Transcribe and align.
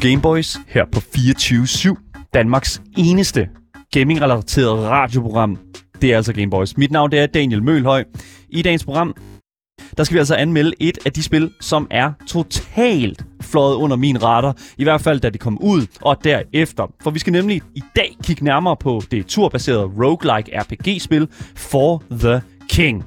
til 0.00 0.10
Gameboys 0.10 0.56
her 0.68 0.84
på 0.92 1.00
24-7. 1.00 2.30
Danmarks 2.34 2.82
eneste 2.96 3.48
gaming-relateret 3.92 4.88
radioprogram. 4.88 5.58
Det 6.02 6.12
er 6.12 6.16
altså 6.16 6.32
Gameboys. 6.32 6.76
Mit 6.76 6.90
navn 6.90 7.10
det 7.10 7.18
er 7.18 7.26
Daniel 7.26 7.62
Mølhøj. 7.62 8.04
I 8.48 8.62
dagens 8.62 8.84
program, 8.84 9.14
der 9.96 10.04
skal 10.04 10.14
vi 10.14 10.18
altså 10.18 10.34
anmelde 10.34 10.72
et 10.80 10.98
af 11.06 11.12
de 11.12 11.22
spil, 11.22 11.50
som 11.60 11.86
er 11.90 12.12
totalt 12.26 13.24
fløjet 13.42 13.74
under 13.74 13.96
min 13.96 14.22
radar. 14.22 14.56
I 14.78 14.84
hvert 14.84 15.00
fald, 15.00 15.20
da 15.20 15.30
det 15.30 15.40
kom 15.40 15.58
ud, 15.62 15.86
og 16.00 16.24
derefter. 16.24 16.92
For 17.02 17.10
vi 17.10 17.18
skal 17.18 17.32
nemlig 17.32 17.62
i 17.74 17.82
dag 17.96 18.16
kigge 18.24 18.44
nærmere 18.44 18.76
på 18.76 19.02
det 19.10 19.26
turbaserede 19.26 19.84
roguelike 19.84 20.60
RPG-spil 20.60 21.28
For 21.56 22.02
the 22.10 22.42
King. 22.68 23.04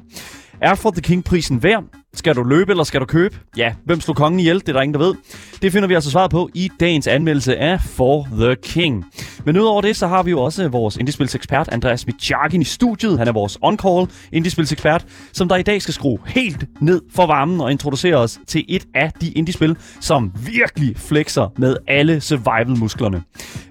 Er 0.62 0.76
For 0.76 0.92
the 0.92 1.02
King-prisen 1.02 1.64
værd? 1.64 2.03
Skal 2.16 2.36
du 2.36 2.44
løbe, 2.44 2.72
eller 2.72 2.84
skal 2.84 3.02
du 3.02 3.06
købe? 3.06 3.38
Ja, 3.58 3.74
hvem 3.86 4.02
slog 4.02 4.16
kongen 4.16 4.40
ihjel? 4.40 4.60
Det 4.60 4.70
er 4.70 4.74
der 4.74 4.82
ingen, 4.82 4.94
der 4.94 5.06
ved. 5.06 5.16
Det 5.62 5.72
finder 5.72 5.88
vi 5.88 5.94
altså 5.94 6.12
svaret 6.12 6.32
på 6.32 6.50
i 6.54 6.72
dagens 6.80 7.08
anmeldelse 7.08 7.58
af 7.58 7.82
For 7.82 8.28
the 8.40 8.56
King. 8.56 9.06
Men 9.46 9.58
udover 9.58 9.82
det, 9.82 9.96
så 9.96 10.08
har 10.08 10.24
vi 10.24 10.32
jo 10.32 10.42
også 10.42 10.68
vores 10.68 10.98
indiespilsekspert 10.98 11.70
Andreas 11.72 12.08
Mitjagin 12.08 12.62
i 12.62 12.66
studiet. 12.66 13.18
Han 13.18 13.28
er 13.28 13.32
vores 13.32 13.58
on-call 13.66 14.12
indiespilsekspert, 14.32 15.06
som 15.32 15.48
der 15.48 15.56
i 15.56 15.62
dag 15.62 15.82
skal 15.82 15.94
skrue 15.94 16.18
helt 16.26 16.66
ned 16.82 17.02
for 17.16 17.26
varmen 17.26 17.62
og 17.62 17.72
introducere 17.72 18.16
os 18.16 18.40
til 18.48 18.66
et 18.68 18.86
af 18.96 19.12
de 19.22 19.32
indiespil, 19.32 19.78
som 20.02 20.32
virkelig 20.46 20.98
flexer 20.98 21.54
med 21.58 21.76
alle 21.88 22.22
survival-musklerne. 22.22 23.24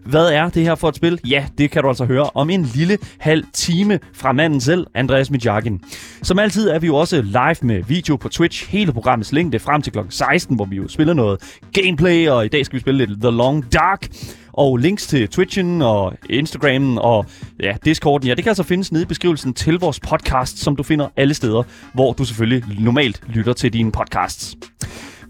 Hvad 0.04 0.26
er 0.26 0.48
det 0.48 0.62
her 0.62 0.74
for 0.74 0.88
et 0.88 0.96
spil? 0.96 1.20
Ja, 1.28 1.46
det 1.58 1.70
kan 1.70 1.82
du 1.82 1.88
altså 1.88 2.04
høre 2.04 2.30
om 2.34 2.50
en 2.50 2.62
lille 2.62 2.98
halv 3.18 3.44
time 3.52 3.98
fra 4.14 4.32
manden 4.32 4.60
selv, 4.60 4.86
Andreas 4.94 5.30
Mitjagin. 5.30 5.80
Som 6.22 6.38
altid 6.38 6.68
er 6.68 6.78
vi 6.78 6.86
jo 6.86 6.96
også 6.96 7.22
live 7.22 7.56
med 7.62 7.82
video 7.82 8.16
på 8.16 8.28
Twitch 8.32 8.70
hele 8.70 8.92
programmets 8.92 9.32
længde 9.32 9.58
frem 9.58 9.82
til 9.82 9.92
kl. 9.92 9.98
16, 10.08 10.56
hvor 10.56 10.64
vi 10.64 10.76
jo 10.76 10.88
spiller 10.88 11.14
noget 11.14 11.58
gameplay, 11.72 12.28
og 12.28 12.44
i 12.44 12.48
dag 12.48 12.66
skal 12.66 12.76
vi 12.76 12.80
spille 12.80 13.06
lidt 13.06 13.20
The 13.20 13.30
Long 13.30 13.72
Dark. 13.72 14.08
Og 14.52 14.76
links 14.76 15.06
til 15.06 15.28
Twitchen 15.28 15.82
og 15.82 16.14
Instagramen 16.30 16.98
og 16.98 17.26
ja, 17.60 17.76
Discorden, 17.84 18.28
ja, 18.28 18.34
det 18.34 18.44
kan 18.44 18.50
altså 18.50 18.62
findes 18.62 18.92
nede 18.92 19.02
i 19.02 19.06
beskrivelsen 19.06 19.54
til 19.54 19.78
vores 19.78 20.00
podcast, 20.00 20.58
som 20.58 20.76
du 20.76 20.82
finder 20.82 21.08
alle 21.16 21.34
steder, 21.34 21.62
hvor 21.94 22.12
du 22.12 22.24
selvfølgelig 22.24 22.80
normalt 22.80 23.22
lytter 23.28 23.52
til 23.52 23.72
dine 23.72 23.92
podcasts. 23.92 24.56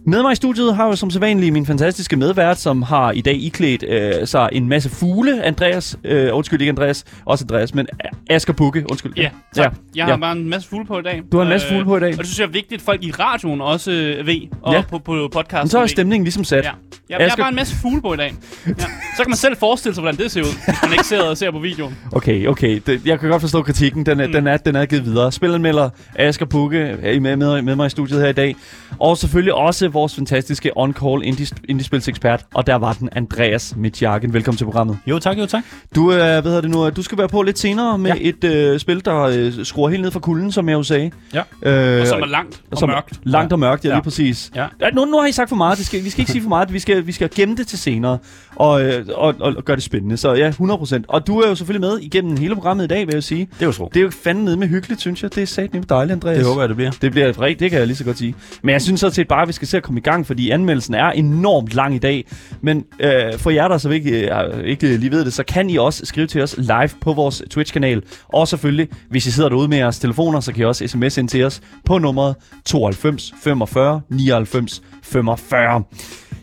Med 0.06 0.22
mig 0.22 0.32
i 0.32 0.34
studiet 0.34 0.76
har 0.76 0.88
jeg 0.88 0.98
som 0.98 1.10
sædvanligt 1.10 1.52
min 1.52 1.66
fantastiske 1.66 2.16
medvært, 2.16 2.58
som 2.58 2.82
har 2.82 3.12
i 3.12 3.20
dag 3.20 3.34
iklædt 3.34 3.84
øh, 3.88 4.26
sig 4.26 4.48
en 4.52 4.68
masse 4.68 4.90
fugle. 4.90 5.44
Andreas, 5.44 5.96
øh, 6.04 6.36
undskyld 6.36 6.60
ikke 6.60 6.68
Andreas, 6.68 7.04
også 7.24 7.44
Andreas, 7.44 7.74
men 7.74 7.86
Asger 8.30 8.52
Bukke, 8.52 8.84
undskyld. 8.90 9.12
Ja, 9.16 9.30
tak. 9.54 9.64
Ja, 9.64 9.70
jeg 9.94 10.04
har 10.04 10.12
ja. 10.12 10.16
bare 10.16 10.32
en 10.32 10.48
masse 10.48 10.68
fugle 10.68 10.86
på 10.86 10.98
i 10.98 11.02
dag. 11.02 11.22
Du 11.32 11.36
har 11.36 11.44
en 11.44 11.48
masse 11.50 11.68
fugle 11.68 11.84
på 11.84 11.96
i 11.96 12.00
dag. 12.00 12.08
Øh, 12.08 12.14
og 12.14 12.18
det 12.18 12.26
synes 12.26 12.38
jeg 12.38 12.46
er 12.46 12.50
vigtigt, 12.50 12.80
at 12.80 12.84
folk 12.84 13.04
i 13.04 13.10
radioen 13.10 13.60
også 13.60 13.90
øh, 13.90 14.26
ved, 14.26 14.40
og 14.62 14.74
ja. 14.74 14.82
på, 14.90 14.98
på 14.98 15.28
podcasten. 15.32 15.68
så 15.68 15.78
er 15.78 15.86
stemningen 15.86 16.24
ligesom 16.24 16.44
sat. 16.44 16.64
Ja. 16.64 16.70
Jeg, 17.08 17.20
jeg 17.20 17.28
har 17.30 17.36
bare 17.36 17.48
en 17.48 17.54
masse 17.54 17.76
fugle 17.82 18.02
på 18.02 18.14
i 18.14 18.16
dag. 18.16 18.34
Ja. 18.66 18.72
Så 19.16 19.22
kan 19.22 19.30
man 19.30 19.36
selv 19.36 19.56
forestille 19.56 19.94
sig, 19.94 20.02
hvordan 20.02 20.18
det 20.20 20.30
ser 20.30 20.40
ud, 20.40 20.64
hvis 20.66 20.76
man 20.82 20.92
ikke 20.92 21.06
ser, 21.06 21.22
og 21.22 21.36
ser 21.36 21.50
på 21.50 21.58
videoen. 21.58 21.96
Okay, 22.12 22.46
okay. 22.46 22.80
Det, 22.86 23.06
jeg 23.06 23.20
kan 23.20 23.30
godt 23.30 23.40
forstå 23.40 23.62
kritikken. 23.62 24.06
Den 24.06 24.20
er, 24.20 24.26
mm. 24.26 24.32
den 24.32 24.46
er, 24.46 24.56
den 24.56 24.76
er 24.76 24.86
givet 24.86 25.04
videre. 25.04 25.32
Spilanmelder 25.32 25.90
Asger 26.14 26.46
Bukke 26.46 26.78
er 26.78 27.20
med, 27.20 27.36
med, 27.36 27.62
med 27.62 27.76
mig 27.76 27.86
i 27.86 27.90
studiet 27.90 28.20
her 28.20 28.28
i 28.28 28.32
dag. 28.32 28.56
Og 28.98 29.18
selvfølgelig 29.18 29.54
også 29.54 29.88
vores 29.92 30.14
fantastiske 30.14 30.70
on-call 30.76 31.22
indiespilsekspert, 31.68 32.46
og 32.54 32.66
der 32.66 32.74
var 32.74 32.92
den 32.92 33.08
Andreas 33.12 33.76
Mitjagen. 33.76 34.32
Velkommen 34.32 34.56
til 34.56 34.64
programmet. 34.64 34.98
Jo 35.06 35.18
tak, 35.18 35.38
jo 35.38 35.46
tak. 35.46 35.64
Du, 35.94 36.12
øh, 36.12 36.18
hvad 36.18 36.42
hedder 36.42 36.60
det 36.60 36.70
nu, 36.70 36.90
du 36.90 37.02
skal 37.02 37.18
være 37.18 37.28
på 37.28 37.42
lidt 37.42 37.58
senere 37.58 37.98
med 37.98 38.10
ja. 38.10 38.16
et 38.20 38.44
øh, 38.44 38.78
spil, 38.78 39.04
der 39.04 39.20
øh, 39.20 39.64
skruer 39.64 39.88
helt 39.88 40.02
ned 40.02 40.10
fra 40.10 40.20
kulden, 40.20 40.52
som 40.52 40.68
jeg 40.68 40.74
jo 40.74 40.82
sagde. 40.82 41.10
Ja, 41.34 41.42
øh, 41.62 42.00
og 42.00 42.06
som 42.06 42.22
er 42.22 42.26
langt 42.26 42.62
og 42.70 42.78
som 42.78 42.88
mørkt. 42.88 43.20
Langt 43.22 43.50
ja. 43.50 43.54
og 43.54 43.58
mørkt, 43.58 43.84
ja, 43.84 43.88
ja. 43.88 43.94
lige 43.94 44.02
præcis. 44.02 44.50
Ja. 44.54 44.66
Nu, 44.92 45.04
nu 45.04 45.18
har 45.18 45.26
I 45.26 45.32
sagt 45.32 45.48
for 45.48 45.56
meget, 45.56 45.78
det 45.78 45.86
skal, 45.86 46.04
vi 46.04 46.10
skal 46.10 46.20
ikke 46.20 46.32
sige 46.32 46.42
for 46.42 46.48
meget, 46.48 46.72
vi 46.72 46.78
skal, 46.78 47.06
vi 47.06 47.12
skal 47.12 47.30
gemme 47.34 47.56
det 47.56 47.66
til 47.66 47.78
senere 47.78 48.18
og, 48.56 48.84
øh, 48.84 49.06
og, 49.14 49.34
og, 49.40 49.52
og 49.56 49.64
gøre 49.64 49.76
det 49.76 49.84
spændende. 49.84 50.16
Så 50.16 50.34
ja, 50.34 50.50
100%. 50.50 51.02
Og 51.08 51.26
du 51.26 51.40
er 51.40 51.48
jo 51.48 51.54
selvfølgelig 51.54 51.90
med 51.90 51.98
igennem 51.98 52.36
hele 52.36 52.54
programmet 52.54 52.84
i 52.84 52.88
dag, 52.88 53.06
vil 53.06 53.14
jeg 53.14 53.22
sige. 53.22 53.48
Det 53.54 53.62
er 53.62 53.66
jo 53.66 53.72
så. 53.72 53.88
Det 53.94 54.00
er 54.00 54.04
jo 54.04 54.10
fandme 54.10 54.44
nede 54.44 54.56
med 54.56 54.68
hyggeligt, 54.68 55.00
synes 55.00 55.22
jeg. 55.22 55.34
Det 55.34 55.42
er 55.42 55.46
sat 55.46 55.70
dejligt, 55.88 56.12
Andreas. 56.12 56.38
Det 56.38 56.46
håber 56.46 56.62
jeg, 56.62 56.68
det 56.68 56.76
bliver. 56.76 56.90
Det 56.90 57.12
bliver 57.12 57.40
rigtigt, 57.40 57.60
det 57.60 57.70
kan 57.70 57.78
jeg 57.78 57.86
lige 57.86 57.96
så 57.96 58.04
godt 58.04 58.18
sige. 58.18 58.34
Men 58.62 58.72
jeg 58.72 58.82
synes 58.82 59.00
så 59.00 59.10
set 59.10 59.28
bare, 59.28 59.42
at 59.42 59.48
vi 59.48 59.52
skal 59.52 59.68
se 59.68 59.80
at 59.82 59.86
komme 59.86 60.00
i 60.00 60.02
gang, 60.02 60.26
fordi 60.26 60.50
anmeldelsen 60.50 60.94
er 60.94 61.10
enormt 61.10 61.74
lang 61.74 61.94
i 61.94 61.98
dag. 61.98 62.24
Men 62.60 62.84
øh, 63.00 63.38
for 63.38 63.50
jer, 63.50 63.68
der 63.68 63.78
så 63.78 63.90
ikke, 63.90 64.30
øh, 64.30 64.64
ikke 64.64 64.96
lige 64.96 65.10
ved 65.10 65.24
det, 65.24 65.32
så 65.32 65.44
kan 65.44 65.70
I 65.70 65.76
også 65.76 66.06
skrive 66.06 66.26
til 66.26 66.42
os 66.42 66.54
live 66.58 66.90
på 67.00 67.12
vores 67.12 67.42
Twitch-kanal. 67.50 68.02
Og 68.28 68.48
selvfølgelig, 68.48 68.88
hvis 69.10 69.26
I 69.26 69.30
sidder 69.30 69.48
derude 69.48 69.68
med 69.68 69.78
jeres 69.78 69.98
telefoner, 69.98 70.40
så 70.40 70.52
kan 70.52 70.62
I 70.62 70.64
også 70.64 70.86
sms 70.86 71.18
ind 71.18 71.28
til 71.28 71.44
os 71.44 71.60
på 71.84 71.98
nummeret 71.98 72.36
92 72.64 73.34
45 73.42 74.00
99 74.08 74.82
45. 75.02 75.82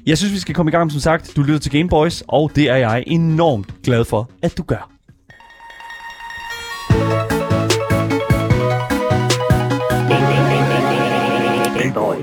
Jeg 0.05 0.17
synes, 0.17 0.33
vi 0.33 0.39
skal 0.39 0.55
komme 0.55 0.69
i 0.69 0.73
gang, 0.73 0.91
som 0.91 0.99
sagt. 0.99 1.31
Du 1.35 1.41
lytter 1.41 1.59
til 1.59 1.71
Gameboys, 1.71 2.23
og 2.27 2.51
det 2.55 2.69
er 2.69 2.75
jeg 2.75 3.03
enormt 3.07 3.83
glad 3.83 4.05
for, 4.05 4.29
at 4.41 4.57
du 4.57 4.63
gør. 4.63 4.98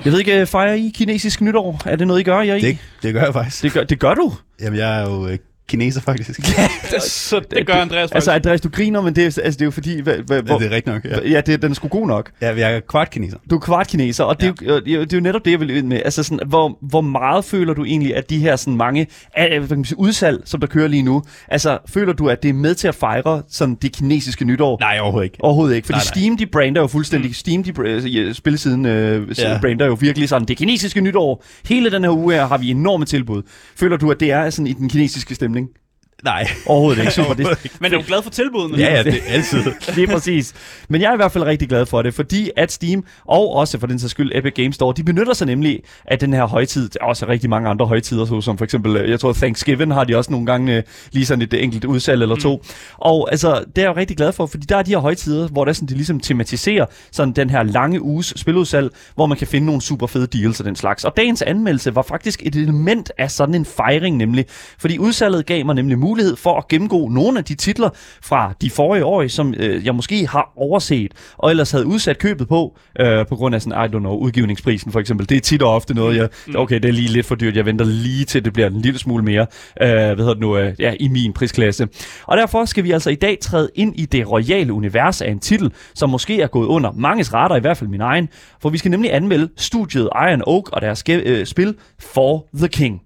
Jeg 0.04 0.12
ved 0.12 0.19
ikke, 0.19 0.47
fejrer 0.47 0.75
I 0.75 0.92
kinesisk 0.94 1.41
nytår? 1.41 1.81
Er 1.87 1.97
det 1.97 2.06
noget, 2.06 2.20
I 2.20 2.22
gør? 2.22 2.41
Jeg 2.41 2.60
det, 2.60 2.78
det 3.03 3.14
gør 3.14 3.22
jeg 3.25 3.32
faktisk. 3.32 3.62
Det 3.62 3.72
gør, 3.72 3.84
det 3.84 3.98
gør 3.98 4.14
du? 4.14 4.32
Jamen, 4.60 4.78
jeg 4.78 5.00
er 5.03 5.10
jo 5.10 5.28
øh, 5.28 5.38
kineser, 5.69 6.00
faktisk. 6.00 6.59
Ja, 6.59 6.69
det, 6.91 7.03
så, 7.03 7.41
det, 7.50 7.66
gør 7.66 7.75
Andreas 7.75 8.03
faktisk. 8.03 8.15
Altså, 8.15 8.32
Andreas, 8.32 8.60
du 8.60 8.69
griner, 8.69 9.00
men 9.00 9.16
det 9.16 9.22
er, 9.22 9.27
altså, 9.27 9.50
det 9.50 9.60
er 9.60 9.65
jo 9.65 9.71
fordi... 9.71 10.00
Hva, 10.00 10.16
hva, 10.27 10.41
hvor, 10.41 10.54
ja, 10.54 10.59
det 10.59 10.72
er 10.72 10.77
rigtigt 10.77 10.87
nok, 10.87 11.04
ja. 11.04 11.31
Ja, 11.31 11.41
det, 11.41 11.62
den 11.62 11.71
er 11.71 11.75
sgu 11.75 11.88
god 11.88 12.06
nok. 12.06 12.31
Ja, 12.43 12.56
jeg 12.56 12.75
er 12.75 12.81
kvart 12.81 13.10
kineser. 13.10 13.38
Du 13.50 13.54
er 13.54 13.60
kvart 13.60 13.88
kineser, 13.88 14.25
og 14.25 14.41
det, 14.41 14.55
ja. 14.62 14.66
er 14.66 14.75
jo, 14.75 14.81
det 14.81 15.12
er 15.12 15.16
jo 15.16 15.21
netop 15.21 15.44
det, 15.44 15.50
jeg 15.50 15.60
vil 15.60 15.71
ind 15.71 15.87
med. 15.87 16.00
Altså, 16.05 16.22
sådan, 16.22 16.41
hvor, 16.47 16.78
hvor 16.81 17.00
meget 17.00 17.44
føler 17.44 17.75
du 17.75 17.84
egentlig, 17.84 18.16
at 18.16 18.31
de 18.31 18.38
her 18.38 18.56
sådan 18.56 18.76
mange 18.76 19.06
hvad 19.37 19.69
kan 19.69 19.76
man 19.78 19.84
sige, 19.84 19.99
udsalg, 19.99 20.43
som 20.44 20.60
der 20.60 20.66
kører 20.66 20.88
lige 20.88 21.03
nu, 21.03 21.22
altså, 21.49 21.78
føler 21.88 22.12
du, 22.12 22.28
at 22.28 22.43
det 22.43 22.49
er 22.49 22.53
med 22.53 22.75
til 22.75 22.88
at 22.88 22.94
fejre 22.94 23.43
sådan 23.49 23.75
det 23.75 23.93
kinesiske 23.93 24.44
nytår? 24.44 24.76
Nej, 24.81 24.99
overhovedet 25.00 25.25
ikke. 25.25 25.37
Overhovedet 25.41 25.76
ikke, 25.76 25.87
fordi 25.87 25.97
nej, 25.97 26.05
nej. 26.05 26.22
Steam, 26.22 26.37
de 26.37 26.47
brander 26.47 26.81
jo 26.81 26.87
fuldstændig. 26.87 27.28
Mm. 27.28 27.34
Steam, 27.34 27.62
de 27.62 28.34
spillesiden 28.34 28.87
øh, 28.87 29.38
ja. 29.38 29.59
brander 29.60 29.87
jo 29.87 29.97
virkelig 30.00 30.28
sådan, 30.28 30.49
det 30.49 30.56
kinesiske 30.56 31.00
nytår. 31.00 31.44
Hele 31.69 31.91
den 31.91 32.05
her 32.05 32.10
uge 32.10 32.34
her 32.34 32.47
har 32.47 32.59
vi 32.59 32.71
enorme 32.71 33.05
tilbud. 33.05 33.43
Føler 33.76 33.97
du, 33.97 34.10
at 34.10 34.21
det 34.21 34.32
er 34.32 34.50
sådan 34.50 34.66
i 34.66 34.72
den 34.72 34.88
kinesiske 34.88 35.34
stemning? 35.34 35.56
evening. 35.56 35.86
Nej. 36.25 36.49
Overhovedet 36.66 37.00
ikke. 37.00 37.12
Super. 37.12 37.34
Det, 37.53 37.77
men 37.81 37.93
er 37.93 37.99
du 37.99 38.04
glad 38.06 38.22
for 38.22 38.31
tilbudene? 38.31 38.78
Ja, 38.78 38.94
ja, 38.94 39.03
det 39.03 39.15
er 39.15 39.32
altid. 39.32 39.65
Lige 39.97 40.06
præcis. 40.06 40.54
Men 40.88 41.00
jeg 41.00 41.09
er 41.09 41.12
i 41.12 41.16
hvert 41.16 41.32
fald 41.32 41.44
rigtig 41.44 41.69
glad 41.69 41.87
for 41.87 42.03
det, 42.03 42.15
fordi 42.15 42.50
at 42.56 42.72
Steam, 42.72 43.04
og 43.25 43.54
også 43.54 43.78
for 43.78 43.87
den 43.87 43.99
sags 43.99 44.10
skyld 44.10 44.32
Epic 44.34 44.53
Games 44.55 44.75
Store, 44.75 44.94
de 44.97 45.05
benytter 45.05 45.34
sig 45.34 45.47
nemlig 45.47 45.81
af 46.05 46.19
den 46.19 46.32
her 46.32 46.44
højtid. 46.44 46.88
Der 46.88 46.99
er 47.00 47.05
også 47.05 47.28
rigtig 47.28 47.50
mange 47.50 47.69
andre 47.69 47.87
højtider, 47.87 48.25
så 48.25 48.41
som 48.41 48.59
for 48.59 48.65
eksempel, 48.65 48.97
øh, 48.97 49.10
jeg 49.10 49.21
tror 49.21 49.32
Thanksgiving 49.32 49.94
har 49.94 50.05
de 50.05 50.16
også 50.16 50.31
nogle 50.31 50.47
gange 50.47 50.76
øh, 50.76 50.82
lige 51.12 51.26
sådan 51.26 51.43
et 51.43 51.55
enkelt 51.55 51.84
udsalg 51.84 52.22
eller 52.22 52.37
to. 52.37 52.56
Mm. 52.56 52.71
Og 52.99 53.28
altså, 53.31 53.65
det 53.76 53.84
er 53.84 53.88
jeg 53.88 53.97
rigtig 53.97 54.16
glad 54.16 54.32
for, 54.32 54.47
fordi 54.47 54.66
der 54.66 54.76
er 54.76 54.82
de 54.82 54.91
her 54.91 54.99
højtider, 54.99 55.49
hvor 55.49 55.65
der 55.65 55.72
sådan, 55.72 55.88
de 55.88 55.94
ligesom 55.94 56.21
tematiserer 56.21 56.87
sådan 57.12 57.32
den 57.32 57.50
her 57.50 57.62
lange 57.62 58.03
uges 58.03 58.32
spiludsalg, 58.37 58.91
hvor 59.15 59.26
man 59.26 59.38
kan 59.38 59.47
finde 59.47 59.66
nogle 59.66 59.82
super 59.82 60.06
fede 60.06 60.26
deals 60.26 60.60
og 60.60 60.66
den 60.66 60.76
slags. 60.76 61.05
Og 61.05 61.16
dagens 61.16 61.43
anmeldelse 61.43 61.94
var 61.94 62.03
faktisk 62.03 62.43
et 62.47 62.55
element 62.55 63.12
af 63.19 63.31
sådan 63.31 63.55
en 63.55 63.65
fejring 63.65 64.16
nemlig, 64.16 64.44
fordi 64.78 64.99
udsalget 64.99 65.47
gav 65.47 65.65
mig 65.65 65.75
nemlig 65.75 65.99
mulighed 66.09 66.37
for 66.37 66.59
at 66.59 66.69
gennemgå 66.69 67.09
nogle 67.09 67.39
af 67.39 67.44
de 67.44 67.55
titler 67.55 67.91
fra 68.22 68.53
de 68.61 68.71
forrige 68.71 69.05
år, 69.05 69.29
som 69.29 69.55
øh, 69.56 69.87
jeg 69.87 69.94
måske 69.94 70.26
har 70.26 70.53
overset, 70.56 71.12
og 71.37 71.50
ellers 71.50 71.70
havde 71.70 71.87
udsat 71.87 72.19
købet 72.19 72.49
på, 72.49 72.76
øh, 73.00 73.26
på 73.26 73.37
grund 73.37 73.55
af 73.55 73.62
sådan, 73.62 73.85
I 73.85 73.97
don't 73.97 73.99
know, 73.99 74.17
udgivningsprisen 74.17 74.93
for 74.93 75.00
eksempel. 75.00 75.29
Det 75.29 75.37
er 75.37 75.41
tit 75.41 75.62
og 75.62 75.75
ofte 75.75 75.94
noget, 75.94 76.17
jeg, 76.17 76.29
mm. 76.47 76.55
okay, 76.56 76.81
det 76.81 76.88
er 76.88 76.93
lige 76.93 77.08
lidt 77.08 77.26
for 77.26 77.35
dyrt, 77.35 77.56
jeg 77.56 77.67
venter 77.67 77.85
lige 77.85 78.25
til, 78.25 78.44
det 78.44 78.53
bliver 78.53 78.67
en 78.67 78.81
lille 78.81 78.99
smule 78.99 79.25
mere, 79.25 79.47
øh, 79.82 79.88
hvad 79.88 80.17
hedder 80.17 80.35
det 80.35 80.41
nu, 80.41 80.56
øh, 80.56 80.75
ja, 80.79 80.94
i 81.00 81.08
min 81.08 81.32
prisklasse. 81.32 81.88
Og 82.26 82.37
derfor 82.37 82.64
skal 82.64 82.85
vi 82.85 82.91
altså 82.91 83.11
i 83.11 83.14
dag 83.14 83.38
træde 83.41 83.70
ind 83.75 84.00
i 84.00 84.06
det 84.06 84.31
royale 84.31 84.73
univers 84.73 85.23
af 85.23 85.31
en 85.31 85.38
titel, 85.38 85.73
som 85.94 86.11
måske 86.11 86.43
er 86.43 86.47
gået 86.47 86.67
under 86.67 86.93
manges 86.93 87.35
radar, 87.35 87.56
i 87.56 87.61
hvert 87.61 87.76
fald 87.76 87.91
min 87.91 88.00
egen, 88.00 88.29
for 88.62 88.69
vi 88.69 88.79
skal 88.79 88.91
nemlig 88.91 89.14
anmelde 89.14 89.49
studiet 89.56 90.08
Iron 90.14 90.43
Oak 90.47 90.73
og 90.73 90.81
deres 90.81 91.05
øh, 91.08 91.47
spil 91.47 91.75
For 91.99 92.47
the 92.55 92.69
King. 92.69 93.03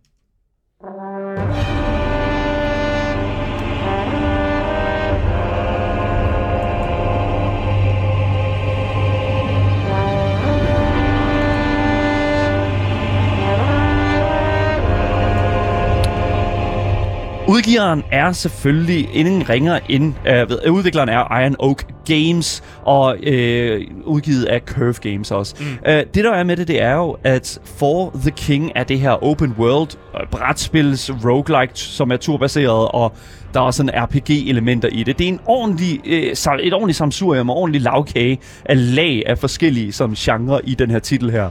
Udgiveren 17.51 18.03
er 18.13 18.33
selvfølgelig 18.33 19.09
ingen 19.13 19.49
ringer 19.49 19.79
end, 19.89 20.15
øh, 20.27 20.73
udvikleren 20.73 21.09
er 21.09 21.41
Iron 21.41 21.57
Oak 21.59 21.85
Games, 22.07 22.63
og 22.83 23.17
øh, 23.23 23.87
udgivet 24.05 24.45
af 24.45 24.61
Curve 24.61 25.11
Games 25.11 25.31
også. 25.31 25.55
Mm. 25.61 25.67
Uh, 25.67 25.93
det 25.93 26.15
der 26.15 26.33
er 26.33 26.45
med 26.45 26.57
det, 26.57 26.69
det 26.69 26.83
er 26.83 26.95
jo, 26.95 27.17
at 27.25 27.59
For 27.79 28.17
the 28.21 28.31
King 28.31 28.73
er 28.75 28.85
det 28.85 29.01
her 29.01 29.25
open 29.25 29.55
world 29.59 29.91
øh, 30.15 30.27
brætspils 30.31 31.11
roguelike, 31.25 31.73
som 31.75 32.13
er 32.13 32.17
turbaseret, 32.17 32.89
og 32.89 33.13
der 33.55 33.67
er 33.67 33.71
sådan 33.71 34.05
RPG-elementer 34.05 34.89
i 34.89 35.03
det. 35.03 35.19
Det 35.19 35.25
er 35.25 35.29
en 35.29 35.41
ordentlig, 35.47 36.01
øh, 36.07 36.23
et 36.63 36.75
ordentligt 36.75 36.97
samsurium 36.97 37.51
og 37.51 37.57
ordentlig 37.57 37.83
lavkage 37.83 38.39
af 38.65 38.95
lag 38.95 39.23
af 39.27 39.39
forskellige 39.39 39.93
som 39.93 40.15
genre 40.15 40.61
i 40.65 40.75
den 40.75 40.91
her 40.91 40.99
titel 40.99 41.31
her. 41.31 41.51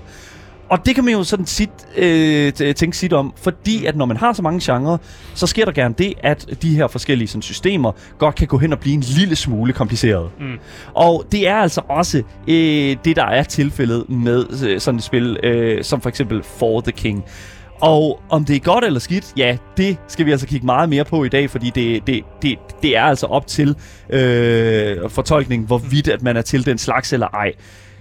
Og 0.70 0.86
det 0.86 0.96
kan 0.96 1.04
man 1.04 1.14
jo 1.14 1.24
sådan 1.24 1.46
sit, 1.46 1.70
øh, 1.98 2.54
tænke 2.54 2.98
sit 2.98 3.14
om, 3.14 3.34
fordi 3.38 3.86
at 3.86 3.96
når 3.96 4.06
man 4.06 4.18
har 4.18 4.34
så 4.34 4.42
mange 4.42 4.74
genrer, 4.74 4.98
så 5.34 5.48
sker 5.48 5.66
der 5.66 5.72
gerne 5.72 5.96
det, 5.98 6.14
at 6.24 6.62
de 6.62 6.76
her 6.76 6.88
forskellige 6.88 7.28
sådan, 7.28 7.42
systemer 7.42 7.92
godt 8.18 8.36
kan 8.36 8.48
gå 8.48 8.58
hen 8.58 8.74
og 8.74 8.80
blive 8.80 8.94
en 8.94 9.04
lille 9.18 9.36
smule 9.36 9.74
kompliceret. 9.74 10.30
Mm. 10.40 10.60
Og 10.94 11.26
det 11.32 11.48
er 11.48 11.56
altså 11.56 11.82
også 11.90 12.18
øh, 12.48 12.98
det, 13.06 13.16
der 13.16 13.26
er 13.26 13.44
tilfældet 13.44 14.10
med 14.10 14.46
øh, 14.68 14.80
sådan 14.80 14.98
et 14.98 15.04
spil, 15.04 15.38
øh, 15.44 15.84
som 15.84 16.02
for 16.02 16.10
eksempel 16.10 16.44
For 16.44 16.82
the 16.82 16.92
King. 16.92 17.24
Og 17.82 18.20
om 18.30 18.46
det 18.46 18.56
er 18.56 18.60
godt 18.60 18.84
eller 18.84 19.00
skidt, 19.00 19.34
ja, 19.38 19.58
det 19.78 19.98
skal 20.08 20.26
vi 20.26 20.32
altså 20.32 20.48
kigge 20.48 20.66
meget 20.66 20.90
mere 20.90 21.06
på 21.06 21.24
i 21.24 21.30
dag, 21.30 21.50
fordi 21.50 21.70
det, 21.76 22.08
det, 22.08 22.24
det, 22.42 22.58
det 22.84 22.98
er 22.98 23.04
altså 23.04 23.26
op 23.26 23.48
til 23.48 23.76
øh, 24.10 25.10
fortolkning, 25.10 25.66
hvorvidt 25.66 26.08
at 26.08 26.22
man 26.22 26.38
er 26.38 26.42
til 26.42 26.66
den 26.66 26.78
slags 26.78 27.14
eller 27.14 27.28
ej. 27.28 27.52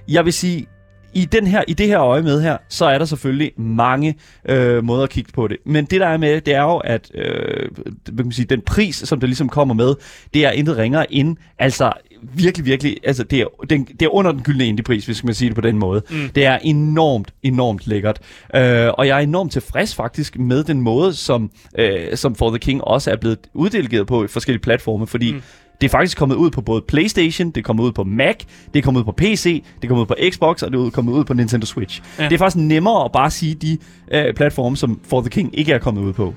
Jeg 0.09 0.25
vil 0.25 0.33
sige, 0.33 0.67
i, 1.15 1.25
den 1.25 1.47
her, 1.47 1.65
i 1.69 1.73
det 1.73 1.87
her 1.87 2.01
øje 2.01 2.23
med 2.23 2.43
her, 2.43 2.57
så 2.69 2.85
er 2.85 2.99
der 2.99 3.05
selvfølgelig 3.05 3.53
mange 3.57 4.15
øh, 4.49 4.85
måder 4.85 5.03
at 5.03 5.11
kigge 5.11 5.33
på 5.33 5.49
det. 5.49 5.57
Men 5.67 5.85
det 5.85 6.01
der 6.01 6.07
er 6.07 6.17
med, 6.17 6.41
det 6.41 6.55
er 6.55 6.63
jo, 6.63 6.77
at 6.77 7.11
øh, 7.15 7.69
kan 8.07 8.17
man 8.17 8.33
sige, 8.33 8.47
den 8.47 8.61
pris, 8.61 8.97
som 8.97 9.21
det 9.21 9.29
ligesom 9.29 9.49
kommer 9.49 9.75
med, 9.75 9.95
det 10.35 10.47
er 10.47 10.51
intet 10.51 10.77
ringere 10.77 11.13
end, 11.13 11.37
altså 11.59 11.93
virkelig, 12.23 12.67
virkelig, 12.67 12.97
altså 13.05 13.25
det 13.25 13.41
er, 13.41 13.47
den, 13.71 13.85
det 13.85 14.03
er 14.03 14.15
under 14.15 14.33
den 14.33 14.43
gyldne 14.43 14.67
indie-pris, 14.67 15.07
hvis 15.07 15.25
man 15.25 15.35
sige 15.35 15.49
det 15.49 15.55
på 15.55 15.61
den 15.61 15.79
måde. 15.79 16.03
Mm. 16.11 16.29
Det 16.35 16.45
er 16.45 16.59
enormt, 16.63 17.35
enormt 17.43 17.87
lækkert. 17.87 18.19
Øh, 18.55 18.89
og 18.99 19.07
jeg 19.07 19.17
er 19.17 19.23
enormt 19.23 19.53
tilfreds 19.53 19.95
faktisk 19.95 20.39
med 20.39 20.65
den 20.65 20.81
måde, 20.81 21.15
som, 21.15 21.51
øh, 21.79 22.17
som 22.17 22.35
For 22.35 22.51
the 22.51 22.59
King 22.59 22.85
også 22.85 23.11
er 23.11 23.17
blevet 23.17 23.39
uddelegeret 23.55 24.07
på 24.07 24.25
i 24.25 24.29
forskellige 24.29 24.63
platforme, 24.63 25.07
fordi 25.07 25.33
mm. 25.33 25.43
Det 25.81 25.87
er 25.87 25.91
faktisk 25.91 26.19
kommet 26.19 26.37
ud 26.37 26.51
på 26.51 26.61
både 26.61 26.83
PlayStation, 26.89 27.49
det 27.51 27.57
er 27.57 27.63
kommet 27.63 27.85
ud 27.85 27.93
på 27.93 28.05
Mac, 28.05 28.37
det 28.75 28.79
er 28.79 28.83
kommet 28.83 29.01
ud 29.01 29.05
på 29.05 29.13
PC, 29.13 29.65
det 29.77 29.85
er 29.85 29.89
kommet 29.89 30.03
ud 30.03 30.07
på 30.07 30.15
Xbox, 30.31 30.63
og 30.63 30.73
det 30.73 30.87
er 30.87 30.91
kommet 30.91 31.13
ud 31.13 31.25
på 31.25 31.35
Nintendo 31.35 31.67
Switch. 31.67 32.03
Ja. 32.19 32.25
Det 32.25 32.33
er 32.33 32.39
faktisk 32.39 32.57
nemmere 32.67 33.05
at 33.05 33.13
bare 33.13 33.31
sige 33.31 33.55
de 33.55 33.79
øh, 34.13 34.35
platforme, 34.35 34.77
som 34.77 35.01
For 35.09 35.21
the 35.21 35.31
King 35.31 35.59
ikke 35.59 35.73
er 35.73 35.79
kommet 35.79 36.03
ud 36.03 36.13
på. 36.13 36.35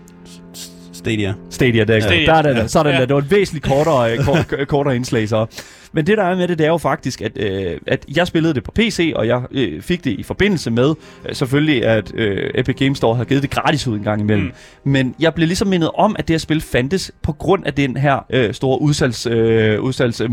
Stadia. 0.94 1.34
Stadia, 1.50 1.84
der, 1.84 2.00
Stadia. 2.00 2.26
der 2.26 2.34
er 2.34 2.42
den, 2.42 2.56
der. 2.56 2.68
Sådan 2.68 2.94
Ja. 2.94 3.00
der. 3.00 3.06
Det 3.06 3.14
var 3.16 3.22
et 3.22 3.32
væsentligt 3.32 3.66
kortere, 3.66 4.18
kort, 4.18 4.68
kortere 4.68 4.96
indslag 4.96 5.30
så. 5.30 5.46
Men 5.94 6.08
det 6.08 6.18
der 6.18 6.24
er 6.24 6.36
med 6.36 6.48
det, 6.48 6.58
det 6.58 6.66
er 6.66 6.70
jo 6.70 6.78
faktisk, 6.78 7.22
at, 7.22 7.32
øh, 7.36 7.78
at 7.88 8.06
jeg 8.16 8.28
spillede 8.28 8.54
det 8.54 8.64
på 8.64 8.72
PC, 8.72 9.14
og 9.16 9.28
jeg 9.28 9.42
øh, 9.52 9.82
fik 9.82 10.04
det 10.04 10.12
i 10.12 10.24
forbindelse 10.24 10.72
med, 10.72 10.94
øh, 11.30 11.36
selvfølgelig, 11.36 11.86
at 11.86 12.12
øh, 12.16 12.52
Epic 12.56 12.76
Games 12.76 12.98
Store 12.98 13.16
har 13.16 13.24
givet 13.24 13.44
det 13.44 13.52
gratis 13.52 13.88
ud 13.88 13.98
en 13.98 14.04
gang 14.04 14.22
imellem. 14.22 14.46
Mm. 14.46 14.92
Men 14.92 15.16
jeg 15.20 15.34
blev 15.34 15.48
ligesom 15.48 15.68
mindet 15.68 15.92
om, 15.96 16.16
at 16.20 16.28
det 16.28 16.34
her 16.34 16.40
spil 16.40 16.62
fandtes 16.62 17.12
på 17.22 17.32
grund 17.32 17.66
af 17.66 17.74
den 17.74 17.98
her 17.98 18.26
øh, 18.30 18.54
store 18.54 18.82
udsalgs, 18.82 19.26
øh, 19.26 19.82
udsalgs 19.82 20.22
øh, 20.22 20.30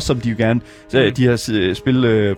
som 0.00 0.20
de 0.20 0.30
jo 0.30 0.34
gerne, 0.38 0.60
øh, 0.94 1.16
de 1.16 1.22
her 1.22 1.50
øh, 1.52 1.74
spil 1.74 2.04
øh, 2.04 2.36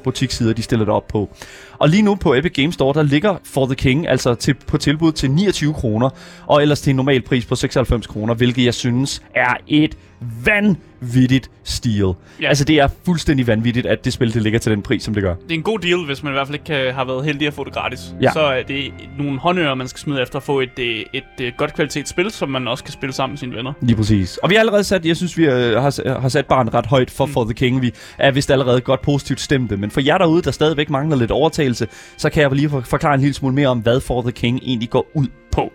de 0.57 0.63
stiller 0.63 0.85
det 0.85 0.95
op 0.95 1.09
på. 1.09 1.31
Og 1.79 1.89
lige 1.89 2.03
nu 2.03 2.15
på 2.15 2.35
Epic 2.35 2.53
Games 2.53 2.75
Store, 2.75 2.95
der 2.95 3.03
ligger 3.03 3.37
For 3.45 3.67
the 3.67 3.75
King 3.75 4.09
altså 4.09 4.35
til, 4.35 4.55
på 4.55 4.79
tilbud 4.79 5.13
til 5.13 5.31
29 5.31 5.75
kroner, 5.75 6.11
og 6.47 6.63
ellers 6.63 6.81
til 6.81 6.91
en 6.91 6.97
normal 6.97 7.23
pris 7.23 7.47
på 7.47 7.55
96 7.55 8.07
kroner, 8.07 8.35
hvilket 8.35 8.65
jeg 8.65 8.75
synes 8.75 9.23
er 9.35 9.57
et 9.69 9.97
vanvittigt 10.45 11.51
stil. 11.65 12.13
Ja. 12.41 12.49
Altså 12.49 12.65
det 12.65 12.79
er 12.81 12.89
fuldstændig 13.05 13.47
vanvittigt, 13.47 13.87
at 13.87 14.05
det 14.05 14.13
spil 14.13 14.35
det 14.35 14.43
ligger 14.43 14.59
til 14.59 14.73
den 14.73 14.83
pris, 14.83 15.03
som 15.03 15.15
det 15.15 15.23
gør. 15.23 15.35
Det 15.35 15.51
er 15.51 15.55
en 15.55 15.63
god 15.63 15.79
deal, 15.79 16.05
hvis 16.07 16.23
man 16.23 16.33
i 16.33 16.35
hvert 16.35 16.47
fald 16.47 16.55
ikke 16.55 16.65
kan, 16.65 16.95
har 16.95 17.05
været 17.05 17.25
heldig 17.25 17.47
at 17.47 17.55
få 17.55 17.65
det 17.65 17.73
gratis. 17.73 18.15
Ja. 18.23 18.33
Så 18.33 18.41
er 18.41 18.63
det 18.63 18.93
nogle 19.19 19.39
håndører, 19.39 19.75
man 19.75 19.89
skal 19.89 20.01
smide 20.01 20.23
efter 20.23 20.37
at 20.37 20.43
få 20.43 20.61
et, 20.61 20.71
et, 20.79 21.05
et, 21.13 21.25
et 21.41 21.57
godt 21.57 21.75
kvalitetsspil, 21.75 22.31
som 22.31 22.49
man 22.49 22.69
også 22.69 22.85
kan 22.85 22.93
spille 22.93 23.13
sammen 23.13 23.33
med 23.33 23.39
sine 23.39 23.55
venner. 23.57 23.73
Lige 23.81 23.97
præcis. 23.97 24.37
Og 24.37 24.51
vi 24.51 24.55
har 24.55 24.61
allerede 24.61 24.85
sat, 24.85 25.07
jeg 25.07 25.17
synes, 25.17 25.39
vi 25.39 25.45
øh, 25.45 25.53
har, 25.83 26.21
har 26.21 26.29
sat 26.29 26.47
barnet 26.47 26.75
ret 26.75 26.87
højt 26.87 27.11
for 27.11 27.27
mm. 27.27 27.33
For 27.33 27.45
the 27.45 27.55
King. 27.55 27.83
Vi 27.83 27.93
er 28.19 28.31
vist 28.31 28.51
allerede 28.51 28.81
godt 28.81 29.03
positivt 29.03 29.41
stemte. 29.41 29.77
Men 29.77 29.91
for 29.91 30.01
jer 30.01 30.19
derude, 30.19 30.43
der 30.43 30.51
stadigvæk 30.51 30.91
mangler 30.91 31.17
lidt 31.17 31.31
overtagelse, 31.31 31.87
så 32.17 32.31
kan 32.31 32.43
jeg 32.43 32.53
lige 32.53 32.69
for- 32.69 32.81
forklare 32.81 33.15
en 33.15 33.21
lille 33.21 33.35
smule 33.35 33.55
mere 33.55 33.69
om, 33.69 33.79
hvad 33.79 34.01
For 34.01 34.23
the 34.23 34.33
King 34.33 34.61
egentlig 34.63 34.91
går 34.91 35.07
ud 35.15 35.27
på. 35.53 35.73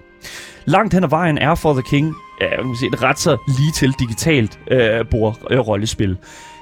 Langt 0.66 0.94
hen 0.94 1.04
ad 1.04 1.10
vejen 1.10 1.38
er 1.38 1.56
For 1.56 1.74
the 1.74 1.84
King 1.90 2.16
ja, 2.42 2.58
man 2.58 2.66
kan 2.66 2.76
sige, 2.76 2.94
et 2.94 3.04
ret 3.04 3.20
så 3.20 3.38
lige 3.48 3.72
til 3.72 3.94
digitalt 4.00 4.60
øh, 4.72 5.06
bordrollespil. 5.12 6.18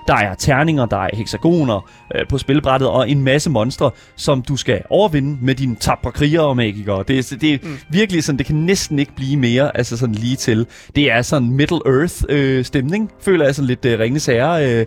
Der 0.07 0.15
er 0.15 0.35
terninger, 0.35 0.85
der 0.85 0.97
er 0.97 1.09
hexagoner 1.13 1.89
øh, 2.15 2.27
på 2.29 2.37
spilbrættet 2.37 2.89
og 2.89 3.09
en 3.09 3.21
masse 3.23 3.49
monstre, 3.49 3.91
som 4.15 4.41
du 4.41 4.57
skal 4.57 4.81
overvinde 4.89 5.37
med 5.41 5.55
dine 5.55 5.75
tapre 5.75 6.11
krigere 6.11 6.43
og 6.45 6.55
magikere. 6.57 7.03
Det, 7.07 7.19
er- 7.31 7.37
det 7.41 7.53
er 7.53 7.57
mm. 7.63 7.77
virkelig 7.89 8.23
sådan, 8.23 8.37
det 8.37 8.45
kan 8.45 8.55
næsten 8.55 8.99
ikke 8.99 9.15
blive 9.15 9.37
mere 9.37 9.77
altså 9.77 9.97
sådan 9.97 10.15
lige 10.15 10.35
til. 10.35 10.65
Det 10.95 11.11
er 11.11 11.21
sådan 11.21 11.49
Middle 11.51 11.79
Earth 11.85 12.23
øh, 12.29 12.65
stemning, 12.65 13.11
føler 13.21 13.45
jeg 13.45 13.55
sådan 13.55 13.67
lidt 13.67 13.85
øh, 13.85 13.99
ringende 13.99 14.19
sager. 14.19 14.51
Øh, 14.51 14.85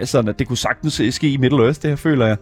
øh, 0.00 0.06
sådan 0.06 0.28
at 0.28 0.38
det 0.38 0.48
kunne 0.48 0.56
sagtens 0.56 1.02
ske 1.10 1.30
i 1.30 1.36
Middle 1.36 1.64
Earth, 1.64 1.82
det 1.82 1.90
her 1.90 1.96
føler 1.96 2.26
jeg. 2.26 2.36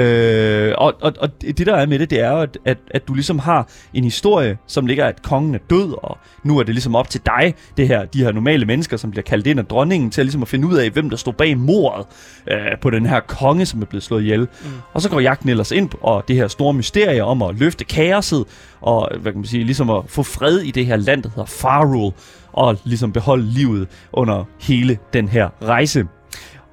Øh, 0.00 0.74
og, 0.78 0.94
og, 1.00 1.12
og 1.20 1.42
det 1.42 1.66
der 1.66 1.74
er 1.76 1.86
med 1.86 1.98
det, 1.98 2.10
det 2.10 2.20
er 2.20 2.30
jo, 2.30 2.40
at, 2.40 2.58
at, 2.64 2.78
at 2.90 3.08
du 3.08 3.14
ligesom 3.14 3.38
har 3.38 3.68
en 3.94 4.04
historie, 4.04 4.58
som 4.66 4.86
ligger, 4.86 5.06
at 5.06 5.22
kongen 5.22 5.54
er 5.54 5.58
død, 5.70 5.94
og 6.02 6.18
nu 6.44 6.58
er 6.58 6.62
det 6.62 6.74
ligesom 6.74 6.94
op 6.94 7.10
til 7.10 7.20
dig, 7.26 7.54
det 7.76 7.88
her, 7.88 8.04
de 8.04 8.24
her 8.24 8.32
normale 8.32 8.66
mennesker, 8.66 8.96
som 8.96 9.10
bliver 9.10 9.22
kaldt 9.24 9.46
ind 9.46 9.58
af 9.60 9.66
dronningen, 9.66 10.10
til 10.10 10.20
at, 10.20 10.24
ligesom 10.24 10.42
at 10.42 10.48
finde 10.48 10.68
ud 10.68 10.76
af, 10.76 10.90
hvem 10.90 11.10
der 11.10 11.16
står 11.16 11.32
bag 11.32 11.47
mordet 11.54 12.06
øh, 12.50 12.78
på 12.80 12.90
den 12.90 13.06
her 13.06 13.20
konge, 13.20 13.66
som 13.66 13.82
er 13.82 13.86
blevet 13.86 14.02
slået 14.02 14.22
ihjel. 14.22 14.40
Mm. 14.40 14.68
Og 14.92 15.02
så 15.02 15.10
går 15.10 15.20
jagten 15.20 15.48
ellers 15.48 15.70
ind, 15.70 15.90
og 16.00 16.24
det 16.28 16.36
her 16.36 16.48
store 16.48 16.74
mysterie 16.74 17.24
om 17.24 17.42
at 17.42 17.58
løfte 17.58 17.84
kaoset, 17.84 18.44
og 18.80 19.08
hvad 19.20 19.32
kan 19.32 19.40
man 19.40 19.46
sige, 19.46 19.64
ligesom 19.64 19.90
at 19.90 20.02
få 20.06 20.22
fred 20.22 20.58
i 20.58 20.70
det 20.70 20.86
her 20.86 20.96
land, 20.96 21.22
der 21.22 21.28
hedder 21.28 21.46
Farul, 21.46 22.12
og 22.52 22.78
ligesom 22.84 23.12
beholde 23.12 23.44
livet 23.44 23.88
under 24.12 24.44
hele 24.60 24.98
den 25.12 25.28
her 25.28 25.48
rejse. 25.62 26.04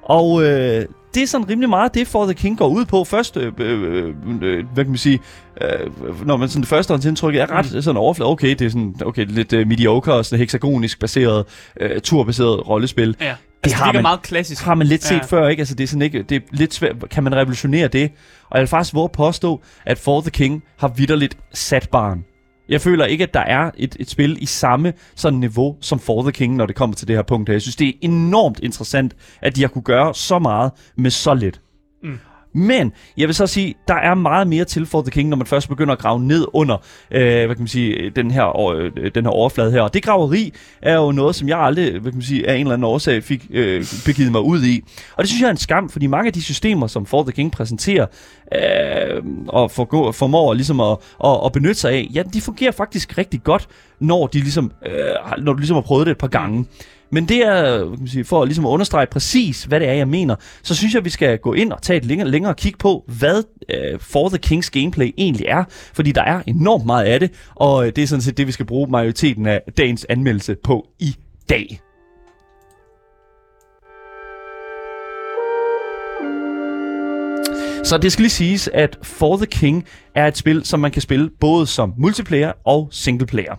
Og 0.02 0.42
øh, 0.42 0.84
det 1.16 1.22
er 1.22 1.26
sådan 1.26 1.48
rimelig 1.48 1.68
meget 1.68 1.94
det, 1.94 2.06
For 2.06 2.24
the 2.24 2.34
King 2.34 2.58
går 2.58 2.68
ud 2.68 2.84
på. 2.84 3.04
Først, 3.04 3.36
øh, 3.36 3.52
øh, 3.58 4.14
øh, 4.42 4.64
hvad 4.74 4.84
kan 4.84 4.90
man 4.90 4.98
sige, 4.98 5.20
øh, 5.60 6.26
når 6.26 6.36
man 6.36 6.48
sådan 6.48 6.62
det 6.62 6.68
første 6.68 7.08
indtryk 7.08 7.34
er 7.34 7.50
ret 7.50 7.84
sådan 7.84 7.96
overflade. 7.96 8.30
Okay, 8.30 8.48
det 8.48 8.62
er 8.62 8.68
sådan, 8.68 8.94
okay, 9.04 9.26
lidt 9.28 9.52
øh, 9.52 9.66
mediocre 9.66 10.12
og 10.12 10.24
sådan 10.24 10.38
hexagonisk 10.38 11.00
baseret, 11.00 11.44
øh, 11.80 12.00
turbaseret 12.00 12.68
rollespil. 12.68 13.16
Ja. 13.20 13.34
Altså, 13.66 13.76
det, 13.76 13.84
har 13.84 13.88
er 13.88 13.92
man- 13.92 14.02
meget 14.02 14.22
klassisk. 14.22 14.64
Har 14.64 14.74
man 14.74 14.86
lidt 14.86 15.04
set 15.04 15.10
Ja. 15.10 15.16
ja. 15.16 15.22
før, 15.24 15.48
ikke? 15.48 15.60
Altså, 15.60 15.74
det 15.74 15.84
er 15.84 15.88
sådan 15.88 16.02
ikke, 16.02 16.22
det 16.22 16.36
er 16.36 16.40
lidt 16.50 16.74
svært, 16.74 16.96
kan 17.10 17.22
man 17.24 17.34
revolutionere 17.36 17.88
det? 17.88 18.10
Og 18.50 18.56
jeg 18.58 18.60
vil 18.60 18.68
faktisk 18.68 18.94
våge 18.94 19.04
at 19.04 19.12
påstå, 19.12 19.60
at 19.86 19.98
For 19.98 20.20
the 20.20 20.30
King 20.30 20.62
har 20.78 20.88
vidderligt 20.88 21.36
sat 21.54 21.88
barn. 21.92 22.24
Jeg 22.68 22.80
føler 22.80 23.04
ikke, 23.04 23.24
at 23.24 23.34
der 23.34 23.40
er 23.40 23.70
et, 23.78 23.96
et 24.00 24.10
spil 24.10 24.36
i 24.40 24.46
samme 24.46 24.92
sådan 25.16 25.38
niveau 25.38 25.76
som 25.80 26.00
For 26.00 26.22
the 26.22 26.32
King, 26.32 26.56
når 26.56 26.66
det 26.66 26.76
kommer 26.76 26.96
til 26.96 27.08
det 27.08 27.16
her 27.16 27.22
punkt 27.22 27.48
her. 27.48 27.54
Jeg 27.54 27.62
synes, 27.62 27.76
det 27.76 27.88
er 27.88 27.92
enormt 28.00 28.60
interessant, 28.62 29.14
at 29.42 29.56
de 29.56 29.60
har 29.60 29.68
kunne 29.68 29.82
gøre 29.82 30.14
så 30.14 30.38
meget 30.38 30.70
med 30.96 31.10
så 31.10 31.34
lidt. 31.34 31.60
Men 32.56 32.92
jeg 33.16 33.28
vil 33.28 33.34
så 33.34 33.46
sige, 33.46 33.74
der 33.88 33.94
er 33.94 34.14
meget 34.14 34.48
mere 34.48 34.64
til 34.64 34.86
For 34.86 35.02
the 35.02 35.10
King, 35.10 35.28
når 35.28 35.36
man 35.36 35.46
først 35.46 35.68
begynder 35.68 35.92
at 35.92 35.98
grave 35.98 36.20
ned 36.20 36.46
under 36.52 36.76
øh, 37.10 37.46
hvad 37.46 37.48
kan 37.48 37.58
man 37.58 37.68
sige, 37.68 38.10
den, 38.10 38.30
her, 38.30 38.70
øh, 38.70 39.10
den 39.14 39.24
her 39.24 39.30
overflade 39.30 39.72
her. 39.72 39.80
Og 39.80 39.94
det 39.94 40.02
graveri 40.02 40.52
er 40.82 40.96
jo 40.96 41.12
noget, 41.12 41.34
som 41.34 41.48
jeg 41.48 41.58
aldrig 41.58 41.90
hvad 41.90 42.12
kan 42.12 42.14
man 42.14 42.22
sige, 42.22 42.48
af 42.48 42.54
en 42.54 42.60
eller 42.60 42.72
anden 42.72 42.84
årsag 42.84 43.22
fik 43.22 43.46
øh, 43.50 43.84
begivet 44.06 44.32
mig 44.32 44.40
ud 44.40 44.64
i. 44.64 44.82
Og 45.16 45.22
det 45.22 45.28
synes 45.28 45.40
jeg 45.40 45.46
er 45.46 45.50
en 45.50 45.56
skam, 45.56 45.88
fordi 45.88 46.06
mange 46.06 46.26
af 46.26 46.32
de 46.32 46.42
systemer, 46.42 46.86
som 46.86 47.06
For 47.06 47.22
the 47.22 47.32
King 47.32 47.52
præsenterer 47.52 48.06
øh, 48.54 49.22
og 49.48 49.70
forgår, 49.70 50.12
formår 50.12 50.54
ligesom 50.54 50.80
at, 50.80 50.96
at, 51.24 51.40
at 51.44 51.52
benytte 51.52 51.74
sig 51.80 51.92
af, 51.92 52.08
ja, 52.14 52.22
de 52.22 52.40
fungerer 52.40 52.72
faktisk 52.72 53.18
rigtig 53.18 53.42
godt, 53.42 53.68
når, 54.00 54.26
de 54.26 54.38
ligesom, 54.38 54.72
øh, 54.86 55.44
når 55.44 55.52
du 55.52 55.58
ligesom 55.58 55.74
har 55.74 55.82
prøvet 55.82 56.06
det 56.06 56.10
et 56.10 56.18
par 56.18 56.28
gange. 56.28 56.66
Men 57.10 57.28
det 57.28 57.46
er, 57.46 57.78
hvad 57.78 57.96
kan 57.96 57.98
man 57.98 58.08
sige, 58.08 58.24
for 58.24 58.44
ligesom 58.44 58.66
at 58.66 58.70
understrege 58.70 59.06
præcis, 59.06 59.64
hvad 59.64 59.80
det 59.80 59.88
er, 59.88 59.92
jeg 59.92 60.08
mener, 60.08 60.36
så 60.62 60.74
synes 60.74 60.94
jeg, 60.94 60.98
at 60.98 61.04
vi 61.04 61.10
skal 61.10 61.38
gå 61.38 61.52
ind 61.52 61.72
og 61.72 61.82
tage 61.82 61.96
et 61.96 62.04
længere, 62.04 62.28
længere 62.28 62.54
kig 62.54 62.74
på, 62.78 63.04
hvad 63.06 63.42
øh, 63.68 64.00
For 64.00 64.28
the 64.28 64.38
Kings 64.38 64.70
gameplay 64.70 65.14
egentlig 65.18 65.46
er. 65.46 65.64
Fordi 65.68 66.12
der 66.12 66.22
er 66.22 66.42
enormt 66.46 66.86
meget 66.86 67.04
af 67.04 67.20
det, 67.20 67.30
og 67.54 67.86
øh, 67.86 67.92
det 67.96 68.02
er 68.02 68.06
sådan 68.06 68.22
set 68.22 68.36
det, 68.36 68.46
vi 68.46 68.52
skal 68.52 68.66
bruge 68.66 68.90
majoriteten 68.90 69.46
af 69.46 69.62
dagens 69.76 70.06
anmeldelse 70.08 70.56
på 70.64 70.86
i 70.98 71.16
dag. 71.48 71.80
Så 77.86 77.98
det 77.98 78.12
skal 78.12 78.22
lige 78.22 78.30
siges, 78.30 78.68
at 78.72 78.98
For 79.02 79.36
the 79.36 79.46
King 79.46 79.84
er 80.16 80.26
et 80.26 80.36
spil, 80.36 80.64
som 80.64 80.80
man 80.80 80.90
kan 80.90 81.02
spille 81.02 81.30
både 81.40 81.66
som 81.66 81.92
multiplayer 81.98 82.52
og 82.64 82.88
singleplayer. 82.92 83.54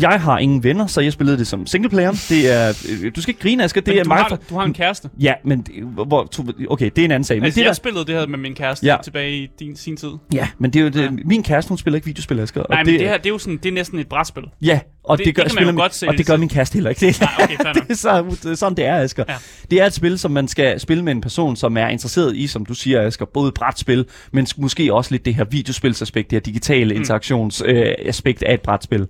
Jeg 0.00 0.20
har 0.20 0.38
ingen 0.38 0.64
venner, 0.64 0.86
så 0.86 1.00
jeg 1.00 1.12
spillede 1.12 1.38
det 1.38 1.46
som 1.46 1.66
singleplayer. 1.66 2.10
Det 2.28 2.52
er, 2.54 2.68
øh, 3.04 3.12
du 3.16 3.22
skal 3.22 3.30
ikke 3.30 3.40
grine, 3.40 3.64
Asger. 3.64 3.80
Det 3.80 3.88
Men 3.94 3.98
er 3.98 4.02
du, 4.02 4.08
mig. 4.08 4.18
har, 4.18 4.38
du 4.50 4.54
har 4.54 4.64
en 4.64 4.74
kæreste. 4.74 5.08
ja, 5.20 5.32
men 5.44 5.60
det- 5.62 5.74
hvor, 6.06 6.28
okay, 6.70 6.90
det 6.96 6.98
er 7.02 7.04
en 7.04 7.10
anden 7.10 7.24
sag. 7.24 7.36
Men 7.36 7.44
Altså, 7.44 7.60
det 7.60 7.64
jeg 7.64 7.68
der, 7.68 7.74
spillede 7.74 8.04
det 8.04 8.14
her 8.14 8.26
med 8.26 8.38
min 8.38 8.54
kæreste 8.54 8.86
Ja. 8.86 8.96
tilbage 9.04 9.36
i 9.36 9.48
din, 9.58 9.76
sin 9.76 9.96
tid. 9.96 10.08
ja, 10.32 10.48
men 10.58 10.70
det 10.72 10.78
er 10.80 10.84
jo 10.84 10.88
det, 10.90 11.02
Ja. 11.02 11.10
min 11.24 11.42
kæreste, 11.42 11.68
hun 11.68 11.78
spiller 11.78 11.94
ikke 11.96 12.06
videospil, 12.06 12.40
Asger. 12.40 12.62
Nej, 12.70 12.84
men 12.84 12.94
det, 12.94 13.00
her, 13.08 13.16
det 13.16 13.26
er 13.26 13.30
jo 13.30 13.38
sådan, 13.38 13.56
det 13.62 13.66
er 13.68 13.72
næsten 13.72 13.98
et 13.98 14.08
brætspil. 14.08 14.42
Ja, 14.62 14.80
og 15.04 15.18
det, 15.18 15.26
Det- 15.26 15.26
det 15.26 15.34
gør, 15.36 15.42
det 15.42 15.52
spiller 15.52 15.72
godt 15.72 15.94
se 15.94 16.06
og 16.06 16.12
det 16.12 16.18
det 16.18 16.26
gør 16.26 16.36
min 16.36 16.48
kæreste 16.48 16.74
heller 16.74 16.90
ikke. 16.90 17.06
Det, 17.06 17.20
Nej, 17.20 17.30
okay, 17.42 17.56
det 17.82 17.90
er 17.90 17.94
så, 17.94 18.36
det 18.42 18.58
sådan, 18.58 18.76
det 18.76 18.86
er, 18.86 18.96
Asger. 18.96 19.24
Ja. 19.28 19.34
Det 19.70 19.80
er 19.80 19.86
et 19.86 19.92
spil, 19.94 20.18
som 20.18 20.30
man 20.30 20.48
skal 20.48 20.80
spille 20.80 21.04
med 21.04 21.12
en 21.12 21.20
person, 21.20 21.56
som 21.56 21.76
er 21.76 21.88
interesseret 21.88 22.36
i, 22.36 22.46
som 22.46 22.66
du 22.66 22.74
siger, 22.74 23.02
Asger, 23.06 23.26
både 23.34 23.52
brætspil, 23.52 24.04
men 24.32 24.46
måske 24.56 24.94
også 24.94 25.10
lidt 25.12 25.24
det 25.24 25.34
her 25.34 25.44
videospilsaspekt, 25.86 26.30
det 26.30 26.36
her 26.36 26.40
digitale 26.40 26.94
Mm. 26.94 27.00
interaktionsaspekt 27.00 28.42
øh, 28.42 28.48
af 28.50 28.54
et 28.54 28.60
brætspil. 28.60 29.06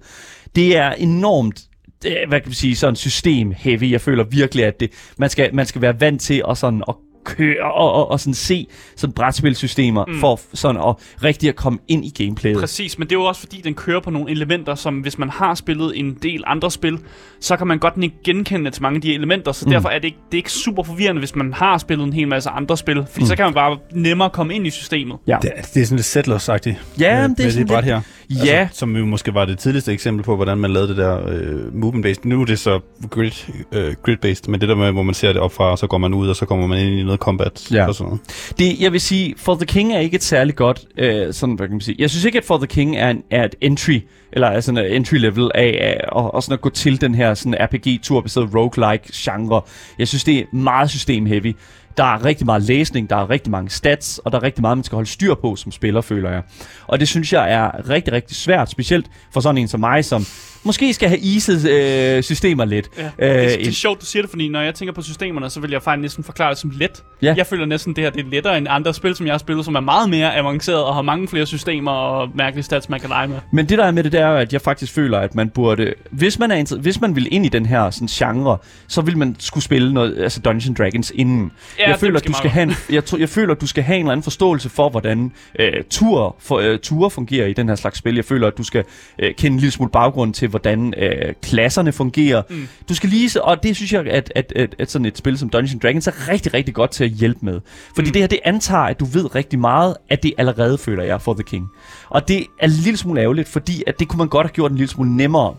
Det 0.56 0.76
er 0.76 0.90
enormt 0.90 1.60
er, 2.06 2.28
hvad 2.28 2.40
kan 2.40 2.50
vi 2.50 2.54
sige, 2.54 2.76
sådan 2.76 2.96
system 2.96 3.52
heavy. 3.56 3.90
Jeg 3.90 4.00
føler 4.00 4.24
virkelig, 4.24 4.64
at 4.64 4.80
det, 4.80 4.90
man, 5.18 5.30
skal, 5.30 5.54
man 5.54 5.66
skal 5.66 5.82
være 5.82 6.00
vant 6.00 6.20
til 6.20 6.42
at, 6.50 6.58
sådan, 6.58 6.82
at, 6.88 6.94
køre 7.26 7.72
og, 7.74 7.92
og, 7.92 8.10
og 8.10 8.20
sådan 8.20 8.34
se 8.34 8.66
sådan 8.96 9.12
brætspilsystemer, 9.12 10.04
mm. 10.08 10.20
for 10.20 10.40
sådan 10.54 10.80
at 10.88 10.94
rigtig 11.24 11.48
at 11.48 11.56
komme 11.56 11.78
ind 11.88 12.04
i 12.04 12.24
gameplayet. 12.24 12.58
Præcis, 12.60 12.98
men 12.98 13.08
det 13.08 13.14
er 13.14 13.18
jo 13.20 13.24
også 13.24 13.40
fordi, 13.40 13.60
den 13.60 13.74
kører 13.74 14.00
på 14.00 14.10
nogle 14.10 14.30
elementer, 14.30 14.74
som 14.74 14.98
hvis 14.98 15.18
man 15.18 15.30
har 15.30 15.54
spillet 15.54 15.98
en 15.98 16.18
del 16.22 16.42
andre 16.46 16.70
spil, 16.70 16.98
så 17.40 17.56
kan 17.56 17.66
man 17.66 17.78
godt 17.78 17.94
ikke 18.02 18.16
genkende 18.24 18.70
til 18.70 18.82
mange 18.82 18.96
af 18.96 19.00
de 19.02 19.14
elementer, 19.14 19.52
så 19.52 19.64
mm. 19.66 19.72
derfor 19.72 19.88
er 19.88 19.98
det, 19.98 20.04
ikke, 20.04 20.18
det 20.26 20.34
er 20.34 20.38
ikke 20.38 20.52
super 20.52 20.82
forvirrende, 20.82 21.18
hvis 21.18 21.36
man 21.36 21.52
har 21.52 21.78
spillet 21.78 22.06
en 22.06 22.12
hel 22.12 22.28
masse 22.28 22.50
andre 22.50 22.76
spil, 22.76 23.04
fordi 23.10 23.22
mm. 23.24 23.26
så 23.26 23.36
kan 23.36 23.44
man 23.44 23.54
bare 23.54 23.78
nemmere 23.92 24.30
komme 24.30 24.54
ind 24.54 24.66
i 24.66 24.70
systemet. 24.70 25.16
Ja. 25.26 25.38
Det, 25.42 25.50
det 25.74 25.82
er 25.82 25.86
sådan 25.86 25.96
lidt 25.96 26.06
settlers-agtigt. 26.16 27.00
Ja, 27.00 27.28
med, 27.28 27.36
det 27.36 27.40
er 27.40 27.44
med 27.44 27.50
sådan 27.50 27.66
det 27.66 27.66
bræt 27.72 27.84
lidt- 27.84 27.94
her. 27.94 28.00
Ja. 28.30 28.60
Altså, 28.60 28.78
som 28.78 28.96
jo 28.96 29.04
måske 29.06 29.34
var 29.34 29.44
det 29.44 29.58
tidligste 29.58 29.92
eksempel 29.92 30.24
på, 30.24 30.36
hvordan 30.36 30.58
man 30.58 30.70
lavede 30.70 30.88
det 30.88 30.96
der 30.96 31.28
øh, 31.28 31.74
movement-based. 31.74 32.20
Nu 32.24 32.40
er 32.40 32.44
det 32.44 32.58
så 32.58 32.80
grid, 33.10 33.30
øh, 33.72 33.94
grid-based, 34.02 34.48
men 34.50 34.60
det 34.60 34.68
der 34.68 34.74
med, 34.74 34.92
hvor 34.92 35.02
man 35.02 35.14
ser 35.14 35.32
det 35.32 35.42
op 35.42 35.52
fra, 35.52 35.64
og 35.70 35.78
så 35.78 35.86
går 35.86 35.98
man 35.98 36.14
ud, 36.14 36.28
og 36.28 36.36
så 36.36 36.46
kommer 36.46 36.66
man 36.66 36.78
ind 36.78 37.00
i 37.00 37.02
noget 37.02 37.20
combat 37.20 37.72
Ja. 37.72 37.86
og 37.86 37.94
sådan 37.94 38.08
noget. 38.08 38.52
Det, 38.58 38.80
jeg 38.80 38.92
vil 38.92 39.00
sige, 39.00 39.34
For 39.36 39.54
the 39.54 39.66
King 39.66 39.92
er 39.94 39.98
ikke 39.98 40.14
et 40.14 40.22
særligt 40.24 40.56
godt, 40.56 40.80
øh, 40.98 41.32
sådan, 41.34 41.54
hvad 41.54 41.66
kan 41.66 41.74
man 41.74 41.80
sige, 41.80 41.96
jeg 41.98 42.10
synes 42.10 42.24
ikke, 42.24 42.38
at 42.38 42.44
For 42.44 42.56
the 42.58 42.66
King 42.66 42.96
er, 42.96 43.10
en, 43.10 43.22
er 43.30 43.44
et 43.44 43.54
entry, 43.60 44.00
eller 44.32 44.48
er 44.48 44.60
sådan 44.60 44.86
en 44.86 44.92
entry 44.92 45.14
level 45.16 45.50
af, 45.54 45.78
af 45.80 46.00
og, 46.12 46.34
og 46.34 46.42
sådan 46.42 46.54
at 46.54 46.60
gå 46.60 46.70
til 46.70 47.00
den 47.00 47.14
her 47.14 47.34
sådan 47.34 47.54
RPG-turbaseret 47.60 48.54
roguelike 48.54 49.04
genre. 49.14 49.60
Jeg 49.98 50.08
synes, 50.08 50.24
det 50.24 50.38
er 50.38 50.44
meget 50.52 50.90
system-heavy. 50.90 51.52
Der 51.96 52.04
er 52.04 52.24
rigtig 52.24 52.46
meget 52.46 52.62
læsning, 52.62 53.10
der 53.10 53.16
er 53.16 53.30
rigtig 53.30 53.50
mange 53.50 53.70
stats, 53.70 54.18
og 54.18 54.32
der 54.32 54.38
er 54.38 54.42
rigtig 54.42 54.62
meget, 54.62 54.78
man 54.78 54.84
skal 54.84 54.96
holde 54.96 55.10
styr 55.10 55.34
på 55.34 55.56
som 55.56 55.72
spiller, 55.72 56.00
føler 56.00 56.30
jeg. 56.30 56.42
Og 56.86 57.00
det 57.00 57.08
synes 57.08 57.32
jeg 57.32 57.52
er 57.52 57.88
rigtig, 57.88 58.12
rigtig 58.12 58.36
svært, 58.36 58.70
specielt 58.70 59.06
for 59.32 59.40
sådan 59.40 59.58
en 59.58 59.68
som 59.68 59.80
mig, 59.80 60.04
som 60.04 60.26
måske 60.64 60.94
skal 60.94 61.08
have 61.08 61.34
easet 61.34 61.70
øh, 61.70 62.22
systemer 62.22 62.64
lidt. 62.64 62.90
Ja. 62.98 63.04
Øh, 63.18 63.50
det, 63.50 63.58
det 63.58 63.68
er 63.68 63.72
sjovt, 63.72 64.00
du 64.00 64.06
siger 64.06 64.22
det, 64.22 64.30
fordi 64.30 64.48
når 64.48 64.60
jeg 64.60 64.74
tænker 64.74 64.92
på 64.94 65.02
systemerne, 65.02 65.50
så 65.50 65.60
vil 65.60 65.70
jeg 65.70 65.82
faktisk 65.82 66.02
næsten 66.02 66.24
forklare 66.24 66.50
det 66.50 66.58
som 66.58 66.72
let. 66.74 67.02
Ja. 67.22 67.34
Jeg 67.36 67.46
føler 67.46 67.66
næsten, 67.66 67.96
det 67.96 68.04
her 68.04 68.10
det 68.10 68.26
er 68.26 68.30
lettere 68.30 68.58
end 68.58 68.66
andre 68.70 68.94
spil, 68.94 69.14
som 69.16 69.26
jeg 69.26 69.32
har 69.32 69.38
spillet, 69.38 69.64
som 69.64 69.74
er 69.74 69.80
meget 69.80 70.10
mere 70.10 70.36
avanceret 70.36 70.84
og 70.84 70.94
har 70.94 71.02
mange 71.02 71.28
flere 71.28 71.46
systemer 71.46 71.90
og 71.90 72.28
mærkelige 72.34 72.64
stats, 72.64 72.88
man 72.88 73.00
kan 73.00 73.08
lege 73.08 73.28
med. 73.28 73.36
Men 73.52 73.68
det 73.68 73.78
der 73.78 73.84
er 73.84 73.90
med 73.90 74.04
det, 74.04 74.12
det 74.12 74.20
er, 74.20 74.28
at 74.28 74.52
jeg 74.52 74.60
faktisk 74.60 74.92
føler, 74.92 75.18
at 75.18 75.34
man 75.34 75.48
burde... 75.48 75.94
Hvis 76.10 76.38
man, 76.38 76.50
er 76.50 76.76
hvis 76.80 77.00
man 77.00 77.16
vil 77.16 77.28
ind 77.30 77.46
i 77.46 77.48
den 77.48 77.66
her 77.66 77.90
sådan, 77.90 78.08
genre, 78.08 78.58
så 78.88 79.00
vil 79.00 79.18
man 79.18 79.36
skulle 79.38 79.64
spille 79.64 79.94
noget, 79.94 80.22
altså 80.22 80.40
Dungeons 80.40 80.78
Dragons 80.78 81.12
inden. 81.14 81.52
Ja, 81.78 81.84
jeg 81.84 81.92
er 81.92 81.96
føler, 81.96 82.18
at 82.18 82.26
du 82.26 82.32
skal 82.32 82.50
have 82.50 82.62
en, 82.62 82.74
jeg, 82.90 83.04
tror- 83.04 83.18
jeg 83.18 83.28
føler, 83.28 83.54
at 83.54 83.60
du 83.60 83.66
skal 83.66 83.84
have 83.84 83.96
en 83.96 84.00
eller 84.02 84.12
anden 84.12 84.22
forståelse 84.24 84.68
for, 84.68 84.88
hvordan 84.88 85.32
øh, 85.58 85.72
tur, 85.90 86.36
for, 86.40 86.58
øh, 86.58 86.78
ture 86.78 87.10
fungerer 87.10 87.46
i 87.46 87.52
den 87.52 87.68
her 87.68 87.76
slags 87.76 87.98
spil. 87.98 88.14
Jeg 88.14 88.24
føler, 88.24 88.46
at 88.46 88.58
du 88.58 88.62
skal 88.62 88.84
øh, 89.18 89.34
kende 89.34 89.54
en 89.54 89.60
lille 89.60 89.72
smule 89.72 89.90
baggrund 89.90 90.34
til, 90.34 90.45
hvordan 90.48 90.94
øh, 90.96 91.34
klasserne 91.42 91.92
fungerer. 91.92 92.42
Mm. 92.50 92.68
Du 92.88 92.94
skal 92.94 93.08
lige... 93.10 93.30
så- 93.30 93.40
Og 93.40 93.62
det 93.62 93.76
synes 93.76 93.92
jeg, 93.92 94.06
at, 94.06 94.32
at, 94.34 94.52
at, 94.56 94.74
at 94.78 94.90
sådan 94.90 95.06
et 95.06 95.18
spil 95.18 95.38
som 95.38 95.48
Dungeons 95.48 95.82
Dragons 95.82 96.06
er 96.06 96.28
rigtig, 96.28 96.54
rigtig 96.54 96.74
godt 96.74 96.90
til 96.90 97.04
at 97.04 97.10
hjælpe 97.10 97.38
med. 97.42 97.60
Fordi 97.94 98.08
mm. 98.08 98.12
det 98.12 98.22
her, 98.22 98.26
det 98.26 98.38
antager, 98.44 98.82
at 98.82 99.00
du 99.00 99.04
ved 99.04 99.34
rigtig 99.34 99.58
meget, 99.58 99.96
at 100.10 100.22
det 100.22 100.32
allerede 100.38 100.78
føler 100.78 101.04
jeg 101.04 101.20
for 101.22 101.34
The 101.34 101.42
King. 101.42 101.66
Og 102.08 102.28
det 102.28 102.36
er 102.60 102.64
en 102.66 102.70
lille 102.70 102.96
smule 102.96 103.20
ærgerligt, 103.20 103.48
fordi 103.48 103.82
at 103.86 103.98
det 103.98 104.08
kunne 104.08 104.18
man 104.18 104.28
godt 104.28 104.46
have 104.46 104.52
gjort 104.52 104.70
en 104.70 104.76
lille 104.76 104.90
smule 104.90 105.16
nemmere. 105.16 105.54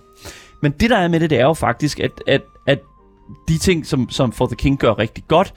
Men 0.61 0.71
det 0.71 0.89
der 0.89 0.97
er 0.97 1.07
med 1.07 1.19
det, 1.19 1.29
det 1.29 1.39
er 1.39 1.43
jo 1.45 1.53
faktisk, 1.53 1.99
at, 1.99 2.11
at, 2.27 2.41
at 2.67 2.79
de 3.47 3.57
ting, 3.57 3.85
som, 3.85 4.09
som 4.09 4.31
For 4.31 4.45
the 4.45 4.55
King 4.55 4.79
gør 4.79 4.97
rigtig 4.99 5.23
godt, 5.27 5.53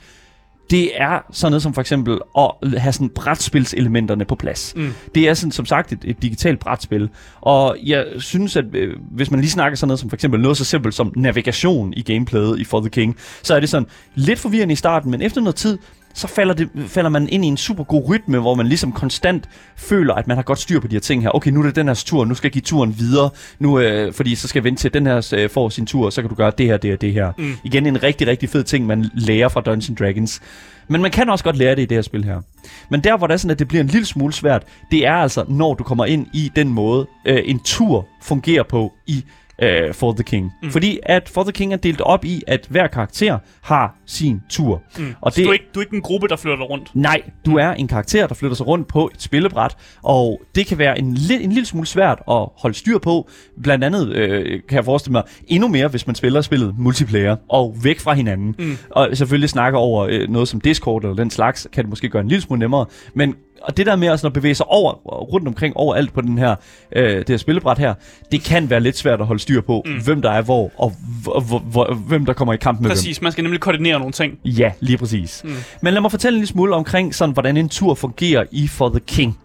det 0.69 1.01
er 1.01 1.19
sådan 1.31 1.51
noget 1.51 1.63
som 1.63 1.73
for 1.73 1.81
eksempel 1.81 2.19
at 2.37 2.51
have 2.77 2.93
sådan 2.93 3.09
brætspilselementerne 3.09 4.25
på 4.25 4.35
plads. 4.35 4.73
Mm. 4.75 4.93
Det 5.15 5.29
er 5.29 5.33
sådan, 5.33 5.51
som 5.51 5.65
sagt 5.65 5.91
et, 5.91 5.99
et 6.03 6.21
digitalt 6.21 6.59
brætspil. 6.59 7.09
Og 7.41 7.77
jeg 7.83 8.05
synes, 8.17 8.55
at 8.55 8.65
øh, 8.73 8.95
hvis 9.11 9.31
man 9.31 9.39
lige 9.39 9.51
snakker 9.51 9.75
sådan 9.75 9.87
noget 9.87 9.99
som 9.99 10.09
for 10.09 10.15
eksempel 10.15 10.41
noget 10.41 10.57
så 10.57 10.65
simpelt 10.65 10.95
som 10.95 11.13
navigation 11.15 11.93
i 11.97 12.01
gameplayet 12.01 12.59
i 12.59 12.63
For 12.63 12.79
the 12.79 12.89
King, 12.89 13.17
så 13.43 13.55
er 13.55 13.59
det 13.59 13.69
sådan 13.69 13.87
lidt 14.15 14.39
forvirrende 14.39 14.73
i 14.73 14.75
starten, 14.75 15.11
men 15.11 15.21
efter 15.21 15.41
noget 15.41 15.55
tid, 15.55 15.77
så 16.13 16.27
falder, 16.27 16.53
det, 16.53 16.69
falder 16.87 17.09
man 17.09 17.29
ind 17.29 17.45
i 17.45 17.47
en 17.47 17.57
super 17.57 17.83
god 17.83 18.09
rytme, 18.09 18.39
hvor 18.39 18.55
man 18.55 18.67
ligesom 18.67 18.91
konstant 18.91 19.49
føler, 19.75 20.13
at 20.13 20.27
man 20.27 20.37
har 20.37 20.43
godt 20.43 20.59
styr 20.59 20.79
på 20.79 20.87
de 20.87 20.95
her 20.95 20.99
ting 20.99 21.23
her. 21.23 21.35
Okay, 21.35 21.51
nu 21.51 21.59
er 21.59 21.63
det 21.63 21.75
den 21.75 21.87
her 21.87 22.03
tur, 22.05 22.25
nu 22.25 22.35
skal 22.35 22.47
jeg 22.47 22.51
give 22.51 22.61
turen 22.61 22.95
videre, 22.99 23.29
nu, 23.59 23.79
øh, 23.79 24.13
fordi 24.13 24.35
så 24.35 24.47
skal 24.47 24.59
jeg 24.59 24.63
vente 24.63 24.81
til, 24.81 24.87
at 24.87 24.93
den 24.93 25.05
her 25.05 25.33
øh, 25.37 25.49
får 25.49 25.69
sin 25.69 25.85
tur, 25.85 26.05
og 26.05 26.13
så 26.13 26.21
kan 26.21 26.29
du 26.29 26.35
gøre 26.35 26.51
det 26.57 26.65
her, 26.65 26.77
det 26.77 26.89
her, 26.89 26.97
det 26.97 27.13
her. 27.13 27.31
Mm. 27.37 27.53
Igen 27.63 27.85
en 27.85 28.03
rigtig, 28.03 28.27
rigtig 28.27 28.49
fed 28.49 28.63
ting, 28.63 28.85
man 28.85 29.09
lærer 29.13 29.49
fra 29.49 29.61
Dungeons 29.61 29.99
Dragons. 29.99 30.41
Men 30.87 31.01
man 31.01 31.11
kan 31.11 31.29
også 31.29 31.43
godt 31.43 31.57
lære 31.57 31.75
det 31.75 31.81
i 31.81 31.85
det 31.85 31.97
her 31.97 32.01
spil 32.01 32.23
her. 32.23 32.41
Men 32.89 33.01
der, 33.03 33.17
hvor 33.17 33.27
det 33.27 33.33
er 33.33 33.37
sådan, 33.37 33.51
at 33.51 33.59
det 33.59 33.67
bliver 33.67 33.83
en 33.83 33.87
lille 33.87 34.05
smule 34.05 34.33
svært, 34.33 34.63
det 34.91 35.07
er 35.07 35.13
altså, 35.13 35.45
når 35.47 35.73
du 35.73 35.83
kommer 35.83 36.05
ind 36.05 36.27
i 36.33 36.51
den 36.55 36.69
måde, 36.69 37.07
øh, 37.25 37.41
en 37.45 37.59
tur 37.59 38.07
fungerer 38.21 38.63
på 38.63 38.93
i 39.07 39.23
øh, 39.61 39.93
For 39.93 40.11
the 40.13 40.23
King. 40.23 40.51
Mm. 40.63 40.69
Fordi 40.71 40.99
at 41.03 41.29
For 41.29 41.43
the 41.43 41.51
King 41.51 41.73
er 41.73 41.77
delt 41.77 42.01
op 42.01 42.25
i, 42.25 42.41
at 42.47 42.67
hver 42.69 42.87
karakter 42.87 43.37
har 43.61 43.95
sin 44.05 44.41
tur. 44.49 44.81
Mm. 44.99 45.05
Og 45.21 45.31
Så 45.31 45.35
det, 45.37 45.45
du 45.45 45.49
er, 45.49 45.53
ikke, 45.53 45.65
du 45.75 45.79
er 45.79 45.83
ikke 45.83 45.95
en 45.95 46.01
gruppe, 46.01 46.27
der 46.27 46.35
flytter 46.35 46.65
rundt. 46.65 46.89
Nej, 46.93 47.21
du 47.45 47.57
er 47.57 47.71
en 47.71 47.87
karakter, 47.87 48.27
der 48.27 48.35
flytter 48.35 48.55
sig 48.57 48.67
rundt 48.67 48.87
på 48.87 49.09
et 49.13 49.21
spillebræt, 49.21 49.75
og 50.03 50.41
det 50.55 50.65
kan 50.67 50.77
være 50.77 50.99
en, 50.99 51.13
li- 51.13 51.43
en 51.43 51.51
lille 51.51 51.65
smule 51.65 51.87
svært 51.87 52.21
at 52.29 52.47
holde 52.57 52.75
styr 52.77 52.97
på. 52.97 53.29
Blandt 53.63 53.83
andet 53.83 54.09
øh, 54.15 54.59
kan 54.69 54.75
jeg 54.75 54.85
forestille 54.85 55.11
mig 55.11 55.23
endnu 55.47 55.67
mere, 55.67 55.87
hvis 55.87 56.07
man 56.07 56.15
spiller 56.15 56.41
spillet 56.41 56.75
multiplayer 56.77 57.35
og 57.49 57.75
væk 57.83 57.99
fra 57.99 58.13
hinanden. 58.13 58.55
Mm. 58.59 58.77
Og 58.89 59.09
selvfølgelig 59.13 59.49
snakker 59.49 59.79
over 59.79 60.07
øh, 60.09 60.29
noget 60.29 60.47
som 60.47 60.61
Discord 60.61 61.03
eller 61.03 61.15
den 61.15 61.29
slags, 61.29 61.67
kan 61.73 61.83
det 61.83 61.89
måske 61.89 62.09
gøre 62.09 62.21
en 62.21 62.27
lille 62.27 62.41
smule 62.41 62.59
nemmere. 62.59 62.85
Men 63.13 63.35
og 63.63 63.77
det 63.77 63.85
der 63.85 63.95
med 63.95 64.07
at, 64.07 64.19
sådan 64.19 64.29
at 64.29 64.33
bevæge 64.33 64.55
sig 64.55 64.65
over, 64.65 64.93
rundt 65.05 65.47
omkring 65.47 65.77
overalt 65.77 66.13
på 66.13 66.21
den 66.21 66.37
her, 66.37 66.55
øh, 66.95 67.17
det 67.17 67.29
her 67.29 67.37
spillebræt 67.37 67.77
her, 67.77 67.93
det 68.31 68.43
kan 68.43 68.69
være 68.69 68.79
lidt 68.79 68.97
svært 68.97 69.21
at 69.21 69.27
holde 69.27 69.41
styr 69.41 69.61
på, 69.61 69.83
mm. 69.85 70.03
hvem 70.03 70.21
der 70.21 70.31
er 70.31 70.41
hvor, 70.41 70.71
og 70.77 71.95
hvem 71.95 72.25
der 72.25 72.33
kommer 72.33 72.53
i 72.53 72.57
kamp 72.57 72.79
med 72.79 72.89
hvem. 72.89 72.95
Præcis, 72.95 73.21
man 73.21 73.31
skal 73.31 73.43
nemlig 73.43 73.61
koordinere 73.61 73.99
nogle 73.99 74.11
ting. 74.11 74.39
Ja, 74.45 74.71
lige 74.79 74.97
præcis. 74.97 75.41
Mm. 75.43 75.55
Men 75.81 75.93
lad 75.93 76.01
mig 76.01 76.11
fortælle 76.11 76.35
en 76.35 76.39
lille 76.39 76.47
smule 76.47 76.75
omkring, 76.75 77.15
sådan, 77.15 77.33
hvordan 77.33 77.57
en 77.57 77.69
tur 77.69 77.95
fungerer 77.95 78.43
i 78.51 78.67
For 78.67 78.89
the 78.89 78.99
King. 78.99 79.37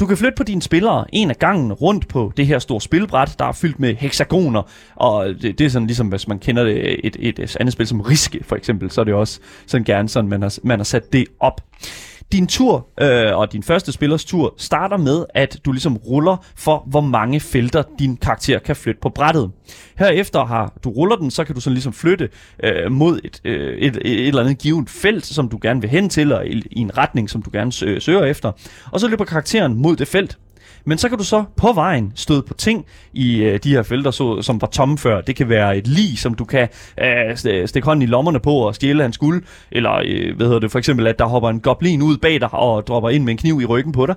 Du 0.00 0.06
kan 0.06 0.16
flytte 0.16 0.36
på 0.36 0.42
dine 0.42 0.62
spillere 0.62 1.04
en 1.12 1.30
af 1.30 1.38
gangen 1.38 1.72
rundt 1.72 2.08
på 2.08 2.32
det 2.36 2.46
her 2.46 2.58
store 2.58 2.80
spilbræt, 2.80 3.34
der 3.38 3.44
er 3.44 3.52
fyldt 3.52 3.80
med 3.80 3.94
hexagoner, 3.94 4.62
og 4.94 5.26
det, 5.42 5.58
det 5.58 5.64
er 5.64 5.68
sådan 5.68 5.86
ligesom, 5.86 6.08
hvis 6.08 6.28
man 6.28 6.38
kender 6.38 6.64
det, 6.64 7.06
et, 7.06 7.16
et, 7.18 7.38
et 7.38 7.56
andet 7.60 7.72
spil 7.72 7.86
som 7.86 8.00
Riske 8.00 8.44
for 8.44 8.56
eksempel, 8.56 8.90
så 8.90 9.00
er 9.00 9.04
det 9.04 9.14
også 9.14 9.40
sådan 9.66 9.84
gerne 9.84 10.08
sådan, 10.08 10.30
man 10.30 10.42
har, 10.42 10.58
man 10.62 10.78
har 10.78 10.84
sat 10.84 11.12
det 11.12 11.24
op. 11.40 11.60
Din 12.32 12.46
tur, 12.46 12.88
øh, 13.00 13.36
og 13.36 13.52
din 13.52 13.62
første 13.62 13.92
spillers 13.92 14.24
tur, 14.24 14.54
starter 14.56 14.96
med, 14.96 15.24
at 15.34 15.60
du 15.64 15.72
ligesom 15.72 15.96
ruller 15.96 16.36
for, 16.56 16.84
hvor 16.86 17.00
mange 17.00 17.40
felter 17.40 17.82
din 17.98 18.16
karakter 18.16 18.58
kan 18.58 18.76
flytte 18.76 19.00
på 19.00 19.08
brættet. 19.08 19.50
Herefter 19.98 20.44
har 20.44 20.72
du 20.84 20.90
ruller 20.90 21.16
den, 21.16 21.30
så 21.30 21.44
kan 21.44 21.54
du 21.54 21.60
sådan 21.60 21.74
ligesom 21.74 21.92
flytte 21.92 22.28
øh, 22.64 22.92
mod 22.92 23.20
et, 23.24 23.40
øh, 23.44 23.78
et, 23.78 23.96
et, 24.04 24.28
eller 24.28 24.40
andet 24.40 24.58
givet 24.58 24.90
felt, 24.90 25.26
som 25.26 25.48
du 25.48 25.58
gerne 25.62 25.80
vil 25.80 25.90
hen 25.90 26.08
til, 26.08 26.32
og 26.32 26.46
i, 26.46 26.62
i 26.70 26.80
en 26.80 26.98
retning, 26.98 27.30
som 27.30 27.42
du 27.42 27.50
gerne 27.52 27.72
søger 28.00 28.24
efter. 28.24 28.52
Og 28.90 29.00
så 29.00 29.08
løber 29.08 29.24
karakteren 29.24 29.82
mod 29.82 29.96
det 29.96 30.08
felt. 30.08 30.38
Men 30.84 30.98
så 30.98 31.08
kan 31.08 31.18
du 31.18 31.24
så 31.24 31.44
på 31.56 31.72
vejen 31.72 32.12
støde 32.14 32.42
på 32.42 32.54
ting 32.54 32.86
i 33.12 33.36
øh, 33.36 33.60
de 33.64 33.70
her 33.70 33.82
felter, 33.82 34.10
så, 34.10 34.42
som 34.42 34.60
var 34.60 34.66
tomme 34.66 34.98
før. 34.98 35.20
Det 35.20 35.36
kan 35.36 35.48
være 35.48 35.76
et 35.76 35.86
lig, 35.86 36.18
som 36.18 36.34
du 36.34 36.44
kan 36.44 36.68
øh, 37.00 37.66
stikke 37.66 37.86
hånden 37.86 38.02
i 38.02 38.06
lommerne 38.06 38.40
på 38.40 38.54
og 38.54 38.74
stjæle 38.74 39.02
hans 39.02 39.18
guld. 39.18 39.44
Eller 39.70 40.02
øh, 40.04 40.36
hvad 40.36 40.46
hedder 40.46 40.60
det, 40.60 40.70
for 40.70 40.78
eksempel, 40.78 41.06
at 41.06 41.18
der 41.18 41.24
hopper 41.24 41.50
en 41.50 41.60
goblin 41.60 42.02
ud 42.02 42.16
bag 42.16 42.40
dig 42.40 42.54
og 42.54 42.86
dropper 42.86 43.10
ind 43.10 43.24
med 43.24 43.30
en 43.30 43.38
kniv 43.38 43.60
i 43.60 43.64
ryggen 43.64 43.92
på 43.92 44.06
dig. 44.06 44.14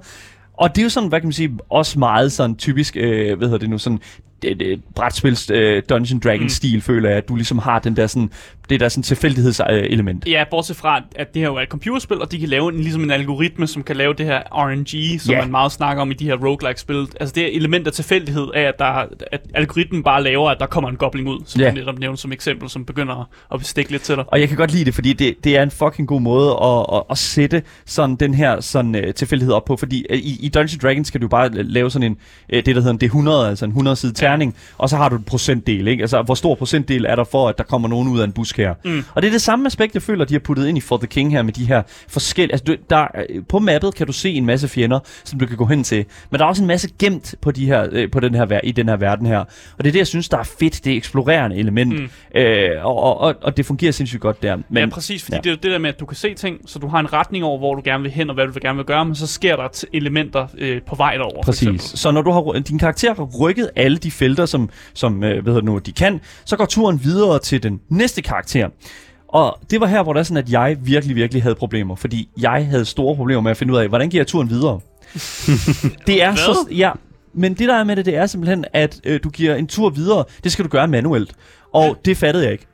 Og 0.57 0.69
det 0.69 0.77
er 0.77 0.83
jo 0.83 0.89
sådan, 0.89 1.09
hvad 1.09 1.19
kan 1.19 1.27
man 1.27 1.33
sige, 1.33 1.57
også 1.69 1.99
meget 1.99 2.31
sådan 2.31 2.55
typisk, 2.55 2.97
øh, 2.97 3.37
hvad 3.37 3.47
hedder 3.47 3.59
det 3.59 3.69
nu, 3.69 3.77
sådan 3.77 3.99
det, 4.41 4.59
det, 4.59 4.81
brætspils 4.95 5.49
øh, 5.49 5.83
Dungeon 5.89 6.19
Dragon 6.19 6.49
stil, 6.49 6.75
mm. 6.75 6.81
føler 6.81 7.09
jeg, 7.09 7.17
at 7.17 7.27
du 7.29 7.35
ligesom 7.35 7.59
har 7.59 7.79
den 7.79 7.95
der 7.95 8.07
sådan, 8.07 8.29
det 8.69 8.79
der 8.79 8.89
sådan 8.89 9.03
tilfældighedselement. 9.03 10.27
Ja, 10.27 10.43
bortset 10.51 10.75
fra, 10.75 11.01
at 11.15 11.33
det 11.33 11.41
her 11.41 11.49
jo 11.49 11.55
er 11.55 11.61
et 11.61 11.69
computerspil, 11.69 12.21
og 12.21 12.31
de 12.31 12.39
kan 12.39 12.49
lave 12.49 12.73
en, 12.73 12.79
ligesom 12.79 13.03
en 13.03 13.11
algoritme, 13.11 13.67
som 13.67 13.83
kan 13.83 13.95
lave 13.95 14.13
det 14.13 14.25
her 14.25 14.41
RNG, 14.51 15.21
som 15.21 15.31
Ja. 15.31 15.41
man 15.41 15.51
meget 15.51 15.71
snakker 15.71 16.01
om 16.01 16.11
i 16.11 16.13
de 16.13 16.25
her 16.25 16.35
roguelike-spil. 16.35 17.07
Altså 17.19 17.33
det 17.35 17.43
er 17.43 17.47
element 17.57 17.87
af 17.87 17.93
tilfældighed 17.93 18.47
af, 18.55 18.61
at, 18.61 18.79
der, 18.79 18.85
at 19.31 19.41
algoritmen 19.53 20.03
bare 20.03 20.23
laver, 20.23 20.49
at 20.49 20.57
der 20.59 20.65
kommer 20.65 20.89
en 20.89 20.95
gobling 20.95 21.29
ud, 21.29 21.39
som 21.45 21.61
ja. 21.61 21.69
du 21.69 21.75
netop 21.75 21.99
nævnte 21.99 22.21
som 22.21 22.31
eksempel, 22.31 22.69
som 22.69 22.85
begynder 22.85 23.29
at 23.53 23.59
bestikke 23.59 23.91
lidt 23.91 24.01
til 24.01 24.15
dig. 24.15 24.23
Og 24.27 24.39
jeg 24.39 24.47
kan 24.47 24.57
godt 24.57 24.71
lide 24.71 24.85
det, 24.85 24.93
fordi 24.95 25.13
det, 25.13 25.35
det 25.43 25.57
er 25.57 25.63
en 25.63 25.71
fucking 25.71 26.07
god 26.07 26.21
måde 26.21 26.51
at, 26.63 26.85
at, 26.97 27.03
at 27.09 27.17
sætte 27.17 27.63
sådan 27.85 28.15
den 28.15 28.33
her 28.33 28.61
sådan, 28.61 28.95
uh, 28.95 29.13
tilfældighed 29.15 29.53
op 29.53 29.65
på. 29.65 29.77
Fordi 29.77 30.05
uh, 30.11 30.17
i, 30.17 30.37
i 30.45 30.49
Dungeons 30.49 30.77
Dragons 30.81 31.09
kan 31.11 31.21
du 31.21 31.27
bare 31.27 31.49
lave 31.63 31.91
sådan 31.91 32.11
en, 32.11 32.17
uh, 32.53 32.55
det 32.55 32.65
der 32.65 32.81
hedder 32.81 33.07
en 33.17 33.27
D100, 33.27 33.49
altså 33.49 33.65
en 33.65 33.69
100 33.71 33.95
side 33.95 34.13
terning, 34.35 34.55
og 34.77 34.89
så 34.89 34.97
har 34.97 35.09
du 35.09 35.15
en 35.15 35.23
procentdel, 35.23 35.87
ikke? 35.87 36.01
Altså, 36.01 36.21
hvor 36.21 36.35
stor 36.35 36.55
procentdel 36.55 37.05
er 37.05 37.15
der 37.15 37.23
for, 37.23 37.49
at 37.49 37.57
der 37.57 37.63
kommer 37.63 37.87
nogen 37.87 38.07
ud 38.07 38.19
af 38.19 38.25
en 38.25 38.31
busk 38.31 38.57
her? 38.57 38.73
Mm. 38.85 39.03
Og 39.13 39.21
det 39.21 39.27
er 39.27 39.31
det 39.31 39.41
samme 39.41 39.65
aspekt, 39.65 39.93
jeg 39.93 40.01
føler, 40.01 40.25
de 40.25 40.33
har 40.33 40.39
puttet 40.39 40.67
ind 40.67 40.77
i 40.77 40.81
For 40.81 40.97
the 40.97 41.07
King 41.07 41.31
her, 41.31 41.41
med 41.41 41.53
de 41.53 41.65
her 41.65 41.81
forskellige... 42.07 42.53
Altså, 42.53 42.63
du, 42.65 42.75
der, 42.89 43.07
øh, 43.29 43.43
på 43.49 43.59
mappet 43.59 43.95
kan 43.95 44.07
du 44.07 44.13
se 44.13 44.29
en 44.29 44.45
masse 44.45 44.67
fjender, 44.67 44.99
som 45.23 45.39
du 45.39 45.45
kan 45.45 45.57
gå 45.57 45.65
hen 45.65 45.83
til. 45.83 46.05
Men 46.29 46.39
der 46.39 46.45
er 46.45 46.49
også 46.49 46.63
en 46.63 46.67
masse 46.67 46.89
gemt 46.99 47.35
på, 47.41 47.51
de 47.51 47.65
her, 47.65 47.87
øh, 47.91 48.11
på 48.11 48.19
den 48.19 48.35
her, 48.35 48.59
i 48.63 48.71
den 48.71 48.89
her 48.89 48.95
verden 48.95 49.25
her. 49.25 49.39
Og 49.39 49.83
det 49.83 49.87
er 49.87 49.91
det, 49.91 49.99
jeg 49.99 50.07
synes, 50.07 50.29
der 50.29 50.37
er 50.37 50.43
fedt, 50.59 50.85
det 50.85 50.93
eksplorerende 50.93 51.55
element. 51.55 51.93
Mm. 51.93 52.39
Øh, 52.39 52.85
og, 52.85 53.19
og, 53.19 53.35
og, 53.41 53.57
det 53.57 53.65
fungerer 53.65 53.91
sindssygt 53.91 54.21
godt 54.21 54.43
der. 54.43 54.57
Men, 54.69 54.83
ja, 54.83 54.89
præcis, 54.89 55.23
fordi 55.23 55.35
ja. 55.35 55.41
det 55.41 55.47
er 55.47 55.51
jo 55.51 55.57
det 55.63 55.71
der 55.71 55.77
med, 55.77 55.89
at 55.89 55.99
du 55.99 56.05
kan 56.05 56.15
se 56.17 56.33
ting, 56.33 56.57
så 56.65 56.79
du 56.79 56.87
har 56.87 56.99
en 56.99 57.13
retning 57.13 57.43
over, 57.43 57.57
hvor 57.57 57.75
du 57.75 57.81
gerne 57.85 58.03
vil 58.03 58.11
hen, 58.11 58.29
og 58.29 58.33
hvad 58.33 58.45
du 58.45 58.51
vil 58.51 58.61
gerne 58.61 58.75
vil 58.75 58.85
gøre, 58.85 59.05
men 59.05 59.15
så 59.15 59.27
sker 59.27 59.55
der 59.55 59.83
elementer 59.93 60.47
øh, 60.57 60.81
på 60.81 60.95
vej 60.95 61.17
derover. 61.17 61.43
Præcis. 61.43 61.81
Så 61.81 62.11
når 62.11 62.21
du 62.21 62.31
har, 62.31 62.59
din 62.59 62.79
karakter 62.79 63.15
har 63.15 63.23
rykket 63.23 63.69
alle 63.75 63.97
de 63.97 64.11
felter, 64.15 64.45
som, 64.45 64.69
som 64.93 65.23
øh, 65.23 65.43
hvad 65.43 65.53
hedder 65.53 65.65
nu, 65.65 65.77
de 65.77 65.91
kan, 65.91 66.21
så 66.45 66.57
går 66.57 66.65
turen 66.65 67.03
videre 67.03 67.39
til 67.39 67.63
den 67.63 67.81
næste 67.89 68.21
karakter. 68.21 68.69
Og 69.27 69.59
det 69.69 69.81
var 69.81 69.87
her, 69.87 70.03
hvor 70.03 70.13
det 70.13 70.19
er 70.19 70.23
sådan, 70.23 70.43
at 70.43 70.51
jeg 70.51 70.77
virkelig, 70.81 71.15
virkelig 71.15 71.43
havde 71.43 71.55
problemer. 71.55 71.95
Fordi 71.95 72.29
jeg 72.41 72.67
havde 72.69 72.85
store 72.85 73.15
problemer 73.15 73.41
med 73.41 73.51
at 73.51 73.57
finde 73.57 73.73
ud 73.73 73.77
af, 73.77 73.87
hvordan 73.87 74.09
giver 74.09 74.21
jeg 74.21 74.27
turen 74.27 74.49
videre? 74.49 74.79
det 76.07 76.23
er 76.23 76.35
så... 76.35 76.67
Ja, 76.71 76.91
men 77.33 77.53
det 77.53 77.67
der 77.67 77.75
er 77.75 77.83
med 77.83 77.95
det, 77.95 78.05
det 78.05 78.15
er 78.15 78.25
simpelthen, 78.25 78.65
at 78.73 79.01
øh, 79.03 79.19
du 79.23 79.29
giver 79.29 79.55
en 79.55 79.67
tur 79.67 79.89
videre. 79.89 80.23
Det 80.43 80.51
skal 80.51 80.65
du 80.65 80.69
gøre 80.69 80.87
manuelt. 80.87 81.33
Og 81.73 81.97
det 82.05 82.17
fattede 82.17 82.43
jeg 82.43 82.51
ikke. 82.51 82.67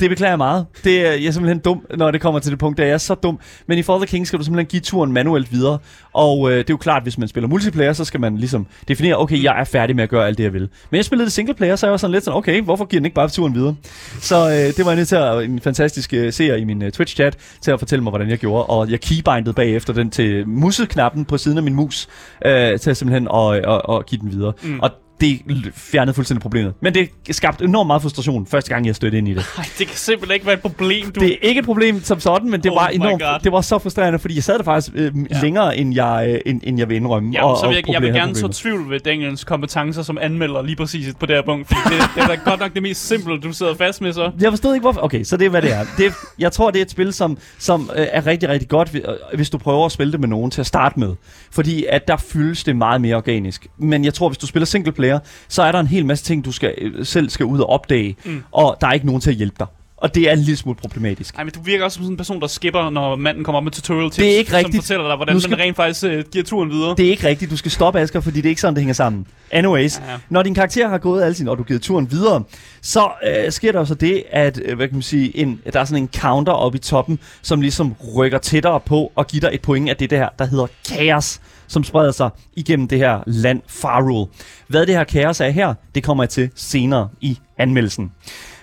Det 0.00 0.10
beklager 0.10 0.30
jeg 0.30 0.38
meget. 0.38 0.66
Det 0.84 1.06
er, 1.06 1.12
jeg 1.12 1.26
er 1.26 1.30
simpelthen 1.30 1.58
dum, 1.58 1.86
når 1.96 2.10
det 2.10 2.20
kommer 2.20 2.40
til 2.40 2.50
det 2.50 2.58
punkt. 2.58 2.78
Der 2.78 2.84
jeg 2.84 2.92
er 2.92 2.98
så 2.98 3.14
dum. 3.14 3.38
Men 3.66 3.78
i 3.78 3.82
For 3.82 3.98
the 3.98 4.06
King 4.06 4.26
skal 4.26 4.38
du 4.38 4.44
simpelthen 4.44 4.66
give 4.66 4.80
turen 4.80 5.12
manuelt 5.12 5.52
videre. 5.52 5.78
Og 6.12 6.50
øh, 6.50 6.58
det 6.58 6.60
er 6.60 6.64
jo 6.70 6.76
klart, 6.76 7.02
hvis 7.02 7.18
man 7.18 7.28
spiller 7.28 7.48
multiplayer, 7.48 7.92
så 7.92 8.04
skal 8.04 8.20
man 8.20 8.36
ligesom 8.36 8.66
definere, 8.88 9.16
okay, 9.16 9.42
jeg 9.42 9.60
er 9.60 9.64
færdig 9.64 9.96
med 9.96 10.02
at 10.02 10.10
gøre 10.10 10.26
alt 10.26 10.38
det, 10.38 10.44
jeg 10.44 10.52
vil. 10.52 10.68
Men 10.90 10.96
jeg 10.96 11.04
spillede 11.04 11.24
det 11.24 11.32
single 11.32 11.54
player, 11.54 11.76
så 11.76 11.86
jeg 11.86 11.90
var 11.90 11.96
sådan 11.96 12.12
lidt 12.12 12.24
sådan, 12.24 12.36
okay, 12.36 12.62
hvorfor 12.62 12.84
giver 12.84 13.00
den 13.00 13.04
ikke 13.04 13.14
bare 13.14 13.28
turen 13.28 13.54
videre? 13.54 13.76
Så 14.20 14.36
øh, 14.36 14.76
det 14.76 14.84
var 14.84 14.90
jeg 14.90 14.96
nødt 14.96 15.08
til 15.08 15.16
at, 15.16 15.44
en 15.44 15.60
fantastisk 15.60 16.14
øh, 16.14 16.32
seer 16.32 16.56
i 16.56 16.64
min 16.64 16.82
øh, 16.82 16.92
Twitch-chat 16.92 17.36
til 17.60 17.70
at 17.70 17.78
fortælle 17.78 18.02
mig, 18.02 18.10
hvordan 18.10 18.30
jeg 18.30 18.38
gjorde. 18.38 18.66
Og 18.66 18.90
jeg 18.90 19.00
keybindede 19.00 19.52
bagefter 19.52 19.92
den 19.92 20.10
til 20.10 20.48
museknappen 20.48 21.24
på 21.24 21.38
siden 21.38 21.58
af 21.58 21.64
min 21.64 21.74
mus, 21.74 22.08
øh, 22.46 22.78
til 22.78 22.96
simpelthen 22.96 23.28
at, 23.34 23.54
at, 23.54 23.96
at 23.96 24.06
give 24.06 24.20
den 24.20 24.32
videre. 24.32 24.52
Mm. 24.62 24.80
Og 24.80 24.90
det 25.20 25.40
fjernede 25.74 26.14
fuldstændig 26.14 26.42
problemet. 26.42 26.74
Men 26.80 26.94
det 26.94 27.10
skabte 27.30 27.64
enormt 27.64 27.86
meget 27.86 28.02
frustration, 28.02 28.46
første 28.46 28.74
gang 28.74 28.86
jeg 28.86 28.96
stødte 28.96 29.18
ind 29.18 29.28
i 29.28 29.34
det. 29.34 29.44
Ej, 29.58 29.64
det 29.78 29.86
kan 29.86 29.96
simpelthen 29.96 30.34
ikke 30.34 30.46
være 30.46 30.54
et 30.54 30.60
problem, 30.60 31.10
du... 31.10 31.20
Det 31.20 31.32
er 31.32 31.36
ikke 31.42 31.58
et 31.58 31.64
problem 31.64 32.02
som 32.02 32.20
sådan, 32.20 32.50
men 32.50 32.60
det 32.60 32.70
Oh 32.70 32.76
var 32.76 32.88
enormt, 32.88 33.22
God. 33.22 33.38
det 33.44 33.52
var 33.52 33.60
så 33.60 33.78
frustrerende, 33.78 34.18
fordi 34.18 34.34
jeg 34.34 34.44
sad 34.44 34.58
der 34.58 34.64
faktisk 34.64 34.92
øh, 34.94 35.12
ja. 35.30 35.40
længere, 35.42 35.76
end 35.76 35.94
jeg, 35.94 36.26
øh, 36.28 36.40
end, 36.46 36.60
end 36.64 36.78
jeg 36.78 36.88
vil 36.88 36.96
indrømme. 36.96 37.32
Ja, 37.32 37.46
og, 37.46 37.58
så 37.58 37.66
vil 37.66 37.74
jeg, 37.74 37.92
jeg 37.92 38.02
vil 38.02 38.12
gerne 38.12 38.34
så 38.34 38.48
tvivl 38.48 38.90
ved 38.90 39.00
Daniels 39.00 39.44
kompetencer 39.44 40.02
som 40.02 40.18
anmelder 40.20 40.62
lige 40.62 40.76
præcis 40.76 41.14
på 41.20 41.26
det 41.26 41.36
her 41.36 41.42
punkt. 41.42 41.68
Det, 41.68 41.76
det 42.14 42.22
er 42.22 42.26
da 42.26 42.34
godt 42.44 42.60
nok 42.60 42.74
det 42.74 42.82
mest 42.82 43.08
simple, 43.08 43.40
du 43.40 43.52
sidder 43.52 43.74
fast 43.74 44.00
med 44.00 44.12
så. 44.12 44.30
Jeg 44.40 44.52
forstod 44.52 44.74
ikke, 44.74 44.82
hvorfor. 44.82 45.04
Okay, 45.04 45.24
så 45.24 45.36
det 45.36 45.44
er, 45.44 45.50
hvad 45.50 45.62
det 45.62 45.72
er. 45.72 45.84
Det 45.98 46.12
jeg 46.38 46.52
tror, 46.52 46.70
det 46.70 46.78
er 46.78 46.82
et 46.82 46.90
spil, 46.90 47.12
som, 47.12 47.38
som 47.58 47.90
øh, 47.96 48.06
er 48.12 48.26
rigtig, 48.26 48.48
rigtig 48.48 48.68
godt, 48.68 48.94
øh, 48.94 49.02
hvis 49.34 49.50
du 49.50 49.58
prøver 49.58 49.86
at 49.86 49.92
spille 49.92 50.12
det 50.12 50.20
med 50.20 50.28
nogen 50.28 50.50
til 50.50 50.60
at 50.60 50.66
starte 50.66 51.00
med. 51.00 51.14
Fordi 51.50 51.84
at 51.88 52.08
der 52.08 52.16
fyldes 52.16 52.64
det 52.64 52.76
meget 52.76 53.00
mere 53.00 53.16
organisk. 53.16 53.66
Men 53.78 54.04
jeg 54.04 54.14
tror, 54.14 54.28
hvis 54.28 54.38
du 54.38 54.46
spiller 54.46 54.66
single 54.66 54.92
player, 55.06 55.18
så 55.48 55.62
er 55.62 55.72
der 55.72 55.80
en 55.80 55.86
hel 55.86 56.06
masse 56.06 56.24
ting, 56.24 56.44
du 56.44 56.52
skal, 56.52 56.74
øh, 56.78 57.06
selv 57.06 57.30
skal 57.30 57.46
ud 57.46 57.58
og 57.60 57.70
opdage. 57.70 58.16
Mm. 58.24 58.42
Og 58.52 58.76
der 58.80 58.86
er 58.86 58.92
ikke 58.92 59.06
nogen 59.06 59.20
til 59.20 59.30
at 59.30 59.36
hjælpe 59.36 59.56
dig. 59.58 59.66
Og 59.98 60.14
det 60.14 60.28
er 60.28 60.32
en 60.32 60.38
lille 60.38 60.56
smule 60.56 60.76
problematisk. 60.82 61.34
Ej, 61.36 61.44
men 61.44 61.52
du 61.52 61.60
virker 61.62 61.84
også 61.84 61.94
som 61.94 62.02
sådan 62.04 62.12
en 62.12 62.16
person, 62.16 62.40
der 62.40 62.46
skipper, 62.46 62.90
når 62.90 63.16
manden 63.16 63.44
kommer 63.44 63.56
op 63.56 63.64
med 63.64 63.72
tutorial 63.72 64.10
tips, 64.10 64.16
Det 64.16 64.34
er 64.34 64.38
ikke 64.38 64.50
som 64.50 64.56
rigtigt. 64.56 64.76
fortæller 64.84 65.06
dig, 65.08 65.16
hvordan 65.16 65.32
Nu 65.32 65.36
man 65.36 65.40
skal- 65.40 65.56
rent 65.56 65.76
faktisk 65.76 66.04
uh, 66.04 66.30
giver 66.32 66.44
turen 66.44 66.70
videre. 66.70 66.94
Det 66.96 67.06
er 67.06 67.10
ikke 67.10 67.28
rigtigt. 67.28 67.50
Du 67.50 67.56
skal 67.56 67.70
stoppe, 67.70 68.00
Asger, 68.00 68.20
fordi 68.20 68.36
det 68.36 68.44
er 68.44 68.48
ikke 68.48 68.60
sådan, 68.60 68.74
det 68.74 68.80
hænger 68.82 68.94
sammen. 68.94 69.26
Anyways, 69.50 69.98
Ja, 70.06 70.10
ja. 70.12 70.18
når 70.30 70.42
din 70.42 70.54
karakter 70.54 70.88
har 70.88 70.98
gået 70.98 71.22
alle 71.22 71.34
sine, 71.34 71.50
og 71.50 71.56
du 71.58 71.62
har 71.62 71.66
givet 71.66 71.82
turen 71.82 72.10
videre, 72.10 72.42
så 72.82 73.08
øh, 73.44 73.52
sker 73.52 73.72
der 73.72 73.78
jo 73.78 73.84
så 73.84 73.94
det, 73.94 74.22
at 74.30 74.60
øh, 74.64 74.76
hvad 74.76 74.88
kan 74.88 74.96
man 74.96 75.02
sige, 75.02 75.36
en, 75.36 75.60
der 75.72 75.80
er 75.80 75.84
sådan 75.84 76.02
en 76.02 76.08
counter 76.16 76.52
oppe 76.52 76.76
i 76.76 76.80
toppen, 76.80 77.18
som 77.42 77.60
ligesom 77.60 77.94
rykker 78.16 78.38
tættere 78.38 78.80
på 78.80 79.12
og 79.14 79.26
giver 79.26 79.40
dig 79.40 79.50
et 79.54 79.62
point 79.62 79.88
af 79.90 79.96
det 79.96 80.10
der, 80.10 80.28
der 80.38 80.44
hedder 80.46 80.66
kaos, 80.88 81.40
som 81.68 81.84
spreder 81.84 82.12
sig 82.12 82.30
igennem 82.56 82.88
det 82.88 82.98
her 82.98 83.20
land 83.26 83.62
Farul. 83.66 84.26
Hvad 84.68 84.86
det 84.86 84.94
her 84.94 85.04
kaos 85.04 85.40
er 85.40 85.48
her, 85.48 85.74
det 85.94 86.02
kommer 86.02 86.24
jeg 86.24 86.30
til 86.30 86.50
senere 86.54 87.08
i 87.20 87.38
anmeldelsen. 87.58 88.12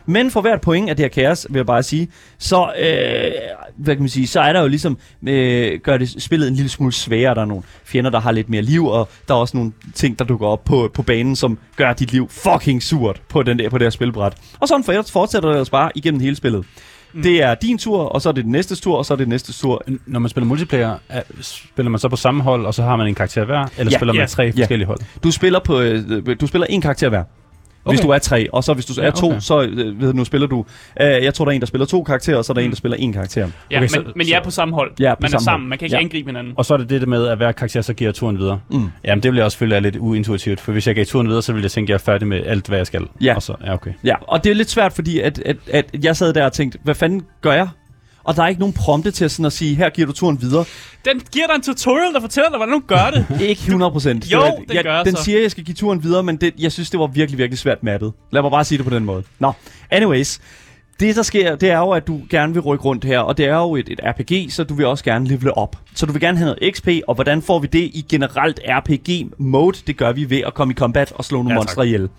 Men 0.05 0.31
for 0.31 0.41
hvert 0.41 0.62
point 0.62 0.89
af 0.89 0.95
det 0.95 1.03
her 1.03 1.10
kaos, 1.10 1.48
vil 1.50 1.60
jeg 1.60 1.65
bare 1.65 1.83
sige, 1.83 2.07
så, 2.38 2.74
øh, 2.79 3.31
hvad 3.77 3.95
kan 3.95 4.01
man 4.01 4.10
sige, 4.10 4.27
så 4.27 4.39
er 4.39 4.53
der 4.53 4.62
jo 4.62 4.67
ligesom, 4.67 4.98
øh, 5.27 5.79
gør 5.79 5.98
det 5.98 6.24
spillet 6.24 6.48
en 6.48 6.55
lille 6.55 6.70
smule 6.70 6.94
sværere. 6.94 7.35
Der 7.35 7.42
er 7.42 7.46
nogle 7.46 7.63
fjender, 7.85 8.11
der 8.11 8.20
har 8.20 8.31
lidt 8.31 8.50
mere 8.50 8.61
liv, 8.61 8.85
og 8.85 9.09
der 9.27 9.33
er 9.33 9.37
også 9.37 9.57
nogle 9.57 9.72
ting, 9.94 10.20
der 10.20 10.25
dukker 10.25 10.48
op 10.48 10.66
på, 10.66 10.92
på 10.94 11.03
banen, 11.03 11.35
som 11.35 11.57
gør 11.75 11.94
dit 11.94 12.11
liv 12.11 12.29
fucking 12.29 12.83
surt 12.83 13.22
på, 13.29 13.44
den 13.44 13.59
der, 13.59 13.70
på 13.70 13.77
det 13.77 13.85
her 13.85 13.89
spilbræt. 13.89 14.33
Og 14.59 14.68
sådan 14.68 14.83
fortsætter 14.83 15.50
det 15.50 15.57
altså 15.57 15.72
bare 15.72 15.92
igennem 15.96 16.22
hele 16.22 16.35
spillet. 16.35 16.66
Mm. 17.13 17.21
Det 17.23 17.43
er 17.43 17.55
din 17.55 17.77
tur, 17.77 17.99
og 17.99 18.21
så 18.21 18.29
er 18.29 18.33
det 18.33 18.43
den 18.43 18.51
næste 18.51 18.75
tur, 18.75 18.97
og 18.97 19.05
så 19.05 19.13
er 19.13 19.15
det 19.17 19.25
den 19.25 19.29
næste 19.29 19.53
tur. 19.53 19.83
Når 20.05 20.19
man 20.19 20.29
spiller 20.29 20.47
multiplayer, 20.47 20.95
er, 21.09 21.21
spiller 21.41 21.89
man 21.89 21.99
så 21.99 22.09
på 22.09 22.15
samme 22.15 22.43
hold, 22.43 22.65
og 22.65 22.73
så 22.73 22.83
har 22.83 22.95
man 22.95 23.07
en 23.07 23.15
karakter 23.15 23.45
hver? 23.45 23.67
Eller 23.77 23.91
Ja, 23.91 23.97
spiller 23.97 24.13
man 24.13 24.21
ja, 24.21 24.25
tre 24.25 24.43
ja. 24.43 24.61
forskellige 24.61 24.87
hold? 24.87 24.99
Du 25.23 25.31
spiller 25.31 25.59
på, 25.59 25.79
øh, 25.79 26.25
du 26.41 26.47
spiller 26.47 26.65
en 26.69 26.81
karakter 26.81 27.09
hver. 27.09 27.23
Okay. 27.85 27.93
Hvis 27.96 28.01
du 28.05 28.09
er 28.09 28.17
tre, 28.17 28.48
og 28.53 28.63
så 28.63 28.74
hvis 28.74 28.85
du 28.85 28.93
er 29.01 29.05
Ja, 29.05 29.11
to, 29.11 29.27
okay. 29.29 29.39
så 29.39 29.61
øh, 29.61 30.01
ved 30.01 30.11
du, 30.11 30.17
nu 30.17 30.25
spiller 30.25 30.48
du... 30.48 30.65
Øh, 31.01 31.07
jeg 31.07 31.33
tror, 31.33 31.46
der 31.46 31.51
er 31.51 31.55
en, 31.55 31.61
der 31.61 31.67
spiller 31.67 31.85
to 31.85 32.03
karakterer, 32.03 32.37
og 32.37 32.46
så 32.46 32.51
er 32.51 32.53
der 32.53 32.61
en, 32.61 32.69
der 32.69 32.75
spiller 32.75 32.96
en 32.98 33.13
karakter. 33.13 33.41
Ja, 33.41 33.48
Okay, 33.77 33.79
men, 33.79 33.89
så- 33.89 34.03
men 34.15 34.29
jeg 34.29 34.35
er 34.39 34.43
på 34.43 34.51
samme 34.51 34.74
hold. 34.74 34.91
Ja, 35.00 35.13
på 35.15 35.17
man 35.22 35.27
er 35.27 35.31
samme 35.31 35.43
sammen, 35.43 35.63
hold. 35.63 35.69
man 35.69 35.77
kan 35.77 35.85
ikke 35.85 35.96
Ja. 35.96 36.01
angribe 36.01 36.29
hinanden. 36.29 36.53
Og 36.57 36.65
så 36.65 36.74
er 36.74 36.77
det 36.77 36.89
det 36.89 37.07
med, 37.07 37.27
at 37.27 37.37
hver 37.37 37.51
karakter 37.51 37.81
så 37.81 37.93
giver 37.93 38.11
turen 38.11 38.37
videre. 38.39 38.59
Mm. 38.72 38.87
Jamen, 39.05 39.24
det 39.24 39.31
vil 39.31 39.37
jeg 39.37 39.46
også 39.46 39.57
føle 39.57 39.75
er 39.75 39.79
lidt 39.79 39.96
uintuitivt, 39.96 40.59
for 40.59 40.72
hvis 40.72 40.87
jeg 40.87 40.96
gav 40.96 41.05
turen 41.05 41.27
videre, 41.27 41.41
så 41.41 41.53
ville 41.53 41.63
jeg 41.63 41.72
tænke, 41.72 41.85
at 41.85 41.89
jeg 41.89 42.11
er 42.11 42.13
færdig 42.13 42.27
med 42.27 42.41
alt, 42.46 42.67
hvad 42.67 42.77
jeg 42.77 42.87
skal. 42.87 43.07
Ja. 43.22 43.35
Og 43.35 43.41
så, 43.41 43.55
ja, 43.65 43.74
okay. 43.74 43.91
Ja, 44.03 44.15
og 44.22 44.43
det 44.43 44.50
er 44.50 44.55
lidt 44.55 44.69
svært, 44.69 44.93
fordi 44.93 45.19
at, 45.19 45.39
at, 45.46 45.57
at 45.72 45.85
jeg 46.03 46.15
sad 46.15 46.33
der 46.33 46.46
og 46.46 46.53
tænkte, 46.53 46.79
hvad 46.83 46.96
fanden 46.96 47.22
gør 47.41 47.53
jeg? 47.53 47.67
Og 48.24 48.36
der 48.36 48.44
er 48.44 48.48
ikke 48.48 48.59
nogen 48.59 48.74
prompte 48.74 49.12
til 49.12 49.25
at, 49.25 49.31
sådan 49.31 49.46
at 49.46 49.53
sige, 49.53 49.75
her 49.75 49.90
giver 49.90 50.05
du 50.07 50.14
turen 50.14 50.42
videre. 50.42 50.66
Den 51.05 51.22
giver 51.31 51.48
dig 51.48 51.55
en 51.55 51.62
tutorial, 51.62 52.14
der 52.14 52.22
fortæller 52.22 52.50
dig, 52.50 52.57
hvordan 52.57 52.74
du 52.74 52.81
gør 52.88 53.12
det. 53.14 53.42
Ikke 53.50 53.62
100 53.62 53.92
procent. 53.92 54.31
Jo, 54.31 54.44
den 54.70 54.83
gør 54.83 55.03
Den 55.03 55.16
så. 55.16 55.24
siger, 55.24 55.38
at 55.38 55.44
jeg 55.44 55.51
skal 55.51 55.64
give 55.64 55.75
turen 55.75 56.03
videre, 56.03 56.24
men 56.24 56.36
det, 56.36 56.53
jeg 56.59 56.72
synes, 56.72 56.90
det 56.90 57.00
var 57.00 57.07
virkelig, 57.07 57.38
virkelig 57.38 57.59
svært 57.59 57.83
mattet. 57.83 58.14
Lad 58.31 58.42
mig 58.42 58.51
bare 58.51 58.64
sige 58.66 58.77
det 58.77 58.86
på 58.88 58.96
den 58.96 59.05
måde. 59.05 59.24
Nå, 59.40 59.51
anyways. 59.92 60.40
Det, 61.00 61.16
der 61.16 61.22
sker, 61.22 61.55
det 61.55 61.70
er 61.72 61.77
jo, 61.77 61.90
at 61.90 62.07
du 62.07 62.22
gerne 62.29 62.53
vil 62.53 62.62
rykke 62.62 62.86
rundt 62.86 63.03
her, 63.05 63.20
og 63.20 63.38
det 63.38 63.46
er 63.46 63.55
jo 63.57 63.75
et, 63.75 63.90
et 63.90 64.00
RPG, 64.03 64.51
så 64.53 64.64
du 64.64 64.74
vil 64.74 64.86
også 64.86 65.03
gerne 65.03 65.27
levele 65.27 65.57
op. 65.57 65.75
Så 65.96 66.05
du 66.05 66.12
vil 66.12 66.22
gerne 66.22 66.38
have 66.38 66.55
noget 66.55 66.75
XP, 66.75 66.88
og 67.07 67.16
hvordan 67.16 67.42
får 67.42 67.59
vi 67.59 67.68
det 67.68 67.79
i 67.79 68.05
generelt 68.09 68.59
RPG-mode? 68.70 69.77
Det 69.88 69.98
gør 69.98 70.12
vi 70.12 70.29
ved 70.29 70.42
at 70.48 70.53
komme 70.53 70.72
i 70.72 70.75
combat 70.75 71.12
og 71.12 71.25
slå 71.25 71.38
nogle 71.38 71.50
Ja, 71.51 71.55
monstre 71.55 71.86
ihjel. 71.86 72.09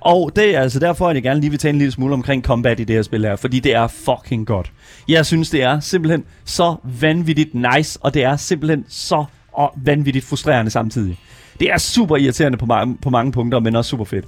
Og 0.00 0.32
det 0.36 0.56
er 0.56 0.60
altså 0.60 0.78
derfor, 0.78 1.08
at 1.08 1.14
jeg 1.14 1.22
gerne 1.22 1.40
lige 1.40 1.50
vil 1.50 1.58
tale 1.58 1.72
en 1.72 1.78
lille 1.78 1.92
smule 1.92 2.14
omkring 2.14 2.44
combat 2.44 2.80
i 2.80 2.84
det 2.84 2.96
her 2.96 3.02
spil 3.02 3.24
her, 3.24 3.36
fordi 3.36 3.60
det 3.60 3.74
er 3.74 3.86
fucking 3.86 4.46
godt. 4.46 4.72
Jeg 5.08 5.26
synes, 5.26 5.50
det 5.50 5.62
er 5.62 5.80
simpelthen 5.80 6.24
så 6.44 6.76
vanvittigt 7.00 7.54
nice, 7.54 7.98
og 8.02 8.14
det 8.14 8.24
er 8.24 8.36
simpelthen 8.36 8.84
så 8.88 9.24
og 9.52 9.72
vanvittigt 9.76 10.24
frustrerende 10.24 10.70
samtidig. 10.70 11.18
Det 11.60 11.70
er 11.72 11.78
super 11.78 12.16
irriterende 12.16 12.58
på 12.58 12.66
mange, 12.66 12.96
på 13.02 13.10
mange 13.10 13.32
punkter, 13.32 13.60
men 13.60 13.76
også 13.76 13.88
super 13.90 14.04
fedt. 14.04 14.24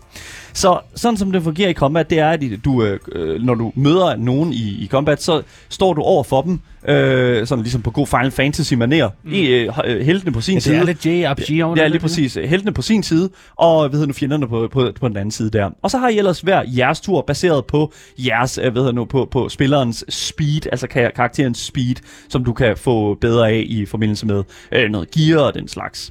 Så 0.52 0.78
sådan 0.96 1.16
som 1.16 1.32
det 1.32 1.42
fungerer 1.42 1.68
i 1.68 1.72
combat, 1.72 2.10
det 2.10 2.18
er, 2.18 2.30
at 2.30 2.42
i- 2.42 2.56
du, 2.56 2.82
øh, 2.82 2.98
øh, 3.12 3.42
når 3.42 3.54
du 3.54 3.72
møder 3.74 4.16
nogen 4.16 4.52
i, 4.52 4.56
i 4.84 4.88
combat, 4.90 5.22
så 5.22 5.42
står 5.68 5.94
du 5.94 6.00
over 6.02 6.22
for 6.24 6.42
dem, 6.42 6.60
øh, 6.88 7.46
sådan 7.46 7.62
ligesom 7.64 7.82
på 7.82 7.90
god 7.90 8.06
Final 8.06 8.30
Fantasy-manér. 8.30 9.08
Mm. 9.24 9.32
Øh, 9.32 9.68
øh, 9.84 10.00
heltene 10.06 10.32
på 10.32 10.40
sin 10.40 10.54
Ja, 10.54 10.60
side. 10.60 10.74
det 10.74 10.80
er 10.80 10.86
lidt 10.86 11.06
JRPG 11.06 11.64
over 11.64 11.76
Ja, 11.76 11.86
lige 11.86 12.00
præcis. 12.00 12.38
Heltene 12.44 12.72
på 12.72 12.82
sin 12.82 13.02
side, 13.02 13.30
og 13.56 13.88
hvad 13.88 13.98
hedder 13.98 14.06
nu, 14.06 14.12
fjenderne 14.12 14.48
på, 14.48 14.68
på, 14.72 14.88
på 15.00 15.08
den 15.08 15.16
anden 15.16 15.30
side 15.30 15.50
der. 15.50 15.70
Og 15.82 15.90
så 15.90 15.98
har 15.98 16.08
I 16.08 16.18
ellers 16.18 16.40
hver 16.40 16.62
jeres 16.76 17.00
tur, 17.00 17.24
baseret 17.26 17.64
på 17.66 17.92
jeres, 18.18 18.58
øh, 18.62 18.72
hvad 18.72 18.82
hedder 18.82 18.92
nu, 18.94 19.04
på, 19.04 19.28
på 19.30 19.48
spillerens 19.48 20.04
speed, 20.08 20.66
altså 20.72 20.86
kar- 20.86 21.10
karakterens 21.16 21.58
speed, 21.58 21.94
som 22.28 22.44
du 22.44 22.52
kan 22.52 22.76
få 22.76 23.14
bedre 23.14 23.50
af 23.50 23.64
i 23.66 23.86
forbindelse 23.86 24.26
med 24.26 24.42
øh, 24.72 24.90
noget 24.90 25.10
gear 25.10 25.40
og 25.40 25.54
den 25.54 25.68
slags. 25.68 26.10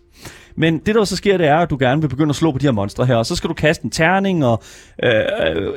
Men 0.60 0.80
det, 0.86 0.96
der 0.96 1.04
så 1.04 1.16
sker, 1.16 1.38
det 1.38 1.48
er, 1.48 1.56
at 1.58 1.70
du 1.70 1.78
gerne 1.80 2.02
vil 2.02 2.08
begynde 2.08 2.30
at 2.30 2.36
slå 2.36 2.52
på 2.52 2.58
de 2.58 2.66
her 2.66 2.72
monstre 2.72 3.06
her, 3.06 3.16
og 3.16 3.26
så 3.26 3.36
skal 3.36 3.50
du 3.50 3.54
kaste 3.54 3.86
en 3.86 3.92
terning, 3.92 4.46
og 4.46 4.64
øh, 5.04 5.12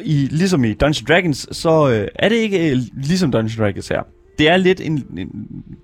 i, 0.05 0.29
ligesom 0.31 0.65
i 0.65 0.75
Dungeons 0.75 1.03
Dragons, 1.09 1.49
så 1.57 1.91
øh, 1.91 2.09
er 2.15 2.29
det 2.29 2.37
ikke 2.37 2.71
øh, 2.71 2.79
ligesom 2.95 3.33
Dungeons 3.33 3.57
Dragons 3.57 3.89
her. 3.89 4.03
Det 4.39 4.49
er 4.49 4.57
lidt 4.57 4.81
en, 4.81 5.05
en 5.19 5.29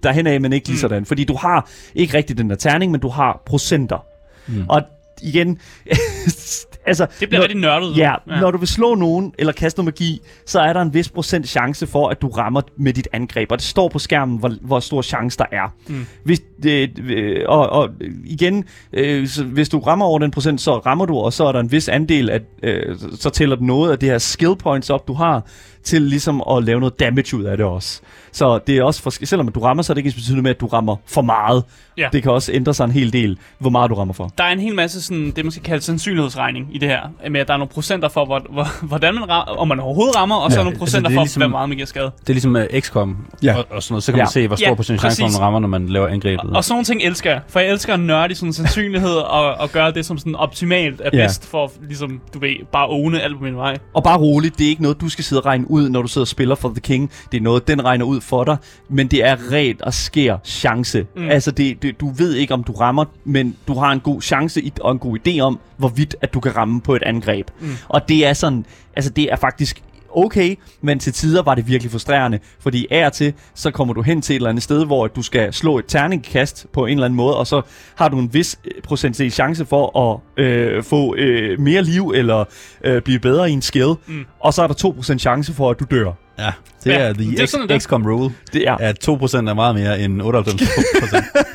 derhen 0.02 0.26
af, 0.26 0.40
men 0.40 0.52
ikke 0.52 0.68
lige 0.68 0.74
Mm. 0.76 0.80
sådan, 0.80 1.04
fordi 1.04 1.24
du 1.24 1.36
har 1.36 1.70
ikke 1.94 2.16
rigtig 2.16 2.38
den 2.38 2.50
der 2.50 2.56
terning, 2.56 2.92
men 2.92 3.00
du 3.00 3.08
har 3.08 3.42
procenter. 3.46 4.04
Mm. 4.48 4.64
Og 4.68 4.82
igen, 5.22 5.58
altså... 6.88 7.06
Det 7.20 7.28
bliver 7.28 7.40
når, 7.40 7.44
rigtig 7.44 7.60
nørdet. 7.60 7.96
Ja, 7.96 8.14
ja, 8.28 8.40
når 8.40 8.50
du 8.50 8.58
vil 8.58 8.68
slå 8.68 8.94
nogen 8.94 9.32
eller 9.38 9.52
kaste 9.52 9.80
noget 9.80 9.86
magi, 9.86 10.20
så 10.46 10.60
er 10.60 10.72
der 10.72 10.82
en 10.82 10.94
vis 10.94 11.08
procent 11.08 11.48
chance 11.48 11.86
for, 11.86 12.08
at 12.08 12.22
du 12.22 12.28
rammer 12.28 12.60
med 12.76 12.92
dit 12.92 13.08
angreb. 13.12 13.52
Og 13.52 13.58
det 13.58 13.66
står 13.66 13.88
på 13.88 13.98
skærmen, 13.98 14.38
hvor, 14.38 14.52
hvor 14.60 14.80
stor 14.80 15.02
chance 15.02 15.38
der 15.38 15.44
er. 15.52 15.74
Mm. 15.88 16.06
Hvis, 16.24 16.42
øh, 16.66 16.88
øh, 17.08 17.44
og, 17.48 17.70
og 17.70 17.88
igen, 18.24 18.64
øh, 18.92 19.28
så 19.28 19.44
hvis 19.44 19.68
du 19.68 19.78
rammer 19.78 20.06
over 20.06 20.18
den 20.18 20.30
procent, 20.30 20.60
så 20.60 20.78
rammer 20.78 21.06
du, 21.06 21.16
og 21.18 21.32
så 21.32 21.44
er 21.44 21.52
der 21.52 21.60
en 21.60 21.72
vis 21.72 21.88
andel, 21.88 22.30
at 22.30 22.42
øh, 22.62 22.96
så 23.14 23.30
tæller 23.30 23.56
noget 23.60 23.92
af 23.92 23.98
det 23.98 24.08
her 24.08 24.18
skill 24.18 24.56
points 24.56 24.90
op, 24.90 25.08
du 25.08 25.12
har, 25.12 25.44
til 25.82 26.02
ligesom 26.02 26.42
at 26.50 26.64
lave 26.64 26.80
noget 26.80 27.00
damage 27.00 27.36
ud 27.36 27.44
af 27.44 27.56
det 27.56 27.66
også. 27.66 28.00
Så 28.32 28.58
det 28.66 28.76
er 28.76 28.82
også, 28.82 29.02
for, 29.02 29.10
selvom 29.10 29.48
du 29.48 29.60
rammer, 29.60 29.82
så 29.82 29.92
er 29.92 29.94
det 29.94 30.04
ikke 30.04 30.16
betydende 30.16 30.42
med, 30.42 30.50
at 30.50 30.60
du 30.60 30.66
rammer 30.66 30.96
for 31.06 31.22
meget. 31.22 31.64
Ja. 31.96 32.08
Det 32.12 32.22
kan 32.22 32.32
også 32.32 32.52
ændre 32.52 32.74
sig 32.74 32.84
en 32.84 32.90
hel 32.90 33.12
del, 33.12 33.38
hvor 33.58 33.70
meget 33.70 33.90
du 33.90 33.94
rammer 33.94 34.14
for. 34.14 34.32
Der 34.38 34.44
er 34.44 34.52
en 34.52 34.60
hel 34.60 34.74
masse 34.74 35.02
sådan, 35.02 35.30
det, 35.36 35.44
man 35.44 35.50
skal 35.50 35.62
kalde 35.62 35.84
sandsynlighedsregning 35.84 36.74
i 36.78 36.80
det 36.80 36.88
her. 36.88 37.30
Med 37.30 37.40
at 37.40 37.48
der 37.48 37.54
er 37.54 37.58
nogle 37.58 37.68
procenter 37.74 38.08
for, 38.08 38.24
hvor, 38.24 38.42
hvor, 38.50 38.86
hvordan 38.86 39.14
man 39.14 39.28
rammer, 39.28 39.54
om 39.56 39.68
man 39.68 39.80
overhovedet 39.80 40.16
rammer, 40.16 40.36
og 40.36 40.50
så 40.52 40.56
Ja, 40.56 40.60
er 40.60 40.64
nogle 40.64 40.74
altså, 40.74 40.78
procenter 40.80 41.08
det 41.08 41.14
er 41.16 41.18
for, 41.20 41.24
ligesom- 41.24 41.42
hvor 41.42 41.48
meget 41.48 41.68
man 41.68 41.76
giver 41.76 41.86
skade. 41.86 42.04
Det 42.20 42.28
er 42.28 42.32
ligesom 42.32 42.56
uh, 42.56 42.80
XCOM 42.80 43.16
Ja. 43.42 43.54
og, 43.56 43.64
og 43.70 43.82
sådan 43.82 43.92
noget. 43.92 44.02
Så 44.04 44.12
kan 44.12 44.18
Ja. 44.18 44.22
man 44.24 44.30
se, 44.30 44.46
hvor 44.46 44.56
stor 44.56 44.66
Ja, 44.68 44.74
procent 44.74 45.00
chance 45.00 45.22
man 45.22 45.40
rammer, 45.40 45.60
når 45.60 45.68
man 45.68 45.88
laver 45.88 46.08
angrebet. 46.08 46.50
Og 46.56 46.64
sådan 46.64 46.74
nogle 46.74 46.84
ting 46.84 47.02
elsker 47.02 47.30
jeg, 47.30 47.40
for 47.48 47.60
jeg 47.60 47.68
elsker 47.68 47.94
at 47.94 48.00
nørde 48.00 48.32
i 48.32 48.34
sådan 48.34 48.48
en 48.48 48.52
sandsynlighed 48.52 49.14
og, 49.38 49.54
og 49.54 49.70
gøre 49.70 49.90
det, 49.92 50.06
som 50.06 50.18
sådan 50.18 50.34
optimalt 50.34 51.00
er 51.04 51.10
Ja. 51.12 51.22
bedst 51.24 51.46
for, 51.50 51.72
ligesom, 51.88 52.20
du 52.34 52.38
ved, 52.38 52.50
bare 52.72 52.86
åne 52.86 53.20
alt 53.20 53.38
på 53.38 53.44
min 53.44 53.56
vej. 53.56 53.76
Og 53.94 54.02
bare 54.04 54.18
roligt, 54.18 54.58
det 54.58 54.64
er 54.64 54.68
ikke 54.68 54.82
noget, 54.82 55.00
du 55.00 55.08
skal 55.08 55.24
sidde 55.24 55.40
og 55.42 55.46
regne 55.46 55.70
ud, 55.70 55.88
når 55.88 56.02
du 56.02 56.08
sidder 56.08 56.24
og 56.24 56.28
spiller 56.28 56.54
for 56.54 56.68
The 56.68 56.80
King. 56.80 57.10
Det 57.32 57.38
er 57.38 57.42
noget, 57.42 57.68
den 57.68 57.84
regner 57.84 58.04
ud 58.04 58.20
for 58.20 58.44
dig. 58.44 58.56
Men 58.88 59.06
det 59.06 59.24
er 59.24 59.36
ret 59.52 59.82
og 59.82 59.94
sker 59.94 60.38
chance. 60.44 61.06
Mm. 61.16 61.28
Altså, 61.28 61.50
det, 61.50 61.82
det, 61.82 62.00
du 62.00 62.10
ved 62.10 62.34
ikke, 62.34 62.54
om 62.54 62.64
du 62.64 62.72
rammer, 62.72 63.04
men 63.24 63.56
du 63.68 63.74
har 63.74 63.92
en 63.92 64.00
god 64.00 64.22
chance 64.22 64.62
i, 64.62 64.72
og 64.80 64.92
en 64.92 64.98
god 64.98 65.18
idé 65.28 65.40
om, 65.40 65.58
hvorvidt 65.76 66.16
at 66.20 66.34
du 66.34 66.40
kan 66.40 66.56
ramme 66.58 66.80
på 66.80 66.96
et 66.96 67.02
angreb. 67.02 67.50
Mm. 67.60 67.68
Og 67.88 68.08
det 68.08 68.26
er 68.26 68.32
sådan, 68.32 68.64
altså 68.96 69.10
det 69.10 69.32
er 69.32 69.36
faktisk 69.36 69.82
okay, 70.10 70.56
men 70.80 70.98
til 70.98 71.12
tider 71.12 71.42
var 71.42 71.54
det 71.54 71.68
virkelig 71.68 71.90
frustrerende, 71.90 72.38
fordi 72.60 72.86
af 72.90 73.06
og 73.06 73.12
til, 73.12 73.34
så 73.54 73.70
kommer 73.70 73.94
du 73.94 74.02
hen 74.02 74.22
til 74.22 74.34
et 74.34 74.36
eller 74.36 74.48
andet 74.48 74.62
sted, 74.62 74.86
hvor 74.86 75.06
du 75.06 75.22
skal 75.22 75.52
slå 75.52 75.78
et 75.78 75.84
terningkast 75.88 76.66
på 76.72 76.86
en 76.86 76.92
eller 76.92 77.04
anden 77.04 77.16
måde, 77.16 77.36
og 77.36 77.46
så 77.46 77.62
har 77.96 78.08
du 78.08 78.18
en 78.18 78.34
vis 78.34 78.58
øh, 78.64 78.82
procentdel 78.82 79.32
chance 79.32 79.66
for 79.66 80.12
at 80.12 80.44
øh, 80.44 80.82
få 80.82 81.14
øh, 81.14 81.60
mere 81.60 81.82
liv, 81.82 82.12
eller 82.14 82.44
øh, 82.84 83.02
blive 83.02 83.18
bedre 83.18 83.50
i 83.50 83.52
en 83.52 83.62
skill, 83.62 83.94
mm. 84.06 84.24
og 84.40 84.54
så 84.54 84.62
er 84.62 84.66
der 84.66 84.74
2% 85.14 85.18
chance 85.18 85.54
for, 85.54 85.70
at 85.70 85.80
du 85.80 85.84
dør. 85.90 86.12
Ja, 86.38 86.52
det 86.84 86.90
Ja, 86.92 86.98
er 86.98 87.12
det 87.12 87.26
er 87.32 87.36
the 87.36 87.46
sådan, 87.46 87.68
det 87.68 87.74
er. 87.74 87.78
X- 87.78 87.82
XCOM 87.82 88.06
rule. 88.06 88.34
Det 88.52 88.68
er, 88.68 88.74
At 88.76 89.08
2% 89.08 89.10
er 89.48 89.54
meget 89.54 89.74
mere 89.74 90.00
end 90.00 90.22
98%. 90.22 90.26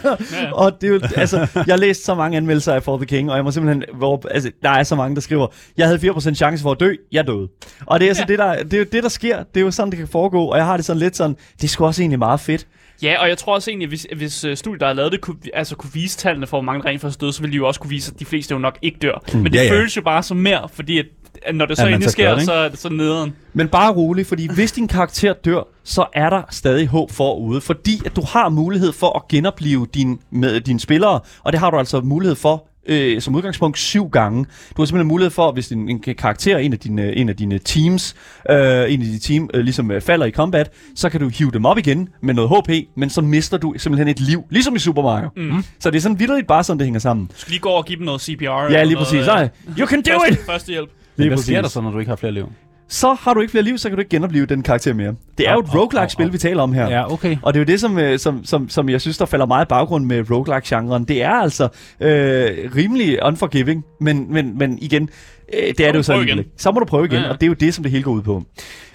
Ja, 0.03 0.09
ja. 0.41 0.51
Og 0.53 0.81
det 0.81 0.87
er 0.89 0.93
jo, 0.93 0.99
altså, 1.15 1.37
jeg 1.37 1.63
har 1.69 1.77
læst 1.77 2.05
så 2.05 2.15
mange 2.15 2.37
anmeldelser 2.37 2.73
af 2.73 2.83
For 2.83 2.97
the 2.97 3.05
King, 3.05 3.29
og 3.31 3.35
jeg 3.35 3.43
må 3.43 3.51
simpelthen, 3.51 3.83
hvor, 3.97 4.21
altså, 4.31 4.51
der 4.63 4.69
er 4.69 4.83
så 4.83 4.95
mange, 4.95 5.15
der 5.15 5.21
skriver, 5.21 5.47
jeg 5.77 5.87
havde 5.87 6.09
4% 6.11 6.33
chance 6.33 6.61
for 6.63 6.71
at 6.71 6.79
dø, 6.79 6.93
jeg 7.11 7.27
døde. 7.27 7.47
Og 7.85 7.99
det 7.99 8.05
er, 8.05 8.09
altså 8.09 8.23
Ja. 8.27 8.31
det, 8.31 8.39
der, 8.39 8.63
det 8.63 8.73
er 8.73 8.77
jo 8.77 8.85
det, 8.91 9.03
der 9.03 9.09
sker. 9.09 9.37
Det 9.43 9.57
er 9.61 9.65
jo 9.65 9.71
sådan, 9.71 9.91
det 9.91 9.97
kan 9.99 10.07
foregå, 10.07 10.45
og 10.45 10.57
jeg 10.57 10.65
har 10.65 10.75
det 10.77 10.85
sådan 10.85 10.99
lidt 10.99 11.15
sådan, 11.17 11.35
det 11.57 11.63
er 11.63 11.67
sgu 11.67 11.85
også 11.85 12.01
egentlig 12.01 12.19
meget 12.19 12.39
fedt. 12.39 12.67
Ja, 13.03 13.21
og 13.21 13.29
jeg 13.29 13.37
tror 13.37 13.53
også 13.53 13.71
egentlig, 13.71 13.87
hvis, 13.89 14.07
hvis 14.15 14.45
uh, 14.45 14.53
studiet, 14.55 14.79
der 14.81 14.87
har 14.87 14.93
lavet 14.93 15.11
det, 15.11 15.21
kunne, 15.21 15.37
altså, 15.53 15.75
kunne 15.75 15.93
vise 15.93 16.17
tallene 16.17 16.47
for, 16.47 16.57
hvor 16.57 16.65
mange 16.65 16.83
der 16.83 16.89
rent 16.89 17.01
faktisk 17.01 17.21
døde, 17.21 17.33
så 17.33 17.41
ville 17.41 17.51
de 17.51 17.57
jo 17.57 17.67
også 17.67 17.79
kunne 17.79 17.89
vise, 17.89 18.11
at 18.15 18.19
de 18.19 18.25
fleste 18.25 18.51
jo 18.53 18.57
nok 18.59 18.77
ikke 18.81 18.97
dør. 19.01 19.23
Mm. 19.33 19.39
Men 19.39 19.51
det 19.51 19.59
Ja, 19.59 19.63
ja. 19.63 19.71
føles 19.71 19.97
jo 19.97 20.01
bare 20.01 20.23
som 20.23 20.37
mere, 20.37 20.69
fordi 20.73 20.99
at 20.99 21.05
når 21.53 21.65
det 21.65 21.77
så 21.77 21.87
endelig 21.87 22.09
sker, 22.09 22.29
det, 22.29 22.35
ikke? 22.35 22.45
så 22.45 22.53
er 22.53 22.69
det 22.69 22.79
så 22.79 22.89
nederen. 22.89 23.33
Men 23.53 23.67
bare 23.67 23.93
rolig, 23.93 24.25
fordi 24.25 24.53
hvis 24.53 24.71
din 24.71 24.87
karakter 24.87 25.33
dør, 25.33 25.67
så 25.83 26.05
er 26.13 26.29
der 26.29 26.41
stadig 26.51 26.87
håb 26.87 27.11
forude, 27.11 27.61
fordi 27.61 28.01
at 28.05 28.15
du 28.15 28.21
har 28.21 28.49
mulighed 28.49 28.93
for 28.93 29.15
at 29.17 29.27
genopleve 29.27 29.87
din, 29.93 30.19
med 30.31 30.61
dine 30.61 30.79
spillere, 30.79 31.19
og 31.43 31.51
det 31.51 31.59
har 31.59 31.71
du 31.71 31.77
altså 31.77 32.01
mulighed 32.01 32.35
for 32.35 32.67
øh, 32.87 33.21
som 33.21 33.35
udgangspunkt 33.35 33.77
syv 33.77 34.09
gange. 34.09 34.45
Du 34.77 34.81
har 34.81 34.85
simpelthen 34.85 35.07
mulighed 35.07 35.31
for, 35.31 35.51
hvis 35.51 35.67
din 35.67 35.89
en 35.89 35.99
karakter, 35.99 36.57
en 36.57 36.73
af 36.73 36.79
dine, 36.79 37.15
en 37.15 37.29
af 37.29 37.35
dine 37.35 37.59
teams, 37.59 38.15
øh, 38.49 38.55
en 38.57 39.01
af 39.01 39.07
dine 39.07 39.19
team, 39.19 39.49
øh, 39.53 39.63
ligesom 39.63 39.91
øh, 39.91 40.01
falder 40.01 40.25
i 40.25 40.31
combat, 40.31 40.71
så 40.95 41.09
kan 41.09 41.19
du 41.19 41.29
hive 41.29 41.51
dem 41.51 41.65
op 41.65 41.77
igen 41.77 42.09
med 42.21 42.33
noget 42.33 42.49
HP, 42.49 42.87
men 42.97 43.09
så 43.09 43.21
mister 43.21 43.57
du 43.57 43.73
simpelthen 43.77 44.07
et 44.07 44.19
liv, 44.19 44.43
ligesom 44.49 44.75
i 44.75 44.79
Super 44.79 45.01
Mario. 45.01 45.29
Mm. 45.37 45.63
Så 45.79 45.91
det 45.91 45.97
er 45.97 46.01
sådan 46.01 46.19
vidderligt 46.19 46.47
bare 46.47 46.63
sådan, 46.63 46.79
det 46.79 46.85
hænger 46.85 46.99
sammen. 46.99 47.25
Du 47.25 47.33
skal 47.35 47.51
lige 47.51 47.61
gå 47.61 47.69
over 47.69 47.77
og 47.77 47.85
give 47.85 47.97
dem 47.97 48.05
noget 48.05 48.21
CPR. 48.21 48.43
Ja, 48.43 48.83
lige 48.83 48.93
noget, 48.93 48.97
præcis. 48.97 49.19
øh, 49.19 49.25
Nej, 49.25 49.49
you 49.79 49.87
can 49.87 50.01
do 50.01 50.23
it! 50.31 50.39
Førstehjælp. 50.45 50.89
Lige 51.15 51.29
Hvad 51.29 51.37
sker 51.37 51.61
præcis. 51.61 51.61
der 51.61 51.69
så, 51.69 51.81
når 51.81 51.91
du 51.91 51.99
ikke 51.99 52.09
har 52.09 52.15
flere 52.15 52.31
liv? 52.33 52.51
Så 52.93 53.13
har 53.13 53.33
du 53.33 53.41
ikke 53.41 53.51
flere 53.51 53.63
liv, 53.63 53.77
så 53.77 53.89
kan 53.89 53.95
du 53.95 53.99
ikke 53.99 54.09
genopleve 54.09 54.45
den 54.45 54.63
karakter 54.63 54.93
mere. 54.93 55.15
Det 55.37 55.49
er 55.49 55.53
jo 55.53 55.59
et 55.59 55.75
roguelike-spil, 55.75 56.23
au, 56.23 56.27
au. 56.27 56.31
vi 56.31 56.37
taler 56.37 56.63
om 56.63 56.73
her. 56.73 56.89
Ja, 56.89 57.13
okay. 57.13 57.37
Og 57.41 57.53
det 57.53 57.59
er 57.59 57.61
jo 57.61 57.65
det, 57.65 57.79
som, 57.79 57.99
øh, 57.99 58.19
som, 58.19 58.45
som, 58.45 58.69
som 58.69 58.89
jeg 58.89 59.01
synes, 59.01 59.17
der 59.17 59.25
falder 59.25 59.45
meget 59.45 59.65
i 59.65 59.67
baggrund 59.69 60.05
med 60.05 60.31
roguelike-genren. 60.31 61.03
Det 61.05 61.23
er 61.23 61.29
altså 61.29 61.63
øh, 61.99 62.71
rimelig 62.75 63.23
unforgiving, 63.23 63.85
men, 64.01 64.33
men, 64.33 64.57
men 64.57 64.77
igen, 64.81 65.09
øh, 65.53 65.73
det 65.77 65.79
er 65.79 65.91
det 65.91 65.97
jo 65.97 66.03
så 66.03 66.13
igen. 66.13 66.45
Så 66.57 66.71
må 66.71 66.79
du 66.79 66.85
prøve 66.85 67.05
igen, 67.05 67.17
Ja, 67.17 67.23
ja. 67.23 67.29
og 67.29 67.41
det 67.41 67.45
er 67.45 67.47
jo 67.47 67.53
det, 67.53 67.73
som 67.73 67.83
det 67.83 67.91
hele 67.91 68.03
går 68.03 68.11
ud 68.11 68.21
på. 68.21 68.43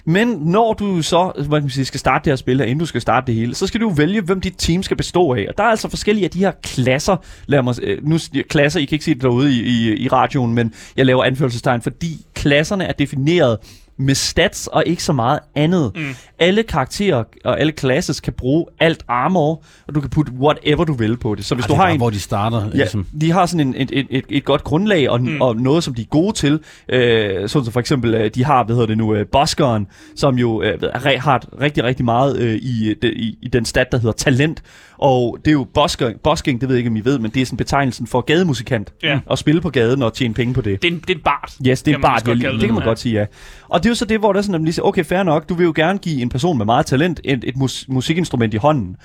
Men 0.05 0.27
når 0.27 0.73
du 0.73 1.01
så 1.01 1.31
hvad 1.35 1.59
kan 1.59 1.63
man 1.63 1.69
sige, 1.69 1.85
skal 1.85 1.99
starte 1.99 2.25
det 2.25 2.31
her 2.31 2.35
spil, 2.35 2.57
her, 2.57 2.65
inden 2.65 2.79
du 2.79 2.85
skal 2.85 3.01
starte 3.01 3.27
det 3.27 3.35
hele, 3.35 3.55
så 3.55 3.67
skal 3.67 3.81
du 3.81 3.89
vælge, 3.89 4.21
hvem 4.21 4.41
dit 4.41 4.55
team 4.57 4.83
skal 4.83 4.97
bestå 4.97 5.33
af. 5.33 5.45
Og 5.49 5.57
der 5.57 5.63
er 5.63 5.67
altså 5.67 5.89
forskellige 5.89 6.25
af 6.25 6.31
de 6.31 6.39
her 6.39 6.51
klasser. 6.63 7.15
Lad 7.45 7.63
mig, 7.63 7.75
øh, 7.83 8.07
nu 8.07 8.17
klasser, 8.49 8.79
I 8.79 8.85
kan 8.85 8.95
ikke 8.95 9.05
se 9.05 9.13
det 9.13 9.21
derude 9.21 9.53
i, 9.53 9.61
i, 9.61 9.95
i 9.97 10.07
radioen, 10.07 10.53
men 10.53 10.73
jeg 10.97 11.05
laver 11.05 11.23
anførselstegn, 11.23 11.81
fordi 11.81 12.25
klasserne 12.33 12.83
er 12.83 12.93
defineret 12.93 13.57
med 13.99 14.15
stats 14.15 14.67
og 14.67 14.83
ikke 14.85 15.03
så 15.03 15.13
meget 15.13 15.39
andet. 15.55 15.91
Mm. 15.95 16.15
Alle 16.39 16.63
karakterer 16.63 17.23
og 17.45 17.59
alle 17.59 17.73
classes 17.79 18.19
kan 18.19 18.33
bruge 18.33 18.65
alt 18.79 19.03
armor, 19.07 19.63
og 19.87 19.95
du 19.95 20.01
kan 20.01 20.09
putte 20.09 20.31
whatever 20.31 20.83
du 20.83 20.93
vil 20.93 21.17
på 21.17 21.35
det. 21.35 21.45
Så 21.45 21.55
hvis 21.55 21.63
Ej, 21.63 21.67
du 21.67 21.73
det 21.73 21.77
er 21.77 21.81
har 21.81 21.85
bare, 21.85 21.93
en 21.93 21.99
hvor 21.99 22.09
de 22.09 22.19
starter. 22.19 22.63
Ja, 22.65 22.69
Ligesom. 22.73 23.05
de 23.21 23.31
har 23.31 23.45
sådan 23.45 23.67
en, 23.67 23.75
et, 23.77 23.89
et, 23.93 24.07
et, 24.09 24.25
et 24.29 24.45
godt 24.45 24.63
grundlag 24.63 25.09
og, 25.09 25.21
mm. 25.21 25.41
og 25.41 25.55
noget, 25.55 25.83
som 25.83 25.93
de 25.93 26.01
er 26.01 26.05
gode 26.05 26.33
til. 26.33 26.59
Øh, 26.89 27.49
sådan 27.49 27.65
som 27.65 27.73
for 27.73 27.79
eksempel, 27.79 28.13
øh, 28.13 28.31
de 28.35 28.45
har, 28.45 28.63
hvad 28.63 28.75
hedder 28.75 28.87
det 28.87 28.97
nu, 28.97 29.15
øh, 29.15 29.25
Buskeren, 29.31 29.87
som 30.15 30.35
jo 30.35 30.61
øh, 30.61 30.79
har 31.03 31.61
rigtig, 31.61 31.83
rigtig 31.83 32.05
meget 32.05 32.37
øh, 32.39 32.55
i, 32.55 32.95
de, 33.01 33.13
i, 33.13 33.37
i 33.41 33.47
den 33.47 33.65
stat, 33.65 33.91
der 33.91 33.97
hedder 33.97 34.11
talent. 34.11 34.63
Og 35.01 35.37
det 35.45 35.47
er 35.47 35.53
jo 35.53 35.67
busker, 35.73 36.11
busking, 36.23 36.61
det 36.61 36.69
ved 36.69 36.75
jeg 36.75 36.79
ikke, 36.79 36.89
om 36.89 36.95
I 36.95 36.99
ved, 37.05 37.19
men 37.19 37.31
det 37.31 37.41
er 37.41 37.45
sådan 37.45 37.57
betegnelsen 37.57 38.07
for 38.07 38.21
gademusikant. 38.21 38.93
Ja. 39.03 39.19
At 39.31 39.39
spille 39.39 39.61
på 39.61 39.69
gaden 39.69 40.03
og 40.03 40.13
tjene 40.13 40.33
penge 40.33 40.53
på 40.53 40.61
det. 40.61 40.81
Det 40.81 40.87
er 40.87 40.93
en, 40.93 40.99
det 40.99 41.09
er 41.09 41.15
en 41.15 41.21
bart. 41.23 41.53
Yes, 41.67 41.83
det 41.83 41.91
er 41.93 41.97
vist 41.97 42.25
godt 42.25 42.37
det, 42.37 42.51
det 42.51 42.59
kan 42.61 42.73
man 42.73 42.83
Ja. 42.83 42.87
godt 42.87 42.99
sige, 42.99 43.19
ja. 43.19 43.25
Og 43.69 43.79
det 43.79 43.85
er 43.85 43.91
jo 43.91 43.95
så 43.95 44.05
det, 44.05 44.19
hvor 44.19 44.33
der 44.33 44.37
er 44.37 44.41
sådan, 44.41 44.55
at 44.55 44.61
man 44.61 44.65
lige 44.65 44.73
siger, 44.73 44.85
okay, 44.85 45.03
fair 45.05 45.23
nok, 45.23 45.49
du 45.49 45.53
vil 45.53 45.63
jo 45.63 45.73
gerne 45.75 45.99
give 45.99 46.21
en 46.21 46.29
person 46.29 46.57
med 46.57 46.65
meget 46.65 46.85
talent 46.85 47.21
et, 47.23 47.43
et 47.47 47.55
mus- 47.57 47.85
musikinstrument 47.89 48.53
i 48.53 48.57
hånden. 48.57 48.95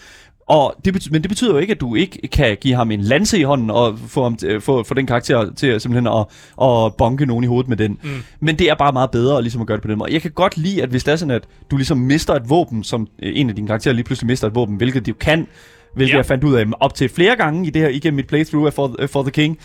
Og 0.48 0.74
det 0.84 0.92
betyder, 0.92 1.12
men 1.12 1.22
det 1.22 1.28
betyder 1.28 1.52
jo 1.52 1.58
ikke, 1.58 1.70
at 1.70 1.80
du 1.80 1.94
ikke 1.94 2.28
kan 2.28 2.56
give 2.60 2.74
ham 2.74 2.90
en 2.90 3.00
lanse 3.00 3.38
i 3.38 3.42
hånden 3.42 3.70
og 3.70 3.98
få, 4.08 4.22
ham, 4.22 4.36
til- 4.36 4.60
få, 4.60 4.82
få 4.82 4.94
den 4.94 5.06
karakter 5.06 5.50
til 5.56 5.66
at, 5.66 5.82
simpelthen 5.82 6.06
at, 6.06 6.26
at 6.62 6.94
bonke 6.98 7.26
nogen 7.26 7.44
i 7.44 7.46
hovedet 7.46 7.68
med 7.68 7.76
den. 7.76 7.98
Mm. 8.02 8.10
Men 8.40 8.58
det 8.58 8.70
er 8.70 8.74
bare 8.74 8.92
meget 8.92 9.10
bedre 9.10 9.42
ligesom 9.42 9.60
at 9.60 9.66
gøre 9.66 9.76
det 9.76 9.82
på 9.82 9.88
den 9.88 9.98
måde. 9.98 10.12
Jeg 10.12 10.22
kan 10.22 10.30
godt 10.30 10.56
lide, 10.56 10.82
at 10.82 10.88
hvis 10.88 11.04
det 11.04 11.12
er 11.12 11.16
sådan, 11.16 11.34
at 11.34 11.44
du 11.70 11.76
ligesom 11.76 11.98
mister 11.98 12.34
et 12.34 12.42
våben, 12.50 12.84
som 12.84 13.08
øh, 13.22 13.32
en 13.34 13.48
af 13.48 13.54
dine 13.56 13.66
karakterer 13.66 13.94
lige 13.94 14.04
pludselig 14.04 14.26
mister 14.26 14.46
et 14.48 14.54
våben, 14.54 14.76
hvilket 14.76 15.06
de 15.06 15.10
jo 15.10 15.14
kan, 15.20 15.46
hvilket 15.94 16.12
Ja. 16.12 16.16
jeg 16.16 16.26
fandt 16.26 16.44
ud 16.44 16.54
af 16.54 16.64
op 16.80 16.94
til 16.94 17.08
flere 17.08 17.36
gange 17.36 17.66
i 17.66 17.70
det 17.70 17.82
her, 17.82 17.88
igennem 17.88 18.16
mit 18.16 18.26
playthrough 18.26 18.66
af 18.66 18.72
For, 18.72 18.96
For 19.06 19.22
the 19.22 19.30
King, 19.30 19.58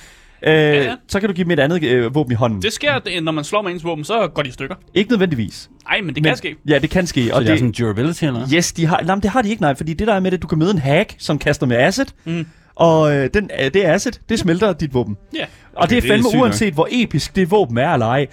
øh, 0.44 0.52
ja. 0.54 0.96
så 1.08 1.20
kan 1.20 1.30
du 1.30 1.34
give 1.36 1.44
dem 1.44 1.52
et 1.52 1.60
andet 1.60 1.84
øh, 1.84 2.16
våben 2.16 2.32
i 2.32 2.36
hånden. 2.36 2.62
Det 2.62 2.74
sker, 2.74 3.00
det- 3.00 3.24
når 3.24 3.32
man 3.32 3.44
slår 3.44 3.62
med 3.62 3.72
ens 3.72 3.84
våben, 3.84 4.04
så 4.04 4.28
går 4.34 4.42
de 4.44 4.50
i 4.50 4.52
stykker. 4.52 4.76
Ikke 4.94 5.12
nødvendigvis. 5.12 5.70
Nej, 5.90 6.02
men 6.02 6.08
det 6.16 6.24
Men, 6.24 6.24
kan 6.24 6.38
ske. 6.38 6.56
Ja, 6.68 6.80
det 6.80 6.90
kan 6.90 7.08
ske. 7.08 7.28
Så 7.28 7.34
Og 7.34 7.42
det 7.42 7.50
er 7.52 7.56
sådan 7.56 7.72
durability, 7.72 8.24
eller 8.24 8.40
hvad? 8.40 8.54
yes, 8.58 8.72
de 8.74 8.86
har, 8.86 9.02
nej, 9.06 9.16
men 9.16 9.22
det 9.24 9.30
har 9.32 9.42
de 9.42 9.50
ikke, 9.50 9.62
nej, 9.62 9.76
fordi 9.76 9.94
det 9.94 10.08
der 10.08 10.14
er 10.14 10.20
med 10.20 10.32
det, 10.32 10.42
du 10.42 10.48
kan 10.48 10.60
møde 10.60 10.72
en 10.72 10.80
hack, 10.80 11.16
som 11.18 11.38
kaster 11.40 11.66
med 11.66 11.78
acid, 11.78 12.06
Mm. 12.26 12.46
og 12.76 13.16
øh, 13.16 13.30
den, 13.34 13.50
øh, 13.64 13.72
det 13.74 13.84
acid, 13.84 14.12
det 14.30 14.40
smelter 14.40 14.74
dit 14.74 14.94
våben. 14.94 15.18
Ja. 15.36 15.46
Og 15.76 15.90
det 15.90 15.98
er 15.98 16.02
det 16.02 16.08
er 16.10 16.12
fandme 16.14 16.30
sygt 16.30 16.36
nok. 16.36 16.44
uanset, 16.44 16.74
hvor 16.74 16.88
episk 16.92 17.36
det 17.36 17.52
våben 17.52 17.78
er 17.78 17.94
eller 17.94 18.06
ej. 18.06 18.28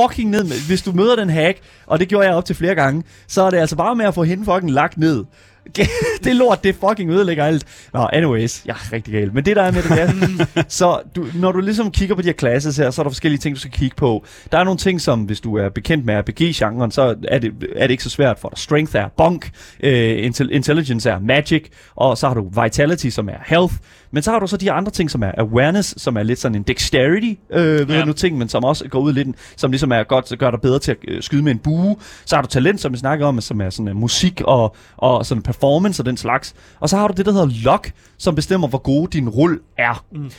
Fucking 0.00 0.30
ned 0.30 0.44
med, 0.44 0.66
hvis 0.68 0.82
du 0.82 0.92
møder 0.92 1.16
den 1.16 1.30
hack, 1.30 1.58
og 1.86 2.00
det 2.00 2.08
gjorde 2.08 2.26
jeg 2.26 2.34
op 2.36 2.44
til 2.44 2.56
flere 2.56 2.74
gange, 2.74 3.02
så 3.28 3.42
er 3.42 3.50
det 3.50 3.58
altså 3.58 3.76
bare 3.76 3.96
med 3.96 4.04
at 4.06 4.14
få 4.14 4.22
hende 4.22 4.44
fucking 4.44 4.70
lagt 4.70 4.98
ned. 4.98 5.24
det 6.24 6.36
lort, 6.36 6.64
det 6.64 6.74
fucking 6.88 7.10
ødelægger 7.10 7.44
alt. 7.44 7.64
Nå, 7.94 8.08
anyways, 8.12 8.62
jeg 8.66 8.72
er 8.72 8.92
rigtig 8.92 9.14
gal. 9.14 9.34
Men 9.34 9.44
det 9.44 9.56
der 9.56 9.62
er 9.62 9.72
med 9.72 9.82
det, 9.82 9.90
det 9.90 10.56
er, 10.56 10.64
så 10.68 11.00
du, 11.16 11.26
når 11.34 11.52
du 11.52 11.60
ligesom 11.60 11.90
kigger 11.90 12.14
på 12.14 12.22
de 12.22 12.26
her 12.26 12.32
classes 12.32 12.76
her, 12.76 12.90
så 12.90 13.00
er 13.00 13.04
der 13.04 13.10
forskellige 13.10 13.38
ting, 13.40 13.54
du 13.56 13.60
skal 13.60 13.72
kigge 13.72 13.96
på. 13.96 14.24
Der 14.52 14.58
er 14.58 14.64
nogle 14.64 14.78
ting, 14.78 15.00
som 15.00 15.20
hvis 15.22 15.40
du 15.40 15.56
er 15.56 15.68
bekendt 15.68 16.04
med 16.04 16.14
RPG-genren, 16.18 16.90
så 16.90 17.14
er 17.28 17.38
det, 17.38 17.52
er 17.76 17.86
det 17.86 17.90
ikke 17.90 18.02
så 18.04 18.10
svært 18.10 18.38
for 18.38 18.48
dig. 18.48 18.58
Strength 18.58 18.96
er 18.96 19.08
bonk, 19.16 19.50
øh, 19.82 20.26
intel- 20.26 20.50
intelligence 20.50 21.10
er 21.10 21.18
magic, 21.18 21.64
og 21.96 22.18
så 22.18 22.26
har 22.28 22.34
du 22.34 22.50
vitality, 22.62 23.08
som 23.08 23.28
er 23.28 23.36
health. 23.46 23.74
Men 24.14 24.22
så 24.22 24.30
har 24.30 24.38
du 24.38 24.46
så 24.46 24.56
de 24.56 24.72
andre 24.72 24.90
ting, 24.92 25.10
som 25.10 25.22
er 25.22 25.30
awareness, 25.38 25.94
som 26.02 26.16
er 26.16 26.22
lidt 26.22 26.38
sådan 26.38 26.54
en 26.54 26.62
dexterity, 26.62 27.32
øh, 27.52 27.88
ved 27.88 27.96
Ja. 27.96 28.04
nu 28.04 28.12
ting, 28.12 28.38
men 28.38 28.48
som 28.48 28.64
også 28.64 28.88
går 28.88 29.00
ud 29.00 29.12
lidt, 29.12 29.28
som 29.56 29.70
ligesom 29.70 29.92
er 29.92 30.02
godt, 30.02 30.38
gør 30.38 30.50
dig 30.50 30.60
bedre 30.60 30.78
til 30.78 30.90
at 30.90 30.96
øh, 31.08 31.22
skyde 31.22 31.42
med 31.42 31.52
en 31.52 31.58
bue. 31.58 31.96
Så 32.24 32.34
har 32.36 32.42
du 32.42 32.48
talent, 32.48 32.80
som 32.80 32.92
vi 32.92 32.98
snakker 32.98 33.26
om, 33.26 33.40
som 33.40 33.60
er 33.60 33.70
sådan 33.70 33.88
uh, 33.88 33.96
musik 33.96 34.40
og, 34.44 34.76
og 34.96 35.26
sådan 35.26 35.42
performance 35.52 36.02
og 36.02 36.06
den 36.06 36.16
slags. 36.16 36.54
Og 36.80 36.88
så 36.88 36.96
har 36.96 37.08
du 37.08 37.14
det, 37.16 37.26
der 37.26 37.32
hedder 37.32 37.50
luck, 37.64 37.92
som 38.18 38.34
bestemmer, 38.34 38.68
hvor 38.68 38.78
god 38.78 39.08
din 39.08 39.28
rull 39.28 39.60
er. 39.78 40.04
Mm. 40.12 40.30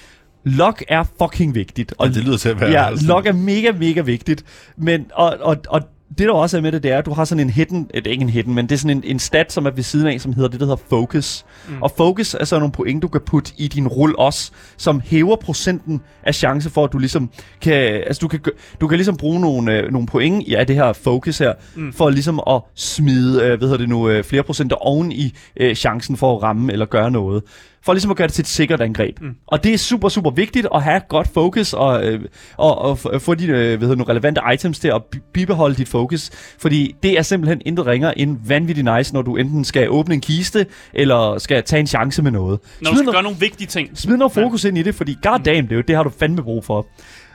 Luck 0.44 0.84
er 0.88 1.04
fucking 1.22 1.56
vigtigt. 1.56 1.94
Og 1.98 2.08
det 2.08 2.24
lyder 2.24 2.38
til 2.38 2.50
at 2.50 2.62
være... 2.62 2.72
Ja, 2.72 2.90
log 3.08 3.26
er 3.26 3.34
mega, 3.34 3.72
mega 3.72 4.02
vigtigt. 4.02 4.46
Men, 4.78 5.06
og, 5.14 5.38
og, 5.42 5.58
og 5.70 5.82
det 6.18 6.28
der 6.28 6.34
også 6.34 6.58
er 6.58 6.62
med 6.62 6.72
det, 6.72 6.84
det 6.84 6.92
er, 6.92 6.98
at 6.98 7.06
du 7.06 7.14
har 7.14 7.26
sådan 7.26 7.40
en 7.40 7.50
hidden, 7.50 7.90
det 7.94 8.08
er 8.08 8.12
ikke 8.12 8.22
en 8.22 8.30
hidden, 8.30 8.54
men 8.54 8.66
det 8.66 8.76
er 8.76 8.80
sådan 8.80 8.98
en, 8.98 9.04
en 9.06 9.20
stat, 9.20 9.52
som 9.52 9.66
er 9.66 9.72
ved 9.72 9.84
siden 9.84 10.08
af, 10.08 10.22
som 10.22 10.34
hedder 10.34 10.50
det, 10.50 10.60
der 10.60 10.66
hedder 10.66 10.84
focus. 10.90 11.46
Mm. 11.70 11.82
Og 11.82 11.92
focus 11.98 12.34
er 12.34 12.46
så 12.46 12.60
nogle 12.60 12.72
point, 12.72 13.02
du 13.02 13.08
kan 13.08 13.22
putte 13.26 13.54
i 13.58 13.68
din 13.68 13.88
rull 13.88 14.16
også, 14.18 14.52
som 14.78 15.02
hæver 15.06 15.36
procenten 15.36 16.02
af 16.24 16.36
chance 16.36 16.70
for, 16.70 16.84
at 16.84 16.94
du 16.94 16.98
ligesom 16.98 17.30
kan, 17.62 17.74
altså 17.74 18.20
du 18.20 18.28
kan, 18.28 18.40
du 18.82 18.88
kan 18.88 18.98
ligesom 18.98 19.18
bruge 19.18 19.40
nogle, 19.42 19.78
øh, 19.78 19.92
nogle 19.92 20.08
point 20.08 20.48
i 20.48 20.54
af 20.54 20.68
det 20.68 20.76
her 20.76 20.94
focus 20.94 21.38
her, 21.38 21.54
mm. 21.76 21.94
for 21.94 22.10
ligesom 22.10 22.42
at 22.50 22.62
smide, 22.76 23.44
øh, 23.44 23.58
hvad 23.58 23.68
hedder 23.68 23.78
det 23.78 23.90
nu, 23.90 24.10
øh, 24.10 24.24
flere 24.24 24.44
procenter 24.44 24.76
oven 24.76 25.12
i 25.12 25.34
øh, 25.58 25.76
chancen 25.76 26.18
for 26.18 26.36
at 26.36 26.44
ramme 26.44 26.74
eller 26.74 26.86
gøre 26.86 27.12
noget 27.12 27.44
for 27.86 27.94
ligesom 27.94 28.12
at 28.12 28.18
gøre 28.18 28.28
det 28.28 28.34
til 28.34 28.42
et 28.42 28.48
sikkert 28.48 28.82
angreb. 28.82 29.22
Mm. 29.22 29.36
Og 29.48 29.64
det 29.64 29.74
er 29.74 29.78
super, 29.78 30.10
super 30.10 30.30
vigtigt 30.32 30.68
at 30.76 30.84
have 30.84 31.02
godt 31.10 31.28
fokus 31.34 31.74
og, 31.74 32.06
øh, 32.06 32.22
og, 32.58 32.78
og 32.82 33.22
få 33.22 33.34
de 33.36 33.46
øh, 33.46 33.52
hvad 33.52 33.66
hedder, 33.80 33.96
nogle 33.96 34.10
relevante 34.10 34.42
items 34.54 34.80
til 34.80 34.88
at 34.88 35.04
bi- 35.12 35.20
bibeholde 35.34 35.76
dit 35.76 35.88
fokus. 35.90 36.30
Fordi 36.60 36.96
det 37.04 37.18
er 37.18 37.22
simpelthen 37.22 37.62
intet 37.66 37.86
ringer 37.86 38.12
end 38.18 38.38
vanvittigt 38.48 38.88
nice, 38.98 39.14
når 39.14 39.22
du 39.22 39.36
enten 39.36 39.66
skal 39.66 39.90
åbne 39.90 40.14
en 40.14 40.22
kiste, 40.22 40.66
eller 40.94 41.38
skal 41.38 41.64
tage 41.64 41.80
en 41.80 41.88
chance 41.88 42.22
med 42.22 42.32
noget. 42.32 42.60
Når 42.82 42.90
du 42.90 42.96
Smid 42.96 42.98
skal 42.98 43.06
noget- 43.06 43.16
gøre 43.16 43.24
nogle 43.24 43.38
vigtige 43.40 43.68
ting. 43.68 43.90
Smid 43.98 44.18
noget 44.18 44.34
fokus 44.34 44.64
ind 44.64 44.78
i 44.78 44.84
det, 44.84 44.96
fordi 44.96 45.18
goddamn, 45.24 45.64
det, 45.68 45.72
er 45.72 45.76
jo- 45.76 45.84
det 45.88 45.96
har 45.96 46.04
du 46.04 46.10
fandme 46.20 46.44
brug 46.44 46.66
for. 46.66 46.88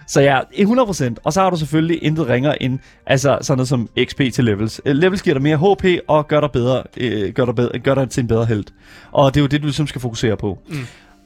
Så 0.08 0.20
ja, 0.20 0.40
100%. 0.40 1.14
Og 1.24 1.32
så 1.32 1.40
har 1.40 1.50
du 1.50 1.56
selvfølgelig 1.56 2.02
intet 2.02 2.28
ringer 2.28 2.54
end 2.60 2.78
altså 3.06 3.38
sådan 3.40 3.56
noget 3.56 3.68
som 3.68 3.88
XP 4.04 4.20
til 4.32 4.44
levels. 4.44 4.80
Øh, 4.84 4.96
Levels 4.96 5.22
giver 5.22 5.34
dig 5.34 5.42
mere 5.42 5.56
HP 5.56 5.84
og 6.08 6.28
gør 6.28 6.40
dig, 6.40 6.50
bedre, 6.52 6.82
øh, 6.96 7.32
gør 7.32 7.44
dig, 7.44 7.54
bedre, 7.54 7.78
gør 7.78 7.94
dig 7.94 8.10
til 8.10 8.20
en 8.20 8.28
bedre 8.28 8.44
held. 8.46 8.64
Og 9.12 9.34
det 9.34 9.40
er 9.40 9.42
jo 9.42 9.46
det, 9.46 9.60
du 9.60 9.66
ligesom 9.66 9.86
skal 9.86 10.00
fokusere 10.00 10.36
på. 10.36 10.58
Mm. 10.68 10.76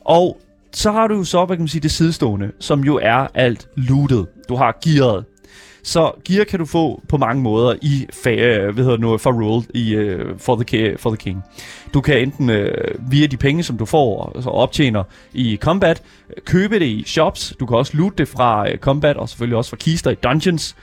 Og 0.04 0.40
så 0.72 0.92
har 0.92 1.06
du 1.06 1.24
så, 1.24 1.44
hvad 1.44 1.56
kan 1.56 1.62
man 1.62 1.68
sige, 1.68 1.80
det 1.80 1.90
sidestående, 1.90 2.52
som 2.58 2.80
jo 2.80 2.98
er 3.02 3.26
alt 3.34 3.68
lootet. 3.76 4.26
Du 4.48 4.56
har 4.56 4.78
gearet. 4.84 5.24
Så 5.84 6.12
gear 6.24 6.44
kan 6.44 6.58
du 6.58 6.66
få 6.66 7.02
på 7.08 7.16
mange 7.16 7.42
måder 7.42 7.74
i 7.82 8.06
fa- 8.12 8.70
hvad 8.70 8.84
hedder 8.84 8.90
det 8.90 9.00
nu, 9.00 9.18
for 9.18 9.32
rule 9.32 9.64
i 9.74 9.96
uh, 9.96 10.38
for, 10.38 10.64
the, 10.64 10.96
for 10.98 11.10
the 11.10 11.16
King. 11.16 11.42
Du 11.94 12.00
kan 12.00 12.18
enten 12.18 12.50
uh, 12.50 13.10
via 13.12 13.26
de 13.26 13.36
penge, 13.36 13.62
som 13.62 13.78
du 13.78 13.84
får 13.84 14.22
og 14.22 14.42
så 14.42 14.50
optjener 14.50 15.04
i 15.32 15.58
combat, 15.60 16.02
øh, 16.30 16.42
købe 16.44 16.78
det 16.78 16.86
i 16.86 17.04
shops. 17.06 17.54
Du 17.60 17.66
kan 17.66 17.76
også 17.76 17.96
loot 17.96 18.18
det 18.18 18.28
fra 18.28 18.62
uh, 18.70 18.76
combat 18.76 19.16
og 19.16 19.28
selvfølgelig 19.28 19.56
også 19.56 19.70
fra 19.70 19.76
kister 19.76 20.10
i 20.10 20.14
dungeons. 20.14 20.76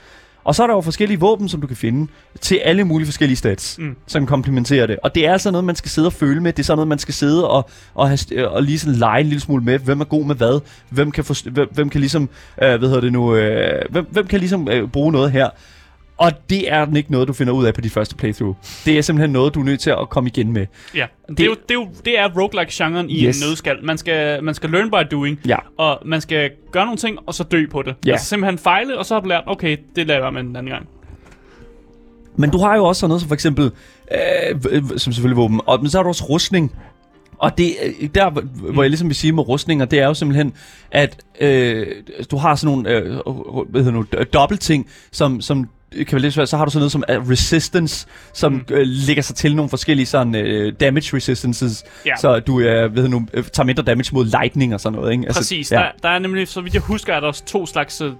Og 0.44 0.54
så 0.54 0.62
er 0.62 0.66
der 0.66 0.74
jo 0.74 0.80
forskellige 0.80 1.20
våben, 1.20 1.48
som 1.48 1.60
du 1.60 1.66
kan 1.66 1.76
finde 1.76 2.10
til 2.40 2.56
alle 2.56 2.84
mulige 2.84 3.06
forskellige 3.06 3.36
stats, 3.36 3.78
Mm. 3.78 3.96
som 4.06 4.26
komplementerer 4.26 4.86
det. 4.86 4.98
Og 5.02 5.14
det 5.14 5.26
er 5.26 5.32
altså 5.32 5.50
noget, 5.50 5.64
man 5.64 5.76
skal 5.76 5.90
sidde 5.90 6.08
og 6.08 6.12
føle 6.12 6.40
med. 6.40 6.52
Det 6.52 6.58
er 6.62 6.64
sådan 6.64 6.76
noget, 6.76 6.88
man 6.88 6.98
skal 6.98 7.14
sidde 7.14 7.48
og, 7.48 7.70
og, 7.94 8.08
have, 8.08 8.48
og 8.48 8.62
lige 8.62 8.78
sådan 8.78 8.94
lege 8.94 9.20
en 9.20 9.26
lille 9.26 9.40
smule 9.40 9.64
med. 9.64 9.78
Hvem 9.78 10.00
er 10.00 10.04
god 10.04 10.24
med 10.24 10.34
hvad? 10.34 10.60
Hvem 10.88 11.10
kan, 11.12 11.24
forst- 11.24 11.50
hvem, 11.50 11.68
hvem 11.72 11.90
kan 11.90 12.00
ligesom, 12.00 12.22
øh, 12.62 12.68
hvad 12.78 12.88
hedder 12.88 13.00
det 13.00 13.12
nu, 13.12 13.34
øh, 13.34 13.82
hvem, 13.90 14.06
hvem 14.10 14.26
kan 14.26 14.38
ligesom 14.40 14.68
øh, 14.68 14.88
bruge 14.88 15.12
noget 15.12 15.32
her? 15.32 15.48
Og 16.20 16.32
det 16.50 16.72
er 16.72 16.96
ikke 16.96 17.12
noget, 17.12 17.28
du 17.28 17.32
finder 17.32 17.52
ud 17.52 17.64
af 17.64 17.74
på 17.74 17.80
dit 17.80 17.92
første 17.92 18.16
playthrough. 18.16 18.54
Det 18.84 18.98
er 18.98 19.02
simpelthen 19.02 19.30
noget, 19.30 19.54
du 19.54 19.60
er 19.60 19.64
nødt 19.64 19.80
til 19.80 19.90
at 19.90 20.08
komme 20.10 20.28
igen 20.28 20.52
med. 20.52 20.66
Ja, 20.94 21.06
det, 21.28 21.38
det, 21.38 21.44
er, 21.44 21.46
jo, 21.46 21.54
det, 21.68 21.70
er, 21.70 21.74
jo, 21.74 21.88
det 22.04 22.18
er 22.18 22.28
roguelike-genren 22.40 23.10
i 23.10 23.24
Yes. 23.26 23.42
en 23.42 23.48
nødskal. 23.48 23.84
Man 23.84 23.98
skal, 23.98 24.44
man 24.44 24.54
skal 24.54 24.70
learn 24.70 24.90
by 24.90 25.10
doing, 25.10 25.40
Ja. 25.46 25.56
og 25.78 25.98
man 26.04 26.20
skal 26.20 26.50
gøre 26.72 26.84
nogle 26.84 26.98
ting, 26.98 27.18
og 27.26 27.34
så 27.34 27.44
dø 27.44 27.66
på 27.70 27.82
det. 27.82 27.94
Ja. 28.06 28.12
Altså 28.12 28.26
simpelthen 28.26 28.58
fejle, 28.58 28.98
og 28.98 29.06
så 29.06 29.14
har 29.14 29.20
du 29.20 29.28
lært, 29.28 29.42
okay, 29.46 29.76
det 29.96 30.08
være 30.08 30.32
med 30.32 30.40
en 30.40 30.56
anden 30.56 30.72
gang. 30.72 30.88
Men 32.36 32.50
du 32.50 32.58
har 32.58 32.76
jo 32.76 32.84
også 32.84 33.00
sådan 33.00 33.08
noget 33.08 33.20
som 33.20 33.28
for 33.28 33.34
eksempel, 33.34 33.70
øh, 34.72 34.82
som 34.96 35.12
selvfølgelig 35.12 35.36
våben, 35.36 35.60
og, 35.66 35.80
men 35.80 35.90
så 35.90 35.98
har 35.98 36.02
du 36.02 36.08
også 36.08 36.24
rustning. 36.24 36.72
Og 37.38 37.58
det, 37.58 37.72
øh, 38.02 38.08
der, 38.14 38.30
hvor- 38.30 38.72
hvor 38.72 38.82
jeg 38.82 38.90
ligesom 38.90 39.08
vil 39.08 39.16
sige 39.16 39.32
med 39.32 39.48
rustninger, 39.48 39.84
det 39.84 39.98
er 39.98 40.06
jo 40.06 40.14
simpelthen, 40.14 40.52
at 40.90 41.22
øh, 41.40 41.86
du 42.30 42.36
har 42.36 42.54
sådan 42.54 42.74
nogle, 42.74 42.90
øh, 42.90 43.16
hvad 43.68 43.82
hedder 43.84 43.90
nu, 43.98 44.04
dobbeltting, 44.32 44.86
som, 45.12 45.40
som 45.40 45.68
lidt 45.92 46.34
svært. 46.34 46.48
Så 46.48 46.56
har 46.56 46.64
du 46.64 46.70
sådan 46.70 46.80
noget 46.80 46.92
som 46.92 47.04
øh, 47.08 47.28
resistance, 47.30 48.06
som 48.32 48.52
mm. 48.52 48.64
øh, 48.70 48.82
lægger 48.86 49.22
sig 49.22 49.36
til 49.36 49.56
nogle 49.56 49.70
forskellige 49.70 50.06
sådan, 50.06 50.34
øh, 50.34 50.72
damage 50.80 51.16
resistances, 51.16 51.84
Ja. 52.06 52.16
så 52.16 52.40
du 52.40 52.60
øh, 52.60 52.96
ved 52.96 53.08
nu, 53.08 53.26
øh, 53.34 53.44
tager 53.44 53.64
mindre 53.66 53.82
damage 53.82 54.10
mod 54.14 54.24
lightning 54.24 54.74
og 54.74 54.80
sådan 54.80 54.98
noget. 54.98 55.12
Ikke? 55.12 55.24
Præcis. 55.32 55.72
ja. 55.72 55.76
Der, 55.76 55.86
der 56.02 56.08
er 56.08 56.18
nemlig, 56.18 56.48
så 56.48 56.60
vidt 56.60 56.74
jeg 56.74 56.82
husker, 56.82 57.14
er 57.14 57.20
der 57.20 57.26
også 57.26 57.44
to 57.44 57.66
slags 57.66 58.00
øh, 58.00 58.12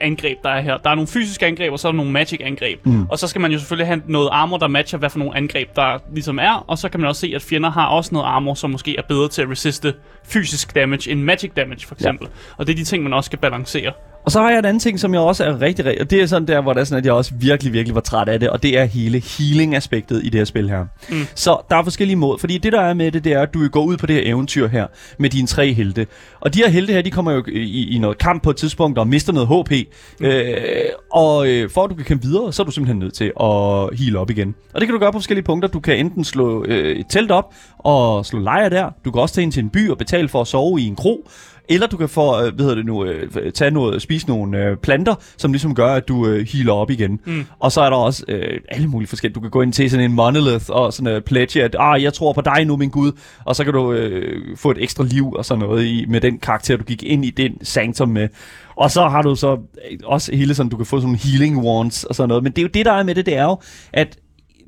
angreb, 0.00 0.38
der 0.42 0.50
er 0.50 0.60
her. 0.60 0.78
Der 0.78 0.90
er 0.90 0.94
nogle 0.94 1.08
fysiske 1.08 1.46
angreb, 1.46 1.72
og 1.72 1.78
så 1.78 1.88
er 1.88 1.92
der 1.92 1.96
nogle 1.96 2.12
magic 2.12 2.40
angreb. 2.44 2.86
Mm. 2.86 3.06
Og 3.08 3.18
så 3.18 3.26
skal 3.26 3.40
man 3.40 3.52
jo 3.52 3.58
selvfølgelig 3.58 3.86
have 3.86 4.02
noget 4.06 4.28
armor, 4.32 4.56
der 4.58 4.68
matcher, 4.68 4.98
hvad 4.98 5.10
for 5.10 5.18
nogle 5.18 5.36
angreb 5.36 5.68
der 5.76 5.98
ligesom 6.14 6.38
er. 6.38 6.64
Og 6.66 6.78
så 6.78 6.88
kan 6.88 7.00
man 7.00 7.08
også 7.08 7.20
se, 7.20 7.32
at 7.34 7.42
fjender 7.42 7.70
har 7.70 7.86
også 7.86 8.10
noget 8.12 8.26
armor, 8.26 8.54
som 8.54 8.70
måske 8.70 8.96
er 8.96 9.02
bedre 9.08 9.28
til 9.28 9.42
at 9.42 9.50
resiste 9.50 9.94
fysisk 10.24 10.74
damage 10.74 11.10
end 11.10 11.22
magic 11.22 11.50
damage, 11.56 11.86
for 11.86 11.94
eksempel. 11.94 12.26
Ja. 12.26 12.54
Og 12.56 12.66
det 12.66 12.72
er 12.72 12.76
de 12.76 12.84
ting, 12.84 13.02
man 13.02 13.12
også 13.12 13.28
skal 13.28 13.38
balancere. 13.38 13.92
Og 14.24 14.32
så 14.32 14.40
har 14.40 14.50
jeg 14.50 14.58
en 14.58 14.64
anden 14.64 14.80
ting, 14.80 15.00
som 15.00 15.14
jeg 15.14 15.20
også 15.20 15.44
er 15.44 15.60
rigtig, 15.60 16.00
og 16.00 16.10
det 16.10 16.22
er 16.22 16.26
sådan 16.26 16.48
der, 16.48 16.60
hvor 16.60 16.72
det 16.72 16.80
er 16.80 16.84
sådan, 16.84 16.98
at 16.98 17.06
jeg 17.06 17.12
også 17.12 17.32
virkelig, 17.34 17.72
virkelig 17.72 17.94
var 17.94 18.00
træt 18.00 18.28
af 18.28 18.40
det, 18.40 18.50
og 18.50 18.62
det 18.62 18.78
er 18.78 18.84
hele 18.84 19.20
healing-aspektet 19.20 20.20
i 20.24 20.28
det 20.28 20.34
her 20.34 20.44
spil 20.44 20.70
her. 20.70 20.86
Mm. 21.10 21.26
Så 21.34 21.58
der 21.70 21.76
er 21.76 21.82
forskellige 21.82 22.16
måder, 22.16 22.38
fordi 22.38 22.58
det 22.58 22.72
der 22.72 22.80
er 22.80 22.94
med 22.94 23.12
det, 23.12 23.24
det 23.24 23.32
er, 23.32 23.42
at 23.42 23.54
du 23.54 23.68
går 23.68 23.82
ud 23.82 23.96
på 23.96 24.06
det 24.06 24.16
her 24.16 24.22
eventyr 24.24 24.68
her, 24.68 24.86
med 25.18 25.30
dine 25.30 25.46
tre 25.46 25.72
helte. 25.72 26.06
Og 26.40 26.54
de 26.54 26.58
her 26.58 26.68
helte 26.68 26.92
her, 26.92 27.02
de 27.02 27.10
kommer 27.10 27.32
jo 27.32 27.44
i, 27.48 27.94
i 27.94 27.98
noget 27.98 28.18
kamp 28.18 28.42
på 28.42 28.50
et 28.50 28.56
tidspunkt, 28.56 28.98
og 28.98 29.08
mister 29.08 29.32
noget 29.32 29.48
HP. 29.48 29.88
Mm. 30.20 30.26
Øh, 30.26 30.54
og 31.12 31.48
øh, 31.48 31.70
for 31.70 31.84
at 31.84 31.90
du 31.90 31.94
kan 31.94 32.04
kæmpe 32.04 32.26
videre, 32.26 32.52
så 32.52 32.62
er 32.62 32.64
du 32.64 32.70
simpelthen 32.70 32.98
nødt 32.98 33.14
til 33.14 33.32
at 33.40 33.98
heal 33.98 34.16
op 34.16 34.30
igen. 34.30 34.54
Og 34.74 34.80
det 34.80 34.88
kan 34.88 34.92
du 34.94 34.98
gøre 35.00 35.12
på 35.12 35.18
forskellige 35.18 35.44
punkter. 35.44 35.68
Du 35.68 35.80
kan 35.80 35.96
enten 35.96 36.24
slå 36.24 36.64
øh, 36.64 36.96
et 36.96 37.06
telt 37.10 37.30
op, 37.30 37.54
og 37.78 38.26
slå 38.26 38.38
lejr 38.38 38.68
der. 38.68 38.90
Du 39.04 39.10
kan 39.10 39.22
også 39.22 39.34
tage 39.34 39.42
ind 39.42 39.52
til 39.52 39.62
en 39.62 39.70
by 39.70 39.90
og 39.90 39.98
betale 39.98 40.28
for 40.28 40.40
at 40.40 40.46
sove 40.46 40.80
i 40.80 40.86
en 40.86 40.96
kro. 40.96 41.28
Eller 41.68 41.86
du 41.86 41.96
kan 41.96 42.08
få, 42.08 42.42
øh, 42.42 42.54
hvad 42.54 42.64
hedder 42.64 42.74
det 42.74 42.86
nu, 42.86 43.04
øh, 43.04 43.52
tage 43.52 43.70
noget, 43.70 44.02
spise 44.02 44.28
nogle 44.28 44.64
øh, 44.64 44.76
planter, 44.76 45.14
som 45.36 45.52
ligesom 45.52 45.74
gør, 45.74 45.94
at 45.94 46.08
du 46.08 46.26
healer 46.26 46.72
op 46.72 46.90
igen. 46.90 47.20
Mm. 47.24 47.44
Og 47.58 47.72
så 47.72 47.80
er 47.80 47.90
der 47.90 47.96
også 47.96 48.24
øh, 48.28 48.60
alle 48.68 48.88
mulige 48.88 49.08
forskellige. 49.08 49.34
Du 49.34 49.40
kan 49.40 49.50
gå 49.50 49.62
ind 49.62 49.72
til 49.72 49.90
sådan 49.90 50.10
en 50.10 50.16
monolith 50.16 50.64
og 50.68 50.92
sådan 50.92 51.14
øh, 51.14 51.22
pledge, 51.22 51.62
at 51.64 51.76
ah, 51.78 52.02
jeg 52.02 52.14
tror 52.14 52.32
på 52.32 52.40
dig 52.40 52.64
nu, 52.64 52.76
min 52.76 52.90
gud. 52.90 53.12
Og 53.44 53.56
så 53.56 53.64
kan 53.64 53.72
du 53.72 53.92
øh, 53.92 54.56
få 54.56 54.70
et 54.70 54.82
ekstra 54.82 55.04
liv 55.04 55.32
og 55.32 55.44
sådan 55.44 55.64
noget 55.64 55.84
i, 55.84 56.04
med 56.08 56.20
den 56.20 56.38
karakter, 56.38 56.76
du 56.76 56.84
gik 56.84 57.02
ind 57.02 57.24
i 57.24 57.30
den 57.30 57.64
sanctum 57.64 58.08
med. 58.08 58.28
Og 58.76 58.90
så 58.90 59.08
har 59.08 59.22
du 59.22 59.34
så 59.34 59.58
også 60.04 60.34
hele 60.34 60.54
sådan, 60.54 60.70
du 60.70 60.76
kan 60.76 60.86
få 60.86 60.96
sådan 60.96 61.02
nogle 61.02 61.18
healing 61.18 61.64
wands 61.64 62.04
og 62.04 62.14
sådan 62.14 62.28
noget. 62.28 62.42
Men 62.42 62.52
det 62.52 62.58
er 62.58 62.62
jo 62.62 62.70
det, 62.74 62.86
der 62.86 62.92
er 62.92 63.02
med 63.02 63.14
det, 63.14 63.26
det 63.26 63.36
er 63.36 63.44
jo, 63.44 63.58
at 63.92 64.18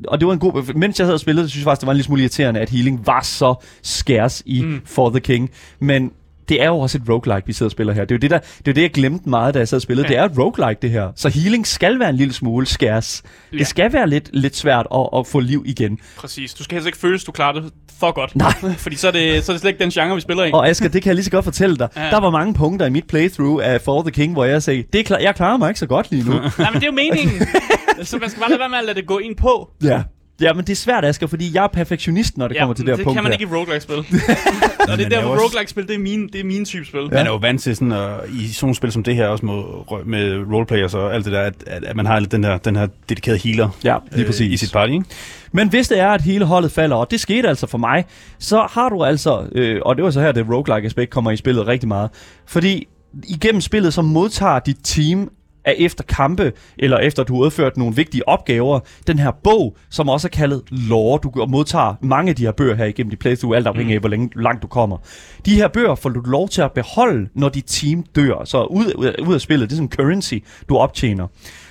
og 0.08 0.20
det 0.20 0.26
var 0.26 0.32
en 0.32 0.38
god... 0.38 0.74
Mens 0.74 0.98
jeg 0.98 1.06
sad 1.06 1.14
og 1.14 1.20
spillede, 1.20 1.46
så 1.46 1.50
synes 1.50 1.62
jeg 1.62 1.64
faktisk, 1.64 1.80
det 1.80 1.86
var 1.86 1.92
en 1.92 1.96
lille 1.96 2.04
smule 2.04 2.22
irriterende, 2.22 2.60
at 2.60 2.70
healing 2.70 3.06
var 3.06 3.22
så 3.22 3.54
skærs 3.82 4.42
i 4.46 4.62
mm. 4.62 4.80
For 4.84 5.10
the 5.10 5.20
King. 5.20 5.50
Men 5.80 6.12
det 6.50 6.62
er 6.62 6.66
jo 6.66 6.78
også 6.78 6.98
et 6.98 7.08
roguelike, 7.08 7.46
vi 7.46 7.52
sidder 7.52 7.68
og 7.68 7.72
spiller 7.72 7.92
her. 7.92 8.04
Det 8.04 8.10
er 8.10 8.14
jo 8.14 8.18
det, 8.18 8.30
der, 8.30 8.38
det, 8.38 8.48
er 8.48 8.62
jo 8.66 8.72
det 8.72 8.82
jeg 8.82 8.90
glemte 8.90 9.28
meget, 9.28 9.54
da 9.54 9.58
jeg 9.58 9.68
sad 9.68 9.78
og 9.78 9.82
spillede. 9.82 10.08
Ja. 10.08 10.14
Det 10.14 10.20
er 10.20 10.24
et 10.24 10.38
roguelike, 10.38 10.78
det 10.82 10.90
her. 10.90 11.08
Så 11.16 11.28
healing 11.28 11.66
skal 11.66 11.98
være 11.98 12.10
en 12.10 12.16
lille 12.16 12.34
smule 12.34 12.66
skærs. 12.66 13.22
Ja. 13.52 13.58
Det 13.58 13.66
skal 13.66 13.92
være 13.92 14.08
lidt, 14.08 14.30
lidt 14.32 14.56
svært 14.56 14.86
at, 14.94 15.08
at 15.16 15.26
få 15.26 15.40
liv 15.40 15.62
igen. 15.66 15.98
Præcis. 16.16 16.54
Du 16.54 16.64
skal 16.64 16.74
helst 16.74 16.86
ikke 16.86 16.98
føle, 16.98 17.14
at 17.14 17.22
du 17.26 17.32
klarer 17.32 17.52
det 17.52 17.72
for 18.00 18.12
godt. 18.12 18.36
Nej. 18.36 18.52
Fordi 18.84 18.96
så 18.96 19.06
er, 19.08 19.12
det, 19.12 19.44
så 19.44 19.52
er 19.52 19.54
det 19.54 19.60
slet 19.60 19.70
ikke 19.70 19.82
den 19.82 19.90
genre, 19.90 20.14
vi 20.14 20.20
spiller 20.20 20.44
i. 20.44 20.50
Og 20.52 20.68
Asger, 20.68 20.88
det 20.88 21.02
kan 21.02 21.08
jeg 21.08 21.14
lige 21.14 21.24
så 21.24 21.30
godt 21.30 21.44
fortælle 21.44 21.76
dig. 21.76 21.88
Ja. 21.96 22.10
Der 22.10 22.20
var 22.20 22.30
mange 22.30 22.54
punkter 22.54 22.86
i 22.86 22.90
mit 22.90 23.06
playthrough 23.06 23.64
af 23.66 23.80
For 23.80 24.02
the 24.02 24.10
King, 24.10 24.32
hvor 24.32 24.44
jeg 24.44 24.62
sagde, 24.62 24.84
det 24.92 24.98
er 25.00 25.04
klar, 25.04 25.18
jeg 25.18 25.34
klarer 25.34 25.56
mig 25.56 25.68
ikke 25.68 25.80
så 25.80 25.86
godt 25.86 26.10
lige 26.10 26.24
nu. 26.24 26.32
Nej, 26.58 26.70
men 26.70 26.74
det 26.74 26.82
er 26.82 26.86
jo 26.86 26.92
meningen. 26.92 27.46
så 28.02 28.18
man 28.18 28.30
skal 28.30 28.40
bare 28.40 28.50
lade 28.50 28.60
være 28.60 28.68
med 28.68 28.78
at 28.78 28.84
lade 28.84 28.96
det 28.96 29.06
gå 29.06 29.18
ind 29.18 29.36
på. 29.36 29.70
ja. 29.82 30.02
Ja, 30.40 30.52
men 30.52 30.64
det 30.64 30.70
er 30.72 30.76
svært, 30.76 31.04
Asger, 31.04 31.26
fordi 31.26 31.50
jeg 31.54 31.64
er 31.64 31.68
perfektionist, 31.68 32.38
når 32.38 32.48
det 32.48 32.58
kommer 32.58 32.74
til 32.74 32.86
det 32.86 32.92
her 32.92 32.96
det 32.96 33.04
punkt 33.04 33.16
kan 33.16 33.22
man 33.24 33.32
her. 33.32 33.38
ikke 33.38 33.54
i 33.54 33.56
roguelike-spil. 33.56 33.96
og 33.98 34.04
det 34.04 34.88
er 34.88 34.96
Men 34.96 35.10
der, 35.10 35.18
er 35.18 35.22
hvor 35.22 35.30
også- 35.32 35.44
roguelike-spil, 35.44 35.86
det 35.88 35.94
er 35.94 35.98
mine, 35.98 36.28
det 36.28 36.40
er 36.40 36.44
mine 36.44 36.64
type 36.64 36.84
spil. 36.86 37.00
Man 37.00 37.26
er 37.26 37.30
jo 37.30 37.36
vant 37.36 37.60
til 37.62 37.76
sådan, 37.76 37.92
at, 37.92 38.10
i 38.28 38.48
sådan 38.48 38.66
nogle 38.66 38.74
spil 38.74 38.92
som 38.92 39.02
det 39.02 39.14
her, 39.16 39.26
også 39.26 39.46
med, 39.46 40.04
med 40.06 40.52
roleplayers 40.54 40.94
og 40.94 41.14
alt 41.14 41.24
det 41.24 41.32
der, 41.32 41.40
at, 41.40 41.54
at, 41.66 41.84
at 41.84 41.96
man 41.96 42.06
har 42.06 42.18
lidt 42.20 42.32
den 42.32 42.44
her, 42.44 42.58
den 42.58 42.76
her 42.76 42.86
dedikerede 43.08 43.40
healer 43.44 43.68
Ja, 43.84 43.96
lige 44.12 44.20
øh, 44.20 44.26
præcis. 44.26 44.52
i 44.52 44.56
sit 44.66 44.72
party, 44.72 44.92
ikke? 44.92 45.04
Men 45.52 45.68
hvis 45.68 45.88
det 45.88 45.98
er, 46.00 46.08
at 46.08 46.22
hele 46.22 46.44
holdet 46.44 46.72
falder, 46.72 46.96
og 46.96 47.10
det 47.10 47.20
skete 47.20 47.48
altså 47.48 47.66
for 47.66 47.78
mig, 47.78 48.04
så 48.38 48.66
har 48.70 48.88
du 48.88 49.04
altså, 49.04 49.44
øh, 49.52 49.80
og 49.84 49.96
det 49.96 50.04
var 50.04 50.10
så 50.10 50.20
her, 50.20 50.32
det 50.32 50.46
roguelike 50.50 50.86
aspekt 50.86 51.10
kommer 51.10 51.30
i 51.30 51.36
spillet 51.36 51.66
rigtig 51.66 51.88
meget, 51.88 52.10
fordi 52.46 52.88
igennem 53.28 53.60
spillet, 53.60 53.94
så 53.94 54.02
modtager 54.02 54.58
dit 54.58 54.76
team 54.84 55.30
af 55.64 55.74
efter 55.78 56.04
kampe, 56.04 56.52
eller 56.78 56.98
efter 56.98 57.22
du 57.22 57.34
har 57.34 57.40
udført 57.40 57.76
nogle 57.76 57.96
vigtige 57.96 58.28
opgaver, 58.28 58.80
den 59.06 59.18
her 59.18 59.30
bog, 59.44 59.76
som 59.90 60.08
også 60.08 60.28
er 60.28 60.30
kaldet 60.30 60.62
lore, 60.70 61.18
du 61.22 61.46
modtager 61.46 61.94
mange 62.02 62.30
af 62.30 62.36
de 62.36 62.44
her 62.44 62.52
bøger 62.52 62.74
her 62.74 62.84
igennem 62.84 63.10
dit 63.10 63.18
playthrough, 63.18 63.56
alt 63.56 63.66
afhængig 63.66 63.94
af, 63.94 64.00
hvor 64.00 64.08
længe, 64.08 64.30
langt 64.36 64.62
du 64.62 64.66
kommer. 64.66 64.96
De 65.46 65.54
her 65.54 65.68
bøger 65.68 65.94
får 65.94 66.10
du 66.10 66.20
lov 66.20 66.48
til 66.48 66.62
at 66.62 66.72
beholde, 66.72 67.28
når 67.34 67.48
dit 67.48 67.64
team 67.66 68.04
dør, 68.16 68.44
så 68.44 68.64
ud, 68.64 68.92
ud, 69.26 69.34
af 69.34 69.40
spillet, 69.40 69.70
det 69.70 69.74
er 69.74 69.76
sådan 69.76 69.84
en 69.84 69.92
currency, 69.92 70.34
du 70.68 70.76
optjener. 70.76 71.26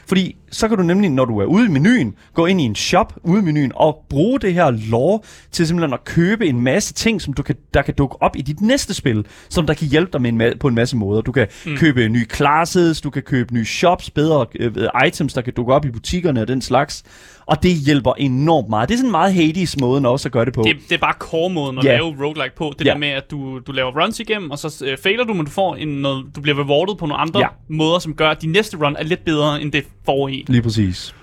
Fordi 0.08 0.36
så 0.51 0.67
kan 0.67 0.77
du 0.77 0.83
nemlig, 0.83 1.09
når 1.09 1.25
du 1.25 1.39
er 1.39 1.45
ude 1.45 1.65
i 1.65 1.69
menuen, 1.69 2.15
gå 2.33 2.45
ind 2.45 2.62
i 2.62 2.63
en 2.63 2.75
shop 2.75 3.13
ude 3.23 3.41
i 3.41 3.45
menuen 3.45 3.71
og 3.75 4.05
bruge 4.09 4.39
det 4.39 4.53
her 4.53 4.71
lore 4.71 5.19
til 5.51 5.67
simpelthen 5.67 5.93
at 5.93 6.03
købe 6.03 6.47
en 6.47 6.62
masse 6.62 6.93
ting, 6.93 7.21
som 7.21 7.33
du 7.33 7.43
kan, 7.43 7.55
der 7.73 7.81
kan 7.81 7.93
dukke 7.97 8.21
op 8.21 8.35
i 8.35 8.41
dit 8.41 8.62
næste 8.62 8.93
spil, 8.93 9.25
som 9.49 9.65
der 9.67 9.73
kan 9.73 9.88
hjælpe 9.88 10.12
dig 10.13 10.21
med 10.21 10.29
en 10.31 10.41
ma- 10.41 10.57
på 10.57 10.67
en 10.67 10.75
masse 10.75 10.97
måder. 10.97 11.21
Du 11.21 11.31
kan 11.31 11.47
mm. 11.65 11.77
købe 11.77 12.09
nye 12.09 12.25
classes, 12.35 13.01
du 13.01 13.09
kan 13.09 13.21
købe 13.21 13.53
nye 13.53 13.65
shops, 13.65 14.09
bedre 14.09 14.45
øh, 14.59 14.71
items, 15.07 15.33
der 15.33 15.41
kan 15.41 15.53
dukke 15.53 15.73
op 15.73 15.85
i 15.85 15.91
butikkerne 15.91 16.41
og 16.41 16.47
den 16.47 16.62
slags. 16.62 17.03
Og 17.45 17.63
det 17.63 17.71
hjælper 17.71 18.13
enormt 18.17 18.69
meget. 18.69 18.89
Det 18.89 18.93
er 18.95 18.97
sådan 18.97 19.07
en 19.07 19.12
meget 19.12 19.33
Hades 19.33 19.79
måde 19.79 20.07
også 20.07 20.27
at 20.27 20.31
gøre 20.31 20.45
det 20.45 20.53
på. 20.53 20.62
Det, 20.62 20.75
det 20.89 20.95
er 20.95 20.99
bare 20.99 21.13
core-måden 21.19 21.77
at 21.77 21.83
Ja. 21.85 21.91
lave 21.93 22.05
roguelike 22.25 22.55
på. 22.55 22.73
Det 22.79 22.85
Ja. 22.85 22.91
der 22.91 22.97
med, 22.97 23.07
at 23.07 23.31
du, 23.31 23.59
du 23.59 23.71
laver 23.71 24.03
runs 24.03 24.19
igennem, 24.19 24.51
og 24.51 24.59
så 24.59 24.85
øh, 24.85 24.97
failer 24.97 25.23
du, 25.23 25.33
men 25.33 25.45
du, 25.45 25.51
får 25.51 25.75
en, 25.75 25.88
noget, 25.88 26.25
du 26.35 26.41
bliver 26.41 26.59
rewarded 26.59 26.95
på 26.95 27.05
nogle 27.05 27.21
andre 27.21 27.39
Ja. 27.39 27.47
måder, 27.69 27.99
som 27.99 28.13
gør, 28.13 28.29
at 28.29 28.41
din 28.41 28.51
næste 28.51 28.77
run 28.77 28.95
er 28.99 29.03
lidt 29.03 29.25
bedre, 29.25 29.62
end 29.62 29.71
det 29.71 29.83
forrige. 30.05 30.38
Lige 30.47 30.62
præcis. 30.62 31.13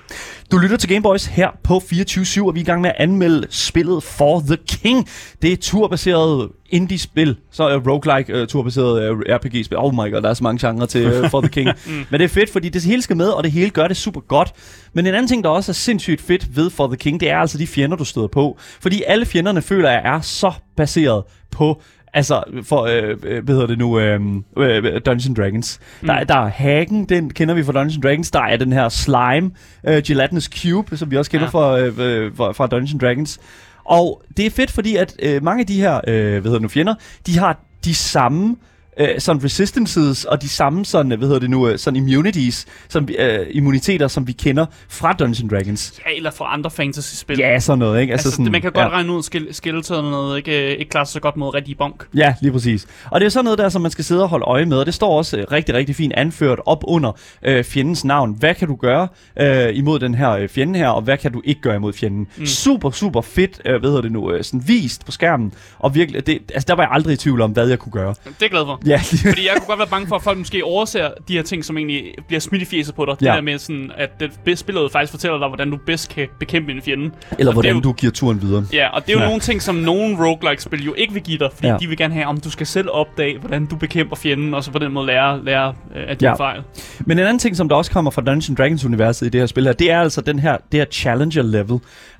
Du 0.52 0.58
lytter 0.58 0.76
til 0.76 0.88
Gameboys 0.88 1.26
her 1.26 1.48
på 1.62 1.80
24 1.80 2.46
og 2.46 2.54
vi 2.54 2.60
er 2.60 2.64
i 2.64 2.66
gang 2.66 2.80
med 2.80 2.90
at 2.90 2.96
anmelde 2.98 3.46
spillet 3.50 4.02
For 4.02 4.40
the 4.40 4.56
King. 4.68 5.08
Det 5.42 5.48
er 5.48 5.52
et 5.52 5.60
turbaseret 5.60 6.48
indie-spil, 6.70 7.36
så 7.52 7.64
er 7.64 7.78
roguelike 7.78 8.42
uh, 8.42 8.46
turbaseret 8.46 9.10
uh, 9.10 9.18
RPG-spil. 9.18 9.78
Oh 9.78 9.94
my 9.94 10.12
god, 10.12 10.22
der 10.22 10.28
er 10.28 10.34
så 10.34 10.44
mange 10.44 10.68
genrer 10.68 10.86
til 10.86 11.20
uh, 11.20 11.30
For 11.30 11.40
the 11.40 11.50
King. 11.50 11.68
mm. 11.86 11.92
Men 12.10 12.20
det 12.20 12.24
er 12.24 12.28
fedt, 12.28 12.50
fordi 12.52 12.68
det 12.68 12.84
hele 12.84 13.02
skal 13.02 13.16
med, 13.16 13.28
og 13.28 13.44
det 13.44 13.52
hele 13.52 13.70
gør 13.70 13.88
det 13.88 13.96
super 13.96 14.20
godt. 14.20 14.52
Men 14.92 15.06
en 15.06 15.14
anden 15.14 15.28
ting, 15.28 15.44
der 15.44 15.50
også 15.50 15.72
er 15.72 15.74
sindssygt 15.74 16.20
fedt 16.20 16.56
ved 16.56 16.70
For 16.70 16.86
the 16.86 16.96
King, 16.96 17.20
det 17.20 17.30
er 17.30 17.38
altså 17.38 17.58
de 17.58 17.66
fjender, 17.66 17.96
du 17.96 18.04
støder 18.04 18.28
på. 18.28 18.58
Fordi 18.80 19.02
alle 19.06 19.26
fjenderne 19.26 19.62
føler 19.62 19.90
jeg 19.90 20.02
er 20.04 20.20
så 20.20 20.52
baseret 20.76 21.24
på 21.50 21.82
Altså, 22.16 22.42
for, 22.62 22.82
øh, 22.82 23.16
øh, 23.22 23.44
hvad 23.44 23.54
hedder 23.54 23.66
det 23.66 23.78
nu, 23.78 23.98
øh, 23.98 24.20
øh, 24.56 24.82
Dungeons 25.06 25.26
and 25.26 25.36
Dragons. 25.36 25.80
Mm. 26.00 26.06
Der, 26.06 26.24
der 26.24 26.34
er 26.34 26.48
Hagen, 26.48 27.04
den 27.04 27.30
kender 27.30 27.54
vi 27.54 27.64
fra 27.64 27.72
Dungeons 27.72 27.98
Dragons. 28.02 28.30
Der 28.30 28.40
er 28.40 28.56
den 28.56 28.72
her 28.72 28.88
Slime, 28.88 29.50
øh, 29.88 30.02
Gelatinous 30.06 30.44
Cube, 30.44 30.96
som 30.96 31.10
vi 31.10 31.16
også 31.16 31.30
kender 31.30 31.46
Ja. 31.46 31.50
fra, 31.50 31.78
øh, 31.80 31.94
øh, 31.98 32.36
fra, 32.36 32.52
fra 32.52 32.66
Dungeons 32.66 33.00
Dragons. 33.00 33.38
Og 33.84 34.22
det 34.36 34.46
er 34.46 34.50
fedt, 34.50 34.70
fordi 34.70 34.96
at 34.96 35.16
øh, 35.22 35.42
mange 35.42 35.60
af 35.60 35.66
de 35.66 35.80
her, 35.80 36.00
øh, 36.08 36.30
hvad 36.30 36.42
hedder 36.42 36.50
det 36.50 36.62
nu, 36.62 36.68
fjender, 36.68 36.94
de 37.26 37.38
har 37.38 37.60
de 37.84 37.94
samme 37.94 38.56
øh, 39.00 39.08
sådan 39.18 39.44
resistances 39.44 40.24
og 40.24 40.42
de 40.42 40.48
samme 40.48 40.84
sådan, 40.84 41.18
hvad 41.18 41.28
hedder 41.28 41.40
det 41.40 41.50
nu, 41.50 41.68
øh, 41.68 41.78
sådan 41.78 41.96
immunities, 41.96 42.66
som, 42.88 43.08
øh, 43.18 43.46
immuniteter, 43.50 44.08
som 44.08 44.26
vi 44.26 44.32
kender 44.32 44.66
fra 44.88 45.12
Dungeons 45.12 45.50
Dragons. 45.50 46.00
Ja, 46.06 46.16
eller 46.16 46.30
fra 46.30 46.52
andre 46.52 46.70
fantasy-spil. 46.70 47.38
Ja, 47.38 47.60
sådan 47.60 47.78
noget, 47.78 48.00
ikke? 48.00 48.12
Altså, 48.12 48.30
sådan, 48.30 48.44
det, 48.44 48.52
man 48.52 48.60
kan 48.62 48.72
godt 48.72 48.84
ja. 48.84 48.88
regne 48.88 49.12
ud, 49.12 49.46
at 49.48 49.56
Skeleton 49.56 50.36
ikke, 50.36 50.76
ikke 50.76 50.90
klarer 50.90 51.04
sig 51.04 51.12
så 51.12 51.20
godt 51.20 51.36
mod 51.36 51.54
rigtig 51.54 51.78
bonk. 51.78 52.06
Ja, 52.14 52.34
lige 52.40 52.52
præcis. 52.52 52.86
Og 53.10 53.20
det 53.20 53.26
er 53.26 53.30
sådan 53.30 53.44
noget 53.44 53.58
der, 53.58 53.68
som 53.68 53.82
man 53.82 53.90
skal 53.90 54.04
sidde 54.04 54.22
og 54.22 54.28
holde 54.28 54.44
øje 54.44 54.64
med, 54.64 54.76
og 54.76 54.86
det 54.86 54.94
står 54.94 55.18
også 55.18 55.36
øh, 55.36 55.44
rigtig, 55.52 55.74
rigtig 55.74 55.96
fint 55.96 56.12
anført 56.12 56.60
op 56.66 56.84
under 56.86 57.12
øh, 57.42 57.64
fjendens 57.64 58.04
navn. 58.04 58.36
Hvad 58.38 58.54
kan 58.54 58.68
du 58.68 58.74
gøre 58.74 59.08
øh, 59.40 59.76
imod 59.76 59.98
den 59.98 60.14
her 60.14 60.30
øh, 60.30 60.48
fjende 60.48 60.78
her, 60.78 60.88
og 60.88 61.02
hvad 61.02 61.18
kan 61.18 61.32
du 61.32 61.42
ikke 61.44 61.60
gøre 61.60 61.76
imod 61.76 61.92
fjenden? 61.92 62.26
Mm. 62.36 62.46
Super, 62.46 62.90
super 62.90 63.20
fedt, 63.20 63.60
øh, 63.64 63.80
hvad 63.80 63.90
hedder 63.90 64.02
det 64.02 64.12
nu, 64.12 64.32
øh, 64.32 64.44
sådan 64.44 64.62
vist 64.68 65.06
på 65.06 65.12
skærmen, 65.12 65.52
og 65.78 65.94
virkelig, 65.94 66.26
det, 66.26 66.38
altså 66.54 66.64
der 66.68 66.74
var 66.74 66.82
jeg 66.82 66.90
aldrig 66.92 67.12
i 67.12 67.16
tvivl 67.16 67.40
om, 67.40 67.50
hvad 67.50 67.68
jeg 67.68 67.78
kunne 67.78 67.92
gøre. 67.92 68.14
Det 68.24 68.46
er 68.46 68.48
glad 68.48 68.64
for. 68.64 68.80
Ja, 68.86 69.00
Fordi 69.28 69.46
jeg 69.46 69.54
kunne 69.58 69.66
godt 69.66 69.78
være 69.78 69.88
bange 69.88 70.06
for, 70.08 70.16
at 70.16 70.22
folk 70.22 70.38
måske 70.38 70.64
overser 70.64 71.10
de 71.28 71.32
her 71.32 71.42
ting, 71.42 71.64
som 71.64 71.78
egentlig 71.78 72.02
bliver 72.26 72.40
smidt 72.40 72.62
i 72.62 72.64
fjeset 72.64 72.94
på 72.94 73.04
dig. 73.04 73.14
Det 73.20 73.26
Ja. 73.26 73.32
der 73.32 73.40
med 73.40 73.58
sådan, 73.58 73.90
at 73.96 74.10
det 74.46 74.58
spillet 74.58 74.92
faktisk 74.92 75.10
fortæller 75.10 75.38
dig, 75.38 75.48
hvordan 75.48 75.70
du 75.70 75.78
bedst 75.86 76.08
kan 76.14 76.28
bekæmpe 76.38 76.72
en 76.72 76.82
fjende. 76.82 77.04
eller 77.04 77.12
Og 77.38 77.44
det 77.46 77.52
hvordan 77.54 77.74
jo- 77.74 77.80
du 77.80 77.92
giver 77.92 78.12
turen 78.12 78.42
videre. 78.42 78.66
Ja, 78.72 78.88
og 78.88 79.02
det 79.06 79.08
er 79.08 79.12
jo 79.14 79.20
Ja. 79.20 79.26
nogle 79.26 79.40
ting, 79.40 79.62
som 79.62 79.74
nogle 79.74 80.16
roguelike-spil 80.26 80.84
jo 80.84 80.94
ikke 80.96 81.12
vil 81.12 81.22
give 81.22 81.38
dig, 81.38 81.48
fordi 81.54 81.68
Ja. 81.68 81.76
de 81.80 81.86
vil 81.88 81.96
gerne 81.96 82.14
have, 82.14 82.26
om 82.26 82.40
du 82.40 82.50
skal 82.50 82.66
selv 82.66 82.88
opdage, 82.92 83.38
hvordan 83.38 83.66
du 83.66 83.76
bekæmper 83.76 84.16
fjenden, 84.16 84.54
og 84.54 84.64
så 84.64 84.70
på 84.70 84.78
den 84.78 84.92
måde 84.92 85.06
lære, 85.06 85.44
lære 85.44 85.74
øh, 85.96 86.04
af 86.08 86.16
dine 86.16 86.30
Ja. 86.30 86.34
fejl. 86.36 86.60
Men 87.00 87.18
en 87.18 87.24
anden 87.24 87.38
ting, 87.38 87.56
som 87.56 87.68
der 87.68 87.76
også 87.76 87.90
kommer 87.90 88.10
fra 88.10 88.22
Dungeons 88.22 88.50
Dragons 88.58 88.84
universet 88.84 89.26
i 89.26 89.28
det 89.30 89.40
her 89.40 89.46
spil 89.46 89.64
her, 89.64 89.72
det 89.72 89.90
er 89.90 90.00
altså 90.00 90.20
den 90.20 90.38
her, 90.38 90.56
det 90.72 90.80
her 90.80 90.86
challenger 90.92 91.42
level. 91.42 91.72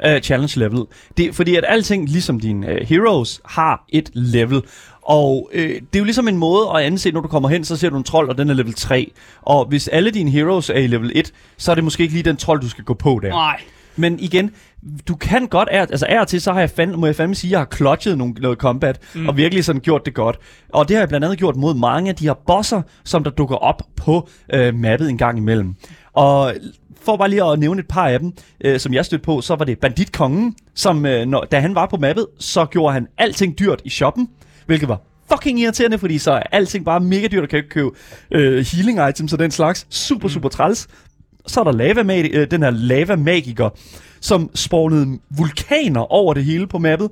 Uh, 0.07 0.21
challenge 0.23 0.59
level. 0.59 0.81
Det, 1.17 1.35
fordi 1.35 1.57
at 1.57 1.65
alting, 1.69 2.09
ligesom 2.09 2.41
dine 2.41 2.67
uh, 2.73 2.89
heroes, 2.89 3.41
har 3.45 3.85
et 3.89 4.11
level. 4.15 4.63
Og 5.07 5.51
øh, 5.53 5.69
det 5.69 5.95
er 5.95 5.99
jo 5.99 6.05
ligesom 6.05 6.29
en 6.29 6.37
måde 6.37 6.69
at 6.75 6.83
anse, 6.83 7.11
når 7.11 7.21
du 7.21 7.29
kommer 7.29 7.49
hen, 7.49 7.65
så 7.65 7.77
ser 7.77 7.91
du 7.91 7.97
en 7.97 8.05
trold, 8.05 8.29
og 8.29 8.39
den 8.39 8.51
er 8.51 8.55
level 8.55 8.75
3. 8.75 9.13
Og 9.43 9.67
hvis 9.67 9.89
alle 9.89 10.11
dine 10.11 10.31
heroes 10.31 10.71
er 10.71 10.79
i 10.79 10.87
level 10.87 11.13
1, 11.15 11.33
så 11.57 11.71
er 11.71 11.75
det 11.75 11.85
måske 11.85 12.03
ikke 12.03 12.15
lige 12.15 12.23
den 12.23 12.37
trold, 12.37 12.61
du 12.61 12.69
skal 12.69 12.85
gå 12.85 12.95
på 12.95 13.21
der. 13.23 13.29
Nej. 13.29 13.61
Men 13.97 14.21
igen, 14.21 14.51
du 15.09 15.15
kan 15.15 15.47
godt, 15.47 15.69
af, 15.69 15.81
altså 15.81 16.07
af 16.09 16.21
og 16.21 16.29
til, 16.29 16.41
så 16.41 16.53
har 16.53 16.61
jeg 16.61 16.71
fand, 16.71 16.95
må 16.95 17.07
jeg 17.07 17.17
fandme 17.17 17.35
sige, 17.35 17.49
at 17.49 17.53
jeg 17.53 17.61
har 17.61 17.69
clutchet 17.77 18.19
nogle, 18.19 18.35
noget 18.35 18.59
combat, 18.59 19.01
mm. 19.15 19.29
og 19.29 19.37
virkelig 19.37 19.65
sådan 19.65 19.81
gjort 19.81 20.07
det 20.07 20.15
godt. 20.15 20.39
Og 20.69 20.89
det 20.89 20.97
har 20.97 21.01
jeg 21.01 21.09
blandt 21.09 21.25
andet 21.25 21.39
gjort 21.39 21.57
mod 21.57 21.75
mange 21.75 22.11
af 22.11 22.17
de 22.17 22.25
her 22.25 22.35
bosser, 22.47 22.83
som 23.05 23.25
der 23.25 23.31
dukker 23.31 23.57
op 23.57 23.83
på 23.97 24.29
øh, 24.53 24.75
mappet 24.75 25.11
en 25.11 25.19
gang 25.19 25.39
imellem. 25.39 25.75
Og 26.13 26.55
for 27.03 27.17
bare 27.17 27.31
lige 27.31 27.45
at 27.45 27.59
nævne 27.59 27.81
et 27.81 27.89
par 27.89 28.09
af 28.09 28.21
dem, 28.21 28.33
øh, 28.65 28.81
som 28.81 28.95
jeg 28.95 29.05
stødte 29.05 29.25
på, 29.25 29.41
så 29.41 29.55
var 29.55 29.65
det 29.65 29.79
Banditkongen, 29.79 30.55
som 30.75 31.07
øh, 31.07 31.27
når, 31.27 31.45
da 31.45 31.61
han 31.61 31.75
var 31.75 31.87
på 31.87 31.97
mappet, 31.97 32.27
så 32.39 32.65
gjorde 32.65 32.93
han 32.93 33.07
alting 33.19 33.59
dyrt 33.59 33.83
i 33.85 33.91
shoppen, 33.91 34.29
hvilket 34.67 34.89
var 34.89 35.01
fucking 35.33 35.61
irriterende, 35.61 35.99
fordi 35.99 36.19
så 36.19 36.33
er 36.33 36.43
alting 36.53 36.85
bare 36.85 37.01
mega 37.01 37.27
dyrt, 37.27 37.43
og 37.43 37.49
kan 37.49 37.57
ikke 37.57 37.69
købe 37.69 37.91
øh, 38.31 38.67
healing 38.73 39.09
items 39.09 39.33
og 39.33 39.39
den 39.39 39.51
slags. 39.51 39.87
Super, 39.91 40.29
super 40.29 40.49
træls. 40.49 40.89
Så 41.47 41.61
er 41.61 41.65
der 41.65 41.73
lava 41.73 42.21
øh, 42.33 42.51
den 42.51 42.63
her 42.63 42.71
lava-magiker, 42.71 43.71
som 44.21 44.51
spawnede 44.55 45.19
vulkaner 45.31 46.13
over 46.13 46.35
det 46.35 46.45
hele 46.45 46.67
på 46.67 46.79
mappet. 46.79 47.11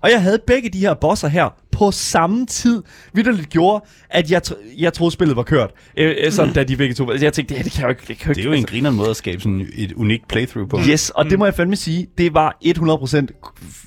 Og 0.00 0.10
jeg 0.10 0.22
havde 0.22 0.38
begge 0.46 0.68
de 0.68 0.78
her 0.78 0.94
bosser 0.94 1.28
her 1.28 1.54
på 1.76 1.90
samme 1.90 2.46
tid, 2.46 2.82
hvilket 3.12 3.48
gjorde, 3.48 3.84
at 4.10 4.30
jeg, 4.30 4.40
tr- 4.46 4.80
jeg 4.82 4.92
troede, 4.92 5.12
spillet 5.12 5.36
var 5.36 5.42
kørt. 5.42 5.70
Øh, 5.96 6.14
øh, 6.24 6.32
sådan, 6.32 6.54
da 6.54 6.64
de 6.64 6.76
begge 6.76 6.94
to... 6.94 7.12
Jeg 7.12 7.32
tænkte, 7.32 7.54
det, 7.54 7.56
her, 7.56 7.62
det 7.62 7.72
kan 7.72 7.80
jeg 7.80 7.84
jo 7.84 7.88
ikke... 7.88 8.02
Det, 8.08 8.18
kan 8.18 8.34
Det 8.34 8.40
er 8.40 8.44
jo 8.44 8.52
en 8.52 8.64
grineren 8.64 8.96
måde 8.96 9.10
at 9.10 9.16
skabe 9.16 9.40
sådan 9.40 9.68
et 9.74 9.92
unikt 9.92 10.28
playthrough 10.28 10.68
på. 10.68 10.78
Yes, 10.88 11.10
og 11.10 11.24
det 11.30 11.38
må 11.38 11.44
jeg 11.44 11.54
fandme 11.54 11.76
sige, 11.76 12.06
det 12.18 12.34
var 12.34 12.58
100% 12.64 13.26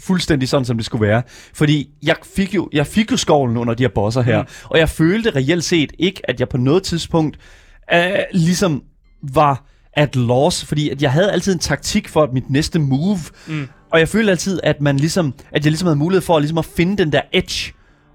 fuldstændig 0.04 0.50
sådan, 0.50 0.66
som 0.66 0.78
det 0.78 0.86
skulle 0.86 1.08
være. 1.08 1.22
Fordi 1.54 1.90
jeg 2.04 2.16
fik 2.36 2.56
jo, 2.56 2.70
jeg 2.74 2.88
fik 2.88 3.12
jo 3.12 3.18
skovlen 3.18 3.58
under 3.58 3.74
de 3.74 3.84
her 3.84 3.90
bosser 3.96 4.22
her, 4.22 4.42
mm. 4.42 4.48
og 4.64 4.80
jeg 4.80 4.90
følte 4.90 5.30
reelt 5.30 5.64
set 5.64 5.92
ikke, 6.00 6.22
at 6.30 6.40
jeg 6.40 6.50
på 6.50 6.58
noget 6.58 6.84
tidspunkt 6.84 7.38
øh, 7.94 8.10
ligesom 8.34 8.84
var 9.34 9.66
at 9.94 10.16
loss, 10.16 10.66
fordi 10.66 10.90
at 10.90 11.02
jeg 11.02 11.12
havde 11.12 11.32
altid 11.32 11.54
en 11.54 11.60
taktik 11.60 12.08
for 12.08 12.30
mit 12.34 12.50
næste 12.50 12.80
move, 12.80 13.20
mm. 13.48 13.68
og 13.92 14.00
jeg 14.00 14.10
følte 14.10 14.32
altid, 14.32 14.60
at 14.64 14.82
man 14.82 14.98
ligesom, 14.98 15.34
at 15.52 15.66
jeg 15.66 15.72
ligesom 15.72 15.86
havde 15.86 16.00
mulighed 16.00 16.22
for 16.22 16.36
at, 16.36 16.42
ligesom 16.42 16.58
at 16.58 16.66
finde 16.66 16.98
den 16.98 17.12
der 17.12 17.22
edge, 17.34 17.74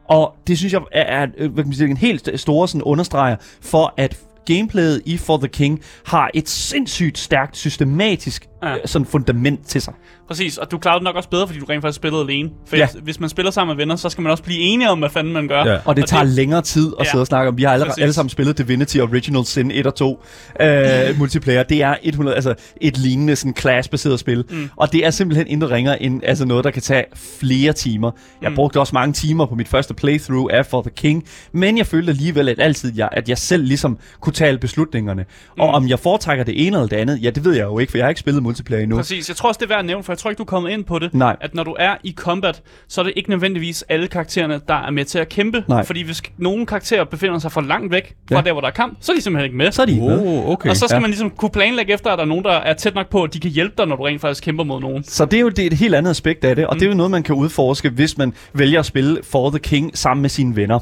og 0.09 0.35
det 0.47 0.59
synes 0.59 0.73
jeg 0.73 0.83
er, 0.93 1.23
er 1.23 1.27
øh, 1.37 1.53
hvad 1.53 1.65
kan 1.65 1.69
man 1.69 1.77
sige, 1.77 1.91
en 1.91 1.97
helt 1.97 2.41
store 2.41 2.69
sådan 2.69 2.83
understreger 2.83 3.37
for, 3.61 3.95
at 3.97 4.19
gameplayet 4.47 5.03
i 5.07 5.17
For 5.17 5.37
the 5.37 5.49
King 5.49 5.83
har 6.07 6.31
et 6.35 6.49
sindssygt 6.49 7.19
stærkt, 7.19 7.57
systematisk 7.57 8.49
ja. 8.69 8.75
Ja. 8.75 8.87
sådan 8.87 9.07
fundament 9.07 9.67
til 9.67 9.81
sig. 9.81 9.95
Præcis, 10.29 10.59
og 10.59 10.71
du 10.71 10.79
klarede 10.79 10.99
det 10.99 11.05
nok 11.05 11.17
også 11.17 11.29
bedre, 11.29 11.47
fordi 11.47 11.59
du 11.61 11.65
rent 11.65 11.83
faktisk 11.83 11.97
spillede 11.97 12.23
alene. 12.23 12.51
For 12.67 12.77
Ja. 12.77 12.89
ja. 12.95 13.01
hvis 13.03 13.21
man 13.21 13.29
spiller 13.29 13.51
sammen 13.51 13.77
med 13.77 13.83
venner, 13.85 13.97
så 13.97 14.09
skal 14.09 14.23
man 14.23 14.31
også 14.31 14.43
blive 14.43 14.59
enige 14.61 14.91
om, 14.91 14.99
hvad 14.99 15.11
fanden 15.11 15.33
man 15.33 15.49
gør. 15.49 15.65
Ja. 15.65 15.79
Og 15.85 15.97
det 15.97 16.03
Og 16.05 16.09
tager 16.09 16.23
det- 16.25 16.33
længere 16.33 16.63
tid 16.63 16.93
at 17.01 17.07
Ja, 17.07 17.11
sidde 17.11 17.23
og 17.23 17.27
snakke 17.27 17.49
om. 17.49 17.57
Vi 17.57 17.63
har 17.63 17.73
alle, 17.73 17.87
præcis. 17.87 18.03
alle 18.03 18.13
sammen 18.13 18.31
spillet 18.31 18.59
Divinity 18.59 18.99
Original 18.99 19.45
Sin 19.45 19.71
1 19.71 19.87
og 19.87 19.95
2 19.95 20.23
øh, 20.61 20.69
multiplayer. 21.19 21.63
Det 21.63 21.83
er 21.83 21.95
100, 22.03 22.35
altså 22.35 22.55
et 22.81 22.99
lignende 22.99 23.37
sådan 23.37 23.55
class-baseret 23.59 24.21
spil. 24.21 24.45
Mm. 24.51 24.71
Og 24.77 24.93
det 24.93 25.07
er 25.07 25.11
simpelthen 25.11 25.47
intet 25.47 25.71
ringer 25.71 25.95
end 25.95 26.21
altså 26.25 26.45
noget, 26.45 26.65
der 26.65 26.71
kan 26.71 26.83
tage 26.83 27.05
flere 27.41 27.73
timer. 27.73 28.11
Jeg 28.43 28.51
mm. 28.51 28.55
brugte 28.57 28.81
også 28.81 28.91
mange 28.95 29.13
timer 29.13 29.47
på 29.47 29.55
mit 29.55 29.69
første 29.69 29.95
playthrough 29.95 30.49
af 30.57 30.67
For 30.67 30.83
the 30.83 30.91
King. 30.97 31.25
Men 31.53 31.79
jeg 31.79 31.87
følte 31.87 32.11
alligevel, 32.11 32.49
at, 32.49 32.61
altid, 32.61 32.93
jeg, 32.97 33.09
at 33.13 33.29
jeg 33.29 33.39
selv 33.39 33.65
ligesom 33.65 33.99
kunne 34.21 34.33
tale 34.33 34.59
beslutningerne. 34.59 35.23
Mm. 35.23 35.61
Og 35.61 35.69
om 35.69 35.89
jeg 35.89 35.99
foretrækker 35.99 36.45
det 36.45 36.67
ene 36.67 36.77
eller 36.77 36.89
det 36.89 36.97
andet, 36.97 37.23
ja, 37.23 37.31
det 37.31 37.45
ved 37.45 37.53
jeg 37.55 37.65
jo 37.65 37.79
ikke, 37.79 37.91
for 37.91 37.99
jeg 37.99 38.05
har 38.05 38.09
ikke 38.09 38.21
spillet 38.21 38.43
multiplayer 38.55 38.83
endnu. 38.83 38.97
Præcis, 38.97 39.29
jeg 39.29 39.37
tror 39.37 39.49
også, 39.49 39.59
det 39.59 39.65
er 39.65 39.69
værd 39.69 39.79
at 39.79 39.85
nævne, 39.85 40.05
for 40.05 40.13
jeg 40.13 40.19
tror 40.19 40.31
ikke, 40.31 40.39
du 40.39 40.43
er 40.43 40.47
kommet 40.47 40.71
ind 40.71 40.85
på 40.85 40.99
det. 40.99 41.15
Nej. 41.15 41.37
At 41.41 41.55
når 41.55 41.65
du 41.65 41.77
er 41.79 41.97
i 42.05 42.15
combat, 42.17 42.63
så 42.89 43.01
er 43.01 43.05
det 43.05 43.13
ikke 43.17 43.31
nødvendigvis 43.31 43.85
alle 43.89 44.09
karaktererne, 44.09 44.61
der 44.69 44.75
er 44.75 44.91
med 44.91 45.05
til 45.05 45.19
at 45.19 45.29
kæmpe. 45.29 45.65
Nej. 45.69 45.85
Fordi 45.85 46.03
hvis 46.03 46.23
nogle 46.39 46.67
karakterer 46.67 47.05
befinder 47.05 47.39
sig 47.39 47.53
for 47.53 47.61
langt 47.61 47.93
væk 47.93 48.15
fra 48.29 48.37
Ja. 48.37 48.43
der, 48.43 48.53
hvor 48.53 48.61
der 48.61 48.69
er 48.69 48.73
kamp, 48.73 48.99
så 49.01 49.13
er 49.13 49.17
de 49.17 49.23
simpelthen 49.23 49.45
ikke 49.45 49.57
med. 49.57 49.73
Så 49.73 49.83
er 49.83 49.87
de 49.87 49.93
ikke 49.93 50.05
med. 50.05 50.21
Oh, 50.21 50.49
okay. 50.49 50.71
og 50.71 50.77
så 50.77 50.87
skal 50.87 50.97
ja. 50.97 51.01
man 51.01 51.11
ligesom 51.11 51.31
kunne 51.31 51.51
planlægge 51.51 51.93
efter, 51.93 52.11
at 52.11 52.19
der 52.19 52.25
er 52.25 52.29
nogen, 52.29 52.45
der 52.45 52.53
er 52.53 52.75
tæt 52.75 52.95
nok 52.95 53.11
på, 53.11 53.23
at 53.23 53.35
de 53.35 53.41
kan 53.41 53.51
hjælpe 53.51 53.75
dig, 53.79 53.87
når 53.87 53.97
du 53.97 54.03
rent 54.03 54.21
faktisk 54.21 54.45
kæmper 54.45 54.65
mod 54.65 54.81
nogen. 54.81 55.05
Så 55.05 55.25
det 55.25 55.37
er 55.37 55.41
jo 55.41 55.49
det, 55.49 55.59
er 55.63 55.67
et 55.67 55.73
helt 55.73 55.95
andet 55.95 56.11
aspekt 56.11 56.45
af 56.45 56.57
det, 56.57 56.67
og 56.67 56.75
mm. 56.75 56.79
det 56.79 56.87
er 56.87 56.91
jo 56.91 56.97
noget, 56.97 57.11
man 57.11 57.23
kan 57.23 57.35
udforske, 57.35 57.91
hvis 57.91 58.19
man 58.19 58.33
vælger 58.53 58.81
at 58.81 58.87
spille 58.87 59.19
For 59.23 59.51
the 59.51 59.59
King 59.59 59.99
sammen 59.99 60.23
med 60.23 60.31
sine 60.31 60.57
venner. 60.57 60.79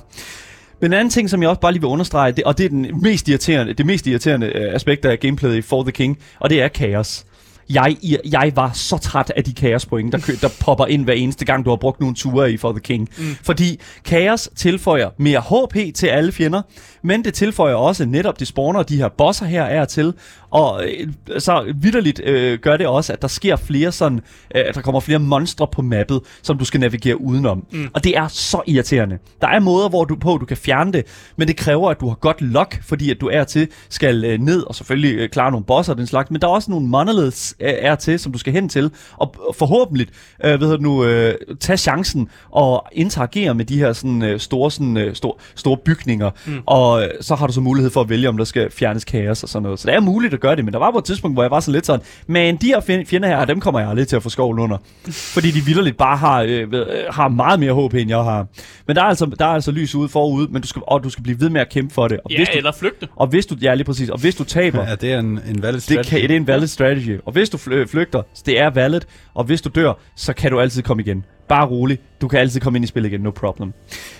Men 0.80 0.92
en 0.92 0.98
anden 0.98 1.10
ting, 1.10 1.30
som 1.30 1.42
jeg 1.42 1.48
også 1.50 1.60
bare 1.60 1.72
lige 1.72 1.80
vil 1.80 1.88
understrege, 1.88 2.32
det, 2.32 2.44
og 2.44 2.58
det 2.58 2.64
er 2.64 2.68
den 2.68 2.86
mest 3.02 3.28
irriterende, 3.28 3.72
det 3.72 3.86
mest 3.86 4.06
irriterende 4.06 4.46
øh, 4.46 4.74
aspekt 4.74 5.04
af 5.04 5.20
gameplayet 5.20 5.56
i 5.56 5.62
For 5.62 5.82
the 5.82 5.92
King, 5.92 6.18
og 6.40 6.50
det 6.50 6.62
er 6.62 6.68
kaos. 6.68 7.24
Jeg, 7.70 7.96
jeg 8.32 8.52
var 8.54 8.70
så 8.74 8.96
træt 8.98 9.32
af 9.36 9.44
de 9.44 9.54
kaospoint, 9.54 10.12
der, 10.12 10.18
kø- 10.18 10.36
der 10.40 10.48
popper 10.60 10.86
ind 10.86 11.04
hver 11.04 11.12
eneste 11.14 11.44
gang, 11.44 11.64
du 11.64 11.70
har 11.70 11.76
brugt 11.76 12.00
nogle 12.00 12.14
ture 12.14 12.52
i 12.52 12.56
For 12.56 12.72
the 12.72 12.80
King. 12.80 13.08
Mm. 13.18 13.24
Fordi 13.42 13.80
kaos 14.04 14.48
tilføjer 14.56 15.10
mere 15.16 15.40
HP 15.40 15.94
til 15.94 16.06
alle 16.06 16.32
fjender, 16.32 16.62
men 17.02 17.24
det 17.24 17.34
tilføjer 17.34 17.74
også 17.74 18.04
netop, 18.04 18.40
det 18.40 18.46
spawner 18.48 18.82
de 18.82 18.96
her 18.96 19.08
bosser 19.08 19.46
her 19.46 19.62
er 19.62 19.84
til, 19.84 20.14
og 20.50 20.84
øh, 20.84 21.08
så 21.38 21.72
vidderligt 21.80 22.20
øh, 22.24 22.58
gør 22.58 22.76
det 22.76 22.86
også, 22.86 23.12
at 23.12 23.22
der 23.22 23.28
sker 23.28 23.56
flere 23.56 23.92
sådan, 23.92 24.20
øh, 24.54 24.62
at 24.68 24.74
der 24.74 24.80
kommer 24.80 25.00
flere 25.00 25.18
monstre 25.18 25.66
på 25.72 25.82
mappet, 25.82 26.20
som 26.42 26.58
du 26.58 26.64
skal 26.64 26.80
navigere 26.80 27.20
udenom. 27.20 27.66
Mm. 27.72 27.88
Og 27.94 28.04
det 28.04 28.16
er 28.16 28.28
så 28.28 28.62
irriterende. 28.66 29.18
Der 29.40 29.48
er 29.48 29.60
måder, 29.60 29.88
hvor 29.88 30.04
du 30.04 30.16
på, 30.16 30.36
du 30.40 30.46
kan 30.46 30.56
fjerne 30.56 30.92
det, 30.92 31.04
men 31.36 31.48
det 31.48 31.56
kræver, 31.56 31.90
at 31.90 32.00
du 32.00 32.08
har 32.08 32.14
godt 32.14 32.40
luck, 32.40 32.82
fordi 32.82 33.10
at 33.10 33.20
du 33.20 33.28
er 33.28 33.44
til 33.44 33.68
skal 33.88 34.24
øh, 34.24 34.38
ned 34.40 34.62
og 34.62 34.74
selvfølgelig 34.74 35.14
øh, 35.18 35.28
klare 35.28 35.50
nogle 35.50 35.66
bosser 35.66 35.92
og 35.92 35.98
den 35.98 36.06
slags, 36.06 36.30
men 36.30 36.40
der 36.40 36.46
er 36.46 36.52
også 36.52 36.70
nogle 36.70 36.86
monoliths 36.86 37.51
er 37.60 37.94
til, 37.94 38.18
som 38.18 38.32
du 38.32 38.38
skal 38.38 38.52
hen 38.52 38.68
til, 38.68 38.90
og 39.16 39.34
forhåbentlig, 39.58 40.06
øh, 40.44 40.60
ved 40.60 40.76
du 40.76 40.82
nu, 40.82 41.04
øh, 41.04 41.34
tage 41.60 41.76
chancen 41.76 42.28
og 42.50 42.86
interagere 42.92 43.54
med 43.54 43.64
de 43.64 43.78
her 43.78 43.92
sådan, 43.92 44.22
øh, 44.22 44.40
store, 44.40 44.70
sådan, 44.70 44.96
øh, 44.96 45.14
store, 45.14 45.32
store 45.54 45.76
bygninger, 45.76 46.30
mm. 46.46 46.58
og 46.66 47.02
øh, 47.02 47.08
så 47.20 47.34
har 47.34 47.46
du 47.46 47.52
så 47.52 47.60
mulighed 47.60 47.90
for 47.90 48.00
at 48.00 48.08
vælge, 48.08 48.28
om 48.28 48.36
der 48.36 48.44
skal 48.44 48.70
fjernes 48.70 49.04
kaos 49.04 49.42
og 49.42 49.48
sådan 49.48 49.62
noget. 49.62 49.78
Så 49.80 49.88
det 49.88 49.94
er 49.96 50.00
muligt 50.00 50.34
at 50.34 50.40
gøre 50.40 50.56
det, 50.56 50.64
men 50.64 50.72
der 50.72 50.78
var 50.78 50.90
på 50.90 50.98
et 50.98 51.04
tidspunkt, 51.04 51.34
hvor 51.36 51.42
jeg 51.42 51.50
var 51.50 51.60
så 51.60 51.70
lidt 51.70 51.86
sådan, 51.86 52.06
men 52.26 52.56
de 52.56 52.66
her 52.66 52.80
fjend- 52.80 53.06
fjender 53.06 53.28
her, 53.28 53.44
dem 53.44 53.60
kommer 53.60 53.80
jeg 53.80 53.88
aldrig 53.88 54.08
til 54.08 54.16
at 54.16 54.22
få 54.22 54.28
skovlen 54.28 54.64
under, 54.64 54.76
fordi 55.34 55.50
de 55.50 55.60
vildt 55.64 55.96
bare 55.96 56.16
har, 56.16 56.42
øh, 56.42 56.72
ved- 56.72 56.86
øh, 56.86 57.04
har 57.10 57.28
meget 57.28 57.60
mere 57.60 57.86
HP, 57.88 57.94
end 57.94 58.08
jeg 58.10 58.18
har. 58.18 58.46
Men 58.86 58.96
der 58.96 59.02
er 59.02 59.06
altså, 59.06 59.26
der 59.38 59.44
er 59.44 59.48
altså 59.50 59.70
lys 59.70 59.94
ude 59.94 60.08
forud, 60.08 60.48
men 60.48 60.62
du 60.62 60.68
skal, 60.68 60.82
og 60.86 61.04
du 61.04 61.10
skal 61.10 61.22
blive 61.24 61.40
ved 61.40 61.48
med 61.50 61.60
at 61.60 61.68
kæmpe 61.70 61.94
for 61.94 62.08
det. 62.08 62.20
Og 62.24 62.30
Ja, 62.30 62.36
hvis 62.36 62.48
du, 62.48 62.56
eller 62.58 62.72
flygte. 62.72 63.08
og 63.16 63.26
hvis 63.26 63.46
du, 63.46 63.54
ja, 63.62 63.74
lige 63.74 63.84
præcis, 63.84 64.08
og 64.08 64.20
hvis 64.20 64.34
du 64.34 64.44
taber, 64.44 64.88
Ja, 64.88 64.94
det 64.94 65.12
er 65.12 65.18
en, 65.18 65.40
en 65.48 65.62
valid 65.62 65.74
det, 65.74 65.82
strategy. 65.82 66.08
kan, 66.10 66.22
det 66.22 66.30
er 66.30 66.36
en 66.36 66.46
valid 66.46 66.66
strategy. 66.66 67.18
Og 67.26 67.32
hvis 67.32 67.41
hvis 67.42 67.50
du 67.50 67.70
øh, 67.70 67.86
flygter, 67.88 68.22
så 68.34 68.42
det 68.46 68.60
er 68.60 68.70
valid. 68.70 69.00
Og 69.34 69.44
hvis 69.44 69.62
du 69.62 69.70
dør, 69.74 69.92
så 70.16 70.32
kan 70.32 70.50
du 70.50 70.60
altid 70.60 70.82
komme 70.82 71.02
igen. 71.02 71.24
Bare 71.52 71.66
rolig. 71.66 71.98
Du 72.20 72.28
kan 72.28 72.38
altid 72.38 72.60
komme 72.60 72.76
ind 72.76 72.84
i 72.84 72.88
spillet 72.88 73.10
igen, 73.10 73.20
no 73.20 73.30
problem. 73.30 73.72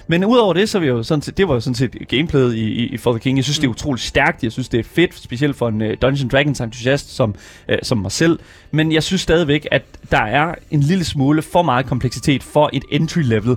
Men 0.07 0.25
udover 0.25 0.53
det, 0.53 0.69
så 0.69 0.79
jeg 0.79 0.89
jo 0.89 1.03
sådan 1.03 1.23
set, 1.23 1.37
det 1.37 1.49
var 1.49 1.55
jo 1.55 1.61
sådan 1.61 1.75
set 1.75 2.09
gameplayet 2.09 2.55
i, 2.55 2.65
i, 2.65 2.87
i 2.87 2.97
For 2.97 3.13
the 3.13 3.21
King. 3.21 3.39
Jeg 3.39 3.45
synes, 3.45 3.59
mm. 3.59 3.61
det 3.61 3.67
er 3.67 3.71
utroligt 3.71 4.05
stærkt. 4.05 4.43
Jeg 4.43 4.53
synes, 4.53 4.69
det 4.69 4.81
er 4.81 4.85
fedt, 4.85 5.15
specielt 5.15 5.57
for 5.57 5.69
en 5.69 5.83
uh, 5.83 5.89
Dungeons 6.03 6.33
Dragons 6.33 6.61
entusiast 6.61 7.17
som, 7.17 7.35
uh, 7.69 7.75
som 7.83 7.99
mig 7.99 8.13
selv. 8.13 8.39
Men 8.71 8.93
jeg 8.93 9.03
synes 9.03 9.21
stadigvæk, 9.21 9.67
at 9.71 9.83
der 10.11 10.23
er 10.23 10.55
en 10.71 10.81
lille 10.81 11.05
smule 11.05 11.43
for 11.43 11.63
meget 11.63 11.87
kompleksitet 11.87 12.43
for 12.43 12.71
et 12.73 12.85
entry 12.91 13.21
level 13.23 13.51
uh, 13.51 13.57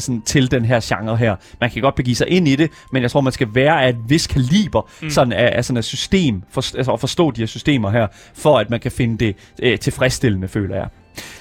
sådan, 0.00 0.22
til 0.26 0.50
den 0.50 0.64
her 0.64 0.80
genre 0.82 1.16
her. 1.16 1.36
Man 1.60 1.70
kan 1.70 1.82
godt 1.82 1.94
begive 1.94 2.16
sig 2.16 2.28
ind 2.28 2.48
i 2.48 2.56
det, 2.56 2.70
men 2.92 3.02
jeg 3.02 3.10
tror, 3.10 3.20
man 3.20 3.32
skal 3.32 3.48
være 3.54 3.84
af 3.84 3.88
et 3.88 3.98
vis 4.08 4.26
kaliber 4.26 4.88
mm. 5.02 5.10
sådan 5.10 5.32
af, 5.32 5.52
af 5.56 5.64
sådan 5.64 5.78
et 5.78 5.84
system, 5.84 6.42
for, 6.50 6.76
altså 6.76 6.92
at 6.92 7.00
forstå 7.00 7.30
de 7.30 7.40
her 7.40 7.46
systemer 7.46 7.90
her, 7.90 8.06
for 8.34 8.58
at 8.58 8.70
man 8.70 8.80
kan 8.80 8.92
finde 8.92 9.26
det 9.26 9.36
uh, 9.62 9.78
tilfredsstillende, 9.78 10.48
føler 10.48 10.76
jeg. 10.76 10.88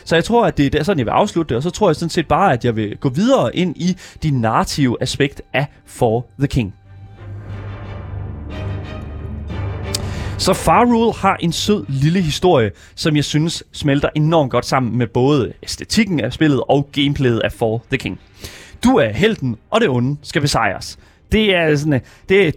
Så 0.10 0.16
jeg 0.16 0.24
tror, 0.24 0.46
at 0.46 0.58
det 0.58 0.76
er 0.76 0.84
sådan, 0.84 1.00
jeg 1.00 1.06
vil 1.06 1.12
afslutte 1.12 1.50
det, 1.50 1.58
og 1.58 1.64
så 1.64 1.70
tror 1.70 1.90
jeg 1.90 1.96
sådan 1.96 2.10
set 2.10 2.28
bare, 2.28 2.54
at 2.54 2.66
jeg 2.66 2.76
vil 2.76 2.98
gå 2.98 3.10
videre 3.10 3.56
ind 3.56 3.78
i 3.78 3.98
de 4.24 4.42
narrative 4.42 4.98
aspekt 5.02 5.42
af 5.54 5.66
For 5.86 6.26
the 6.40 6.48
King. 6.48 6.76
Så 10.38 10.54
Far 10.54 10.86
Rule 10.86 11.14
har 11.14 11.38
en 11.40 11.52
sød 11.52 11.86
lille 11.88 12.22
historie, 12.22 12.72
som 12.96 13.16
jeg 13.16 13.24
synes 13.24 13.64
smelter 13.72 14.10
enormt 14.16 14.52
godt 14.52 14.66
sammen 14.66 14.98
med 14.98 15.08
både 15.08 15.54
æstetikken 15.64 16.20
af 16.20 16.34
spillet 16.34 16.64
og 16.70 16.90
gameplayet 16.92 17.40
af 17.40 17.52
For 17.52 17.84
the 17.90 17.98
King. 17.98 18.20
Du 18.84 18.90
er 18.90 19.10
helten, 19.10 19.58
og 19.70 19.82
det 19.82 19.90
onde 19.90 20.18
skal 20.24 20.42
besejres. 20.42 21.00
Det 21.32 21.56
er 21.56 21.76
sådan, 21.76 21.94
øh, 21.94 22.00
det 22.30 22.46
det, 22.46 22.56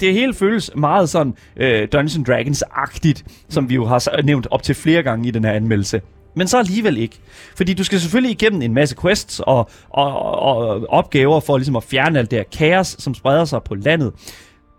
det 0.00 0.12
hele 0.12 0.34
føles 0.34 0.70
meget 0.76 1.08
sådan 1.08 1.34
øh, 1.56 1.88
Dungeons 1.92 2.28
Dragons-agtigt, 2.28 3.22
som 3.48 3.68
vi 3.68 3.74
jo 3.74 3.84
har 3.84 4.22
nævnt 4.22 4.46
op 4.50 4.62
til 4.62 4.74
flere 4.74 5.02
gange 5.02 5.28
i 5.28 5.30
den 5.30 5.44
her 5.44 5.52
anmeldelse. 5.52 6.00
Men 6.34 6.48
så 6.48 6.58
alligevel 6.58 6.98
ikke. 6.98 7.18
Fordi 7.56 7.74
du 7.74 7.84
skal 7.84 8.00
selvfølgelig 8.00 8.30
igennem 8.30 8.62
en 8.62 8.74
masse 8.74 8.96
quests 9.02 9.40
og, 9.40 9.70
og, 9.90 10.12
og, 10.42 10.56
og 10.56 10.86
opgaver 10.88 11.40
for 11.40 11.56
ligesom 11.56 11.76
at 11.76 11.84
fjerne 11.84 12.18
alt 12.18 12.30
det 12.30 12.38
her 12.38 12.44
kaos, 12.58 12.96
som 12.98 13.14
spreder 13.14 13.44
sig 13.44 13.62
på 13.62 13.74
landet. 13.74 14.12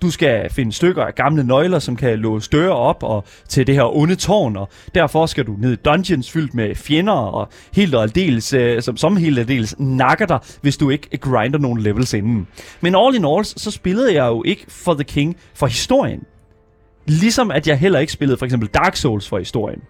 Du 0.01 0.12
skal 0.12 0.49
finde 0.49 0.72
stykker 0.72 1.04
af 1.04 1.16
gamle 1.16 1.43
nøgler, 1.43 1.80
som 1.80 1.95
kan 1.95 2.20
låse 2.20 2.49
døre 2.49 2.76
op 2.76 3.04
og 3.04 3.24
til 3.49 3.68
det 3.68 3.76
her 3.76 3.97
onde 3.97 4.16
tårn, 4.16 4.58
og 4.58 4.70
derfor 4.95 5.26
skal 5.26 5.45
du 5.45 5.56
ned 5.60 5.74
i 5.74 5.76
dungeons 5.76 6.32
fyldt 6.32 6.54
med 6.54 6.76
fjender, 6.76 7.14
og 7.14 7.49
helt 7.74 7.95
og 7.95 8.04
aldeles, 8.04 8.54
øh, 8.54 8.82
som, 8.82 8.97
som 8.97 9.18
helt 9.18 9.38
og 9.38 9.41
aldeles 9.41 9.76
nakker 9.80 10.26
dig, 10.26 10.39
hvis 10.62 10.78
du 10.78 10.89
ikke 10.89 11.18
grinder 11.18 11.60
nogle 11.60 11.84
levels 11.84 12.14
inden. 12.14 12.47
Men 12.82 12.95
all 12.95 13.16
in 13.16 13.26
all, 13.26 13.45
så 13.45 13.72
spillede 13.72 14.14
jeg 14.14 14.28
jo 14.28 14.43
ikke 14.43 14.66
for 14.70 14.93
The 14.93 15.04
King 15.04 15.38
for 15.54 15.68
historien. 15.68 16.24
Ligesom 17.08 17.51
at 17.51 17.68
jeg 17.68 17.78
heller 17.78 17.99
ikke 17.99 18.14
spillede 18.14 18.38
for 18.38 18.45
eksempel 18.45 18.70
Dark 18.70 18.95
Souls 18.95 19.30
for 19.30 19.39
historien. 19.39 19.82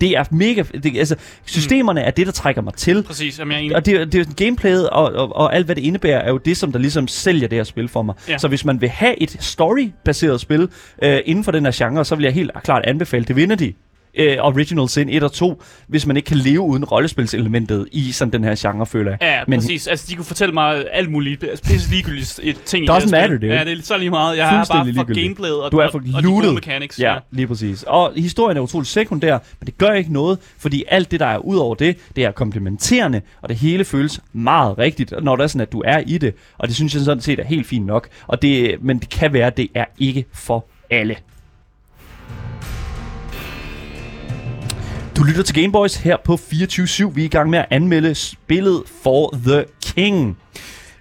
Det 0.00 0.16
er 0.16 0.24
mega... 0.30 0.62
Det, 0.82 0.98
altså, 0.98 1.16
systemerne 1.44 2.00
er 2.00 2.10
det, 2.10 2.26
der 2.26 2.32
trækker 2.32 2.62
mig 2.62 2.74
til. 2.74 3.02
Præcis, 3.02 3.38
jamen, 3.38 3.52
jeg 3.52 3.58
er 3.58 3.62
enig. 3.62 3.76
Og 3.76 3.86
det, 3.86 4.12
det, 4.12 4.36
gameplayet 4.36 4.90
og, 4.90 5.12
og, 5.12 5.36
og 5.36 5.54
alt, 5.54 5.66
hvad 5.66 5.76
det 5.76 5.82
indebærer, 5.82 6.18
er 6.18 6.28
jo 6.28 6.38
det, 6.38 6.56
som 6.56 6.72
der 6.72 6.78
ligesom 6.78 7.08
sælger 7.08 7.48
det 7.48 7.58
her 7.58 7.64
spil 7.64 7.88
for 7.88 8.02
mig. 8.02 8.14
Ja. 8.28 8.38
Så 8.38 8.48
hvis 8.48 8.64
man 8.64 8.80
vil 8.80 8.88
have 8.88 9.22
et 9.22 9.36
story-baseret 9.40 10.40
spil 10.40 10.68
øh, 11.02 11.18
inden 11.24 11.44
for 11.44 11.52
den 11.52 11.64
her 11.64 11.72
genre, 11.74 12.04
så 12.04 12.14
vil 12.14 12.22
jeg 12.22 12.32
helt 12.32 12.50
klart 12.64 12.84
anbefale 12.86 13.24
Divinity. 13.24 13.70
Øh, 14.14 14.36
Original 14.40 14.88
Sin 14.88 15.08
1 15.08 15.22
og 15.22 15.32
2, 15.32 15.62
hvis 15.86 16.06
man 16.06 16.16
ikke 16.16 16.26
kan 16.26 16.36
leve 16.36 16.60
uden 16.60 16.84
rollespilselementet 16.84 17.88
i 17.92 18.12
sådan 18.12 18.32
den 18.32 18.44
her 18.44 18.54
genre, 18.58 18.86
føler 18.86 19.10
jeg. 19.10 19.18
Ja, 19.22 19.40
Men- 19.48 19.60
præcis. 19.60 19.86
Altså, 19.86 20.06
de 20.10 20.14
kunne 20.14 20.24
fortælle 20.24 20.54
mig 20.54 20.84
alt 20.92 21.10
muligt 21.10 21.44
altså, 21.44 21.64
pisse 21.64 21.90
ligegyldigt 21.90 22.40
et 22.42 22.62
ting 22.64 22.90
Doesn't 22.90 23.00
det 23.00 23.10
matter, 23.10 23.38
dude. 23.38 23.54
Ja, 23.54 23.64
det 23.64 23.78
er 23.78 23.82
så 23.82 23.98
lige 23.98 24.10
meget. 24.10 24.36
Jeg 24.38 24.60
er 24.60 24.64
bare 24.64 24.94
for 24.94 25.22
gameplayet 25.22 25.62
og, 25.62 25.72
Du 25.72 25.78
er 25.78 25.90
for 25.90 25.98
og, 25.98 26.04
og 26.14 26.22
de 26.22 26.28
gode 26.28 26.52
mechanics. 26.54 27.00
Ja, 27.00 27.16
lige 27.30 27.46
præcis. 27.46 27.82
Og 27.82 28.12
historien 28.16 28.56
er 28.56 28.60
utroligt 28.60 28.90
sekundær, 28.90 29.38
men 29.60 29.66
det 29.66 29.78
gør 29.78 29.92
ikke 29.92 30.12
noget, 30.12 30.38
fordi 30.58 30.84
alt 30.88 31.10
det, 31.10 31.20
der 31.20 31.26
er 31.26 31.38
ud 31.38 31.56
over 31.56 31.74
det, 31.74 31.96
det 32.16 32.24
er 32.24 32.30
komplementerende, 32.30 33.20
og 33.42 33.48
det 33.48 33.56
hele 33.56 33.84
føles 33.84 34.20
meget 34.32 34.78
rigtigt, 34.78 35.14
når 35.22 35.36
det 35.36 35.42
er 35.42 35.46
sådan, 35.46 35.60
at 35.60 35.72
du 35.72 35.82
er 35.86 35.98
i 36.06 36.18
det. 36.18 36.34
Og 36.58 36.68
det 36.68 36.76
synes 36.76 36.94
jeg 36.94 37.02
sådan 37.02 37.20
set 37.20 37.38
er 37.40 37.44
helt 37.44 37.66
fint 37.66 37.86
nok. 37.86 38.08
Og 38.26 38.42
det, 38.42 38.76
men 38.82 38.98
det 38.98 39.08
kan 39.08 39.32
være, 39.32 39.46
at 39.46 39.56
det 39.56 39.68
er 39.74 39.84
ikke 39.98 40.24
for 40.34 40.66
alle. 40.90 41.16
Du 45.18 45.22
lytter 45.22 45.42
til 45.42 45.54
Gameboys 45.54 45.96
her 45.96 46.16
på 46.24 46.34
24-7. 46.34 47.08
Vi 47.08 47.20
er 47.20 47.24
i 47.24 47.28
gang 47.28 47.50
med 47.50 47.58
at 47.58 47.66
anmelde 47.70 48.14
spillet 48.14 48.82
For 49.02 49.34
The 49.46 49.64
King. 49.84 50.38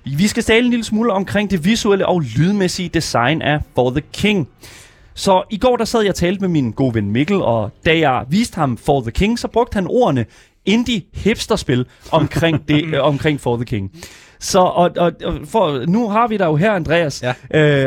Vi 0.06 0.28
skal 0.28 0.44
tale 0.44 0.66
en 0.66 0.70
lille 0.70 0.84
smule 0.84 1.14
omkring 1.14 1.52
det 1.52 1.66
visuelle 1.66 2.06
og 2.06 2.22
lydmæssige 2.22 2.90
design 2.90 3.42
af 3.42 3.60
For 3.76 3.90
The 3.90 4.02
King. 4.14 4.50
Så 5.14 5.44
i 5.50 5.58
går 5.58 5.78
der 5.78 5.86
sad 5.86 6.02
jeg 6.02 6.10
og 6.10 6.16
talte 6.16 6.42
med 6.42 6.50
min 6.50 6.72
gode 6.72 6.94
ven 6.94 7.12
Mikkel, 7.12 7.42
og 7.42 7.72
da 7.86 8.00
jeg 8.00 8.26
viste 8.30 8.56
ham 8.56 8.78
For 8.78 9.02
The 9.02 9.12
King, 9.12 9.40
så 9.40 9.48
brugte 9.48 9.76
han 9.76 9.88
ordene 9.90 10.26
indie 10.66 11.02
hipsterspil 11.14 11.86
omkring, 12.12 12.64
det, 12.70 12.86
øh, 12.86 13.04
omkring 13.04 13.42
For 13.42 13.56
The 13.56 13.66
King. 13.66 13.92
Så 14.40 14.60
og, 14.60 14.92
og, 14.98 15.14
for, 15.46 15.86
nu 15.86 16.10
har 16.10 16.28
vi 16.28 16.38
dig 16.38 16.46
jo 16.46 16.56
her, 16.56 16.72
Andreas. 16.72 17.24
Ja. 17.24 17.34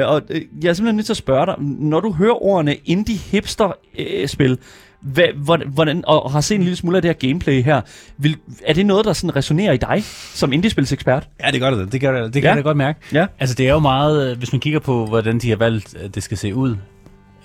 Øh, 0.01 0.09
og 0.09 0.22
øh, 0.31 0.43
jeg 0.62 0.68
er 0.68 0.72
simpelthen 0.72 0.97
nødt 0.97 1.07
til 1.07 1.12
at 1.12 1.16
spørge 1.16 1.47
dig, 1.47 1.55
når 1.59 2.01
du 2.01 2.12
hører 2.12 2.43
ordene 2.45 2.74
indie 2.74 3.16
hipster 3.16 3.72
øh, 3.99 4.28
spil, 4.28 4.59
hvad, 5.03 5.24
hvordan, 5.66 6.05
og 6.07 6.32
har 6.32 6.40
set 6.40 6.55
en 6.55 6.62
lille 6.62 6.76
smule 6.76 6.96
af 6.98 7.03
det 7.03 7.09
her 7.09 7.28
gameplay 7.28 7.62
her, 7.62 7.80
vil, 8.18 8.36
er 8.66 8.72
det 8.72 8.86
noget, 8.86 9.05
der 9.05 9.12
sådan 9.12 9.36
resonerer 9.36 9.72
i 9.72 9.76
dig 9.76 10.03
som 10.34 10.53
indiespilsekspert? 10.53 11.28
Ja, 11.44 11.51
det 11.51 11.61
gør 11.61 11.70
det. 11.70 11.92
Det, 11.92 12.01
gør 12.01 12.22
det, 12.22 12.34
det 12.34 12.42
kan 12.42 12.51
Ja. 12.51 12.55
jeg 12.55 12.64
godt 12.64 12.76
mærke. 12.76 12.98
Ja. 13.12 13.26
Altså, 13.40 13.55
det 13.55 13.68
er 13.68 13.72
jo 13.72 13.78
meget, 13.78 14.30
øh, 14.30 14.38
hvis 14.38 14.53
man 14.53 14.61
kigger 14.61 14.78
på, 14.80 15.07
hvordan 15.07 15.38
de 15.38 15.48
har 15.48 15.57
valgt, 15.57 15.94
at 15.94 16.14
det 16.14 16.22
skal 16.22 16.36
se 16.38 16.55
ud. 16.55 16.76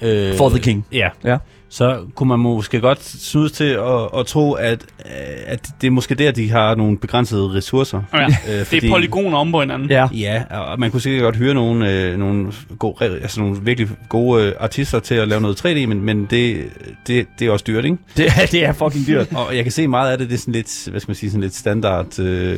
Øh, 0.01 0.35
For 0.37 0.49
the 0.49 0.59
King. 0.59 0.85
Ja. 0.91 1.09
Ja. 1.23 1.37
Så 1.75 1.99
kunne 2.15 2.29
man 2.29 2.39
måske 2.39 2.79
godt 2.79 3.03
synes 3.21 3.51
til 3.51 3.63
at, 3.63 4.19
at 4.19 4.25
tro, 4.25 4.51
at, 4.53 4.83
øh, 5.05 5.11
at 5.45 5.67
det 5.81 5.87
er 5.87 5.91
måske 5.91 6.15
der, 6.15 6.31
de 6.31 6.51
har 6.51 6.75
nogle 6.75 6.97
begrænsede 6.97 7.53
ressourcer. 7.53 8.01
Ja. 8.13 8.25
Øh, 8.25 8.65
Det 8.71 8.83
er 8.83 8.89
polygoner 8.89 9.37
om 9.37 9.51
på 9.51 9.59
hinanden. 9.59 9.89
Ja. 9.89 10.07
Ja, 10.13 10.43
og 10.59 10.79
man 10.79 10.91
kunne 10.91 11.01
sikkert 11.01 11.21
godt 11.23 11.35
høre 11.35 11.53
nogle, 11.53 11.91
øh, 11.91 12.17
nogle, 12.19 12.51
gode, 12.79 12.95
altså 13.21 13.39
nogle 13.41 13.57
virkelig 13.61 13.89
gode 14.09 14.43
øh, 14.45 14.53
artister 14.59 14.99
til 14.99 15.15
at 15.15 15.27
lave 15.27 15.41
noget 15.41 15.65
3D, 15.65 15.85
men, 15.87 16.01
men 16.01 16.25
det, 16.29 16.63
det, 17.07 17.25
det 17.39 17.47
er 17.47 17.51
også 17.51 17.63
dyrt, 17.67 17.85
ikke? 17.85 17.97
Det, 18.17 18.25
er- 18.27 18.45
det 18.51 18.65
er 18.65 18.73
fucking 18.73 19.07
dyrt. 19.07 19.27
Og 19.35 19.55
jeg 19.55 19.63
kan 19.63 19.71
se 19.71 19.87
meget 19.87 20.11
af 20.11 20.17
det, 20.17 20.29
det 20.29 20.35
er 20.35 20.39
sådan 20.39 20.53
lidt, 20.53 20.87
hvad 20.91 20.99
skal 20.99 21.09
man 21.09 21.15
sige, 21.15 21.29
sådan 21.29 21.41
lidt 21.41 21.55
standard, 21.55 22.19
øh, 22.19 22.57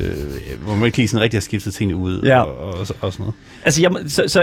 hvor 0.64 0.74
man 0.74 0.86
ikke 0.86 0.96
lige 0.98 1.08
sådan 1.08 1.22
rigtig 1.22 1.36
har 1.38 1.42
skiftet 1.42 1.74
tingene 1.74 1.98
ud 1.98 2.22
Ja. 2.22 2.40
og, 2.42 2.58
og, 2.58 2.78
og, 2.78 2.86
sådan 2.86 3.10
noget. 3.18 3.34
Altså, 3.64 3.82
jeg, 3.82 3.92
må- 3.92 3.98
så, 4.08 4.22
så 4.26 4.42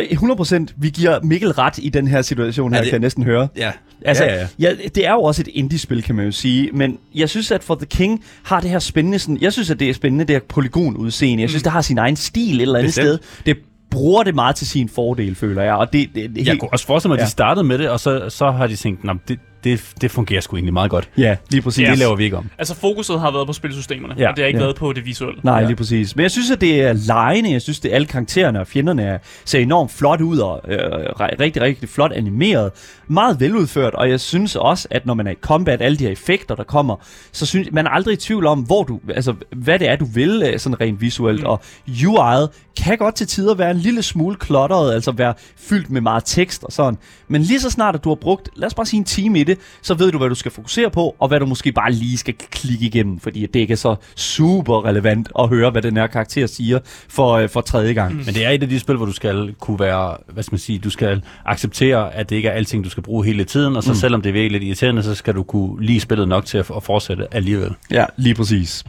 100% 0.67 0.73
vi 0.77 0.89
giver 0.89 1.19
Mikkel 1.23 1.51
ret 1.51 1.73
i 1.77 1.89
den 1.89 2.07
her 2.07 2.21
situation 2.21 2.71
her, 2.71 2.77
Ja, 2.77 2.81
det, 2.81 2.85
det- 2.85 2.89
kan 2.91 3.01
jeg 3.01 3.05
næsten 3.05 3.23
høre. 3.23 3.47
Ja, 3.57 3.71
Altså, 4.05 4.23
ja, 4.23 4.47
ja, 4.59 4.64
ja. 4.69 4.87
Det 4.95 5.05
er 5.07 5.11
jo 5.13 5.21
også 5.21 5.41
et 5.41 5.47
indie-spil, 5.53 6.03
kan 6.03 6.15
man 6.15 6.25
jo 6.25 6.31
sige, 6.31 6.69
men 6.73 6.97
jeg 7.15 7.29
synes, 7.29 7.51
at 7.51 7.63
For 7.63 7.75
The 7.75 7.85
King 7.85 8.23
har 8.43 8.61
det 8.61 8.69
her 8.69 8.79
spændende, 8.79 9.19
sådan, 9.19 9.37
jeg 9.41 9.53
synes, 9.53 9.69
at 9.71 9.79
det 9.79 9.89
er 9.89 9.93
spændende, 9.93 10.25
det 10.25 10.35
her 10.35 10.39
polygon-udseende. 10.49 11.41
Jeg 11.41 11.49
synes, 11.49 11.63
det 11.63 11.71
har 11.71 11.81
sin 11.81 11.97
egen 11.97 12.15
stil 12.15 12.55
et 12.55 12.61
eller 12.61 12.75
andet 12.79 12.87
Bestemt. 12.89 13.05
sted. 13.05 13.19
Det 13.45 13.57
bruger 13.91 14.23
det 14.23 14.35
meget 14.35 14.55
til 14.55 14.67
sin 14.67 14.89
fordel, 14.89 15.35
føler 15.35 15.61
jeg, 15.63 15.73
og 15.73 15.93
det, 15.93 16.09
det, 16.15 16.29
det 16.29 16.37
Jeg 16.37 16.45
helt... 16.45 16.59
kunne 16.59 16.73
også 16.73 16.85
forestille 16.85 17.09
mig, 17.09 17.15
at 17.17 17.21
Ja. 17.21 17.25
de 17.25 17.31
startede 17.31 17.63
med 17.67 17.77
det, 17.77 17.89
og 17.89 17.99
så, 17.99 18.29
så 18.29 18.51
har 18.51 18.67
de 18.67 18.75
tænkt, 18.75 19.09
at 19.09 19.15
det, 19.27 19.39
det, 19.65 19.81
det 20.01 20.11
fungerer 20.11 20.41
sgu 20.41 20.55
egentlig 20.55 20.73
meget 20.73 20.91
godt. 20.91 21.09
Ja, 21.17 21.35
lige 21.49 21.61
præcis. 21.61 21.89
Det 21.89 21.97
laver 21.97 22.15
vi 22.15 22.23
ikke 22.23 22.37
om. 22.37 22.49
Altså, 22.57 22.75
fokuset 22.75 23.19
har 23.19 23.31
været 23.31 23.47
på 23.47 23.53
spilsystemerne, 23.53 24.15
Ja. 24.17 24.29
og 24.29 24.35
det 24.35 24.43
har 24.43 24.47
ikke 24.47 24.59
Ja. 24.59 24.63
været 24.65 24.75
på 24.75 24.93
det 24.93 25.05
visuelle. 25.05 25.39
Nej, 25.43 25.59
Ja. 25.59 25.65
lige 25.65 25.75
præcis. 25.75 26.15
Men 26.15 26.23
jeg 26.23 26.31
synes, 26.31 26.51
at 26.51 26.61
det 26.61 26.81
er 26.81 26.93
lejende. 26.93 27.51
Jeg 27.51 27.61
synes, 27.61 27.85
at 27.85 27.91
alle 27.93 28.07
karaktererne 28.07 28.59
og 28.59 28.67
fjenderne 28.67 29.03
er, 29.03 29.17
ser 29.45 29.59
enormt 29.59 29.91
flot 29.91 30.21
ud 30.21 30.37
og 30.37 30.61
øh, 30.67 30.79
rigtig, 31.19 31.61
rigtig 31.61 31.89
flot 31.89 32.11
animeret. 32.11 32.71
Meget 33.07 33.39
veludført, 33.39 33.93
og 33.93 34.09
jeg 34.09 34.19
synes 34.19 34.55
også, 34.55 34.87
at 34.91 35.05
når 35.05 35.13
man 35.13 35.27
er 35.27 35.31
i 35.31 35.35
combat, 35.41 35.81
alle 35.81 35.97
de 35.97 36.03
her 36.03 36.11
effekter, 36.11 36.55
der 36.55 36.63
kommer, 36.63 36.95
så 37.31 37.45
synes 37.45 37.67
man 37.71 37.85
er 37.85 37.89
aldrig 37.89 38.13
i 38.13 38.17
tvivl 38.17 38.45
om, 38.45 38.59
hvor 38.59 38.83
du, 38.83 38.99
altså, 39.15 39.33
hvad 39.55 39.79
det 39.79 39.89
er, 39.89 39.95
du 39.95 40.05
vil, 40.05 40.43
øh, 40.45 40.59
sådan 40.59 40.81
rent 40.81 41.01
visuelt. 41.01 41.39
Mm. 41.41 41.45
Og 41.47 41.61
UI'et 41.87 42.47
kan 42.83 42.97
godt 42.97 43.15
til 43.15 43.27
tider 43.27 43.55
være 43.55 43.71
en 43.71 43.77
lille 43.77 44.01
smule 44.03 44.35
klotteret, 44.35 44.93
altså 44.93 45.11
være 45.11 45.33
fyldt 45.57 45.89
med 45.91 46.01
meget 46.01 46.23
tekst 46.25 46.63
og 46.63 46.71
sådan. 46.71 46.97
Men 47.27 47.41
lige 47.41 47.59
så 47.59 47.69
snart, 47.69 47.95
at 47.95 48.03
du 48.03 48.09
har 48.09 48.15
brugt, 48.15 48.49
lad 48.55 48.67
os 48.67 48.73
bare 48.73 48.85
sige 48.85 48.97
en 48.97 49.03
time 49.03 49.39
i 49.39 49.43
det, 49.43 49.54
så 49.81 49.93
ved 49.93 50.11
du, 50.11 50.17
hvad 50.17 50.29
du 50.29 50.35
skal 50.35 50.51
fokusere 50.51 50.89
på, 50.89 51.15
og 51.19 51.27
hvad 51.27 51.39
du 51.39 51.45
måske 51.45 51.71
bare 51.71 51.91
lige 51.91 52.17
skal 52.17 52.33
klikke 52.33 52.85
igennem, 52.85 53.19
fordi 53.19 53.45
det 53.45 53.59
ikke 53.59 53.71
er 53.71 53.77
så 53.77 53.95
super 54.15 54.85
relevant 54.85 55.29
at 55.39 55.49
høre, 55.49 55.71
hvad 55.71 55.81
den 55.81 55.97
her 55.97 56.07
karakter 56.07 56.47
siger 56.47 56.79
for, 57.09 57.33
øh, 57.33 57.49
for 57.49 57.61
tredje 57.61 57.93
gang. 57.93 58.15
Men 58.15 58.35
det 58.35 58.45
er 58.45 58.49
et 58.49 58.63
af 58.63 58.69
de 58.69 58.79
spil, 58.79 58.95
hvor 58.95 59.05
du 59.05 59.11
skal 59.11 59.55
kunne 59.59 59.79
være, 59.79 60.17
hvad 60.33 60.43
skal 60.43 60.53
man 60.53 60.59
sige, 60.59 60.79
du 60.79 60.89
skal 60.89 61.21
acceptere, 61.45 62.15
at 62.15 62.29
det 62.29 62.35
ikke 62.35 62.49
er 62.49 62.53
alting, 62.53 62.83
du 62.83 62.89
skal 62.89 63.03
bruge 63.03 63.25
hele 63.25 63.43
tiden, 63.43 63.75
og 63.75 63.83
så 63.83 63.91
mm. 63.91 63.95
selvom 63.95 64.21
det 64.21 64.29
er 64.29 64.33
virkelig 64.33 64.51
lidt 64.51 64.63
irriterende, 64.63 65.03
så 65.03 65.15
skal 65.15 65.35
du 65.35 65.43
kunne 65.43 65.85
lide 65.85 65.99
spillet 65.99 66.27
nok 66.27 66.45
til 66.45 66.57
at, 66.57 66.71
at 66.75 66.83
fortsætte 66.83 67.27
alligevel. 67.31 67.71
Ja, 67.91 68.05
lige 68.17 68.35
præcis. 68.35 68.83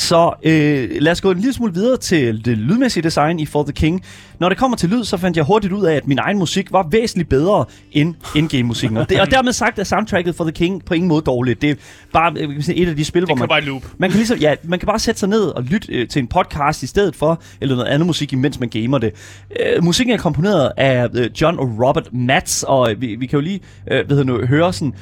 Så 0.00 0.32
øh, 0.42 0.88
lad 1.00 1.12
os 1.12 1.20
gå 1.20 1.30
en 1.30 1.36
lille 1.38 1.52
smule 1.52 1.74
videre 1.74 1.96
til 1.96 2.44
det 2.44 2.58
lydmæssige 2.58 3.02
design 3.02 3.38
i 3.38 3.46
For 3.46 3.62
The 3.62 3.72
King. 3.72 4.02
Når 4.38 4.48
det 4.48 4.58
kommer 4.58 4.76
til 4.76 4.88
lyd, 4.88 5.04
så 5.04 5.16
fandt 5.16 5.36
jeg 5.36 5.44
hurtigt 5.44 5.72
ud 5.72 5.84
af, 5.84 5.94
at 5.94 6.06
min 6.06 6.18
egen 6.18 6.38
musik 6.38 6.72
var 6.72 6.88
væsentligt 6.90 7.28
bedre 7.28 7.64
end 7.92 8.14
endgame-musikken. 8.36 8.96
Og, 8.96 9.10
det, 9.10 9.20
og 9.20 9.30
dermed 9.30 9.52
sagt 9.52 9.78
er 9.78 9.84
soundtracket 9.84 10.34
for 10.34 10.44
The 10.44 10.52
King 10.52 10.84
på 10.84 10.94
ingen 10.94 11.08
måde 11.08 11.22
dårligt. 11.22 11.62
Det 11.62 11.70
er 11.70 11.74
bare 12.12 12.32
øh, 12.36 12.48
man 12.48 12.62
sige, 12.62 12.76
et 12.76 12.88
af 12.88 12.96
de 12.96 13.04
spil, 13.04 13.24
hvor 13.24 13.34
Det 13.34 13.38
man... 13.38 13.48
kan 13.48 13.48
bare 13.48 13.60
loop. 13.60 13.82
Man 13.98 14.10
kan, 14.10 14.16
ligesom, 14.16 14.38
ja, 14.38 14.54
man 14.62 14.78
kan 14.78 14.86
bare 14.86 14.98
sætte 14.98 15.20
sig 15.20 15.28
ned 15.28 15.42
og 15.42 15.62
lytte 15.62 15.92
øh, 15.92 16.08
til 16.08 16.20
en 16.20 16.26
podcast 16.26 16.82
i 16.82 16.86
stedet 16.86 17.16
for, 17.16 17.42
eller 17.60 17.76
noget 17.76 17.88
andet 17.88 18.06
musik, 18.06 18.32
imens 18.32 18.60
man 18.60 18.68
gamer 18.68 18.98
det. 18.98 19.12
Øh, 19.60 19.84
musikken 19.84 20.14
er 20.14 20.18
komponeret 20.18 20.70
af 20.76 21.08
øh, 21.14 21.30
John 21.40 21.58
og 21.58 21.86
Robert 21.86 22.08
Matz, 22.12 22.62
og 22.62 22.90
øh, 22.90 23.00
vi, 23.00 23.14
vi 23.14 23.26
kan 23.26 23.36
jo 23.36 23.40
lige 23.40 23.60
øh, 23.90 24.06
hvad 24.06 24.16
hedder 24.16 24.24
nu, 24.32 24.46
høre 24.46 24.72
sådan, 24.72 24.94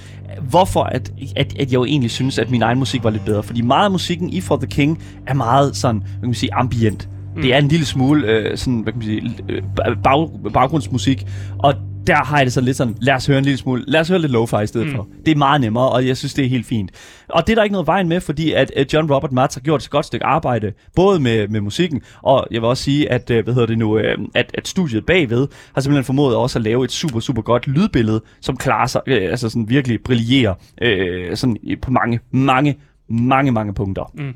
hvorfor 0.43 0.83
at, 0.83 1.13
at, 1.37 1.53
at 1.61 1.67
jeg 1.67 1.75
jo 1.75 1.85
egentlig 1.85 2.11
synes, 2.11 2.39
at 2.39 2.51
min 2.51 2.63
egen 2.63 2.79
musik 2.79 3.05
var 3.05 3.11
lidt 3.11 3.25
bedre. 3.25 3.43
Fordi 3.43 3.61
meget 3.61 3.85
af 3.85 3.91
musikken 3.91 4.31
i 4.31 4.41
For 4.41 4.57
The 4.57 4.67
King 4.67 4.88
er 5.27 5.35
meget 5.35 5.77
sådan, 5.77 6.01
hvad 6.01 6.21
kan 6.21 6.29
man 6.29 6.35
sige, 6.35 6.55
ambient. 6.55 7.09
Mm. 7.37 7.43
Det 7.43 7.55
er 7.55 7.59
en 7.59 7.69
lille 7.69 7.87
smule 7.87 8.27
øh, 8.27 8.57
sådan, 8.57 8.81
hvad 8.81 8.93
kan 8.93 8.99
man 8.99 9.07
sige, 9.07 9.35
øh, 9.49 9.63
bag, 10.05 10.29
baggrundsmusik, 10.53 11.27
og 11.59 11.75
der 12.09 12.25
har 12.25 12.37
jeg 12.37 12.47
det 12.47 12.53
sådan 12.53 12.65
lidt 12.65 12.77
sådan, 12.77 12.97
lad 13.01 13.15
os 13.15 13.27
høre 13.27 13.39
en 13.39 13.45
lille 13.45 13.59
smule, 13.59 13.85
lad 13.87 14.01
os 14.01 14.09
høre 14.09 14.19
lidt 14.19 14.33
lo-fi 14.33 14.63
i 14.63 14.67
stedet 14.67 14.87
mm. 14.87 14.95
for. 14.95 15.09
Det 15.27 15.33
er 15.33 15.37
meget 15.37 15.61
nemmere, 15.61 15.89
og 15.89 16.07
jeg 16.07 16.17
synes, 16.17 16.35
det 16.35 16.45
er 16.45 16.49
helt 16.49 16.67
fint. 16.67 16.91
Og 17.29 17.47
det 17.47 17.53
er 17.53 17.55
der 17.55 17.63
ikke 17.63 17.73
noget 17.73 17.87
vejen 17.87 18.09
med, 18.09 18.21
fordi 18.21 18.53
at 18.53 18.73
øh, 18.77 18.87
John 18.93 19.13
Robert 19.13 19.33
Matz 19.33 19.55
har 19.55 19.61
gjort 19.61 19.85
et 19.85 19.91
godt 19.91 20.07
stykke 20.07 20.27
arbejde, 20.27 20.73
både 20.97 21.21
med, 21.21 21.49
med 21.49 21.61
musikken, 21.61 22.03
og 22.23 22.47
jeg 22.51 22.61
vil 22.61 22.69
også 22.69 22.83
sige, 22.83 23.13
at, 23.13 23.31
øh, 23.31 23.45
hvad 23.45 23.55
hedder 23.55 23.67
det 23.67 23.79
nu, 23.79 23.97
at, 24.35 24.51
at 24.55 24.69
studiet 24.69 25.07
bagved 25.07 25.49
har 25.75 25.81
simpelthen 25.81 26.05
formået 26.05 26.37
også 26.37 26.59
at 26.59 26.63
lave 26.63 26.85
et 26.85 26.93
super, 26.93 27.21
super 27.21 27.43
godt 27.43 27.67
lydbillede, 27.67 28.21
som 28.41 28.57
klarer 28.57 28.87
sig, 28.87 29.01
øh, 29.07 29.31
altså 29.31 29.49
sådan 29.49 29.69
virkelig 29.69 29.99
brillerer 30.05 30.55
øh, 30.83 31.37
sådan 31.37 31.57
på 31.83 31.91
mange, 31.91 32.21
mange, 32.31 32.77
mange, 33.11 33.53
mange 33.53 33.75
punkter. 33.75 34.13
Mm. 34.15 34.35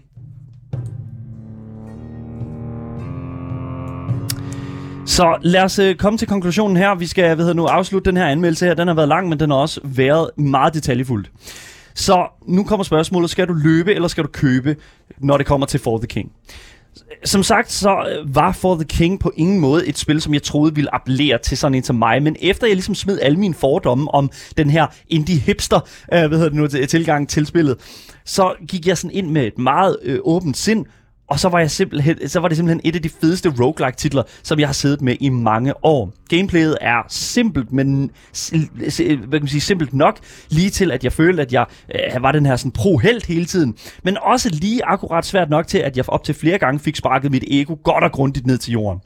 Så 5.06 5.38
lad 5.42 5.62
os 5.62 5.78
øh, 5.78 5.94
komme 5.96 6.18
til 6.18 6.28
konklusionen 6.28 6.76
her. 6.76 6.94
Vi 6.94 7.06
skal 7.06 7.24
hvad 7.34 7.44
hedder 7.44 7.54
nu, 7.54 7.66
afslutte 7.66 8.10
den 8.10 8.16
her 8.16 8.26
anmeldelse 8.26 8.66
her. 8.66 8.74
Den 8.74 8.88
har 8.88 8.94
været 8.94 9.08
lang, 9.08 9.28
men 9.28 9.40
den 9.40 9.50
har 9.50 9.56
også 9.56 9.80
været 9.84 10.30
meget 10.36 10.74
detaljefuldt. 10.74 11.30
Så 11.94 12.26
nu 12.46 12.64
kommer 12.64 12.84
spørgsmålet, 12.84 13.30
skal 13.30 13.48
du 13.48 13.52
løbe 13.52 13.94
eller 13.94 14.08
skal 14.08 14.24
du 14.24 14.28
købe, 14.28 14.76
når 15.18 15.36
det 15.36 15.46
kommer 15.46 15.66
til 15.66 15.80
For 15.80 15.98
the 15.98 16.06
King? 16.06 16.32
som 17.24 17.42
sagt, 17.42 17.72
så 17.72 17.90
øh, 17.90 18.34
var 18.34 18.52
For 18.52 18.74
the 18.74 18.84
King 18.84 19.20
på 19.20 19.32
ingen 19.36 19.60
måde 19.60 19.86
et 19.86 19.98
spil, 19.98 20.20
som 20.20 20.34
jeg 20.34 20.42
troede 20.42 20.74
ville 20.74 20.94
appellere 20.94 21.38
til 21.38 21.58
sådan 21.58 21.74
en 21.74 21.82
som 21.82 21.96
mig. 21.96 22.22
Men 22.22 22.36
efter 22.40 22.66
jeg 22.66 22.76
ligesom 22.76 22.94
smed 22.94 23.18
alle 23.20 23.38
mine 23.38 23.54
fordomme 23.54 24.14
om 24.14 24.30
den 24.56 24.70
her 24.70 24.86
indie-hipster, 25.08 25.80
øh, 26.12 26.26
hvad 26.26 26.38
hedder 26.38 26.48
det 26.48 26.54
nu, 26.54 26.86
tilgang 26.86 27.28
til 27.28 27.46
spillet, 27.46 27.76
så 28.24 28.54
gik 28.68 28.86
jeg 28.86 28.98
sådan 28.98 29.16
ind 29.16 29.30
med 29.30 29.46
et 29.46 29.58
meget 29.58 29.96
øh, 30.02 30.18
åbent 30.24 30.56
sind, 30.56 30.86
og 31.32 31.40
så 31.40 31.48
var, 31.48 31.58
jeg 31.58 31.70
simpelthen, 31.70 32.28
så 32.28 32.40
var 32.40 32.48
det 32.48 32.56
simpelthen 32.56 32.80
et 32.84 32.96
af 32.96 33.02
de 33.02 33.08
fedeste 33.08 33.48
roguelike-titler, 33.60 34.22
som 34.42 34.58
jeg 34.58 34.68
har 34.68 34.72
siddet 34.72 35.02
med 35.02 35.16
i 35.20 35.28
mange 35.28 35.84
år. 35.84 36.12
Gameplayet 36.36 36.76
er 36.80 37.02
simpelt, 37.08 37.72
men 37.72 38.10
hvad 38.50 39.10
kan 39.18 39.26
man 39.30 39.48
sige, 39.48 39.60
simpelt 39.60 39.94
nok, 39.94 40.18
lige 40.48 40.70
til 40.70 40.92
at 40.92 41.04
jeg 41.04 41.12
følte, 41.12 41.42
at 41.42 41.52
jeg 41.52 41.66
øh, 41.94 42.22
var 42.22 42.32
den 42.32 42.46
her 42.46 42.56
sådan 42.56 42.72
pro-held 42.72 43.26
hele 43.26 43.44
tiden. 43.44 43.74
Men 44.04 44.16
også 44.22 44.48
lige 44.52 44.84
akkurat 44.84 45.26
svært 45.26 45.50
nok 45.50 45.66
til, 45.66 45.78
at 45.78 45.96
jeg 45.96 46.04
op 46.08 46.24
til 46.24 46.34
flere 46.34 46.58
gange 46.58 46.80
fik 46.80 46.96
sparket 46.96 47.30
mit 47.30 47.44
ego 47.46 47.76
godt 47.84 48.04
og 48.04 48.12
grundigt 48.12 48.46
ned 48.46 48.58
til 48.58 48.72
jorden. 48.72 49.00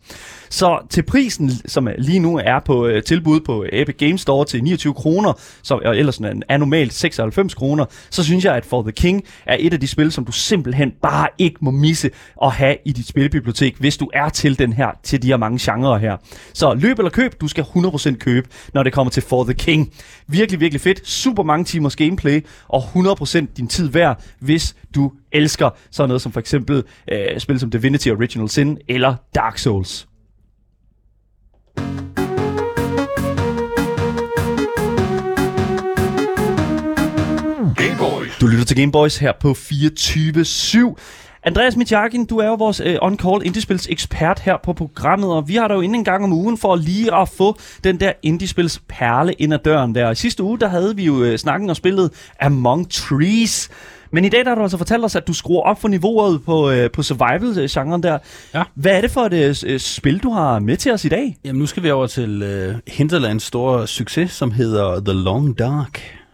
Så 0.50 0.78
til 0.90 1.02
prisen, 1.02 1.50
som 1.66 1.88
lige 1.98 2.18
nu 2.18 2.40
er 2.44 2.60
på 2.64 2.86
øh, 2.86 3.02
tilbud 3.02 3.40
på 3.40 3.64
Epic 3.72 3.96
Games 3.98 4.20
Store 4.20 4.44
til 4.44 4.64
29 4.64 4.94
kroner, 4.94 5.32
som 5.62 5.80
og 5.84 5.98
ellers 5.98 6.18
er 6.48 6.56
normalt 6.56 6.92
96 6.92 7.54
kroner, 7.54 7.84
så 8.10 8.24
synes 8.24 8.44
jeg, 8.44 8.54
at 8.56 8.64
For 8.64 8.82
the 8.82 8.92
King 8.92 9.24
er 9.46 9.56
et 9.60 9.72
af 9.72 9.80
de 9.80 9.86
spil, 9.86 10.12
som 10.12 10.24
du 10.24 10.32
simpelthen 10.32 10.92
bare 11.02 11.28
ikke 11.38 11.56
må 11.60 11.70
misse 11.70 12.10
at 12.42 12.52
have 12.52 12.76
i 12.84 12.92
dit 12.92 13.08
spilbibliotek, 13.08 13.76
hvis 13.78 13.96
du 13.96 14.10
er 14.14 14.28
til 14.28 14.58
den 14.58 14.72
her, 14.72 14.90
til 15.02 15.22
de 15.22 15.26
her 15.26 15.36
mange 15.36 15.72
genrer 15.72 15.98
her. 15.98 16.16
Så 16.54 16.74
løb 16.74 16.98
eller 16.98 17.10
køb, 17.16 17.40
du 17.40 17.48
skal 17.48 17.64
100% 17.64 18.16
købe, 18.16 18.48
når 18.74 18.82
det 18.82 18.92
kommer 18.92 19.10
til 19.10 19.22
For 19.22 19.44
the 19.44 19.54
King. 19.54 19.92
Virkelig, 20.28 20.60
virkelig 20.60 20.80
fedt. 20.80 21.08
Super 21.08 21.42
mange 21.42 21.64
timers 21.64 21.96
gameplay, 21.96 22.46
og 22.68 22.82
100% 22.82 23.46
din 23.56 23.68
tid 23.68 23.88
værd, 23.88 24.22
hvis 24.40 24.76
du 24.94 25.12
elsker 25.32 25.70
sådan 25.90 26.08
noget 26.08 26.22
som 26.22 26.32
for 26.32 26.40
eksempel 26.40 26.84
øh, 27.12 27.40
spil 27.40 27.60
som 27.60 27.70
Divinity 27.70 28.08
Original 28.08 28.48
Sin 28.48 28.78
eller 28.88 29.14
Dark 29.34 29.58
Souls. 29.58 30.08
Du 38.40 38.46
lytter 38.46 38.64
til 38.64 38.76
Gameboys 38.76 39.16
her 39.16 39.32
på 39.40 39.50
24-7. 39.50 40.96
Andreas 41.47 41.76
Mitjakin, 41.76 42.24
du 42.24 42.38
er 42.38 42.47
jo 42.47 42.55
vores 42.55 42.80
øh, 42.80 42.97
on-call 43.03 43.42
indiespils 43.44 43.86
ekspert 43.90 44.38
her 44.38 44.57
på 44.62 44.72
programmet, 44.72 45.32
og 45.32 45.49
vi 45.49 45.55
har 45.55 45.68
dig 45.68 45.74
jo 45.74 45.80
inde 45.80 45.94
en 45.94 46.05
gang 46.05 46.24
om 46.24 46.32
ugen 46.32 46.59
for 46.59 46.76
lige 46.76 47.14
at 47.14 47.28
få 47.28 47.57
den 47.84 48.01
der 48.01 48.12
indiespils 48.22 48.80
perle 48.88 49.32
ind 49.32 49.55
ad 49.55 49.59
døren 49.59 49.94
der. 49.94 50.11
I 50.11 50.14
sidste 50.14 50.42
uge, 50.42 50.59
der 50.59 50.68
havde 50.68 50.97
vi 50.97 51.05
jo 51.05 51.22
øh, 51.22 51.38
snakken 51.38 51.70
og 51.70 51.76
spillet 51.76 52.11
Among 52.40 52.90
Trees. 52.90 53.70
Men 54.11 54.24
i 54.24 54.28
dag 54.28 54.44
der 54.44 54.49
har 54.49 54.55
du 54.55 54.62
altså 54.62 54.78
fortalt 54.78 55.05
os, 55.05 55.16
at 55.16 55.26
du 55.26 55.32
skruer 55.32 55.62
op 55.62 55.80
for 55.80 55.88
niveauet 55.88 56.44
på, 56.44 56.70
øh, 56.70 56.90
på 56.90 57.03
survival-genren 57.03 58.03
der. 58.03 58.18
Ja. 58.55 58.62
Hvad 58.74 58.92
er 58.92 59.01
det 59.01 59.11
for 59.11 59.20
et 59.20 59.32
øh, 59.32 59.55
øh, 59.66 59.80
spil, 59.80 60.18
du 60.18 60.30
har 60.30 60.59
med 60.59 60.76
til 60.76 60.92
os 60.92 61.05
i 61.05 61.09
dag? 61.09 61.36
Jamen, 61.44 61.61
nu 61.61 61.66
skal 61.66 61.82
vi 61.82 61.90
over 61.90 62.07
til 62.07 62.42
øh, 62.42 62.74
Hinterlands 62.86 63.42
store 63.42 63.86
succes, 63.86 64.30
som 64.30 64.51
hedder 64.51 65.01
The 65.01 65.12
Long 65.12 65.59
Dark. 65.59 66.25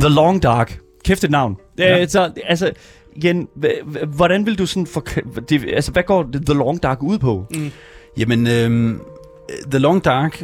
The 0.00 0.08
Long 0.08 0.42
Dark. 0.42 0.80
Kæft 1.04 1.24
et 1.24 1.30
navn. 1.30 1.56
Ja. 1.78 2.00
Øh, 2.02 2.08
så, 2.08 2.30
altså, 2.46 2.70
igen, 3.16 3.48
h- 3.56 3.64
h- 3.96 4.08
hvordan 4.16 4.46
vil 4.46 4.58
du 4.58 4.66
sådan 4.66 4.86
for, 4.86 5.04
det, 5.48 5.64
altså, 5.74 5.92
hvad 5.92 6.02
går 6.02 6.22
The 6.46 6.54
Long 6.54 6.82
Dark 6.82 7.02
ud 7.02 7.18
på? 7.18 7.44
Jamen, 8.18 8.46
øh, 8.46 8.94
The 9.70 9.78
Long 9.78 10.04
Dark 10.04 10.42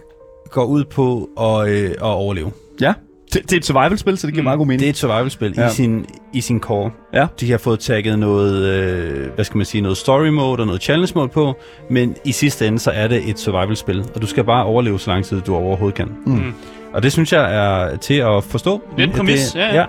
går 0.51 0.65
ud 0.65 0.85
på 0.85 1.29
at, 1.41 1.69
øh, 1.69 1.91
at 1.91 2.03
overleve. 2.03 2.53
Ja. 2.81 2.95
Det, 3.35 3.43
det 3.43 3.53
er 3.53 3.57
et 3.57 3.65
survival-spil, 3.65 4.19
så 4.19 4.27
det 4.27 4.35
giver 4.35 4.43
Mm. 4.43 4.45
meget 4.45 4.59
god 4.59 4.67
mening. 4.67 4.81
Det 4.81 4.87
er 4.87 4.91
et 4.91 4.97
survival-spil 4.97 5.55
Ja. 5.57 5.67
i, 5.67 5.71
sin, 5.71 6.07
i 6.33 6.41
sin 6.41 6.61
core. 6.61 6.91
Ja. 7.15 7.27
De 7.41 7.51
har 7.51 7.59
fået 7.59 7.81
tagget 7.81 8.19
noget, 8.19 8.65
øh, 8.69 9.29
hvad 9.35 9.45
skal 9.45 9.57
man 9.57 9.67
sige, 9.67 9.81
noget 9.81 9.97
story 9.97 10.27
mode 10.29 10.61
og 10.61 10.67
noget 10.67 10.83
challenge 10.83 11.13
mode 11.17 11.29
på, 11.29 11.55
men 11.91 12.17
i 12.25 12.33
sidste 12.33 12.67
ende 12.67 12.79
så 12.79 12.91
er 12.91 13.09
det 13.09 13.29
et 13.29 13.39
survival-spil, 13.39 14.05
og 14.15 14.23
du 14.23 14.27
skal 14.27 14.45
bare 14.45 14.65
overleve 14.65 15.01
så 15.01 15.11
lang 15.11 15.25
tid 15.25 15.41
du 15.41 15.55
overhovedet 15.57 15.97
kan. 15.97 16.09
Mm. 16.27 16.55
Og 16.93 17.03
det 17.03 17.13
synes 17.13 17.33
jeg 17.33 17.55
er 17.55 17.97
til 17.97 18.15
at 18.15 18.45
forstå. 18.45 18.83
Det 18.97 19.03
er 19.03 19.07
en 19.07 19.13
præmis, 19.13 19.53
det, 19.53 19.59
ja, 19.61 19.67
ja. 19.67 19.75
ja. 19.81 19.85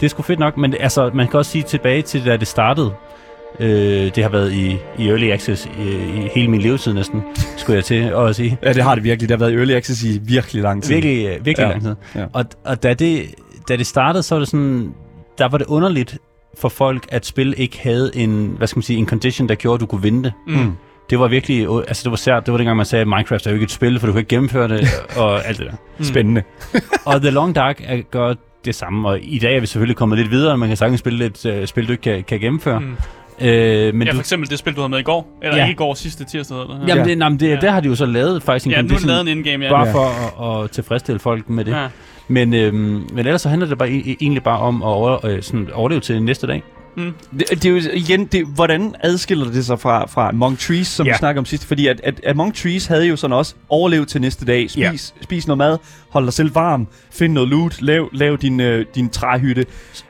Det 0.00 0.06
er 0.06 0.10
sgu 0.10 0.22
fedt 0.22 0.38
nok, 0.38 0.56
men 0.56 0.74
altså, 0.80 1.10
man 1.14 1.28
kan 1.28 1.38
også 1.38 1.50
sige 1.50 1.62
tilbage 1.62 2.02
til, 2.02 2.24
da 2.26 2.36
det 2.36 2.48
startede. 2.48 2.90
Øh, 3.60 4.10
det 4.14 4.22
har 4.22 4.28
været 4.30 4.52
i, 4.52 4.76
i 4.98 5.08
early 5.08 5.30
access 5.30 5.68
i, 5.78 5.88
i 5.90 6.28
hele 6.34 6.48
min 6.50 6.60
levetid 6.60 6.92
næsten, 6.92 7.22
skulle 7.56 7.76
jeg 7.76 7.84
til 7.84 7.94
at 8.16 8.36
sige. 8.36 8.58
Ja, 8.62 8.72
det 8.72 8.82
har 8.82 8.94
det 8.94 9.04
virkelig. 9.04 9.28
Det 9.28 9.38
har 9.38 9.46
været 9.46 9.52
i 9.52 9.56
early 9.56 9.72
access 9.72 10.02
i 10.04 10.20
virkelig 10.22 10.62
lang 10.62 10.82
tid. 10.82 10.94
Virkelig, 10.94 11.26
øh, 11.26 11.46
virkelig 11.46 11.64
Ja. 11.66 11.70
lang 11.70 11.82
tid. 11.82 11.94
Ja. 12.14 12.24
Og, 12.32 12.44
og 12.64 12.82
da, 12.82 12.94
det, 12.94 13.26
da 13.68 13.76
det 13.76 13.86
startede, 13.86 14.22
så 14.22 14.34
var 14.34 14.38
det 14.40 14.48
sådan, 14.48 14.94
der 15.38 15.48
var 15.48 15.58
det 15.58 15.66
underligt 15.66 16.18
for 16.58 16.68
folk, 16.68 17.06
at 17.08 17.26
spil 17.26 17.54
ikke 17.56 17.78
havde 17.82 18.10
en, 18.14 18.54
hvad 18.58 18.66
skal 18.66 18.78
man 18.78 18.82
sige, 18.82 18.98
en 18.98 19.06
condition, 19.06 19.48
der 19.48 19.54
gjorde, 19.54 19.74
at 19.74 19.80
du 19.80 19.86
kunne 19.86 20.02
vinde 20.02 20.22
det. 20.22 20.32
Mm. 20.46 20.72
Det 21.10 21.18
var 21.18 21.28
virkelig, 21.28 21.64
øh, 21.66 21.76
altså 21.88 22.04
det 22.04 22.10
var 22.10 22.16
sært, 22.16 22.46
det 22.46 22.52
var 22.52 22.58
dengang 22.58 22.76
man 22.76 22.86
sagde, 22.86 23.00
at 23.00 23.08
Minecraft 23.08 23.46
er 23.46 23.50
jo 23.50 23.54
ikke 23.54 23.64
et 23.64 23.70
spil, 23.70 24.00
for 24.00 24.06
du 24.06 24.12
kan 24.12 24.18
ikke 24.20 24.28
gennemføre 24.28 24.68
det, 24.68 24.88
og 25.16 25.46
alt 25.48 25.58
det 25.58 25.66
der. 25.66 26.04
Spændende. 26.04 26.42
Og 27.06 27.20
The 27.20 27.30
Long 27.30 27.54
Dark 27.54 27.80
er, 27.84 28.00
gør 28.10 28.34
det 28.64 28.74
samme, 28.74 29.08
og 29.08 29.18
i 29.22 29.38
dag 29.38 29.56
er 29.56 29.60
vi 29.60 29.66
selvfølgelig 29.66 29.96
kommet 29.96 30.18
lidt 30.18 30.30
videre, 30.30 30.58
man 30.58 30.68
kan 30.68 30.76
sagtens 30.76 31.00
spille 31.00 31.24
et 31.24 31.46
uh, 31.60 31.64
spil, 31.66 31.86
du 31.86 31.92
ikke 31.92 32.02
kan, 32.02 32.24
kan 32.24 32.40
gennemføre. 32.40 32.80
Mm. 32.80 32.96
Øh, 33.40 33.94
men 33.94 34.02
Ja, 34.06 34.10
du, 34.12 34.16
for 34.16 34.20
eksempel 34.20 34.50
det 34.50 34.58
spil, 34.58 34.74
du 34.74 34.80
havde 34.80 34.88
med 34.88 34.98
i 34.98 35.02
går. 35.02 35.38
Eller 35.42 35.56
Ja. 35.56 35.62
ikke 35.62 35.72
i 35.72 35.74
går, 35.76 35.94
sidste 35.94 36.24
tirsdag. 36.24 36.60
Eller? 36.62 36.74
jamen, 36.88 37.04
Ja. 37.04 37.10
det, 37.10 37.18
nej, 37.18 37.28
men 37.28 37.40
det, 37.40 37.48
Ja. 37.48 37.56
der 37.56 37.70
har 37.70 37.80
de 37.80 37.88
jo 37.88 37.94
så 37.94 38.06
lavet 38.06 38.42
faktisk 38.42 38.66
en 38.66 38.72
ja, 38.72 38.76
nu 38.76 38.78
er 38.78 38.82
det 38.82 38.90
condition, 38.90 39.08
lavet 39.08 39.20
en 39.20 39.28
indgame, 39.28 39.64
ja. 39.64 39.70
bare 39.70 39.92
for 39.92 40.44
at, 40.58 40.64
at 40.64 40.70
tilfredsstille 40.70 41.18
folk 41.18 41.48
med 41.50 41.64
det. 41.64 41.72
ja. 41.72 41.86
Men, 42.28 42.54
øhm, 42.54 42.74
men 43.12 43.18
ellers 43.18 43.42
så 43.42 43.48
handler 43.48 43.68
det 43.68 43.78
bare 43.78 43.88
e- 43.88 44.16
egentlig 44.20 44.42
bare 44.42 44.58
om 44.58 44.82
at 44.82 44.86
over, 44.88 45.26
øh, 45.26 45.42
sådan 45.42 45.68
overleve 45.72 46.00
til 46.00 46.22
næste 46.22 46.46
dag. 46.46 46.62
Det, 46.96 47.50
det 47.50 47.64
er 47.64 47.70
jo 47.70 47.80
igen, 47.92 48.24
det, 48.24 48.46
hvordan 48.54 48.94
adskiller 49.00 49.50
det 49.50 49.66
sig 49.66 49.80
fra, 49.80 50.06
fra 50.06 50.28
Among 50.28 50.58
Trees, 50.58 50.86
som. 50.86 51.06
Ja. 51.06 51.12
vi 51.12 51.18
snakker 51.18 51.40
om 51.42 51.44
sidst? 51.46 51.64
Fordi 51.64 51.86
at, 51.86 52.00
at 52.04 52.20
Among 52.26 52.54
Trees 52.54 52.86
havde 52.86 53.06
jo 53.06 53.16
sådan 53.16 53.36
også 53.36 53.54
overlev 53.68 54.06
til 54.06 54.20
næste 54.20 54.44
dag. 54.44 54.70
Spis. 54.70 54.78
Ja. 54.80 54.92
spis 55.22 55.46
noget 55.46 55.58
mad, 55.58 55.78
hold 56.08 56.24
dig 56.24 56.32
selv 56.32 56.54
varm, 56.54 56.86
find 57.10 57.32
noget 57.32 57.48
loot, 57.48 57.82
lav, 57.82 58.08
lav 58.12 58.36
din, 58.36 58.60
øh, 58.60 58.86
din 58.94 59.08
træhytte. 59.08 59.66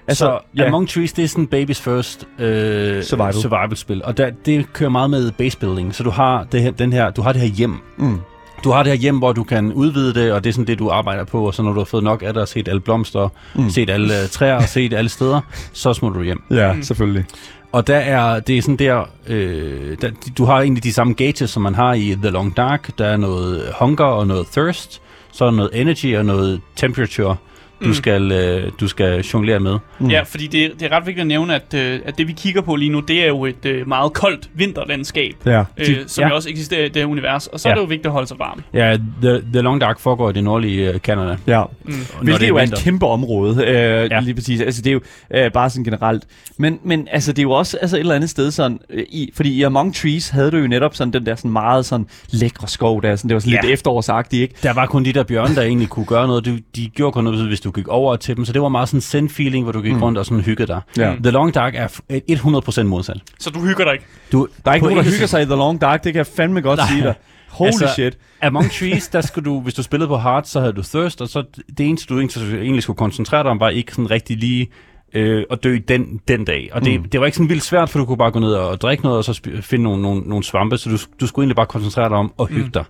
Altså, 0.09 0.25
så 0.25 0.39
ja. 0.57 0.67
Among 0.67 0.89
Trees, 0.89 1.13
det 1.13 1.25
er 1.25 1.29
sådan 1.29 1.49
baby's 1.55 1.83
first 1.83 2.27
øh, 2.39 3.03
Survival. 3.03 3.35
survival-spil. 3.35 4.05
Og 4.05 4.17
der, 4.17 4.31
det 4.47 4.73
kører 4.73 4.91
meget 4.91 5.11
med 5.11 5.31
base 5.33 5.59
building. 5.59 5.95
Så 5.95 6.03
du 6.03 6.11
har 6.11 6.45
det 6.53 6.63
her, 6.63 6.71
den 6.71 6.93
her, 6.93 7.11
du 7.11 7.23
har 7.23 7.33
det 7.33 7.41
her 7.41 7.49
hjem. 7.49 7.77
Mm. 7.97 8.19
Du 8.65 8.71
har 8.71 8.83
det 8.83 8.93
her 8.93 8.99
hjem, 8.99 9.19
hvor 9.19 9.33
du 9.33 9.45
kan 9.45 9.73
udvide 9.73 10.15
det, 10.15 10.33
og 10.33 10.45
det 10.45 10.51
er 10.51 10.55
sådan 10.55 10.67
det, 10.67 10.79
du 10.79 10.89
arbejder 10.91 11.25
på. 11.25 11.47
Og 11.47 11.55
så 11.55 11.63
når 11.63 11.73
du 11.73 11.81
har 11.81 11.85
fået 11.85 12.05
nok 12.05 12.23
af 12.23 12.33
det, 12.33 12.43
og 12.43 12.49
set 12.49 12.69
alle 12.69 12.81
blomster, 12.81 13.29
Mm. 13.55 13.71
set 13.71 13.91
alle 13.91 14.23
øh, 14.23 14.29
træer, 14.29 14.55
og 14.55 14.63
set 14.79 14.93
alle 14.93 15.09
steder, 15.11 15.41
så 15.73 15.93
smutter 15.95 16.19
du 16.19 16.25
hjem. 16.25 16.43
Ja, 16.51 16.73
Mm. 16.73 16.83
selvfølgelig. 16.83 17.25
Og 17.73 17.87
der 17.87 17.97
er, 17.97 18.41
det 18.41 18.59
er 18.59 18.63
sådan 18.63 18.77
der, 18.77 19.05
øh, 19.27 19.97
der, 20.01 20.11
du 20.39 20.45
har 20.45 20.61
egentlig 20.61 20.85
de 20.85 20.93
samme 20.93 21.15
gauges, 21.15 21.51
som 21.51 21.63
man 21.63 21.75
har 21.75 21.95
i 21.95 22.17
The 22.23 22.31
Long 22.31 22.57
Dark. 22.57 22.99
Der 22.99 23.07
er 23.07 23.17
noget 23.17 23.63
hunger 23.81 24.05
og 24.05 24.27
noget 24.27 24.47
thirst. 24.53 25.01
Så 25.33 25.45
er 25.45 25.51
noget 25.51 25.71
energy 25.81 26.17
og 26.17 26.25
noget 26.25 26.61
temperature, 26.77 27.37
du, 27.83 27.87
Mm. 27.89 27.95
skal, 27.95 28.33
øh, 28.33 28.73
du 28.81 28.89
skal 28.89 29.21
jonglere 29.21 29.61
med. 29.61 29.79
Mm. 29.99 30.11
Ja, 30.11 30.23
fordi 30.23 30.47
det, 30.47 30.73
det 30.81 30.93
er 30.93 30.97
ret 30.97 31.07
vigtigt 31.07 31.21
at 31.21 31.27
nævne, 31.27 31.55
at, 31.55 31.75
øh, 31.75 32.01
at 32.05 32.19
det 32.19 32.29
vi 32.29 32.33
kigger 32.33 32.61
på 32.63 32.77
lige 32.77 32.91
nu, 32.91 33.01
det 33.01 33.23
er 33.23 33.27
jo 33.29 33.45
et 33.45 33.65
øh, 33.67 33.89
meget 33.89 34.13
koldt 34.13 34.51
vinterlandskab, 34.55 35.35
Ja. 35.47 35.65
øh, 35.79 35.87
som 36.07 36.23
ja. 36.23 36.29
jo 36.29 36.35
også 36.35 36.49
eksisterer 36.51 36.85
i 36.85 36.89
det 36.89 36.97
her 36.97 37.07
univers. 37.07 37.47
Og 37.47 37.61
så 37.61 37.69
er 37.69 37.71
Ja. 37.73 37.75
det 37.77 37.83
jo 37.83 37.87
vigtigt 37.87 38.07
at 38.07 38.13
holde 38.13 38.27
sig 38.29 38.39
varm. 38.39 38.63
Ja, 38.75 38.97
The, 39.23 39.41
The 39.53 39.61
Long 39.63 39.81
Dark 39.81 40.01
foregår 40.01 40.31
i 40.31 40.33
det 40.33 40.45
nordlige 40.45 40.91
øh, 40.93 40.99
Canada. 40.99 41.37
ja. 41.47 41.63
Mm. 41.85 41.95
Hvilket 42.23 42.49
jo 42.49 42.57
er 42.57 42.63
et 42.63 42.69
vinter. 42.69 42.83
kæmpe 42.83 43.07
område, 43.07 43.65
øh, 43.67 44.09
ja. 44.11 44.21
Lige 44.21 44.35
præcis. 44.35 44.61
Altså, 44.61 44.83
det 44.83 44.91
er 44.91 44.95
jo 44.95 45.01
øh, 45.35 45.53
bare 45.53 45.71
sådan 45.71 45.85
generelt. 45.85 46.25
Men, 46.59 46.79
men 46.85 47.09
altså, 47.11 47.33
det 47.33 47.39
er 47.39 47.43
jo 47.43 47.51
også 47.51 47.77
altså, 47.81 47.97
et 47.97 48.01
eller 48.01 48.15
andet 48.15 48.31
sted 48.31 48.51
sådan, 48.51 48.79
øh, 48.91 49.05
i, 49.09 49.31
fordi 49.35 49.51
i 49.55 49.63
Among 49.63 49.95
Trees 49.95 50.29
havde 50.29 50.51
du 50.51 50.57
jo 50.57 50.67
netop 50.67 50.95
sådan 50.97 51.13
den 51.13 51.27
der 51.27 51.35
sådan 51.35 51.51
meget 51.51 51.87
sådan 51.87 52.07
lækre 52.31 52.69
skov 52.69 53.03
der, 53.03 53.17
sådan, 53.17 53.29
det 53.29 53.35
var 53.35 53.41
sådan. 53.41 53.53
Ja. 53.53 53.61
lidt 53.63 53.73
efterårsagtigt, 53.73 54.43
ikke? 54.43 54.55
Der 54.63 54.73
var 54.73 54.87
kun 54.87 55.05
de 55.05 55.13
der 55.13 55.23
bjørne, 55.23 55.55
der 55.55 55.63
egentlig 55.63 55.89
kunne 55.89 56.07
gøre 56.07 56.27
noget. 56.27 56.45
De, 56.45 56.61
de 56.77 56.89
gjorde 56.89 57.13
kun 57.13 57.25
noget, 57.25 57.47
hvis 57.47 57.61
du 57.61 57.71
gik 57.75 57.89
over 57.89 58.17
til 58.17 58.37
dem. 58.37 58.45
Så 58.45 58.53
det 58.53 58.63
var 58.63 58.69
meget 58.69 58.89
sådan 58.89 59.23
en 59.23 59.29
zen-feeling, 59.29 59.63
hvor 59.63 59.73
du 59.73 59.81
gik 59.81 59.93
Mm. 59.95 60.03
rundt 60.03 60.19
og 60.19 60.25
sådan 60.27 60.41
hyggede 60.45 60.67
dig. 60.67 60.81
Mm. 61.17 61.23
The 61.23 61.31
Long 61.31 61.55
Dark 61.55 61.75
er 61.75 61.89
f- 61.89 62.21
100% 62.31 62.83
modsat. 62.83 63.17
Så 63.39 63.51
du 63.51 63.61
hygger 63.61 63.85
dig 63.85 63.93
ikke. 63.93 64.05
Du, 64.33 64.49
Der 64.65 64.71
er 64.71 64.75
ikke 64.75 64.87
nogen, 64.87 65.05
der 65.05 65.11
hygger 65.13 65.27
sig 65.27 65.43
i 65.43 65.45
The 65.45 65.55
Long 65.55 65.81
Dark, 65.81 66.05
det 66.05 66.13
kan 66.13 66.19
jeg 66.19 66.27
fandme 66.27 66.61
godt 66.61 66.77
Nej. 66.79 66.89
sige 66.89 67.03
dig. 67.03 67.15
Holy 67.49 67.67
altså, 67.67 67.89
shit. 67.95 68.19
Among 68.43 68.71
Trees, 68.79 69.09
der 69.09 69.21
skulle 69.21 69.45
du, 69.51 69.61
hvis 69.61 69.75
du 69.75 69.83
spillede 69.83 70.09
på 70.09 70.17
hard, 70.17 70.45
så 70.45 70.61
havde 70.61 70.73
du 70.73 70.83
thirst, 70.83 71.21
og 71.21 71.29
så 71.29 71.45
det 71.79 71.87
eneste, 71.87 72.15
du 72.15 72.19
egentlig, 72.21 72.59
egentlig 72.59 72.83
skulle 72.83 72.97
koncentrere 72.97 73.43
dig 73.43 73.51
om, 73.51 73.61
var 73.61 73.69
ikke 73.69 73.93
sådan 73.93 74.11
rigtig 74.11 74.37
lige 74.37 74.69
øh, 75.15 75.45
at 75.51 75.65
dø 75.65 75.79
den, 75.89 76.21
den 76.29 76.45
dag. 76.45 76.69
Og 76.73 76.85
det, 76.85 76.93
Mm. 76.93 77.03
mm. 77.03 77.09
det 77.09 77.21
var 77.21 77.27
ikke 77.27 77.37
sådan 77.37 77.49
vildt 77.49 77.63
svært, 77.65 77.89
for 77.91 77.99
du 77.99 78.05
kunne 78.05 78.17
bare 78.17 78.31
gå 78.31 78.39
ned 78.39 78.53
og 78.55 78.81
drikke 78.81 79.05
noget, 79.05 79.19
og 79.19 79.25
så 79.25 79.33
sp- 79.47 79.61
finde 79.61 79.83
nogle, 79.85 80.03
nogle, 80.03 80.21
nogle 80.27 80.45
svampe, 80.45 80.79
så 80.79 80.91
du, 80.91 80.97
du 81.21 81.27
skulle 81.27 81.45
egentlig 81.45 81.57
bare 81.57 81.67
koncentrere 81.67 82.09
dig 82.09 82.17
om 82.17 82.33
at 82.41 82.49
hygge 82.49 82.65
Mm. 82.65 82.73
dig. 82.73 82.85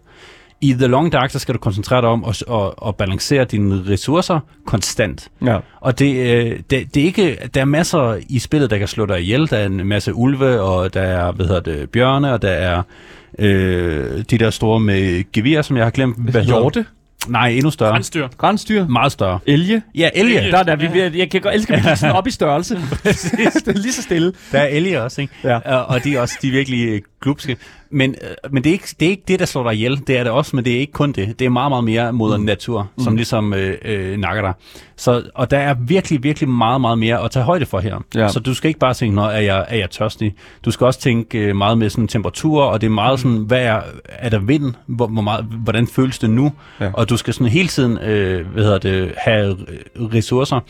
I 0.69 0.73
The 0.73 0.87
Long 0.87 1.13
Dark, 1.13 1.33
der 1.33 1.39
skal 1.39 1.55
du 1.55 1.59
koncentrere 1.59 2.01
dig 2.01 2.09
om 2.09 2.25
at, 2.25 2.43
at, 2.51 2.71
at 2.89 2.97
balancere 2.97 3.45
dine 3.45 3.83
ressourcer 3.89 4.41
konstant. 4.67 5.29
Ja. 5.45 5.59
Og 5.81 5.99
det, 5.99 6.17
øh, 6.17 6.61
det, 6.71 6.95
det 6.95 7.01
er 7.01 7.05
ikke, 7.05 7.39
der 7.55 7.61
er 7.61 7.65
masser 7.65 8.19
i 8.29 8.39
spillet, 8.39 8.71
der 8.71 8.79
kan 8.79 8.89
slå 8.89 9.07
dig 9.07 9.21
ihjel. 9.21 9.51
Der 9.51 9.57
er 9.57 9.67
en 9.67 9.87
masse 9.87 10.15
ulve, 10.15 10.61
og 10.61 10.95
der 10.95 11.01
er 11.03 11.33
hvad 11.33 11.47
hedder 11.47 11.61
det, 11.61 11.91
bjørne, 11.91 12.33
og 12.33 12.43
der 12.43 12.51
er 12.51 12.83
Øh, 13.39 14.25
de 14.31 14.39
der 14.39 14.51
store 14.51 14.81
med 14.81 15.33
gevir, 15.33 15.63
som 15.63 15.77
jeg 15.77 15.85
har 15.85 15.91
glemt. 15.91 16.31
Hvad 16.31 16.45
Hjorte, 16.45 16.85
Nej, 17.29 17.49
endnu 17.49 17.71
større. 17.71 17.95
Rensdyr. 17.95 18.29
grænsdyr, 18.39 18.87
Meget 18.87 19.13
større. 19.13 19.39
elge. 19.47 19.83
Ja, 19.95 20.11
elge. 20.15 20.39
Elge. 20.39 20.51
Der 20.51 20.59
er 20.59 20.63
der, 20.63 20.77
vi, 20.77 20.87
vi- 20.93 21.19
jeg 21.19 21.31
kan 21.31 21.41
godt 21.41 21.55
elske, 21.55 21.75
at 21.75 21.85
vi 21.85 21.89
sådan 21.97 22.15
op 22.17 22.27
i 22.27 22.31
størrelse. 22.31 22.75
det 23.05 23.69
er 23.69 23.73
lige 23.73 23.93
så 23.93 24.03
stille. 24.03 24.33
Der 24.53 24.59
er 24.59 24.67
elge 24.67 25.03
også, 25.03 25.21
ikke? 25.21 25.33
Ja. 25.45 25.57
Og, 25.59 25.87
og 25.87 26.05
de 26.05 26.17
er 26.17 26.21
også 26.21 26.35
de 26.43 26.49
er 26.49 26.53
virkelig 26.53 26.89
øh, 26.89 27.01
glupske. 27.23 27.57
Men, 27.95 28.15
øh, 28.23 28.53
men 28.53 28.65
det, 28.65 28.71
er 28.71 28.73
ikke, 28.73 28.95
det 29.01 29.07
er 29.07 29.11
ikke 29.11 29.23
det, 29.29 29.39
der 29.39 29.47
slår 29.47 29.63
dig 29.63 29.75
ihjel. 29.75 30.03
Det 30.07 30.19
er 30.19 30.23
det 30.23 30.33
også, 30.33 30.57
men 30.57 30.65
det 30.65 30.75
er 30.75 30.79
ikke 30.79 30.93
kun 30.93 31.13
det. 31.13 31.39
Det 31.39 31.45
er 31.45 31.49
meget, 31.49 31.71
meget 31.71 31.85
mere 31.85 32.13
moder 32.13 32.37
natur, 32.37 32.91
mm. 32.97 33.05
som 33.05 33.17
ligesom 33.17 33.55
øh, 33.55 33.75
øh, 33.85 34.19
nakker 34.19 34.43
dig. 34.43 34.53
Så, 34.97 35.23
og 35.35 35.51
der 35.51 35.59
er 35.59 35.75
virkelig, 35.75 36.23
virkelig 36.23 36.49
meget, 36.49 36.81
meget 36.81 36.99
mere 36.99 37.25
at 37.25 37.31
tage 37.31 37.45
højde 37.45 37.67
for 37.67 37.81
her. 37.81 38.01
Ja. 38.15 38.29
Så 38.29 38.41
du 38.41 38.55
skal 38.55 38.69
ikke 38.69 38.81
bare 38.81 38.95
tænke, 38.95 39.17
når 39.17 39.27
er 39.27 39.41
jeg, 39.41 39.67
er 39.69 39.77
jeg 39.77 39.91
tørstig? 39.91 40.35
Du 40.65 40.71
skal 40.71 40.85
også 40.85 41.01
tænke 41.01 41.39
øh, 41.39 41.57
meget 41.57 41.79
med 41.79 41.91
sådan 41.91 42.09
temperatur, 42.09 42.63
og 42.63 42.81
det 42.81 42.87
er 42.87 42.91
meget 42.91 43.21
sådan, 43.21 43.39
hvad 43.39 43.63
er, 43.63 43.81
er 44.05 44.29
der 44.29 44.39
vind? 44.39 44.75
Hvor, 44.87 45.07
hvor 45.07 45.23
meget, 45.23 45.45
hvordan 45.45 45.87
føles 45.87 46.19
det 46.19 46.31
nu? 46.31 46.53
Ja. 46.81 46.91
Og 46.93 47.09
du 47.11 47.17
skal 47.17 47.35
sådan 47.35 47.47
hele 47.47 47.69
tiden 47.69 47.99
øh, 47.99 48.47
hvad 48.47 48.63
hedder 48.63 48.79
det, 48.79 49.13
have 49.17 49.57
ressourcer. 49.97 50.61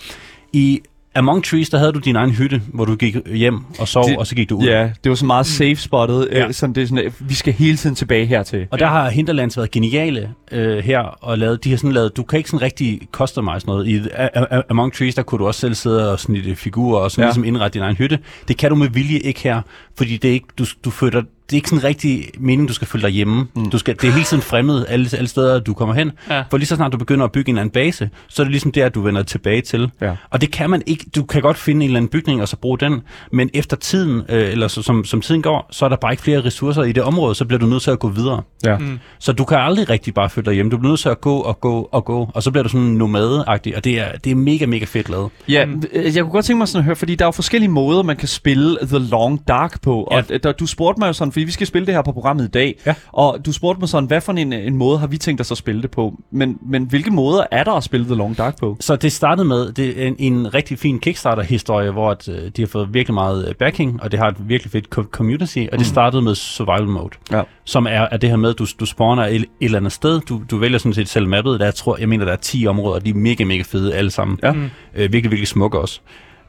I 0.52 0.80
Among 1.16 1.44
Trees, 1.44 1.68
der 1.70 1.78
havde 1.78 1.92
du 1.92 1.98
din 1.98 2.16
egen 2.16 2.30
hytte, 2.30 2.62
hvor 2.72 2.84
du 2.84 2.94
gik 2.96 3.16
hjem 3.34 3.58
og 3.78 3.88
sov, 3.88 4.04
Det- 4.08 4.16
og 4.18 4.26
så 4.26 4.34
gik 4.34 4.50
du 4.50 4.56
ud. 4.58 4.64
Ja, 4.64 4.90
det 5.04 5.10
var 5.10 5.14
så 5.16 5.26
meget 5.26 5.46
safe 5.46 5.76
spottet. 5.76 6.28
Ja. 6.32 6.38
Ja. 6.38 6.52
Sådan, 6.52 6.74
det 6.74 6.82
er 6.82 6.86
sådan, 6.86 7.06
at 7.06 7.12
vi 7.20 7.34
skal 7.34 7.52
hele 7.52 7.76
tiden 7.76 7.96
tilbage 7.96 8.26
hertil. 8.26 8.66
Og 8.70 8.78
der 8.78 8.86
har 8.86 9.10
Hinterlands 9.10 9.56
været 9.56 9.70
geniale 9.70 10.30
øh, 10.52 10.78
her, 10.84 10.98
og 11.00 11.38
lavet, 11.38 11.64
de 11.64 11.70
har 11.70 11.76
sådan 11.76 11.92
lavet, 11.92 12.16
du 12.16 12.22
kan 12.22 12.36
ikke 12.36 12.50
sådan 12.50 12.62
rigtig 12.62 13.00
customize 13.12 13.66
noget. 13.66 13.86
I 13.88 13.98
A- 14.12 14.56
A- 14.56 14.60
Among 14.70 14.92
Trees, 14.94 15.14
der 15.14 15.22
kunne 15.22 15.38
du 15.38 15.46
også 15.46 15.60
selv 15.60 15.74
sidde 15.74 16.12
og 16.12 16.20
snitte 16.20 16.56
figurer, 16.56 17.00
og 17.00 17.10
sådan 17.10 17.22
Ja. 17.22 17.26
ligesom 17.28 17.44
indrette 17.44 17.74
din 17.78 17.82
egen 17.82 17.96
hytte. 17.96 18.18
Det 18.48 18.56
kan 18.56 18.70
du 18.70 18.76
med 18.76 18.88
vilje 18.88 19.18
ikke 19.18 19.40
her, 19.40 19.62
fordi 19.98 20.16
det 20.16 20.28
er 20.28 20.32
ikke, 20.32 20.46
du, 20.58 20.64
du 20.84 20.90
føler, 20.90 21.22
det 21.50 21.52
er 21.52 21.56
ikke 21.56 21.68
sådan 21.68 21.84
rigtig 21.84 22.30
meningen, 22.38 22.66
du 22.66 22.74
skal 22.74 22.88
føle 22.88 23.02
dig 23.02 23.10
hjemme. 23.10 23.46
Mm. 23.54 23.70
Du 23.70 23.78
skal, 23.78 23.96
det 24.00 24.08
er 24.08 24.12
hele 24.12 24.24
tiden 24.24 24.42
fremmed 24.42 24.86
alle, 24.88 25.08
alle 25.12 25.28
steder, 25.28 25.60
du 25.60 25.74
kommer 25.74 25.94
hen. 25.94 26.12
Ja. 26.30 26.44
For 26.50 26.56
lige 26.56 26.66
så 26.66 26.76
snart 26.76 26.92
du 26.92 26.98
begynder 26.98 27.24
at 27.24 27.32
bygge 27.32 27.48
en 27.48 27.54
eller 27.54 27.60
anden 27.60 27.72
base, 27.72 28.10
så 28.28 28.42
er 28.42 28.44
det 28.44 28.50
ligesom 28.50 28.72
der, 28.72 28.88
du 28.88 29.00
vender 29.00 29.22
tilbage 29.22 29.60
til. 29.60 29.90
Ja. 30.00 30.16
Og 30.30 30.40
det 30.40 30.50
kan 30.50 30.70
man 30.70 30.82
ikke. 30.86 31.04
Du 31.14 31.22
kan 31.22 31.42
godt 31.42 31.56
finde 31.56 31.84
en 31.84 31.90
eller 31.90 31.96
anden 31.96 32.08
bygning 32.08 32.42
og 32.42 32.48
så 32.48 32.56
bruge 32.56 32.78
den, 32.78 33.00
men 33.32 33.50
efter 33.54 33.76
tiden, 33.76 34.22
øh, 34.28 34.52
eller 34.52 34.68
så, 34.68 34.82
som, 34.82 35.04
som 35.04 35.20
tiden 35.20 35.42
går, 35.42 35.68
så 35.70 35.84
er 35.84 35.88
der 35.88 35.96
bare 35.96 36.12
ikke 36.12 36.22
flere 36.22 36.44
ressourcer 36.44 36.82
i 36.82 36.92
det 36.92 37.02
område, 37.02 37.34
så 37.34 37.44
bliver 37.44 37.58
du 37.58 37.66
nødt 37.66 37.82
til 37.82 37.90
at 37.90 37.98
gå 37.98 38.08
videre. 38.08 38.42
Ja. 38.64 38.78
Mm. 38.78 38.98
Så 39.18 39.32
du 39.32 39.44
kan 39.44 39.58
aldrig 39.58 39.90
rigtig 39.90 40.14
bare 40.14 40.30
følge 40.30 40.46
dig 40.46 40.54
hjemme. 40.54 40.70
Du 40.70 40.76
bliver 40.76 40.90
nødt 40.90 41.00
til 41.00 41.08
at 41.08 41.20
gå 41.20 41.36
og 41.36 41.60
gå 41.60 41.88
og 41.92 42.04
gå, 42.04 42.30
og 42.34 42.42
så 42.42 42.50
bliver 42.50 42.62
du 42.62 42.68
sådan 42.68 42.86
nomadeagtig, 42.86 43.76
og 43.76 43.84
det 43.84 44.00
er, 44.00 44.12
det 44.24 44.30
er 44.30 44.34
mega, 44.34 44.66
mega 44.66 44.84
fedt 44.84 45.08
lavet. 45.08 45.30
Ja, 45.48 45.64
mm. 45.64 45.82
jeg 45.94 46.22
kunne 46.22 46.32
godt 46.32 46.44
tænke 46.44 46.58
mig 46.58 46.68
sådan 46.68 46.78
at 46.78 46.84
høre, 46.84 46.96
fordi 46.96 47.14
der 47.14 47.24
er 47.24 47.26
jo 47.26 47.32
forskellige 47.32 47.70
måder, 47.70 48.02
man 48.02 48.16
kan 48.16 48.28
spille 48.28 48.78
The 48.82 48.98
Long 48.98 49.48
Dark 49.48 49.82
på. 49.82 50.08
Ja. 50.10 50.16
Og 50.16 50.42
der, 50.42 50.52
du 50.52 50.66
spurgte 50.66 51.00
mig 51.00 51.06
jo 51.06 51.12
sådan, 51.12 51.32
fordi 51.34 51.44
vi 51.44 51.50
skal 51.52 51.66
spille 51.66 51.86
det 51.86 51.94
her 51.94 52.02
på 52.02 52.12
programmet 52.12 52.44
i 52.44 52.48
dag, 52.50 52.74
Ja. 52.86 52.94
og 53.12 53.38
du 53.46 53.52
spurgte 53.52 53.80
mig 53.80 53.88
sådan, 53.88 54.06
hvad 54.06 54.20
for 54.20 54.32
en, 54.32 54.52
en 54.52 54.76
måde 54.76 54.98
har 54.98 55.06
vi 55.06 55.18
tænkt 55.18 55.40
os 55.40 55.50
at 55.50 55.56
spille 55.56 55.82
det 55.82 55.90
på? 55.90 56.14
Men, 56.30 56.58
men 56.66 56.84
hvilke 56.84 57.10
måder 57.10 57.44
er 57.50 57.64
der 57.64 57.72
at 57.72 57.84
spille 57.84 58.06
The 58.06 58.14
Long 58.14 58.38
Dark 58.38 58.58
på? 58.58 58.76
Så 58.80 58.96
det 58.96 59.12
startede 59.12 59.48
med 59.48 59.72
det 59.72 60.06
en, 60.06 60.16
en 60.18 60.54
rigtig 60.54 60.78
fin 60.78 60.98
Kickstarter-historie, 60.98 61.90
hvor 61.90 62.10
at, 62.10 62.28
øh, 62.28 62.50
de 62.56 62.62
har 62.62 62.66
fået 62.66 62.94
virkelig 62.94 63.14
meget 63.14 63.48
øh, 63.48 63.54
backing, 63.54 64.02
og 64.02 64.10
det 64.12 64.18
har 64.20 64.28
et 64.28 64.36
virkelig 64.48 64.70
fedt 64.70 64.86
co- 64.98 65.10
community, 65.10 65.66
og 65.72 65.78
det 65.78 65.86
startede 65.86 66.22
med 66.22 66.34
survival 66.34 66.88
mode, 66.88 67.10
Ja. 67.32 67.42
som 67.64 67.86
er, 67.86 67.90
er 68.10 68.16
det 68.16 68.30
her 68.30 68.36
med, 68.36 68.50
at 68.50 68.58
du, 68.58 68.66
du 68.80 68.86
spawner 68.86 69.22
et, 69.26 69.34
et 69.34 69.44
eller 69.60 69.78
andet 69.78 69.92
sted, 69.92 70.20
du, 70.20 70.42
du 70.50 70.56
vælger 70.58 70.78
sådan 70.78 70.94
set 70.94 71.08
selv 71.08 71.28
mappet, 71.28 71.60
der 71.60 71.66
jeg 71.66 71.74
tror, 71.74 71.96
jeg 72.00 72.08
mener, 72.08 72.24
der 72.24 72.32
er 72.32 72.36
10 72.36 72.66
områder, 72.66 72.94
og 72.94 73.04
de 73.04 73.10
er 73.10 73.14
mega, 73.14 73.44
mega 73.44 73.62
fede 73.62 73.94
alle 73.94 74.10
sammen. 74.10 74.38
Ja. 74.42 74.52
Mm. 74.52 74.62
øh, 74.94 75.00
virkelig, 75.12 75.30
virkelig 75.30 75.48
smukke 75.48 75.78
også. 75.80 76.00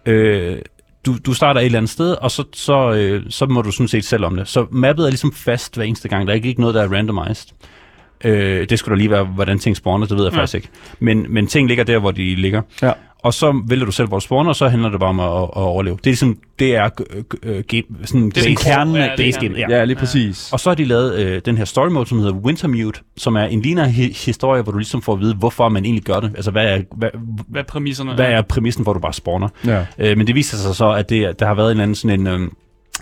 Øh, 0.06 0.58
du, 1.06 1.18
du 1.26 1.34
starter 1.34 1.62
et 1.62 1.66
eller 1.66 1.80
andet 1.80 1.92
sted, 1.92 2.12
og 2.22 2.32
så, 2.32 2.44
så, 2.54 2.92
øh, 2.92 3.24
så 3.30 3.46
må 3.46 3.62
du 3.62 3.72
sådan 3.72 3.88
set 3.88 4.06
selv 4.06 4.26
om 4.26 4.36
det. 4.36 4.48
Så 4.48 4.66
mappet 4.72 5.06
er 5.06 5.10
ligesom 5.10 5.34
fast 5.34 5.76
hver 5.76 5.84
eneste 5.84 6.10
gang. 6.10 6.28
Der 6.28 6.34
er 6.34 6.36
ikke, 6.36 6.50
ikke 6.50 6.62
noget, 6.62 6.76
der 6.76 6.84
er 6.84 6.94
randomized. 6.94 7.48
Øh, 8.24 8.70
det 8.70 8.80
skulle 8.80 8.96
da 8.96 8.98
lige 8.98 9.12
være, 9.12 9.24
hvordan 9.24 9.60
ting 9.60 9.78
spawner, 9.78 10.06
det 10.06 10.18
ved 10.18 10.26
jeg 10.26 10.34
ja. 10.34 10.40
faktisk 10.40 10.56
ikke. 10.56 10.70
Men, 11.00 11.26
men 11.30 11.48
ting 11.48 11.68
ligger 11.68 11.84
der, 11.84 12.00
hvor 12.00 12.12
de 12.12 12.36
ligger. 12.36 12.62
Ja. 12.82 12.92
Og 13.26 13.34
så 13.34 13.62
vælger 13.68 13.86
du 13.86 13.92
selv, 13.92 14.08
hvor 14.08 14.18
du 14.20 14.22
spawner, 14.26 14.50
og 14.50 14.56
så 14.56 14.68
handler 14.68 14.90
det 14.90 15.00
bare 15.00 15.10
om 15.10 15.20
at, 15.20 15.26
at, 15.26 15.50
overleve. 15.54 15.96
Det 15.96 16.02
er 16.08 16.12
ligesom, 16.12 16.38
det 16.60 16.76
er 16.76 16.90
øh, 17.14 17.24
øh, 17.44 17.64
game, 17.68 17.84
sådan 18.06 18.30
Det 18.30 18.38
er 18.38 18.42
base- 18.56 18.64
kernen 18.70 18.96
af- 18.96 19.00
ja, 19.00 19.06
det 19.12 19.18
base 19.18 19.40
game, 19.40 19.56
kernen. 19.56 19.70
ja. 19.72 19.78
Ja, 19.78 19.84
lige 19.86 19.98
præcis. 19.98 20.54
Og 20.54 20.60
så 20.60 20.70
har 20.70 20.76
de 20.76 20.86
lavet 20.86 21.16
øh, 21.20 21.42
den 21.46 21.58
her 21.58 21.66
story 21.66 21.88
mode, 21.88 22.06
som 22.08 22.18
hedder 22.20 22.34
Wintermute, 22.34 23.00
som 23.18 23.36
er 23.36 23.44
en 23.44 23.62
lignende 23.62 23.90
hi- 23.90 24.26
historie, 24.26 24.62
hvor 24.62 24.72
du 24.72 24.78
ligesom 24.78 25.02
får 25.02 25.14
at 25.14 25.20
vide, 25.20 25.34
hvorfor 25.36 25.70
man 25.70 25.86
egentlig 25.86 26.04
gør 26.04 26.20
det. 26.20 26.32
Altså, 26.36 26.52
hvad 26.52 26.66
er, 26.66 26.82
hvad, 26.96 27.10
Hvad 27.48 27.62
er 27.62 27.66
præmisserne? 27.66 28.14
hvad 28.16 28.26
er 28.26 28.42
præmissen, 28.42 28.84
hvor 28.84 28.94
du 28.94 29.00
bare 29.00 29.14
spawner? 29.14 29.48
Ja. 29.66 29.86
Øh, 30.00 30.18
men 30.18 30.28
det 30.28 30.36
viser 30.36 30.58
sig 30.58 30.76
så, 30.76 30.92
at 30.92 31.10
det, 31.10 31.40
der 31.40 31.46
har 31.46 31.54
været 31.54 31.68
en 31.68 31.72
eller 31.72 31.84
anden 31.84 31.96
sådan 31.96 32.20
en, 32.20 32.28
øh, 32.28 32.40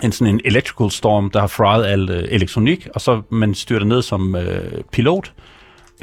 en, 0.04 0.12
sådan 0.12 0.34
en 0.34 0.42
electrical 0.46 0.92
storm, 0.92 1.30
der 1.30 1.40
har 1.40 1.48
fried 1.48 1.86
al 1.86 2.10
øh, 2.10 2.24
elektronik, 2.30 2.88
og 2.96 3.02
så 3.02 3.22
man 3.30 3.54
styrter 3.56 3.86
ned 3.86 4.02
som 4.02 4.36
øh, 4.36 4.72
pilot, 4.92 5.32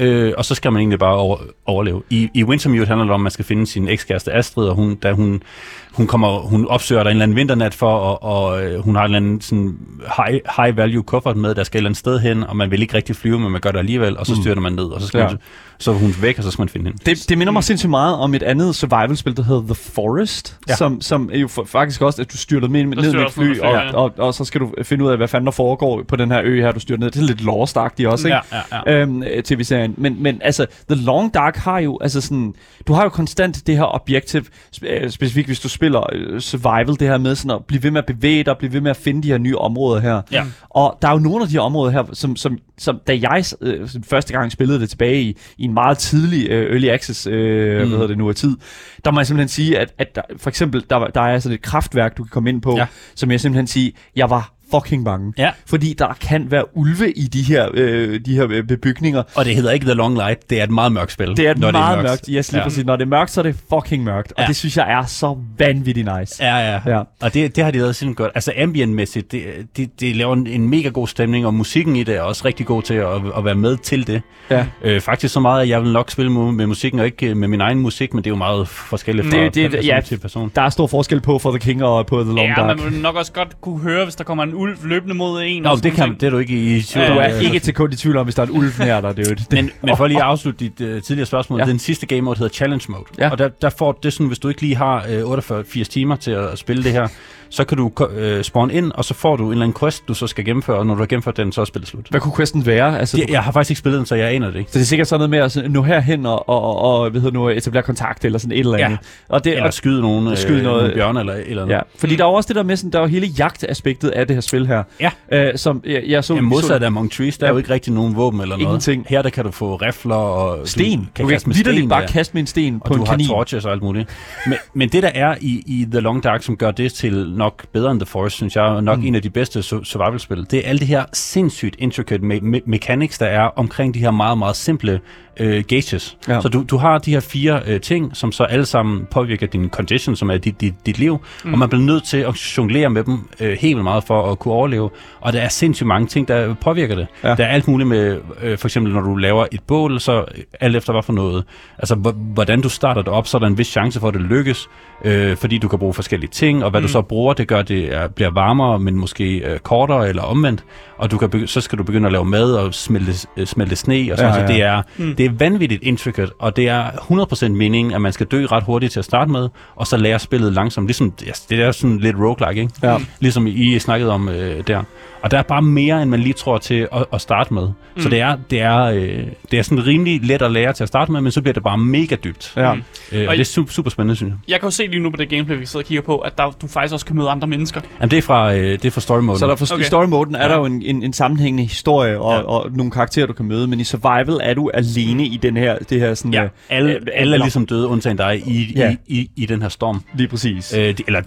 øh, 0.01 0.33
og 0.37 0.45
så 0.45 0.55
skal 0.55 0.71
man 0.71 0.79
egentlig 0.79 0.99
bare 0.99 1.15
over, 1.15 1.37
overleve. 1.65 2.01
I, 2.09 2.29
I 2.33 2.43
Wintermute 2.43 2.85
handler 2.85 3.03
det 3.05 3.13
om, 3.13 3.21
at 3.21 3.23
man 3.23 3.31
skal 3.31 3.45
finde 3.45 3.67
sin 3.67 3.87
ekskæreste 3.87 4.33
Astrid, 4.33 4.67
og 4.67 4.75
hun, 4.75 4.95
da 4.95 5.11
hun, 5.11 5.43
hun, 5.91 6.07
kommer, 6.07 6.39
hun 6.39 6.67
opsøger 6.67 7.03
der 7.03 7.09
en 7.09 7.15
eller 7.15 7.23
anden 7.23 7.37
vinternat 7.37 7.73
for, 7.73 7.93
og, 7.93 8.23
og 8.23 8.63
øh, 8.63 8.79
hun 8.83 8.95
har 8.95 9.01
en 9.01 9.05
eller 9.05 9.17
anden 9.17 9.41
sådan 9.41 9.77
high, 10.17 10.39
high 10.57 10.77
value 10.77 11.03
kuffert 11.03 11.37
med, 11.37 11.55
der 11.55 11.63
skal 11.63 11.77
et 11.77 11.79
eller 11.79 11.89
andet 11.89 11.99
sted 11.99 12.19
hen, 12.19 12.43
og 12.43 12.57
man 12.57 12.71
vil 12.71 12.81
ikke 12.81 12.93
rigtig 12.93 13.15
flyve, 13.15 13.39
men 13.39 13.51
man 13.51 13.61
gør 13.61 13.71
det 13.71 13.79
alligevel, 13.79 14.17
og 14.17 14.25
så 14.25 14.35
styrter 14.35 14.61
man 14.61 14.73
ned, 14.73 14.85
og 14.85 15.01
så, 15.01 15.07
skal 15.07 15.19
Ja. 15.19 15.27
man, 15.27 15.37
så 15.77 15.91
er 15.91 15.95
hun 15.95 16.15
væk, 16.21 16.37
og 16.37 16.43
så 16.43 16.51
skal 16.51 16.61
man 16.61 16.69
finde 16.69 16.85
hende. 16.85 16.97
Det, 17.05 17.29
det 17.29 17.37
minder 17.37 17.53
mig 17.53 17.63
sindssygt 17.63 17.89
meget 17.89 18.15
om 18.15 18.33
et 18.33 18.43
andet 18.43 18.75
survival-spil, 18.75 19.37
der 19.37 19.43
hedder 19.43 19.61
The 19.61 19.75
Forest, 19.75 20.57
ja. 20.69 20.75
Som, 20.75 21.01
som 21.01 21.29
er 21.33 21.39
jo 21.39 21.47
faktisk 21.65 22.01
også, 22.01 22.21
at 22.21 22.31
du 22.31 22.37
styrter 22.37 22.67
med, 22.67 22.83
ned 22.83 22.95
med 22.95 23.03
et 23.03 23.11
fly, 23.11 23.17
med 23.17 23.25
og, 23.25 23.31
fly, 23.31 23.57
ja. 23.57 23.91
og, 23.95 24.13
og, 24.17 24.33
så 24.33 24.45
skal 24.45 24.61
du 24.61 24.73
finde 24.83 25.05
ud 25.05 25.09
af, 25.09 25.17
hvad 25.17 25.27
fanden 25.27 25.45
der 25.45 25.51
foregår 25.51 26.03
på 26.07 26.15
den 26.15 26.31
her 26.31 26.41
ø 26.43 26.61
her, 26.61 26.71
du 26.71 26.79
styrter 26.79 26.99
ned. 26.99 27.11
Det 27.11 27.21
er 27.21 27.25
lidt 27.25 27.43
lost 27.43 27.77
også, 27.77 28.27
ikke? 28.27 28.39
Ja, 28.51 28.57
ja, 28.71 28.91
ja. 28.91 29.01
Øhm, 29.01 29.23
øh, 29.23 29.43
tv-serien. 29.43 29.90
Men, 29.97 30.23
men 30.23 30.41
altså, 30.43 30.65
The 30.89 31.01
Long 31.05 31.33
Dark 31.33 31.55
har 31.55 31.79
jo, 31.79 31.97
altså 32.01 32.21
sådan, 32.21 32.53
du 32.87 32.93
har 32.93 33.03
jo 33.03 33.09
konstant 33.09 33.67
det 33.67 33.77
her 33.77 33.95
objektiv, 33.95 34.41
spe- 34.75 34.87
øh, 34.89 35.09
specifikt 35.09 35.47
hvis 35.47 35.59
du 35.59 35.69
spiller 35.69 36.01
øh, 36.13 36.39
survival, 36.39 36.87
det 36.99 37.01
her 37.07 37.17
med 37.17 37.35
sådan 37.35 37.51
at 37.51 37.65
blive 37.65 37.83
ved 37.83 37.91
med 37.91 37.99
at 37.99 38.05
bevæge 38.05 38.43
dig, 38.43 38.55
blive 38.59 38.73
ved 38.73 38.81
med 38.81 38.91
at 38.91 38.97
finde 38.97 39.23
de 39.23 39.27
her 39.27 39.37
nye 39.37 39.57
områder 39.57 40.01
her. 40.01 40.21
Ja. 40.31 40.43
Og 40.69 40.97
der 41.01 41.07
er 41.07 41.11
jo 41.11 41.19
nogle 41.19 41.41
af 41.43 41.47
de 41.47 41.53
her 41.53 41.61
områder 41.61 41.91
her, 41.91 42.03
som, 42.13 42.35
som, 42.35 42.57
som 42.77 42.99
da 43.07 43.19
jeg 43.21 43.43
øh, 43.61 43.89
første 44.03 44.33
gang 44.33 44.51
spillede 44.51 44.79
det 44.79 44.89
tilbage 44.89 45.21
i, 45.21 45.37
i 45.57 45.63
en 45.63 45.73
meget 45.73 45.97
tidlig 45.97 46.49
øh, 46.49 46.71
early 46.73 46.87
access, 46.87 47.27
øh, 47.27 47.33
mm. 47.33 47.77
hvad 47.77 47.87
hedder 47.87 48.07
det 48.07 48.17
nu, 48.17 48.29
af 48.29 48.35
tid, 48.35 48.57
der 49.05 49.11
må 49.11 49.19
jeg 49.19 49.27
simpelthen 49.27 49.49
sige, 49.49 49.79
at, 49.79 49.93
at 49.97 50.15
der, 50.15 50.21
for 50.37 50.49
eksempel, 50.49 50.83
der, 50.89 50.95
var- 50.95 51.07
der 51.07 51.21
er 51.21 51.39
sådan 51.39 51.55
et 51.55 51.61
kraftværk, 51.61 52.17
du 52.17 52.23
kan 52.23 52.29
komme 52.29 52.49
ind 52.49 52.61
på. 52.61 52.77
Ja. 52.77 52.85
som 53.15 53.31
jeg 53.31 53.39
simpelthen 53.41 53.67
sige, 53.67 53.93
jeg 54.15 54.29
var 54.29 54.53
fucking 54.71 55.05
bange. 55.05 55.33
Ja. 55.37 55.51
Fordi 55.65 55.95
der 55.99 56.17
kan 56.21 56.51
være 56.51 56.77
ulve 56.77 57.11
i 57.11 57.21
de 57.27 57.41
her, 57.41 57.67
øh, 57.73 58.19
de 58.25 58.35
her 58.35 58.47
øh, 58.49 58.63
bebygninger. 58.63 59.23
Og 59.35 59.45
det 59.45 59.55
hedder 59.55 59.71
ikke 59.71 59.85
The 59.85 59.93
Long 59.93 60.15
Light, 60.15 60.49
det 60.49 60.59
er 60.59 60.63
et 60.63 60.69
meget 60.71 60.91
mørkt 60.91 61.11
spil. 61.11 61.27
Det 61.37 61.47
er 61.47 61.51
et 61.51 61.57
når 61.59 61.71
meget 61.71 61.97
mørkt. 61.97 62.09
mørkt. 62.09 62.25
Yes, 62.29 62.51
lige 62.51 62.59
Ja. 62.61 62.67
præcis. 62.67 62.85
Når 62.85 62.95
det 62.95 63.03
er 63.03 63.09
mørkt, 63.09 63.31
så 63.31 63.41
er 63.41 63.43
det 63.43 63.55
fucking 63.73 64.03
mørkt. 64.03 64.31
Og 64.37 64.41
Ja. 64.43 64.47
det 64.47 64.55
synes 64.55 64.77
jeg 64.77 64.91
er 64.91 65.05
så 65.05 65.37
vanvittigt 65.57 66.09
nice. 66.19 66.43
Ja, 66.43 66.55
ja. 66.57 66.71
Ja. 66.85 66.97
ja. 66.97 67.01
Og 67.21 67.33
det, 67.33 67.55
det 67.55 67.63
har 67.63 67.71
de 67.71 67.77
lavet 67.77 67.95
simpelthen 67.95 68.23
godt. 68.25 68.31
Altså 68.35 68.53
ambientmæssigt, 68.61 69.31
det, 69.31 69.43
det, 69.77 69.99
det 69.99 70.15
laver 70.15 70.33
en, 70.33 70.47
en 70.47 70.69
mega 70.69 70.89
god 70.89 71.07
stemning, 71.07 71.45
og 71.45 71.53
musikken 71.53 71.95
i 71.95 72.03
det 72.03 72.15
er 72.15 72.21
også 72.21 72.45
rigtig 72.45 72.65
god 72.65 72.81
til 72.83 72.93
at, 72.93 73.07
at 73.37 73.45
være 73.45 73.55
med 73.55 73.77
til 73.77 74.07
det. 74.07 74.21
Ja. 74.49 74.65
Øh, 74.83 75.01
faktisk 75.01 75.33
så 75.33 75.39
meget, 75.39 75.61
at 75.61 75.69
jeg 75.69 75.81
vil 75.83 75.91
nok 75.93 76.11
spille 76.11 76.31
med, 76.31 76.51
med 76.51 76.67
musikken, 76.67 76.99
og 76.99 77.05
ikke 77.05 77.29
øh, 77.29 77.37
med 77.37 77.47
min 77.47 77.61
egen 77.61 77.79
musik, 77.79 78.13
men 78.13 78.23
det 78.23 78.27
er 78.29 78.31
jo 78.31 78.37
meget 78.37 78.67
forskelligt 78.67 79.27
fra 79.27 79.37
Det- 79.37 79.55
det- 79.55 79.71
person 79.71 79.85
ja. 79.85 80.01
til 80.01 80.17
person. 80.19 80.51
Der 80.55 80.61
er 80.61 80.69
stor 80.69 80.87
forskel 80.87 81.21
på 81.21 81.39
For 81.39 81.49
the 81.51 81.59
King 81.59 81.83
og 81.83 82.05
på 82.05 82.23
The 82.23 82.33
Long 82.33 82.47
Ja, 82.47 82.53
Dark. 82.57 82.77
man 82.77 82.91
vil 82.91 83.01
nok 83.01 83.15
også 83.15 83.31
godt 83.31 83.61
kunne 83.61 83.79
høre, 83.79 84.03
hvis 84.03 84.15
der 84.15 84.23
kommer 84.23 84.43
en 84.43 84.53
ulv 84.61 84.77
løbende 84.83 85.15
mod 85.15 85.41
en. 85.45 85.63
Nå, 85.63 85.75
det, 85.75 85.93
kan, 85.93 85.93
ting. 86.05 86.21
det 86.21 86.27
er 86.27 86.29
du 86.31 86.37
ikke 86.37 86.53
i 86.77 86.81
tvivl 86.81 87.07
Du 87.07 87.13
er 87.13 87.35
Øh, 87.35 87.41
ikke 87.43 87.59
til 87.59 87.73
kun 87.73 87.93
i 87.93 87.95
tvivl 87.95 88.17
om, 88.17 88.25
hvis 88.25 88.35
der 88.35 88.41
er 88.43 88.47
en 88.47 88.57
ulv 88.57 88.71
her, 88.71 89.01
der 89.01 89.13
det 89.13 89.31
er 89.31 89.35
det. 89.35 89.51
Men, 89.51 89.69
men 89.83 89.97
for 89.97 90.07
lige 90.07 90.17
at 90.17 90.23
afslutte 90.31 90.59
dit 90.59 90.81
uh, 90.95 91.01
tidligere 91.01 91.25
spørgsmål, 91.25 91.59
Ja. 91.59 91.65
den 91.65 91.79
sidste 91.79 92.05
game 92.05 92.21
mode 92.21 92.37
hedder 92.37 92.53
Challenge 92.53 92.85
Mode. 92.89 93.03
Ja. 93.19 93.29
Og 93.29 93.37
der, 93.37 93.47
der 93.47 93.69
får 93.69 93.91
det 94.03 94.13
sådan, 94.13 94.27
hvis 94.27 94.39
du 94.39 94.47
ikke 94.49 94.61
lige 94.61 94.75
har 94.75 95.05
uh, 95.25 95.37
48-80 95.37 95.83
timer 95.83 96.15
til 96.15 96.31
at 96.31 96.57
spille 96.59 96.83
det 96.83 96.91
her, 96.91 97.07
så 97.51 97.63
kan 97.63 97.77
du 97.77 97.91
uh, 98.01 98.41
spawn 98.41 98.71
ind, 98.71 98.91
og 98.91 99.05
så 99.05 99.13
får 99.13 99.35
du 99.35 99.45
en 99.45 99.51
eller 99.51 99.63
anden 99.65 99.77
quest, 99.79 100.07
du 100.07 100.13
så 100.13 100.27
skal 100.27 100.45
gennemføre, 100.45 100.77
og 100.77 100.85
når 100.85 100.93
du 100.93 100.99
har 100.99 101.05
gennemført 101.05 101.37
den, 101.37 101.51
så 101.51 101.61
er 101.61 101.65
spillet 101.65 101.87
slut. 101.89 102.07
Hvad 102.09 102.19
kunne 102.21 102.35
questen 102.35 102.65
være? 102.65 102.99
Altså, 102.99 103.17
Det, 103.17 103.29
jeg 103.29 103.43
har 103.43 103.51
faktisk 103.51 103.71
ikke 103.71 103.79
spillet 103.79 103.97
den, 103.97 104.05
så 104.05 104.15
jeg 104.15 104.33
aner 104.35 104.47
det 104.51 104.59
ikke. 104.59 104.71
Så 104.71 104.77
det 104.79 104.83
er 104.83 104.87
sikkert 104.87 105.07
sådan 105.07 105.19
noget 105.19 105.29
med 105.29 105.39
at 105.39 105.51
sådan, 105.51 105.71
nå 105.71 105.81
herhen 105.81 106.25
og, 106.25 106.49
og, 106.49 106.61
og, 106.61 106.79
og 107.01 107.09
hvad 107.09 107.21
hedder 107.21 107.33
nu, 107.39 107.49
etablere 107.49 107.83
kontakt 107.83 108.25
eller 108.25 108.39
sådan 108.39 108.51
et 108.51 108.59
eller 108.59 108.77
Ja. 108.77 108.85
andet. 108.85 108.99
Og 109.29 109.43
det, 109.43 109.51
Eller 109.53 109.65
og, 109.65 109.73
skyde 109.73 110.01
nogen, 110.01 110.27
øh, 110.27 110.37
skyde 110.37 110.63
noget- 110.63 110.81
nogle 110.81 110.93
bjørne 110.95 111.19
eller 111.19 111.33
eller 111.33 111.61
andet. 111.63 111.75
ja, 111.75 111.79
fordi 111.97 112.15
der 112.15 112.23
er 112.23 112.27
også 112.27 112.47
det 112.47 112.55
der 112.55 112.63
med, 112.63 112.75
sådan, 112.75 112.91
der 112.91 112.97
er 112.99 113.03
jo 113.03 113.07
hele 113.09 113.27
jagtaspektet 113.37 114.09
af 114.09 114.27
det 114.27 114.35
her 114.35 114.41
spil 114.41 114.67
her. 114.67 114.83
Ja. 114.99 115.11
Øh, 115.31 115.57
som 115.57 115.81
jeg, 115.85 116.03
jeg 116.07 116.23
så, 116.23 116.35
Ja, 116.35 116.41
modsat 116.41 116.83
af 116.83 116.87
Among 116.87 117.11
Trees, 117.11 117.37
der 117.37 117.45
er 117.45 117.49
Ja. 117.49 117.53
jo 117.53 117.57
ikke 117.57 117.69
rigtig 117.69 117.93
nogen 117.93 118.15
våben 118.15 118.41
eller 118.41 118.55
noget. 118.55 118.67
Ingenting. 118.67 119.05
Her 119.09 119.21
der 119.21 119.29
kan 119.29 119.45
du 119.45 119.51
få 119.51 119.75
rifler 119.75 120.15
og 120.15 120.67
sten. 120.67 120.99
Du 120.99 121.05
Du 121.05 121.09
kan 121.15 121.25
kan 121.25 121.27
kaste 121.33 121.49
med 121.49 121.55
sten, 121.55 121.89
bare 121.89 122.01
ja. 122.01 122.07
kaste 122.07 122.33
med 122.33 122.41
en 122.41 122.47
sten 122.47 122.75
og 122.75 122.87
på 122.87 122.93
du 122.93 123.01
en 123.01 123.07
har 123.07 123.13
kanin. 123.13 123.27
torches 123.27 123.65
og 123.65 123.71
alt 123.71 123.83
muligt. 123.83 124.09
Men, 124.47 124.57
men 124.73 124.89
det 124.89 125.03
der 125.03 125.11
er 125.15 125.35
i, 125.41 125.63
i 125.65 125.87
The 125.91 125.99
Long 125.99 126.23
Dark, 126.23 126.43
som 126.43 126.57
gør 126.57 126.71
det 126.71 126.93
til 126.93 127.13
nok 127.41 127.65
bedre 127.73 127.91
end 127.91 127.99
The 127.99 128.05
Forest, 128.05 128.35
synes 128.35 128.55
jeg, 128.55 128.65
er 128.75 128.81
nok 128.81 128.99
mm. 128.99 129.05
en 129.05 129.15
af 129.15 129.21
de 129.21 129.29
bedste 129.29 129.59
su- 129.59 129.83
survival-spil, 129.83 130.47
det 130.51 130.59
er 130.59 130.69
alle 130.69 130.79
det 130.79 130.87
her 130.87 131.05
sindssygt 131.13 131.75
intricate 131.79 132.23
me- 132.23 132.41
me- 132.55 132.63
mechanics, 132.65 133.17
der 133.17 133.25
er 133.25 133.41
omkring 133.41 133.93
de 133.93 133.99
her 133.99 134.11
meget, 134.11 134.37
meget 134.37 134.55
simple 134.55 134.99
øh, 135.41 135.63
gauges. 135.67 136.17
Ja. 136.27 136.41
Så 136.41 136.49
du, 136.49 136.63
du 136.69 136.77
har 136.77 136.97
de 136.97 137.11
her 137.11 137.19
fire 137.19 137.61
øh, 137.67 137.81
ting, 137.81 138.17
som 138.17 138.31
så 138.31 138.43
alle 138.43 138.65
sammen 138.65 139.07
påvirker 139.11 139.47
din 139.47 139.69
condition, 139.69 140.15
som 140.15 140.29
er 140.29 140.37
dit, 140.37 140.61
dit, 140.61 140.73
dit 140.85 140.99
liv, 140.99 141.21
mm. 141.45 141.53
og 141.53 141.59
man 141.59 141.69
bliver 141.69 141.83
nødt 141.83 142.03
til 142.03 142.17
at 142.17 142.35
jonglere 142.57 142.89
med 142.89 143.03
dem 143.03 143.29
øh, 143.39 143.57
helt 143.61 143.83
meget 143.83 144.03
for 144.03 144.31
at 144.31 144.39
kunne 144.39 144.53
overleve. 144.53 144.89
Og 145.21 145.33
der 145.33 145.39
er 145.41 145.49
sindssygt 145.49 145.87
mange 145.87 146.07
ting, 146.07 146.27
der 146.27 146.53
påvirker 146.53 146.95
det. 146.95 147.07
Ja. 147.23 147.29
Der 147.35 147.43
er 147.43 147.47
alt 147.47 147.67
muligt 147.67 147.89
med, 147.89 148.17
øh, 148.41 148.57
for 148.57 148.67
eksempel 148.67 148.93
når 148.93 149.01
du 149.01 149.15
laver 149.15 149.45
et 149.51 149.61
bål, 149.67 149.99
så 149.99 150.17
øh, 150.19 150.43
alt 150.59 150.75
efter 150.75 150.93
hvad 150.93 151.03
for 151.03 151.13
noget, 151.13 151.43
altså 151.77 151.95
hvor- 151.95 152.11
hvordan 152.33 152.61
du 152.61 152.69
starter 152.69 153.01
det 153.01 153.13
op, 153.13 153.27
så 153.27 153.37
er 153.37 153.39
der 153.39 153.47
en 153.47 153.57
vis 153.57 153.67
chance 153.67 153.99
for, 153.99 154.07
at 154.07 154.13
det 154.13 154.21
lykkes, 154.21 154.69
øh, 155.05 155.37
fordi 155.37 155.57
du 155.57 155.67
kan 155.67 155.79
bruge 155.79 155.93
forskellige 155.93 156.29
ting, 156.29 156.63
og 156.63 156.69
hvad 156.71 156.81
mm. 156.81 156.87
du 156.87 156.91
så 156.91 157.01
bruger, 157.01 157.33
det 157.33 157.47
gør, 157.47 157.61
det 157.61 157.93
er, 157.93 158.07
bliver 158.07 158.31
varmere, 158.33 158.79
men 158.79 158.95
måske 158.95 159.37
øh, 159.37 159.59
kortere 159.59 160.09
eller 160.09 160.21
omvendt, 160.21 160.63
og 160.97 161.11
du 161.11 161.17
kan 161.17 161.29
begy- 161.35 161.45
så 161.45 161.61
skal 161.61 161.77
du 161.77 161.83
begynde 161.83 162.05
at 162.05 162.11
lave 162.11 162.25
mad 162.25 162.53
og 162.53 162.73
smelte, 162.73 163.27
øh, 163.37 163.47
smelte 163.47 163.75
sne, 163.75 164.07
og 164.11 164.17
sådan 164.17 164.33
ja. 164.33 164.39
ja. 164.41 164.47
Så 164.47 164.53
det 164.53 164.61
er, 164.61 164.81
mm. 164.97 165.15
det 165.15 165.25
er 165.25 165.30
vanvittigt 165.39 165.83
intricate, 165.83 166.31
og 166.39 166.55
det 166.55 166.67
er 166.67 166.91
100% 166.91 167.49
meningen, 167.49 167.93
at 167.93 168.01
man 168.01 168.13
skal 168.13 168.27
dø 168.27 168.45
ret 168.51 168.63
hurtigt 168.63 168.93
til 168.93 168.99
at 168.99 169.05
starte 169.05 169.31
med, 169.31 169.49
og 169.75 169.87
så 169.87 169.97
lære 169.97 170.19
spillet 170.19 170.53
langsomt. 170.53 170.87
Ligesom, 170.87 171.11
det 171.49 171.51
er 171.51 171.71
sådan 171.71 171.99
lidt 171.99 172.15
roguelike, 172.17 172.61
ikke? 172.61 172.73
Ja. 172.83 172.97
Ligesom 173.19 173.47
I 173.47 173.79
snakkede 173.79 174.11
om 174.11 174.29
øh, 174.29 174.67
der. 174.67 174.83
Og 175.21 175.31
der 175.31 175.37
er 175.37 175.41
bare 175.43 175.61
mere, 175.61 176.01
end 176.01 176.09
man 176.09 176.19
lige 176.19 176.33
tror 176.33 176.57
til 176.57 176.87
at, 176.93 177.05
at 177.13 177.21
starte 177.21 177.53
med. 177.53 177.67
Mm. 177.95 178.01
Så 178.01 178.09
det 178.09 178.19
er, 178.19 178.37
det, 178.49 178.61
er, 178.61 178.79
øh, 178.83 179.19
det 179.51 179.59
er 179.59 179.63
sådan 179.63 179.87
rimelig 179.87 180.19
let 180.25 180.41
at 180.41 180.51
lære 180.51 180.73
til 180.73 180.83
at 180.83 180.87
starte 180.87 181.11
med, 181.11 181.21
men 181.21 181.31
så 181.31 181.41
bliver 181.41 181.53
det 181.53 181.63
bare 181.63 181.77
mega 181.77 182.15
dybt. 182.15 182.53
Ja. 182.57 182.73
Mm. 182.73 182.81
Øh, 183.11 183.21
og 183.21 183.27
Og 183.27 183.33
det 183.33 183.39
er 183.41 183.45
super, 183.45 183.71
super 183.71 183.89
spændende, 183.89 184.15
synes 184.15 184.29
jeg. 184.31 184.51
Jeg 184.51 184.59
kan 184.59 184.67
jo 184.67 184.71
se 184.71 184.87
lige 184.87 184.99
nu 184.99 185.09
på 185.09 185.17
det 185.17 185.29
gameplay, 185.29 185.57
vi 185.59 185.65
sidder 185.65 185.83
og 185.83 185.87
kigger 185.87 186.01
på, 186.01 186.17
at 186.17 186.37
der, 186.37 186.51
du 186.61 186.67
faktisk 186.67 186.93
også 186.93 187.05
kan 187.05 187.15
møde 187.15 187.29
andre 187.29 187.47
mennesker. 187.47 187.81
Jamen, 187.99 188.11
det 188.11 188.17
er 188.17 188.21
fra, 188.21 188.53
øh, 188.53 188.71
det 188.71 188.85
er 188.85 188.91
fra 188.91 189.01
story 189.01 189.21
mode. 189.21 189.39
Så 189.39 189.47
der 189.47 189.55
for, 189.55 189.73
okay. 189.73 189.83
I 189.83 189.85
story 189.87 190.05
moden 190.05 190.35
er 190.35 190.41
Ja. 190.43 190.47
der 190.49 190.57
jo 190.57 190.65
en, 190.65 190.81
en, 190.81 191.03
en 191.03 191.13
sammenhængende 191.13 191.63
historie 191.63 192.19
og, 192.19 192.33
ja. 192.33 192.41
Og 192.41 192.71
nogle 192.71 192.91
karakterer, 192.91 193.25
du 193.27 193.33
kan 193.33 193.45
møde, 193.45 193.67
men 193.67 193.79
i 193.79 193.83
survival 193.83 194.39
er 194.43 194.53
du 194.53 194.69
alene 194.73 195.25
i 195.25 195.37
den 195.37 195.57
her, 195.57 195.77
det 195.77 195.99
her 195.99 196.13
sådan... 196.13 196.33
Ja, 196.33 196.43
øh, 196.43 196.49
alle, 196.69 196.91
øh, 196.93 197.01
alle 197.13 197.35
er 197.35 197.39
ligesom 197.39 197.65
døde, 197.65 197.87
undtagen 197.87 198.17
dig, 198.17 198.43
i, 198.47 198.73
Ja. 198.75 198.85
ja. 198.85 198.95
i, 199.07 199.19
i, 199.19 199.29
i 199.35 199.45
den 199.45 199.61
her 199.61 199.69
storm. 199.69 200.01
Lige 200.15 200.27
præcis. 200.27 200.73
Øh, 200.77 200.97
de, 200.97 201.03
eller 201.07 201.21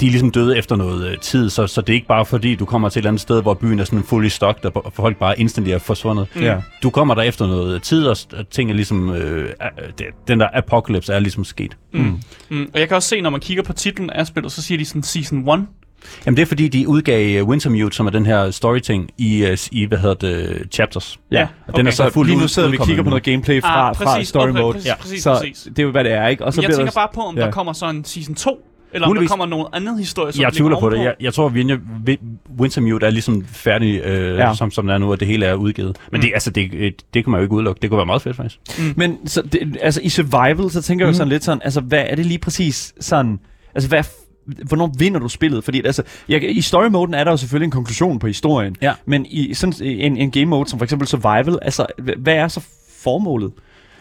de 0.00 0.06
er 0.06 0.10
ligesom 0.10 0.30
døde 0.30 0.58
efter 0.58 0.76
noget 0.76 1.10
øh, 1.10 1.18
tid, 1.18 1.50
så, 1.50 1.66
så 1.66 1.80
det 1.80 1.88
er 1.88 1.94
ikke 1.94 2.06
bare 2.06 2.26
fordi, 2.26 2.54
du 2.54 2.64
kommer 2.64 2.88
til 2.88 2.98
et 2.98 3.00
eller 3.02 3.10
andet 3.10 3.20
sted, 3.20 3.42
hvor 3.42 3.54
byen 3.54 3.78
er 3.78 3.84
sådan 3.84 4.02
fully 4.02 4.28
stocked, 4.28 4.70
og 4.74 4.92
folk 4.92 5.16
bare 5.16 5.40
instantly 5.40 5.70
er 5.70 5.78
forsvundet. 5.78 6.26
Ja. 6.40 6.56
Du 6.82 6.90
kommer 6.90 7.14
der 7.14 7.22
efter 7.22 7.46
noget 7.46 7.82
tid, 7.82 8.06
og 8.06 8.16
ting 8.50 8.70
er 8.70 8.74
ligesom... 8.74 9.10
Øh, 9.10 9.48
det, 9.98 10.06
den 10.28 10.40
der 10.40 10.48
apocalypse 10.54 11.12
er 11.12 11.18
ligesom 11.18 11.44
sket. 11.44 11.76
Mm. 11.92 12.20
Mm. 12.48 12.70
Og 12.74 12.80
jeg 12.80 12.88
kan 12.88 12.94
også 12.96 13.08
se, 13.08 13.20
når 13.20 13.30
man 13.30 13.40
kigger 13.40 13.62
på 13.62 13.72
titlen 13.72 14.10
af 14.10 14.26
spillet, 14.26 14.52
så 14.52 14.62
siger 14.62 14.78
de 14.78 14.84
sådan 14.84 15.02
Season 15.02 15.48
1. 15.48 15.66
Jamen 16.26 16.36
det 16.36 16.42
er 16.42 16.46
fordi, 16.46 16.68
de 16.68 16.88
udgav 16.88 17.42
uh, 17.42 17.48
Wintermute, 17.48 17.96
som 17.96 18.06
er 18.06 18.10
den 18.10 18.26
her 18.26 18.50
story-ting, 18.50 19.10
i, 19.18 19.42
uh, 19.52 19.56
i 19.72 19.84
hvad 19.84 19.98
hedder 19.98 20.14
det, 20.14 20.66
chapters. 20.72 21.18
Ja, 21.30 21.48
Og 21.68 21.76
den 21.76 21.86
er 21.86 21.90
så 21.90 21.96
Så 21.96 22.10
fuldt 22.10 22.30
lige 22.30 22.40
nu 22.40 22.48
sidder 22.48 22.68
vi 22.68 22.78
og 22.80 22.86
kigger 22.86 23.02
på 23.02 23.08
noget 23.08 23.22
gameplay 23.24 23.62
fra, 23.62 23.88
Ah, 23.88 23.96
fra 23.96 24.04
præcis. 24.04 24.28
story 24.28 24.48
Okay, 24.48 24.60
mode. 24.60 24.72
præcis, 24.72 24.88
ja. 24.88 24.94
præcis, 24.96 25.22
så 25.22 25.34
præcis. 25.34 25.62
det 25.70 25.78
er 25.78 25.82
jo, 25.82 25.90
hvad 25.90 26.04
det 26.04 26.12
er, 26.12 26.28
ikke? 26.28 26.44
Og 26.44 26.52
så 26.52 26.60
Jeg 26.60 26.68
bliver 26.68 26.76
tænker 26.78 26.92
bare 26.92 27.08
på, 27.14 27.20
om 27.20 27.38
ja. 27.38 27.44
der 27.44 27.50
kommer 27.50 27.72
sådan 27.72 27.96
en 27.96 28.04
Season 28.04 28.34
2, 28.34 28.66
eller 28.92 29.06
om 29.06 29.10
Muligvis. 29.10 29.28
der 29.28 29.32
kommer 29.36 29.46
nogen 29.46 29.66
anden 29.72 29.98
historie, 29.98 30.32
som 30.32 30.42
Jeg 30.42 30.52
tvivler 30.52 30.80
på 30.80 30.90
det. 30.90 30.98
Jeg, 30.98 31.14
jeg 31.20 31.34
tror, 31.34 31.46
at 31.46 31.52
Winter, 31.52 31.78
Wintermute 32.60 33.06
er 33.06 33.10
ligesom 33.10 33.44
færdig, 33.44 34.00
øh, 34.04 34.36
Ja. 34.38 34.54
som, 34.54 34.70
som 34.70 34.84
den 34.84 34.90
er 34.94 34.98
nu, 34.98 35.10
og 35.10 35.20
det 35.20 35.28
hele 35.28 35.46
er 35.46 35.54
udgivet. 35.54 35.96
Men 36.12 36.18
Mm. 36.18 36.22
det, 36.22 36.30
altså, 36.34 36.50
det, 36.50 36.74
øh, 36.74 36.92
det 37.14 37.24
kan 37.24 37.30
man 37.30 37.38
jo 37.38 37.42
ikke 37.42 37.54
udelukke. 37.54 37.78
Det 37.82 37.90
kunne 37.90 37.96
være 37.98 38.06
meget 38.06 38.22
fedt, 38.22 38.36
faktisk. 38.36 38.58
Men 38.96 39.28
så 39.28 39.42
det, 39.42 39.78
altså 39.80 40.00
i 40.04 40.08
survival, 40.08 40.70
så 40.70 40.82
tænker 40.82 41.04
jeg 41.06 41.12
jo 41.12 41.16
sådan 41.16 41.28
lidt 41.28 41.44
sådan, 41.44 41.60
altså 41.64 41.80
hvad 41.80 42.04
er 42.08 42.14
det 42.16 42.26
lige 42.26 42.38
præcis 42.38 42.94
sådan, 43.00 43.38
altså 43.74 43.88
hvad, 43.88 44.04
hvornår 44.68 44.94
vinder 44.98 45.20
du 45.20 45.28
spillet? 45.28 45.64
Fordi 45.64 45.82
altså, 45.84 46.02
jeg, 46.28 46.42
i 46.56 46.60
story 46.60 46.86
moden 46.86 47.14
er 47.14 47.24
der 47.24 47.30
jo 47.30 47.36
selvfølgelig 47.36 47.66
en 47.66 47.70
konklusion 47.70 48.18
på 48.18 48.26
historien, 48.26 48.76
Ja. 48.82 48.92
men 49.06 49.26
i 49.30 49.54
sådan 49.54 49.74
en, 49.86 50.16
en 50.16 50.30
game 50.30 50.44
mode 50.46 50.68
som 50.70 50.78
for 50.78 50.84
eksempel 50.84 51.08
survival, 51.08 51.58
altså 51.62 51.86
hva- 52.02 52.18
hvad 52.18 52.34
er 52.34 52.48
så 52.48 52.60
formålet? 53.02 53.52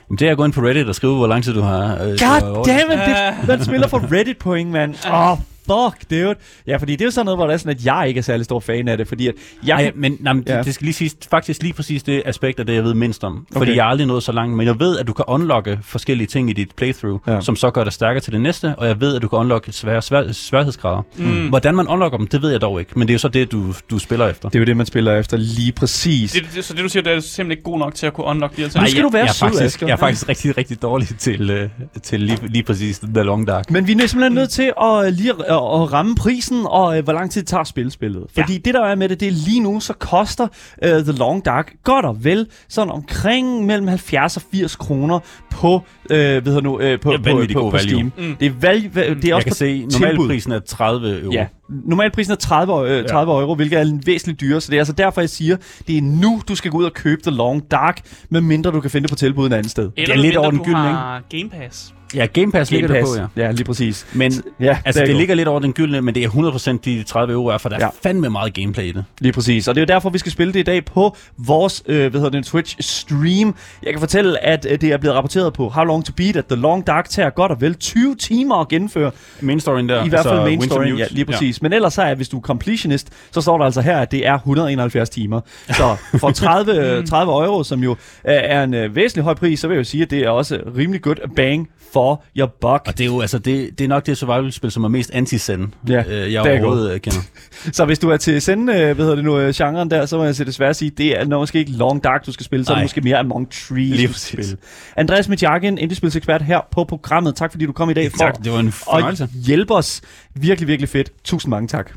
Jamen, 0.09 0.17
det 0.19 0.27
er 0.27 0.31
at 0.31 0.37
gå 0.37 0.45
ind 0.45 0.53
på 0.53 0.61
Reddit 0.61 0.87
og 0.87 0.95
skrive, 0.95 1.15
hvor 1.15 1.27
lang 1.27 1.43
tid 1.43 1.53
du 1.53 1.61
har. 1.61 1.93
Øh, 1.93 1.99
God 1.99 2.65
damn 2.65 2.91
it, 2.91 2.99
det, 3.41 3.47
man 3.47 3.65
spiller 3.65 3.87
for 3.87 4.07
Reddit 4.13 4.37
point, 4.37 4.71
man. 4.71 4.95
Åh, 5.07 5.31
oh, 5.31 5.37
fuck, 5.71 6.09
dude. 6.11 6.35
Ja, 6.67 6.77
fordi 6.77 6.91
det 6.91 7.01
er 7.01 7.05
jo 7.05 7.11
sådan 7.11 7.25
noget, 7.25 7.37
hvor 7.37 7.45
det 7.47 7.53
er 7.53 7.57
sådan, 7.57 7.75
at 7.75 7.85
jeg 7.85 8.05
ikke 8.07 8.17
er 8.17 8.21
særlig 8.21 8.45
stor 8.45 8.59
fan 8.59 8.87
af 8.87 8.97
det, 8.97 9.07
fordi 9.07 9.27
at 9.27 9.33
jeg... 9.65 9.75
Ej, 9.85 9.91
men, 9.95 10.17
nej, 10.19 10.33
men 10.33 10.43
Ja. 10.47 10.57
det, 10.57 10.65
det 10.65 10.73
skal 10.73 10.85
lige 10.85 10.93
sige, 10.93 11.11
faktisk 11.31 11.61
lige 11.63 11.73
præcis 11.73 12.03
det 12.03 12.21
aspekt 12.25 12.59
af 12.59 12.65
det, 12.65 12.73
jeg 12.73 12.83
ved 12.83 12.93
mindst 12.93 13.23
om. 13.23 13.45
Fordi 13.53 13.63
Okay. 13.69 13.75
jeg 13.75 13.83
har 13.83 13.89
aldrig 13.89 14.07
nået 14.07 14.23
så 14.23 14.31
langt, 14.31 14.57
men 14.57 14.67
jeg 14.67 14.79
ved, 14.79 14.99
at 14.99 15.07
du 15.07 15.13
kan 15.13 15.25
unlocke 15.27 15.79
forskellige 15.83 16.27
ting 16.27 16.49
i 16.49 16.53
dit 16.53 16.69
playthrough, 16.75 17.19
Ja. 17.27 17.41
som 17.41 17.55
så 17.55 17.69
gør 17.71 17.83
dig 17.83 17.93
stærkere 17.93 18.21
til 18.21 18.33
det 18.33 18.41
næste, 18.41 18.75
og 18.77 18.87
jeg 18.87 19.01
ved, 19.01 19.15
at 19.15 19.21
du 19.21 19.27
kan 19.27 19.39
unlocke 19.39 19.71
svære, 19.71 20.01
svær, 20.01 20.31
sværhedsgrader. 20.31 21.01
Mm. 21.17 21.47
Hvordan 21.49 21.75
man 21.75 21.87
unlocker 21.87 22.17
dem, 22.17 22.27
det 22.27 22.41
ved 22.41 22.51
jeg 22.51 22.61
dog 22.61 22.79
ikke, 22.79 22.91
men 22.99 23.07
det 23.07 23.11
er 23.11 23.15
jo 23.15 23.19
så 23.19 23.27
det, 23.27 23.51
du, 23.51 23.73
du 23.89 23.99
spiller 23.99 24.27
efter. 24.27 24.49
det 24.49 24.55
er 24.55 24.59
jo 24.59 24.65
det, 24.65 24.77
man 24.77 24.85
spiller 24.85 25.15
efter 25.19 25.37
lige 25.37 25.71
præcis. 25.71 26.31
Det, 26.31 26.43
det, 26.55 26.65
så 26.65 26.73
det 26.73 26.83
du 26.83 26.89
siger, 26.89 27.03
det 27.03 27.13
er 27.13 27.19
simpelthen 27.19 27.51
ikke 27.51 27.63
god 27.63 27.79
nok 27.79 27.95
til 27.95 28.07
at 28.07 28.13
kunne 28.13 28.25
unlock 28.27 28.55
de 28.55 28.61
her 28.61 28.69
ting. 28.69 28.81
Nej, 28.81 28.89
skal 28.89 29.03
du 29.03 29.09
være 29.09 29.21
jeg, 29.21 29.29
er 29.29 29.33
sød, 29.33 29.47
faktisk, 29.47 29.63
Asger. 29.63 29.87
jeg 29.87 29.93
er 29.93 29.97
faktisk 29.97 30.29
rigtig, 30.29 30.57
rigtig 30.57 30.81
dårlig 30.81 31.07
til, 31.17 31.49
øh, 31.49 31.69
til 32.03 32.19
lige, 32.19 32.37
lige 32.47 32.63
præcis 32.63 32.99
The 32.99 33.23
Long 33.23 33.47
Dark. 33.47 33.71
Men 33.71 33.87
vi 33.87 33.91
er 33.93 33.97
simpelthen 34.07 34.33
nødt 34.33 34.49
til 34.49 34.71
at, 34.81 35.05
øh, 35.05 35.13
lige 35.13 35.29
at, 35.47 35.58
at, 35.59 35.93
ramme 35.93 36.15
prisen, 36.15 36.65
og 36.65 36.97
øh, 36.97 37.03
hvor 37.03 37.13
lang 37.13 37.31
tid 37.31 37.43
tager 37.43 37.61
at 37.61 37.67
spille 37.67 37.91
spillet. 37.91 38.23
Fordi 38.33 38.57
det, 38.57 38.73
der 38.73 38.85
er 38.85 38.95
med 38.95 39.09
det, 39.09 39.19
det 39.19 39.27
er 39.27 39.31
lige 39.31 39.59
nu, 39.59 39.79
så 39.79 39.93
koster 39.93 40.47
uh, 40.85 40.89
The 40.89 41.11
Long 41.11 41.45
Dark 41.45 41.73
godt 41.83 42.05
og 42.05 42.23
vel 42.23 42.47
sådan 42.67 42.91
omkring 42.91 43.65
mellem 43.65 43.87
70 43.87 44.37
og 44.37 44.43
80 44.51 44.75
kroner 44.75 45.19
på, 45.51 45.81
hvad 46.07 46.41
hedder 46.41 46.61
nu, 46.61 46.73
uh, 46.73 46.79
på, 46.79 46.85
er 46.85 46.97
på, 46.99 47.23
på, 47.23 47.53
på 47.53 47.69
value. 47.69 47.79
Steam. 47.79 48.11
Mm. 48.17 48.35
Det 48.39 48.45
er, 48.45 48.51
valg, 48.61 48.95
det 48.95 48.97
er 48.97 49.15
Jeg 49.23 49.35
også 49.35 49.45
kan 49.45 49.51
på 49.51 49.55
se, 49.55 49.85
normalprisen 49.99 50.51
er 50.51 50.59
30 50.59 51.21
euro. 51.21 51.31
Ja, 51.33 51.45
normalprisen 51.85 52.31
er 52.31 52.35
30, 52.35 52.73
eu- 52.73 52.85
øh, 52.91 53.07
30 53.07 53.33
euro, 53.41 53.55
hvilket 53.55 53.79
er 53.79 53.99
væsentligt 54.05 54.41
dyrere, 54.41 54.61
så 54.61 54.71
det 54.71 54.77
er 54.77 54.81
altså 54.81 54.93
derfor, 54.93 55.21
jeg 55.21 55.29
siger, 55.29 55.57
det 55.87 55.97
er 55.97 56.01
nu, 56.01 56.41
du 56.47 56.55
skal 56.55 56.71
gå 56.71 56.77
ud 56.77 56.83
og 56.85 56.93
købe 56.93 57.21
The 57.21 57.31
Long 57.31 57.71
Dark, 57.71 58.01
medmindre 58.29 58.71
du 58.71 58.81
kan 58.81 58.91
finde 58.91 59.03
det 59.03 59.09
på 59.11 59.15
tilbud 59.15 59.47
et 59.47 59.53
andet 59.53 59.71
sted. 59.71 59.91
Eller 59.97 60.13
det 60.15 60.19
er 60.19 60.23
lidt 60.23 60.35
over 60.37 60.51
den 60.51 60.59
gyldne, 60.59 60.77
har 60.79 61.21
Game 61.29 61.49
Pass. 61.49 61.93
Ja, 62.15 62.25
Game 62.25 62.51
Pass 62.51 62.71
ligger 62.71 62.87
Game 62.87 62.99
det 62.99 63.05
Pass. 63.05 63.17
på, 63.35 63.39
ja. 63.41 63.45
Ja, 63.45 63.51
lige 63.51 63.63
præcis. 63.63 64.07
Men 64.13 64.31
Ja, 64.59 64.77
altså, 64.85 65.01
det 65.01 65.09
går. 65.09 65.17
ligger 65.17 65.35
lidt 65.35 65.47
over 65.47 65.59
den 65.59 65.73
gyldne, 65.73 66.01
men 66.01 66.15
det 66.15 66.23
er 66.23 66.29
100% 66.29 66.77
de 66.85 67.03
30 67.03 67.33
euro 67.33 67.45
er, 67.47 67.57
for 67.57 67.69
der 67.69 67.75
er 67.75 67.79
Ja. 67.83 67.89
fandme 68.03 68.29
meget 68.29 68.53
gameplay 68.53 68.83
i 68.83 68.91
det. 68.91 69.05
Lige 69.19 69.33
præcis. 69.33 69.67
Og 69.67 69.75
det 69.75 69.81
er 69.81 69.85
jo 69.85 69.93
derfor, 69.95 70.09
vi 70.09 70.17
skal 70.17 70.31
spille 70.31 70.53
det 70.53 70.59
i 70.59 70.63
dag 70.63 70.85
på 70.85 71.15
vores 71.37 71.83
øh, 71.87 72.09
hvad 72.11 72.21
hedder 72.21 72.29
det, 72.41 72.47
Twitch-stream. 72.47 73.53
Jeg 73.83 73.93
kan 73.93 73.99
fortælle, 73.99 74.43
at 74.43 74.67
øh, 74.69 74.81
det 74.81 74.91
er 74.91 74.97
blevet 74.97 75.17
rapporteret 75.17 75.53
på 75.53 75.69
How 75.69 75.83
Long 75.83 76.05
To 76.05 76.13
Beat, 76.17 76.35
at 76.35 76.45
The 76.45 76.55
Long 76.55 76.87
Dark 76.87 77.09
tager 77.09 77.29
godt 77.29 77.51
og 77.51 77.61
vel 77.61 77.75
20 77.75 78.15
timer 78.15 78.55
at 78.55 78.67
gennemføre. 78.67 79.11
Main 79.41 79.59
storyen 79.59 79.89
der. 79.89 80.05
I 80.05 80.09
hvert 80.09 80.23
fald 80.23 80.33
altså 80.33 80.45
main 80.45 80.59
Winter 80.59 80.75
story, 80.75 80.85
Mute. 80.89 80.97
ja, 81.03 81.07
lige 81.11 81.25
præcis. 81.25 81.58
Ja. 81.58 81.58
Men 81.61 81.73
ellers 81.73 81.93
så 81.93 82.01
er, 82.01 82.15
hvis 82.15 82.29
du 82.29 82.37
er 82.37 82.41
completionist, 82.41 83.09
så 83.31 83.41
står 83.41 83.57
der 83.57 83.65
altså 83.65 83.81
her, 83.81 83.97
at 83.97 84.11
det 84.11 84.27
er 84.27 84.33
171 84.33 85.09
timer. 85.09 85.41
Så 85.67 85.95
for 86.19 86.31
30, 86.31 86.73
øh, 86.73 87.05
30 87.07 87.31
euro, 87.45 87.63
som 87.63 87.83
jo 87.83 87.91
øh, 87.91 87.97
er 88.23 88.63
en 88.63 88.73
øh, 88.73 88.95
væsentlig 88.95 89.23
høj 89.23 89.33
pris, 89.33 89.59
så 89.59 89.67
vil 89.67 89.75
jeg 89.75 89.79
jo 89.79 89.83
sige, 89.83 90.03
at 90.03 90.11
det 90.11 90.19
er 90.19 90.29
også 90.29 90.59
rimelig 90.77 91.01
godt 91.01 91.19
bang 91.35 91.69
for 91.93 92.23
your 92.37 92.47
buck. 92.61 92.81
Og 92.87 92.97
det 92.97 93.01
er 93.01 93.05
jo 93.05 93.21
altså, 93.21 93.39
det, 93.39 93.79
det 93.79 93.83
er 93.83 93.87
nok 93.87 94.05
det 94.05 94.17
survival-spil, 94.17 94.71
som 94.71 94.83
er 94.83 94.87
mest 94.87 95.11
anti-send, 95.13 95.67
Ja, 95.89 96.03
øh, 96.07 96.33
jeg 96.33 96.45
er 96.47 96.59
overhovedet 96.61 97.01
kender. 97.01 97.19
Så 97.77 97.85
hvis 97.85 97.99
du 97.99 98.09
er 98.09 98.17
til 98.17 98.41
sende, 98.41 98.73
øh, 98.73 98.79
hvad 98.79 98.95
hedder 98.95 99.15
det 99.15 99.23
nu, 99.23 99.39
øh, 99.39 99.53
genren 99.53 99.91
der, 99.91 100.05
så 100.05 100.17
må 100.17 100.23
jeg 100.23 100.35
så 100.35 100.43
desværre 100.43 100.73
sige, 100.73 100.91
det 100.91 101.19
er 101.19 101.25
nok 101.25 101.41
måske 101.41 101.59
ikke 101.59 101.71
Long 101.71 102.03
Dark, 102.03 102.25
du 102.25 102.31
skal 102.31 102.45
spille, 102.45 102.65
så 102.65 102.71
er 102.71 102.75
det 102.75 102.83
måske 102.83 103.01
mere 103.01 103.17
Among 103.17 103.51
Trees, 103.51 103.69
Lige 103.95 104.07
du 104.07 104.13
skal 104.13 104.43
spille. 104.43 104.57
Andreas 104.95 105.29
Mitjakken, 105.29 105.77
indiespilsekspert 105.77 106.41
her 106.41 106.59
på 106.71 106.83
programmet. 106.83 107.35
Tak 107.35 107.51
fordi 107.51 107.65
du 107.65 107.71
kom 107.71 107.89
i 107.89 107.93
dag 107.93 108.11
for 108.11 108.17
Tak, 108.17 108.43
det 108.43 108.51
var 108.51 108.59
en 108.59 108.71
fornøjelse. 108.71 109.23
at 109.23 109.29
hjælpe 109.29 109.75
os. 109.75 110.01
Virkelig, 110.35 110.67
virkelig 110.67 110.89
fedt. 110.89 111.11
Tusind 111.23 111.49
mange 111.49 111.67
tak. 111.67 111.91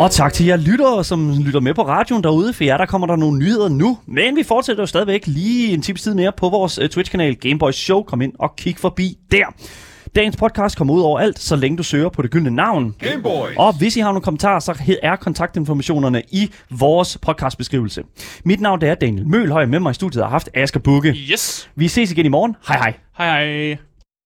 Og 0.00 0.10
tak 0.10 0.32
til 0.32 0.46
jer 0.46 0.56
lyttere, 0.56 1.04
som 1.04 1.38
lytter 1.38 1.60
med 1.60 1.74
på 1.74 1.82
radioen 1.82 2.22
derude. 2.22 2.52
For 2.52 2.64
jer, 2.64 2.76
der 2.76 2.86
kommer 2.86 3.06
der 3.06 3.16
nogle 3.16 3.38
nyheder 3.38 3.68
nu. 3.68 3.98
Men 4.06 4.36
vi 4.36 4.42
fortsætter 4.42 4.82
jo 4.82 4.86
stadigvæk 4.86 5.26
lige 5.26 5.74
en 5.74 5.82
times 5.82 6.02
tid 6.02 6.14
mere 6.14 6.32
på 6.36 6.48
vores 6.48 6.78
uh, 6.78 6.86
Twitch-kanal 6.86 7.34
Gameboys 7.34 7.76
Show. 7.76 8.02
Kom 8.02 8.20
ind 8.20 8.32
og 8.38 8.56
kig 8.56 8.76
forbi 8.78 9.18
der. 9.30 9.44
Dagens 10.14 10.36
podcast 10.36 10.76
kommer 10.76 10.94
ud 10.94 11.02
over 11.02 11.18
alt, 11.20 11.38
så 11.38 11.56
længe 11.56 11.76
du 11.76 11.82
søger 11.82 12.08
på 12.08 12.22
det 12.22 12.30
gyldne 12.30 12.50
navn. 12.50 12.94
Gameboys. 12.98 13.56
Og 13.56 13.78
hvis 13.78 13.96
I 13.96 14.00
har 14.00 14.08
nogle 14.08 14.22
kommentarer, 14.22 14.60
så 14.60 14.96
er 15.02 15.16
kontaktinformationerne 15.16 16.22
i 16.32 16.50
vores 16.70 17.18
podcastbeskrivelse. 17.22 18.02
Mit 18.44 18.60
navn 18.60 18.80
det 18.80 18.88
er 18.88 18.94
Daniel 18.94 19.28
Mølhøj, 19.28 19.66
med 19.66 19.80
mig 19.80 19.90
i 19.90 19.94
studiet 19.94 20.24
har 20.24 20.30
haft 20.30 20.48
Asger 20.54 20.80
Bukke. 20.80 21.08
Yes. 21.32 21.70
Vi 21.76 21.88
ses 21.88 22.12
igen 22.12 22.26
i 22.26 22.28
morgen. 22.28 22.56
Hej 22.68 22.76
hej. 22.76 22.94
Hej 23.18 23.46
hej. 23.46 23.93